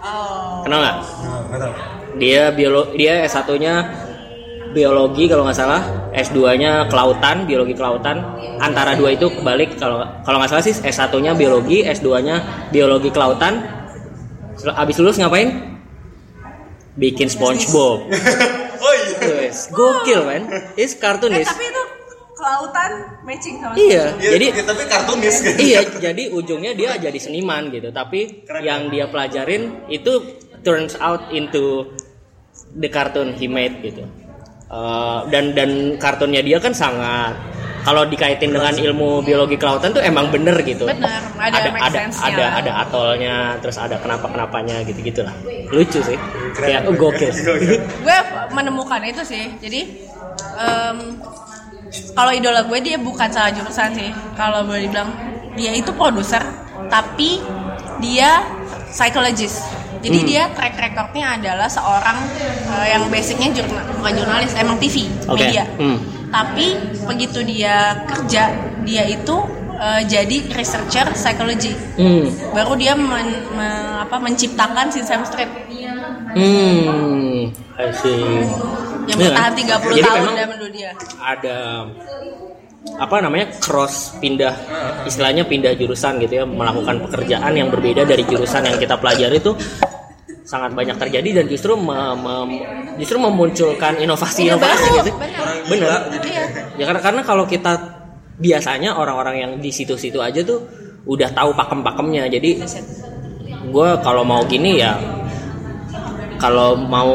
Oh. 0.00 0.64
Kenal 0.64 0.80
nggak? 0.80 0.96
Nah, 0.96 1.58
tahu. 1.60 1.72
Dia 2.16 2.48
biolo 2.48 2.96
dia 2.96 3.22
S1-nya 3.22 3.74
biologi 4.70 5.26
kalau 5.26 5.46
nggak 5.46 5.58
salah, 5.58 5.82
S2-nya 6.14 6.86
kelautan, 6.86 7.44
biologi 7.44 7.74
kelautan. 7.74 8.22
Antara 8.58 8.94
dua 8.94 9.14
itu 9.14 9.26
kebalik 9.28 9.76
kalau 9.76 10.02
kalau 10.22 10.36
nggak 10.38 10.50
salah 10.50 10.64
sih 10.64 10.74
S1-nya 10.74 11.34
biologi, 11.34 11.82
S2-nya 11.82 12.68
biologi 12.70 13.10
kelautan. 13.10 13.60
Abis 14.76 15.00
lulus 15.00 15.16
ngapain? 15.16 15.48
Bikin 16.94 17.30
SpongeBob. 17.32 18.04
oh 18.84 18.94
iya. 19.08 19.48
Wes, 19.48 19.70
Gokil 19.70 20.20
man. 20.26 20.42
Is 20.76 20.92
Eh, 20.92 20.98
kartunis. 21.00 21.48
tapi 21.48 21.64
itu 21.64 21.82
kelautan 22.34 22.90
matching 23.24 23.56
sama 23.60 23.76
Iya, 23.76 24.16
Iya, 24.16 24.30
jadi 24.36 24.46
iya, 24.52 24.62
tapi 24.64 24.82
kartunis 24.88 25.36
gitu. 25.44 25.58
iya, 25.60 25.80
jadi 25.84 26.22
ujungnya 26.32 26.72
dia 26.72 26.96
jadi 26.96 27.18
seniman 27.20 27.68
gitu. 27.68 27.88
Tapi 27.92 28.44
Keren. 28.44 28.60
yang 28.64 28.80
dia 28.88 29.08
pelajarin 29.08 29.88
itu 29.88 30.12
turns 30.60 30.96
out 31.00 31.28
into 31.32 31.88
the 32.76 32.88
cartoon 32.88 33.32
he 33.36 33.48
made 33.48 33.80
gitu. 33.80 34.04
Eh, 34.70 35.20
dan 35.34 35.50
dan 35.50 35.98
kartunnya 35.98 36.46
dia 36.46 36.62
kan 36.62 36.70
sangat 36.70 37.34
kalau 37.82 38.06
dikaitin 38.06 38.54
dengan 38.54 38.70
ilmu 38.70 39.18
biologi 39.18 39.58
kelautan 39.58 39.90
tuh 39.90 39.98
emang 39.98 40.30
bener 40.30 40.54
gitu. 40.62 40.86
Bener, 40.86 41.26
ada 41.42 41.58
ada 41.58 41.68
make 41.74 41.90
ada 41.90 42.00
ada, 42.22 42.46
ada 42.62 42.72
atolnya 42.86 43.36
terus 43.58 43.74
ada 43.82 43.98
kenapa 43.98 44.30
kenapanya 44.30 44.86
gitu 44.86 45.02
gitulah 45.02 45.34
lucu 45.74 45.98
sih. 45.98 46.14
Kayak 46.54 46.86
oh, 46.86 46.94
gokil. 47.02 47.34
Gue 47.82 48.18
menemukan 48.54 49.02
itu 49.02 49.26
sih. 49.26 49.50
Jadi 49.58 50.06
em, 50.62 51.18
kalau 52.14 52.30
idola 52.30 52.62
gue 52.62 52.78
dia 52.78 52.94
bukan 53.02 53.26
salah 53.26 53.50
jurusan 53.50 53.90
sih. 53.90 54.14
Kalau 54.38 54.62
boleh 54.62 54.86
dibilang 54.86 55.10
dia 55.58 55.74
itu 55.74 55.90
produser 55.98 56.46
tapi 56.86 57.42
dia 57.98 58.46
psychologist 58.86 59.66
jadi 60.00 60.18
Hmm. 60.18 60.26
dia 60.26 60.42
track 60.50 60.74
recordnya 60.76 61.26
adalah 61.34 61.68
seorang 61.68 62.18
eh, 62.70 62.86
yang 62.90 63.04
basicnya 63.06 63.48
jurnal, 63.52 63.84
bukan 63.94 64.12
jurnalis 64.14 64.52
emang 64.54 64.76
TV 64.76 65.04
Oke. 65.24 65.40
media 65.40 65.64
Hmm. 65.76 65.98
tapi 66.28 66.66
begitu 67.04 67.38
dia 67.42 67.76
kerja 68.04 68.42
dia 68.82 69.04
itu 69.04 69.36
eh, 69.74 70.02
jadi 70.04 70.36
researcher 70.50 71.06
psychology 71.12 71.72
hmm 71.96 72.52
baru 72.52 72.72
dia 72.74 72.92
men- 72.92 73.44
me- 73.50 73.78
apa, 74.00 74.16
menciptakan 74.16 74.88
Sesame 74.88 75.24
Street 75.24 75.48
hmm 76.30 77.52
I 77.76 77.88
see 77.92 78.44
yang 79.06 79.18
Iya 79.18 79.32
bertahan 79.32 79.52
kan? 79.52 79.80
30 79.82 79.90
Jadi 79.90 80.02
tahun 80.06 80.32
dalam 80.34 80.58
dunia 80.60 80.90
ada 81.18 81.56
apa 82.96 83.16
namanya 83.18 83.52
cross 83.58 84.16
pindah 84.16 84.54
istilahnya 85.04 85.44
pindah 85.44 85.72
jurusan 85.74 86.16
gitu 86.18 86.34
ya 86.34 86.44
melakukan 86.44 87.00
pekerjaan 87.02 87.52
yang 87.52 87.68
berbeda 87.68 88.04
dari 88.04 88.22
jurusan 88.22 88.62
yang 88.62 88.76
kita 88.76 88.96
pelajari 88.96 89.36
itu 89.36 89.52
sangat 90.50 90.74
banyak 90.74 90.98
terjadi 90.98 91.30
dan 91.42 91.44
justru 91.46 91.78
me- 91.78 92.18
me- 92.18 92.66
justru 92.98 93.22
memunculkan 93.22 93.94
inovasi-inovasi 94.02 94.86
gitu. 94.98 95.10
benar. 95.14 95.54
Bener. 95.70 95.90
Iya. 96.26 96.42
Ya 96.74 96.84
karena 96.90 97.00
karena 97.00 97.22
kalau 97.22 97.46
kita 97.46 97.78
biasanya 98.42 98.98
orang-orang 98.98 99.36
yang 99.38 99.52
di 99.62 99.70
situ-situ 99.70 100.18
aja 100.18 100.42
tuh 100.42 100.66
udah 101.06 101.30
tahu 101.30 101.54
pakem-pakemnya. 101.54 102.26
Jadi 102.26 102.58
gue 103.70 103.90
kalau 104.02 104.26
mau 104.26 104.42
gini 104.50 104.82
ya 104.82 104.98
kalau 106.42 106.74
mau 106.74 107.12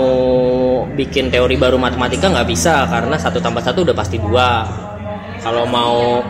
bikin 0.96 1.28
teori 1.28 1.60
baru 1.60 1.76
matematika 1.76 2.32
nggak 2.32 2.48
bisa 2.48 2.88
karena 2.88 3.18
satu 3.20 3.42
tambah 3.44 3.60
satu 3.60 3.82
udah 3.84 3.96
pasti 3.98 4.22
dua 4.22 4.64
kalau 5.44 5.66
mau 5.68 6.22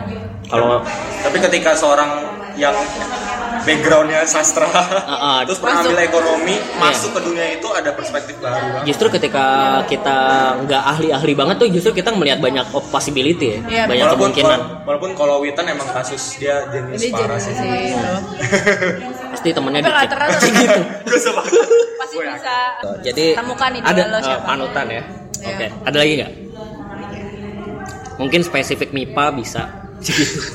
kalau 0.49 0.82
Tapi 1.22 1.38
ketika 1.41 1.76
seorang 1.76 2.08
yang 2.56 2.74
backgroundnya 3.66 4.22
sastra, 4.24 4.70
ah. 4.70 5.41
terus 5.41 5.57
mengambil 5.57 5.91
Masuk. 5.91 6.07
ekonomi, 6.07 6.55
Iya. 6.55 6.80
masuk 6.80 7.09
ke 7.11 7.22
dunia 7.22 7.45
itu 7.51 7.68
ada 7.68 7.89
perspektif 7.91 8.36
baru. 8.38 8.55
Bang. 8.55 8.84
justru 8.86 9.07
ketika 9.11 9.45
kita 9.86 10.18
nggak 10.61 10.84
ahli-ahli 10.88 11.34
banget 11.34 11.55
tuh 11.57 11.68
justru 11.68 11.91
kita 11.91 12.09
melihat 12.11 12.38
banyak 12.38 12.61
possibility 12.88 13.47
ya 13.51 13.59
Iya, 13.66 13.84
banyak 13.86 14.05
walaupun 14.05 14.22
kemungkinan 14.32 14.59
walaupun 14.86 15.11
kalau 15.13 15.36
Witan 15.39 15.66
emang 15.68 15.89
kasus 15.89 16.38
dia 16.38 16.61
jenis 16.70 16.99
Ini 16.99 17.09
parah 17.11 17.36
jenis 17.36 17.43
sih. 17.43 17.53
sih 17.55 17.82
itu. 17.89 18.13
pasti 19.34 19.49
temennya 19.51 19.82
dikit 19.82 20.09
gitu 20.53 20.82
pasti 21.99 22.16
bisa 22.16 22.55
jadi 23.01 23.26
temukan 23.36 23.70
ada 23.82 24.03
siapa. 24.22 24.45
panutan 24.45 24.86
ya 24.88 25.03
Iya. 25.36 25.49
oke 25.51 25.68
ada 25.84 25.97
lagi 25.97 26.13
nggak 26.16 26.32
mungkin 28.16 28.39
spesifik 28.41 28.89
MIPA 28.91 29.26
bisa 29.34 29.63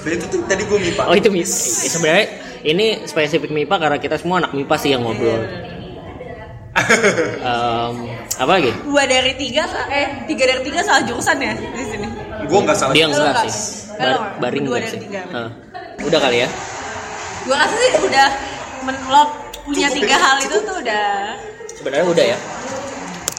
Dan 0.01 0.15
itu 0.15 0.27
tuh 0.29 0.41
tadi 0.45 0.63
gue 0.63 0.79
mipa. 0.79 1.03
oh 1.05 1.15
itu 1.15 1.27
MIPA 1.27 1.49
sebenarnya 1.91 2.27
ini 2.63 3.05
spesifik 3.05 3.49
MIPA 3.49 3.77
karena 3.79 3.99
kita 3.99 4.17
semua 4.17 4.39
anak 4.39 4.53
MIPA 4.53 4.77
sih 4.77 4.91
yang 4.91 5.03
ngobrol. 5.03 5.41
Em, 6.71 7.95
apa 8.39 8.51
lagi? 8.53 8.71
Dua 8.87 9.03
dari 9.03 9.35
tiga 9.35 9.67
eh 9.91 10.23
tiga 10.25 10.45
dari 10.47 10.63
tiga 10.63 10.81
salah 10.81 11.03
jurusan 11.03 11.37
ya 11.37 11.53
di 11.53 11.85
sini? 11.85 12.07
Gue 12.47 12.59
nggak 12.63 12.77
salah. 12.79 12.93
dia 12.95 13.05
enggak 13.05 13.27
enggak? 13.27 13.45
sih. 13.45 13.55
Bar- 13.99 14.39
baring 14.39 14.65
Dua 14.65 14.79
dari 14.79 14.89
sih. 14.89 15.01
tiga. 15.03 15.21
Hah. 15.29 15.51
udah 16.01 16.19
kali 16.19 16.37
ya? 16.41 16.49
Gue 17.43 17.53
rasa 17.53 17.75
sih 17.75 17.93
udah 18.01 18.27
men- 18.83 19.03
lo 19.05 19.23
punya 19.61 19.89
tiga 19.91 20.17
hal 20.17 20.37
itu 20.41 20.57
tuh 20.63 20.77
udah 20.79 21.05
sebenarnya 21.75 22.07
udah 22.07 22.25
ya. 22.25 22.39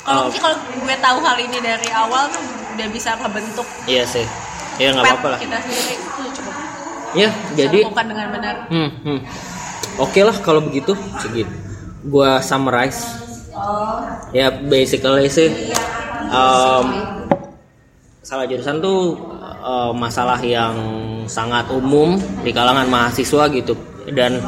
Kalau 0.02 0.22
mungkin 0.28 0.42
kalau 0.42 0.58
gue 0.60 0.96
tahu 0.98 1.18
hal 1.22 1.38
ini 1.40 1.58
dari 1.62 1.90
awal 1.94 2.24
tuh 2.28 2.44
udah 2.76 2.88
bisa 2.92 3.16
kebentuk 3.16 3.68
iya 3.86 4.04
sih. 4.04 4.28
Ya 4.76 4.92
nggak 4.92 5.08
apa-apa 5.08 5.28
lah. 5.30 5.40
kita 5.40 5.58
sendiri. 5.62 5.94
Itu 5.96 6.24
cukup 6.36 6.51
ya 7.18 7.30
jadi 7.56 7.88
temukan 7.88 8.08
dengan 8.08 8.28
benar. 8.32 8.56
Hmm, 8.72 8.90
hmm. 9.04 9.20
oke 10.00 10.20
lah 10.24 10.36
kalau 10.40 10.62
begitu 10.64 10.96
segitu 11.20 11.52
gua 12.06 12.42
summarize. 12.42 13.06
Ya 14.32 14.50
basically 14.50 15.28
sih 15.28 15.52
em, 16.32 16.86
salah 18.24 18.46
jurusan 18.48 18.80
tuh 18.82 19.20
eh, 19.44 19.92
masalah 19.94 20.40
yang 20.42 20.76
sangat 21.28 21.70
umum 21.70 22.18
di 22.42 22.50
kalangan 22.56 22.88
mahasiswa 22.90 23.52
gitu. 23.54 23.78
Dan 24.10 24.42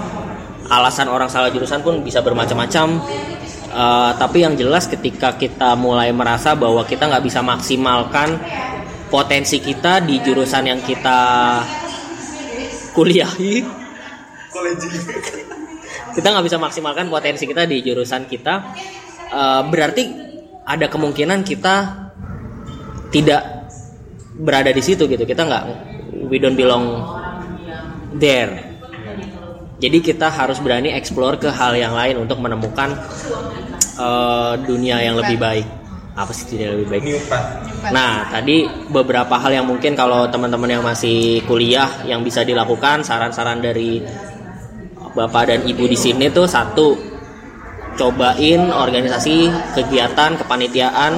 alasan 0.72 1.12
orang 1.12 1.30
salah 1.30 1.54
jurusan 1.54 1.84
pun 1.84 2.02
bisa 2.02 2.24
bermacam-macam. 2.24 3.04
Eh, 3.74 4.12
tapi 4.18 4.42
yang 4.42 4.58
jelas 4.58 4.90
ketika 4.90 5.36
kita 5.38 5.76
mulai 5.78 6.10
merasa 6.16 6.58
bahwa 6.58 6.82
kita 6.88 7.06
nggak 7.06 7.26
bisa 7.28 7.44
maksimalkan 7.46 8.40
potensi 9.14 9.62
kita 9.62 10.02
di 10.02 10.18
jurusan 10.26 10.74
yang 10.74 10.82
kita 10.82 11.22
kuliahi 12.94 13.66
kita 16.14 16.28
nggak 16.30 16.46
bisa 16.46 16.58
maksimalkan 16.62 17.10
potensi 17.10 17.50
kita 17.50 17.66
di 17.66 17.82
jurusan 17.82 18.30
kita. 18.30 18.54
Eh, 19.34 19.62
berarti 19.66 20.04
ada 20.64 20.86
kemungkinan 20.88 21.42
kita 21.42 21.76
tidak 23.10 23.42
berada 24.38 24.70
di 24.70 24.82
situ 24.86 25.10
gitu. 25.10 25.26
Kita 25.26 25.42
nggak 25.42 25.64
we 26.30 26.38
don't 26.38 26.54
belong 26.54 27.02
there. 28.14 28.72
Jadi 29.82 30.00
kita 30.00 30.32
harus 30.32 30.64
berani 30.64 30.94
explore 30.96 31.36
ke 31.42 31.50
hal 31.50 31.76
yang 31.76 31.98
lain 31.98 32.22
untuk 32.22 32.38
menemukan 32.38 32.94
eh, 33.98 34.54
dunia 34.62 35.02
yang 35.02 35.18
lebih 35.18 35.42
baik 35.42 35.83
apa 36.14 36.30
sih 36.30 36.46
tidak 36.46 36.78
lebih 36.78 36.88
baik 36.94 37.04
New 37.10 37.22
path. 37.26 37.48
Nah, 37.90 38.30
tadi 38.30 38.70
beberapa 38.94 39.34
hal 39.42 39.52
yang 39.62 39.66
mungkin 39.66 39.98
kalau 39.98 40.30
teman-teman 40.30 40.70
yang 40.70 40.84
masih 40.86 41.42
kuliah 41.50 41.90
yang 42.06 42.22
bisa 42.22 42.46
dilakukan, 42.46 43.02
saran-saran 43.02 43.60
dari 43.60 43.98
Bapak 45.14 45.50
dan 45.50 45.62
Ibu 45.66 45.90
di 45.90 45.98
sini 45.98 46.30
tuh 46.30 46.46
satu, 46.46 46.94
cobain 47.98 48.70
organisasi, 48.70 49.50
kegiatan, 49.74 50.38
kepanitiaan, 50.38 51.14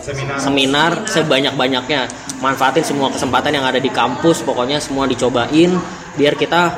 Seminar. 0.00 0.38
seminar 0.40 0.92
sebanyak-banyaknya. 1.06 2.08
Manfaatin 2.40 2.80
semua 2.80 3.12
kesempatan 3.12 3.52
yang 3.52 3.68
ada 3.68 3.76
di 3.76 3.92
kampus, 3.92 4.40
pokoknya 4.42 4.80
semua 4.80 5.04
dicobain 5.04 5.76
biar 6.16 6.34
kita 6.34 6.72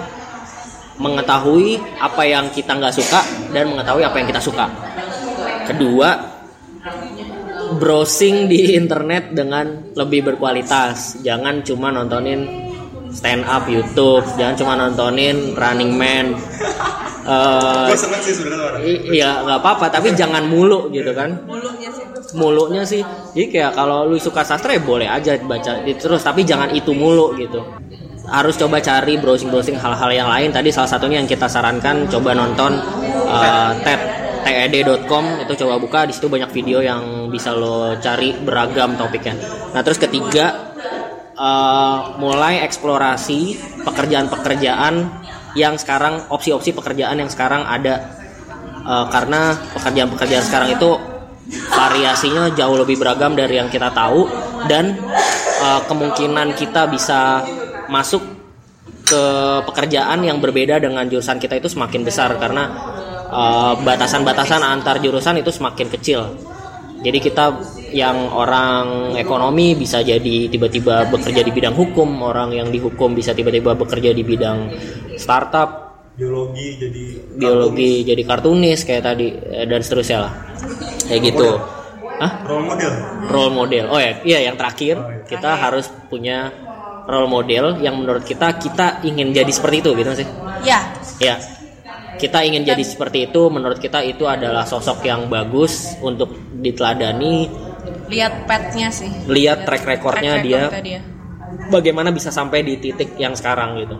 mengetahui 0.98 1.80
apa 2.02 2.22
yang 2.26 2.50
kita 2.50 2.74
nggak 2.76 2.92
suka 2.92 3.22
dan 3.54 3.70
mengetahui 3.70 4.02
apa 4.02 4.16
yang 4.18 4.26
kita 4.28 4.42
suka. 4.42 4.66
Kedua, 5.70 6.18
browsing 7.74 8.46
di 8.46 8.74
internet 8.74 9.32
dengan 9.32 9.92
lebih 9.92 10.24
berkualitas. 10.24 11.20
Jangan 11.20 11.60
cuma 11.62 11.88
nontonin 11.88 12.44
stand 13.08 13.44
up 13.44 13.64
YouTube, 13.66 14.24
jangan 14.34 14.54
cuma 14.54 14.72
nontonin 14.74 15.52
Running 15.54 15.92
Man. 15.92 16.26
Eh, 17.22 17.86
Gue 17.86 17.94
seneng 17.94 18.18
sih 18.18 18.34
sebenarnya 18.34 18.66
orang. 18.66 18.82
i- 18.82 19.02
iya 19.14 19.46
nggak 19.46 19.62
apa-apa, 19.62 19.94
tapi 19.94 20.10
jangan 20.10 20.42
mulu 20.42 20.90
gitu 20.90 21.14
kan. 21.14 21.30
mulutnya 21.46 21.86
sih 21.94 22.02
Mulunya 22.34 22.82
sih, 22.82 22.98
jadi 23.30 23.46
kayak 23.46 23.72
kalau 23.78 24.10
lu 24.10 24.18
suka 24.18 24.42
sastra 24.42 24.74
ya 24.74 24.82
boleh 24.82 25.06
aja 25.06 25.38
baca 25.38 25.86
terus, 25.86 26.18
tapi 26.18 26.42
jangan 26.42 26.74
itu 26.74 26.90
mulu 26.90 27.30
gitu. 27.38 27.62
Harus 28.26 28.58
coba 28.58 28.82
cari 28.82 29.22
browsing-browsing 29.22 29.78
hal-hal 29.78 30.10
yang 30.10 30.26
lain. 30.26 30.50
Tadi 30.50 30.74
salah 30.74 30.90
satunya 30.90 31.22
yang 31.22 31.30
kita 31.30 31.46
sarankan 31.46 32.10
coba 32.10 32.34
nonton 32.34 32.74
uh, 33.28 33.70
TED 33.86 34.00
TED.com 34.42 35.46
itu 35.46 35.52
coba 35.64 35.74
buka 35.78 36.00
di 36.06 36.12
situ 36.12 36.26
banyak 36.26 36.50
video 36.50 36.82
yang 36.82 37.30
bisa 37.30 37.54
lo 37.54 37.96
cari 37.98 38.34
beragam 38.36 38.98
topiknya. 38.98 39.38
Nah 39.72 39.80
terus 39.80 39.98
ketiga 40.02 40.74
uh, 41.38 42.18
mulai 42.18 42.60
eksplorasi 42.66 43.56
pekerjaan-pekerjaan 43.86 44.94
yang 45.54 45.76
sekarang 45.76 46.26
opsi-opsi 46.32 46.72
pekerjaan 46.72 47.18
yang 47.20 47.30
sekarang 47.30 47.62
ada 47.64 48.22
Uh, 48.82 49.06
karena 49.14 49.54
pekerjaan-pekerjaan 49.78 50.42
sekarang 50.42 50.74
itu 50.74 50.90
variasinya 51.70 52.50
jauh 52.50 52.74
lebih 52.74 52.98
beragam 52.98 53.38
dari 53.38 53.62
yang 53.62 53.70
kita 53.70 53.94
tahu 53.94 54.26
dan 54.66 54.98
uh, 55.62 55.86
kemungkinan 55.86 56.58
kita 56.58 56.90
bisa 56.90 57.46
masuk 57.86 58.18
ke 59.06 59.24
pekerjaan 59.70 60.26
yang 60.26 60.42
berbeda 60.42 60.82
dengan 60.82 61.06
jurusan 61.06 61.38
kita 61.38 61.62
itu 61.62 61.70
semakin 61.70 62.02
besar 62.02 62.34
karena 62.42 62.74
uh, 63.32 63.74
batasan-batasan 63.80 64.60
antar 64.60 65.00
jurusan 65.00 65.40
itu 65.40 65.48
semakin 65.48 65.88
kecil. 65.88 66.20
Jadi 67.02 67.18
kita 67.18 67.44
yang 67.90 68.30
orang 68.30 69.18
ekonomi 69.18 69.74
bisa 69.74 70.06
jadi 70.06 70.46
tiba-tiba 70.46 71.10
bekerja 71.10 71.42
di 71.42 71.50
bidang 71.50 71.74
hukum, 71.74 72.06
orang 72.22 72.54
yang 72.54 72.70
di 72.70 72.78
hukum 72.78 73.10
bisa 73.10 73.34
tiba-tiba 73.34 73.74
bekerja 73.74 74.14
di 74.14 74.22
bidang 74.22 74.70
startup, 75.18 75.82
Biologi 76.12 76.76
jadi 76.76 77.04
biologi 77.40 78.04
jadi 78.04 78.22
kartunis 78.28 78.84
kayak 78.84 79.00
tadi 79.00 79.32
eh, 79.32 79.64
dan 79.64 79.80
seterusnya 79.80 80.18
lah. 80.28 80.32
Kayak 81.08 81.20
gitu. 81.32 81.48
Hah? 82.20 82.32
role 82.44 82.68
model. 82.68 82.92
role 83.32 83.52
model. 83.56 83.84
Oh 83.88 83.98
ya. 83.98 84.20
Iya 84.20 84.52
yang 84.52 84.56
terakhir 84.60 85.00
Oh, 85.00 85.08
iya. 85.08 85.24
kita 85.24 85.50
harus 85.56 85.88
punya 86.12 86.52
role 87.08 87.26
model 87.32 87.80
yang 87.80 87.96
menurut 87.96 88.28
kita 88.28 88.60
kita 88.60 89.00
ingin 89.08 89.32
jadi 89.32 89.48
seperti 89.48 89.82
itu 89.82 89.90
gitu 89.96 90.10
sih? 90.20 90.28
Ya 90.62 90.84
ya 91.18 91.40
kita 92.18 92.44
ingin 92.44 92.62
jadi 92.66 92.84
seperti 92.84 93.30
itu. 93.30 93.48
Menurut 93.48 93.78
kita 93.78 94.02
itu 94.04 94.24
adalah 94.28 94.66
sosok 94.66 95.04
yang 95.06 95.28
bagus 95.28 95.96
untuk 96.00 96.32
diteladani. 96.58 97.48
Lihat 98.08 98.46
petnya 98.46 98.88
sih. 98.92 99.10
Lihat 99.26 99.64
track 99.64 99.84
recordnya 99.88 100.38
dia, 100.44 100.68
recordnya 100.68 100.82
dia. 100.82 101.00
bagaimana 101.72 102.12
bisa 102.12 102.28
sampai 102.28 102.62
di 102.62 102.76
titik 102.78 103.16
yang 103.16 103.32
sekarang 103.32 103.80
gitu. 103.80 103.96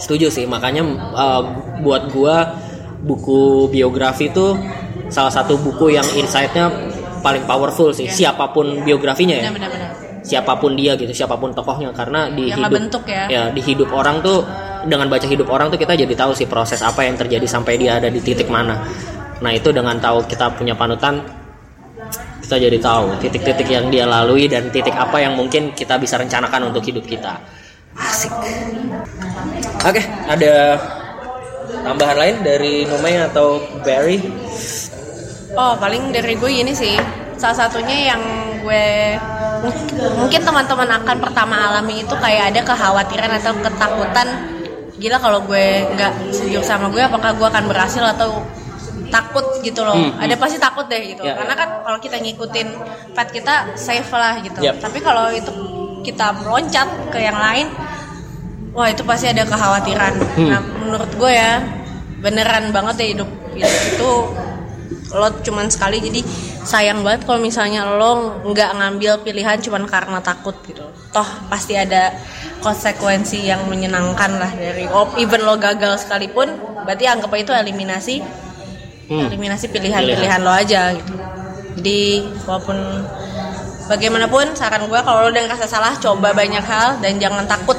Setuju 0.00 0.32
sih. 0.32 0.44
Makanya 0.44 0.82
uh, 1.14 1.42
buat 1.80 2.12
gua 2.12 2.56
buku 3.00 3.72
biografi 3.72 4.28
itu 4.28 4.56
salah 5.08 5.32
satu 5.32 5.56
buku 5.56 5.96
yang 5.96 6.06
insightnya 6.14 6.70
paling 7.20 7.44
powerful 7.44 7.92
sih. 7.92 8.08
Siapa 8.08 8.52
pun 8.52 8.84
biografinya 8.84 9.36
ya. 9.36 9.50
Benar-benar. 9.52 9.90
Siapa 10.20 10.52
pun 10.60 10.76
dia 10.76 10.94
gitu. 11.00 11.10
Siapa 11.12 11.40
pun 11.40 11.56
tokohnya. 11.56 11.90
Karena 11.96 12.28
di 12.28 12.52
Yang 12.52 12.60
hidup 12.60 12.68
ngebentuk 12.68 13.02
ya. 13.08 13.48
di 13.50 13.60
hidup 13.64 13.88
orang 13.92 14.20
tuh 14.20 14.44
dengan 14.86 15.06
baca 15.10 15.26
hidup 15.26 15.48
orang 15.52 15.68
tuh 15.68 15.80
kita 15.80 15.96
jadi 15.96 16.14
tahu 16.16 16.32
sih 16.32 16.48
proses 16.48 16.80
apa 16.80 17.04
yang 17.04 17.18
terjadi 17.18 17.44
sampai 17.44 17.76
dia 17.76 18.00
ada 18.00 18.08
di 18.08 18.20
titik 18.22 18.48
mana. 18.48 18.80
Nah 19.40 19.52
itu 19.52 19.72
dengan 19.72 19.96
tahu 19.96 20.24
kita 20.28 20.52
punya 20.56 20.76
panutan 20.76 21.20
kita 22.50 22.66
jadi 22.66 22.78
tahu 22.82 23.14
titik-titik 23.22 23.68
yang 23.70 23.86
dia 23.94 24.10
lalui 24.10 24.50
dan 24.50 24.74
titik 24.74 24.90
apa 24.90 25.22
yang 25.22 25.38
mungkin 25.38 25.70
kita 25.70 25.94
bisa 26.02 26.18
rencanakan 26.18 26.74
untuk 26.74 26.82
hidup 26.82 27.06
kita. 27.06 27.38
Asik. 27.94 28.32
Oke 29.86 30.02
ada 30.26 30.74
tambahan 31.86 32.16
lain 32.18 32.36
dari 32.42 32.82
Numei 32.90 33.22
atau 33.22 33.62
Barry? 33.86 34.18
Oh, 35.54 35.78
paling 35.78 36.10
dari 36.10 36.34
gue 36.34 36.50
ini 36.50 36.74
sih. 36.74 36.98
Salah 37.38 37.66
satunya 37.66 38.14
yang 38.14 38.22
gue 38.66 39.14
mungkin 40.18 40.40
teman-teman 40.42 40.90
akan 41.00 41.16
pertama 41.20 41.70
alami 41.70 42.02
itu 42.02 42.14
kayak 42.16 42.50
ada 42.50 42.60
kekhawatiran 42.64 43.30
atau 43.40 43.52
ketakutan 43.60 44.28
gila 45.00 45.16
kalau 45.16 45.40
gue 45.48 45.66
nggak 45.96 46.12
sejuk 46.30 46.60
sama 46.60 46.92
gue 46.92 47.00
apakah 47.00 47.32
gue 47.32 47.46
akan 47.48 47.64
berhasil 47.72 48.04
atau 48.04 48.44
takut 49.10 49.42
gitu 49.64 49.82
loh. 49.82 49.96
Hmm, 49.96 50.22
ada 50.22 50.36
pasti 50.38 50.60
takut 50.60 50.86
deh 50.86 51.02
gitu. 51.16 51.26
Ya, 51.26 51.34
karena 51.34 51.54
kan 51.58 51.68
kalau 51.82 51.98
kita 51.98 52.20
ngikutin 52.22 52.68
pet 53.16 53.28
kita 53.34 53.74
safe 53.74 54.12
lah 54.12 54.38
gitu. 54.44 54.60
Yep. 54.62 54.78
tapi 54.78 54.98
kalau 55.02 55.32
itu 55.34 55.50
kita 56.06 56.32
meloncat 56.40 56.88
ke 57.12 57.18
yang 57.20 57.36
lain 57.36 57.68
wah 58.72 58.86
itu 58.86 59.02
pasti 59.02 59.26
ada 59.32 59.42
kekhawatiran. 59.48 60.14
Hmm. 60.38 60.48
nah 60.52 60.60
menurut 60.62 61.10
gue 61.16 61.32
ya 61.32 61.64
beneran 62.20 62.70
banget 62.70 62.94
ya 63.02 63.06
hidup. 63.18 63.30
Hidup 63.56 63.82
itu 63.96 64.10
lo 65.10 65.28
cuman 65.42 65.66
sekali 65.66 65.98
jadi 65.98 66.22
sayang 66.60 67.00
banget 67.00 67.24
kalau 67.24 67.40
misalnya 67.40 67.88
lo 67.88 68.42
nggak 68.44 68.70
ngambil 68.76 69.12
pilihan 69.24 69.56
cuman 69.60 69.88
karena 69.88 70.20
takut 70.20 70.52
gitu 70.68 70.84
toh 71.10 71.28
pasti 71.48 71.74
ada 71.74 72.12
konsekuensi 72.60 73.48
yang 73.48 73.64
menyenangkan 73.66 74.36
lah 74.36 74.52
dari 74.52 74.84
oh, 74.92 75.08
even 75.16 75.42
lo 75.42 75.56
gagal 75.56 76.04
sekalipun 76.04 76.52
berarti 76.84 77.04
anggap 77.08 77.32
aja 77.32 77.42
itu 77.42 77.52
eliminasi 77.56 78.16
Hmm. 79.10 79.26
eliminasi 79.26 79.66
pilihan-pilihan 79.74 80.38
lo 80.38 80.54
aja 80.54 80.94
gitu 80.94 81.18
jadi 81.82 82.30
walaupun 82.46 82.78
bagaimanapun 83.90 84.54
saran 84.54 84.86
gue 84.86 85.00
kalau 85.02 85.26
lo 85.26 85.34
udah 85.34 85.50
ngerasa 85.50 85.66
salah 85.66 85.98
coba 85.98 86.30
banyak 86.30 86.62
hal 86.62 86.94
dan 87.02 87.18
jangan 87.18 87.42
takut 87.42 87.74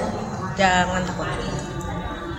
jangan 0.59 0.99
takut 1.07 1.31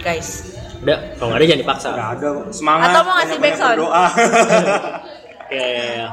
guys 0.04 0.44
udah 0.84 0.98
kalau 1.16 1.32
nggak 1.32 1.40
ada 1.40 1.46
jangan 1.48 1.62
dipaksa 1.64 1.88
Nggak 1.88 2.10
ada 2.20 2.28
semangat. 2.52 2.86
Atau 2.90 3.00
mau 3.06 3.14
ngasih 3.16 3.38
backsound? 3.38 3.76
berdoa. 3.78 4.06
ya, 5.56 5.66
ya, 5.72 5.86
ya. 5.94 6.08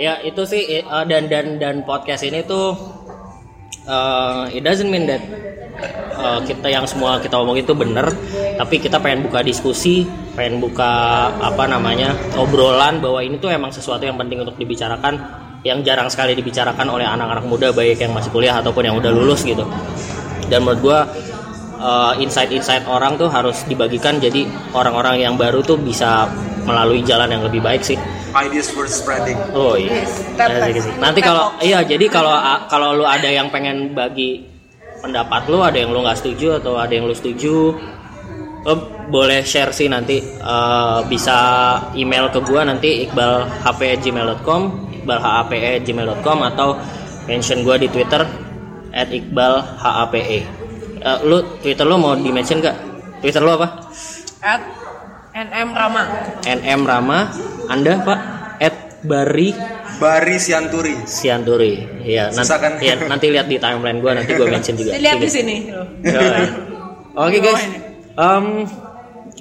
Ya 0.00 0.18
itu 0.22 0.42
sih 0.42 0.82
eh, 0.82 1.04
dan 1.06 1.30
dan 1.30 1.58
dan 1.58 1.76
podcast 1.86 2.26
ini 2.26 2.42
tuh 2.42 2.74
eh, 3.86 4.56
it 4.58 4.62
doesn't 4.62 4.90
mean 4.90 5.06
that 5.06 5.22
eh, 6.18 6.40
kita 6.46 6.66
yang 6.70 6.86
semua 6.86 7.22
kita 7.22 7.38
omong 7.38 7.62
itu 7.62 7.72
benar 7.74 8.10
tapi 8.58 8.82
kita 8.82 8.98
pengen 8.98 9.26
buka 9.26 9.42
diskusi 9.42 10.06
pengen 10.34 10.58
buka 10.58 11.30
apa 11.38 11.64
namanya 11.70 12.14
obrolan 12.34 12.98
bahwa 12.98 13.22
ini 13.22 13.38
tuh 13.38 13.54
emang 13.54 13.70
sesuatu 13.70 14.02
yang 14.02 14.18
penting 14.18 14.42
untuk 14.42 14.58
dibicarakan 14.58 15.44
yang 15.64 15.80
jarang 15.80 16.12
sekali 16.12 16.36
dibicarakan 16.36 16.92
oleh 16.92 17.08
anak-anak 17.08 17.48
muda 17.48 17.72
baik 17.72 17.96
yang 17.96 18.12
masih 18.12 18.28
kuliah 18.28 18.60
ataupun 18.60 18.84
yang 18.84 19.00
udah 19.00 19.08
lulus 19.08 19.48
gitu. 19.48 19.64
Dan 20.52 20.60
menurut 20.60 20.80
gua 20.84 20.98
eh, 21.80 22.12
insight-insight 22.20 22.84
orang 22.84 23.16
tuh 23.16 23.32
harus 23.32 23.64
dibagikan 23.64 24.20
jadi 24.20 24.44
orang-orang 24.76 25.24
yang 25.24 25.40
baru 25.40 25.64
tuh 25.64 25.80
bisa 25.80 26.28
melalui 26.68 27.00
jalan 27.00 27.32
yang 27.32 27.42
lebih 27.44 27.64
baik 27.64 27.80
sih 27.80 27.96
Ideas 28.34 28.68
worth 28.74 28.90
spreading. 28.90 29.38
Oh 29.54 29.78
iya. 29.78 30.02
Step 30.04 30.50
Ya, 30.50 30.58
back. 30.58 30.70
gitu. 30.74 30.90
Nanti 30.98 31.20
kalau 31.22 31.54
iya 31.62 31.78
jadi 31.82 32.06
kalau 32.10 32.34
kalau 32.66 32.98
lu 32.98 33.06
ada 33.06 33.30
yang 33.30 33.46
pengen 33.48 33.94
bagi 33.94 34.42
pendapat 34.98 35.46
lu, 35.46 35.62
ada 35.62 35.78
yang 35.78 35.94
lu 35.94 36.02
nggak 36.02 36.18
setuju 36.18 36.58
atau 36.58 36.74
ada 36.74 36.90
yang 36.90 37.06
lu 37.06 37.14
setuju, 37.14 37.76
lo 38.64 38.74
boleh 39.06 39.44
share 39.44 39.70
sih 39.70 39.86
nanti 39.86 40.18
Eh, 40.18 40.98
bisa 41.06 41.36
email 41.94 42.26
ke 42.28 42.42
gua 42.42 42.66
nanti 42.66 43.06
iqbalhp@gmail.com, 43.06 44.62
iqbalhap@gmail.com 44.98 46.38
atau 46.44 46.74
mention 47.24 47.62
gua 47.62 47.78
di 47.78 47.86
Twitter 47.86 48.26
@iqbalhape. 48.90 50.20
Eh, 51.00 51.18
lu 51.22 51.38
Twitter 51.60 51.84
lu 51.84 51.96
mau 51.96 52.12
di 52.14 52.28
mention 52.28 52.58
gak? 52.58 52.74
Twitter 53.20 53.40
lu 53.40 53.54
apa? 53.54 53.68
at 54.44 54.60
NM 55.34 55.74
Rama 55.74 56.02
NM 56.46 56.80
Rama, 56.86 57.18
Anda 57.66 57.98
Pak? 58.06 58.18
At 58.62 59.02
Bari 59.02 59.50
Bari 59.98 60.36
Sianturi. 60.38 60.94
Sianturi. 61.06 62.02
Iya, 62.02 62.30
nanti, 62.34 62.54
kan? 62.54 62.72
iya, 62.82 62.94
nanti 63.06 63.26
lihat 63.30 63.46
di 63.46 63.58
timeline 63.58 63.98
gue 64.02 64.10
nanti 64.14 64.30
gue 64.34 64.46
mention 64.46 64.74
juga. 64.78 64.94
dilihat 64.94 65.18
di 65.18 65.30
sini. 65.30 65.56
Oke 67.14 67.38
guys. 67.42 67.62
Um, 68.14 68.66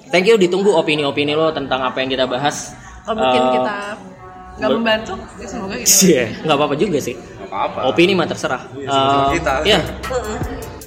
thank 0.10 0.26
you 0.26 0.38
ditunggu 0.38 0.74
opini-opini 0.74 1.34
lo 1.38 1.54
tentang 1.54 1.86
apa 1.86 2.02
yang 2.02 2.10
kita 2.10 2.26
bahas. 2.26 2.74
kalau 3.04 3.20
mungkin 3.20 3.42
Uh, 3.44 3.54
kita 3.60 3.76
nggak 4.54 4.70
membantu 4.70 5.14
ya 5.42 5.48
semoga 5.50 5.76
gitu 5.76 5.94
Iya, 6.10 6.26
nggak 6.46 6.58
apa-apa 6.58 6.76
juga 6.78 6.98
sih. 7.02 7.16
Apa-apa. 7.50 7.80
Opini 7.90 8.14
mah 8.18 8.26
terserah. 8.30 8.62
Iya, 8.74 8.88
sama-sama 8.90 9.22
Uh, 9.22 9.34
kita. 9.38 9.54
Iya. 9.66 9.80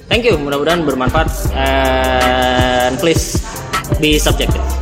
Thank 0.07 0.23
you, 0.27 0.35
mudah-mudahan 0.39 0.83
bermanfaat 0.83 1.27
and 1.55 2.95
please 2.99 3.39
be 3.99 4.15
subjective. 4.19 4.76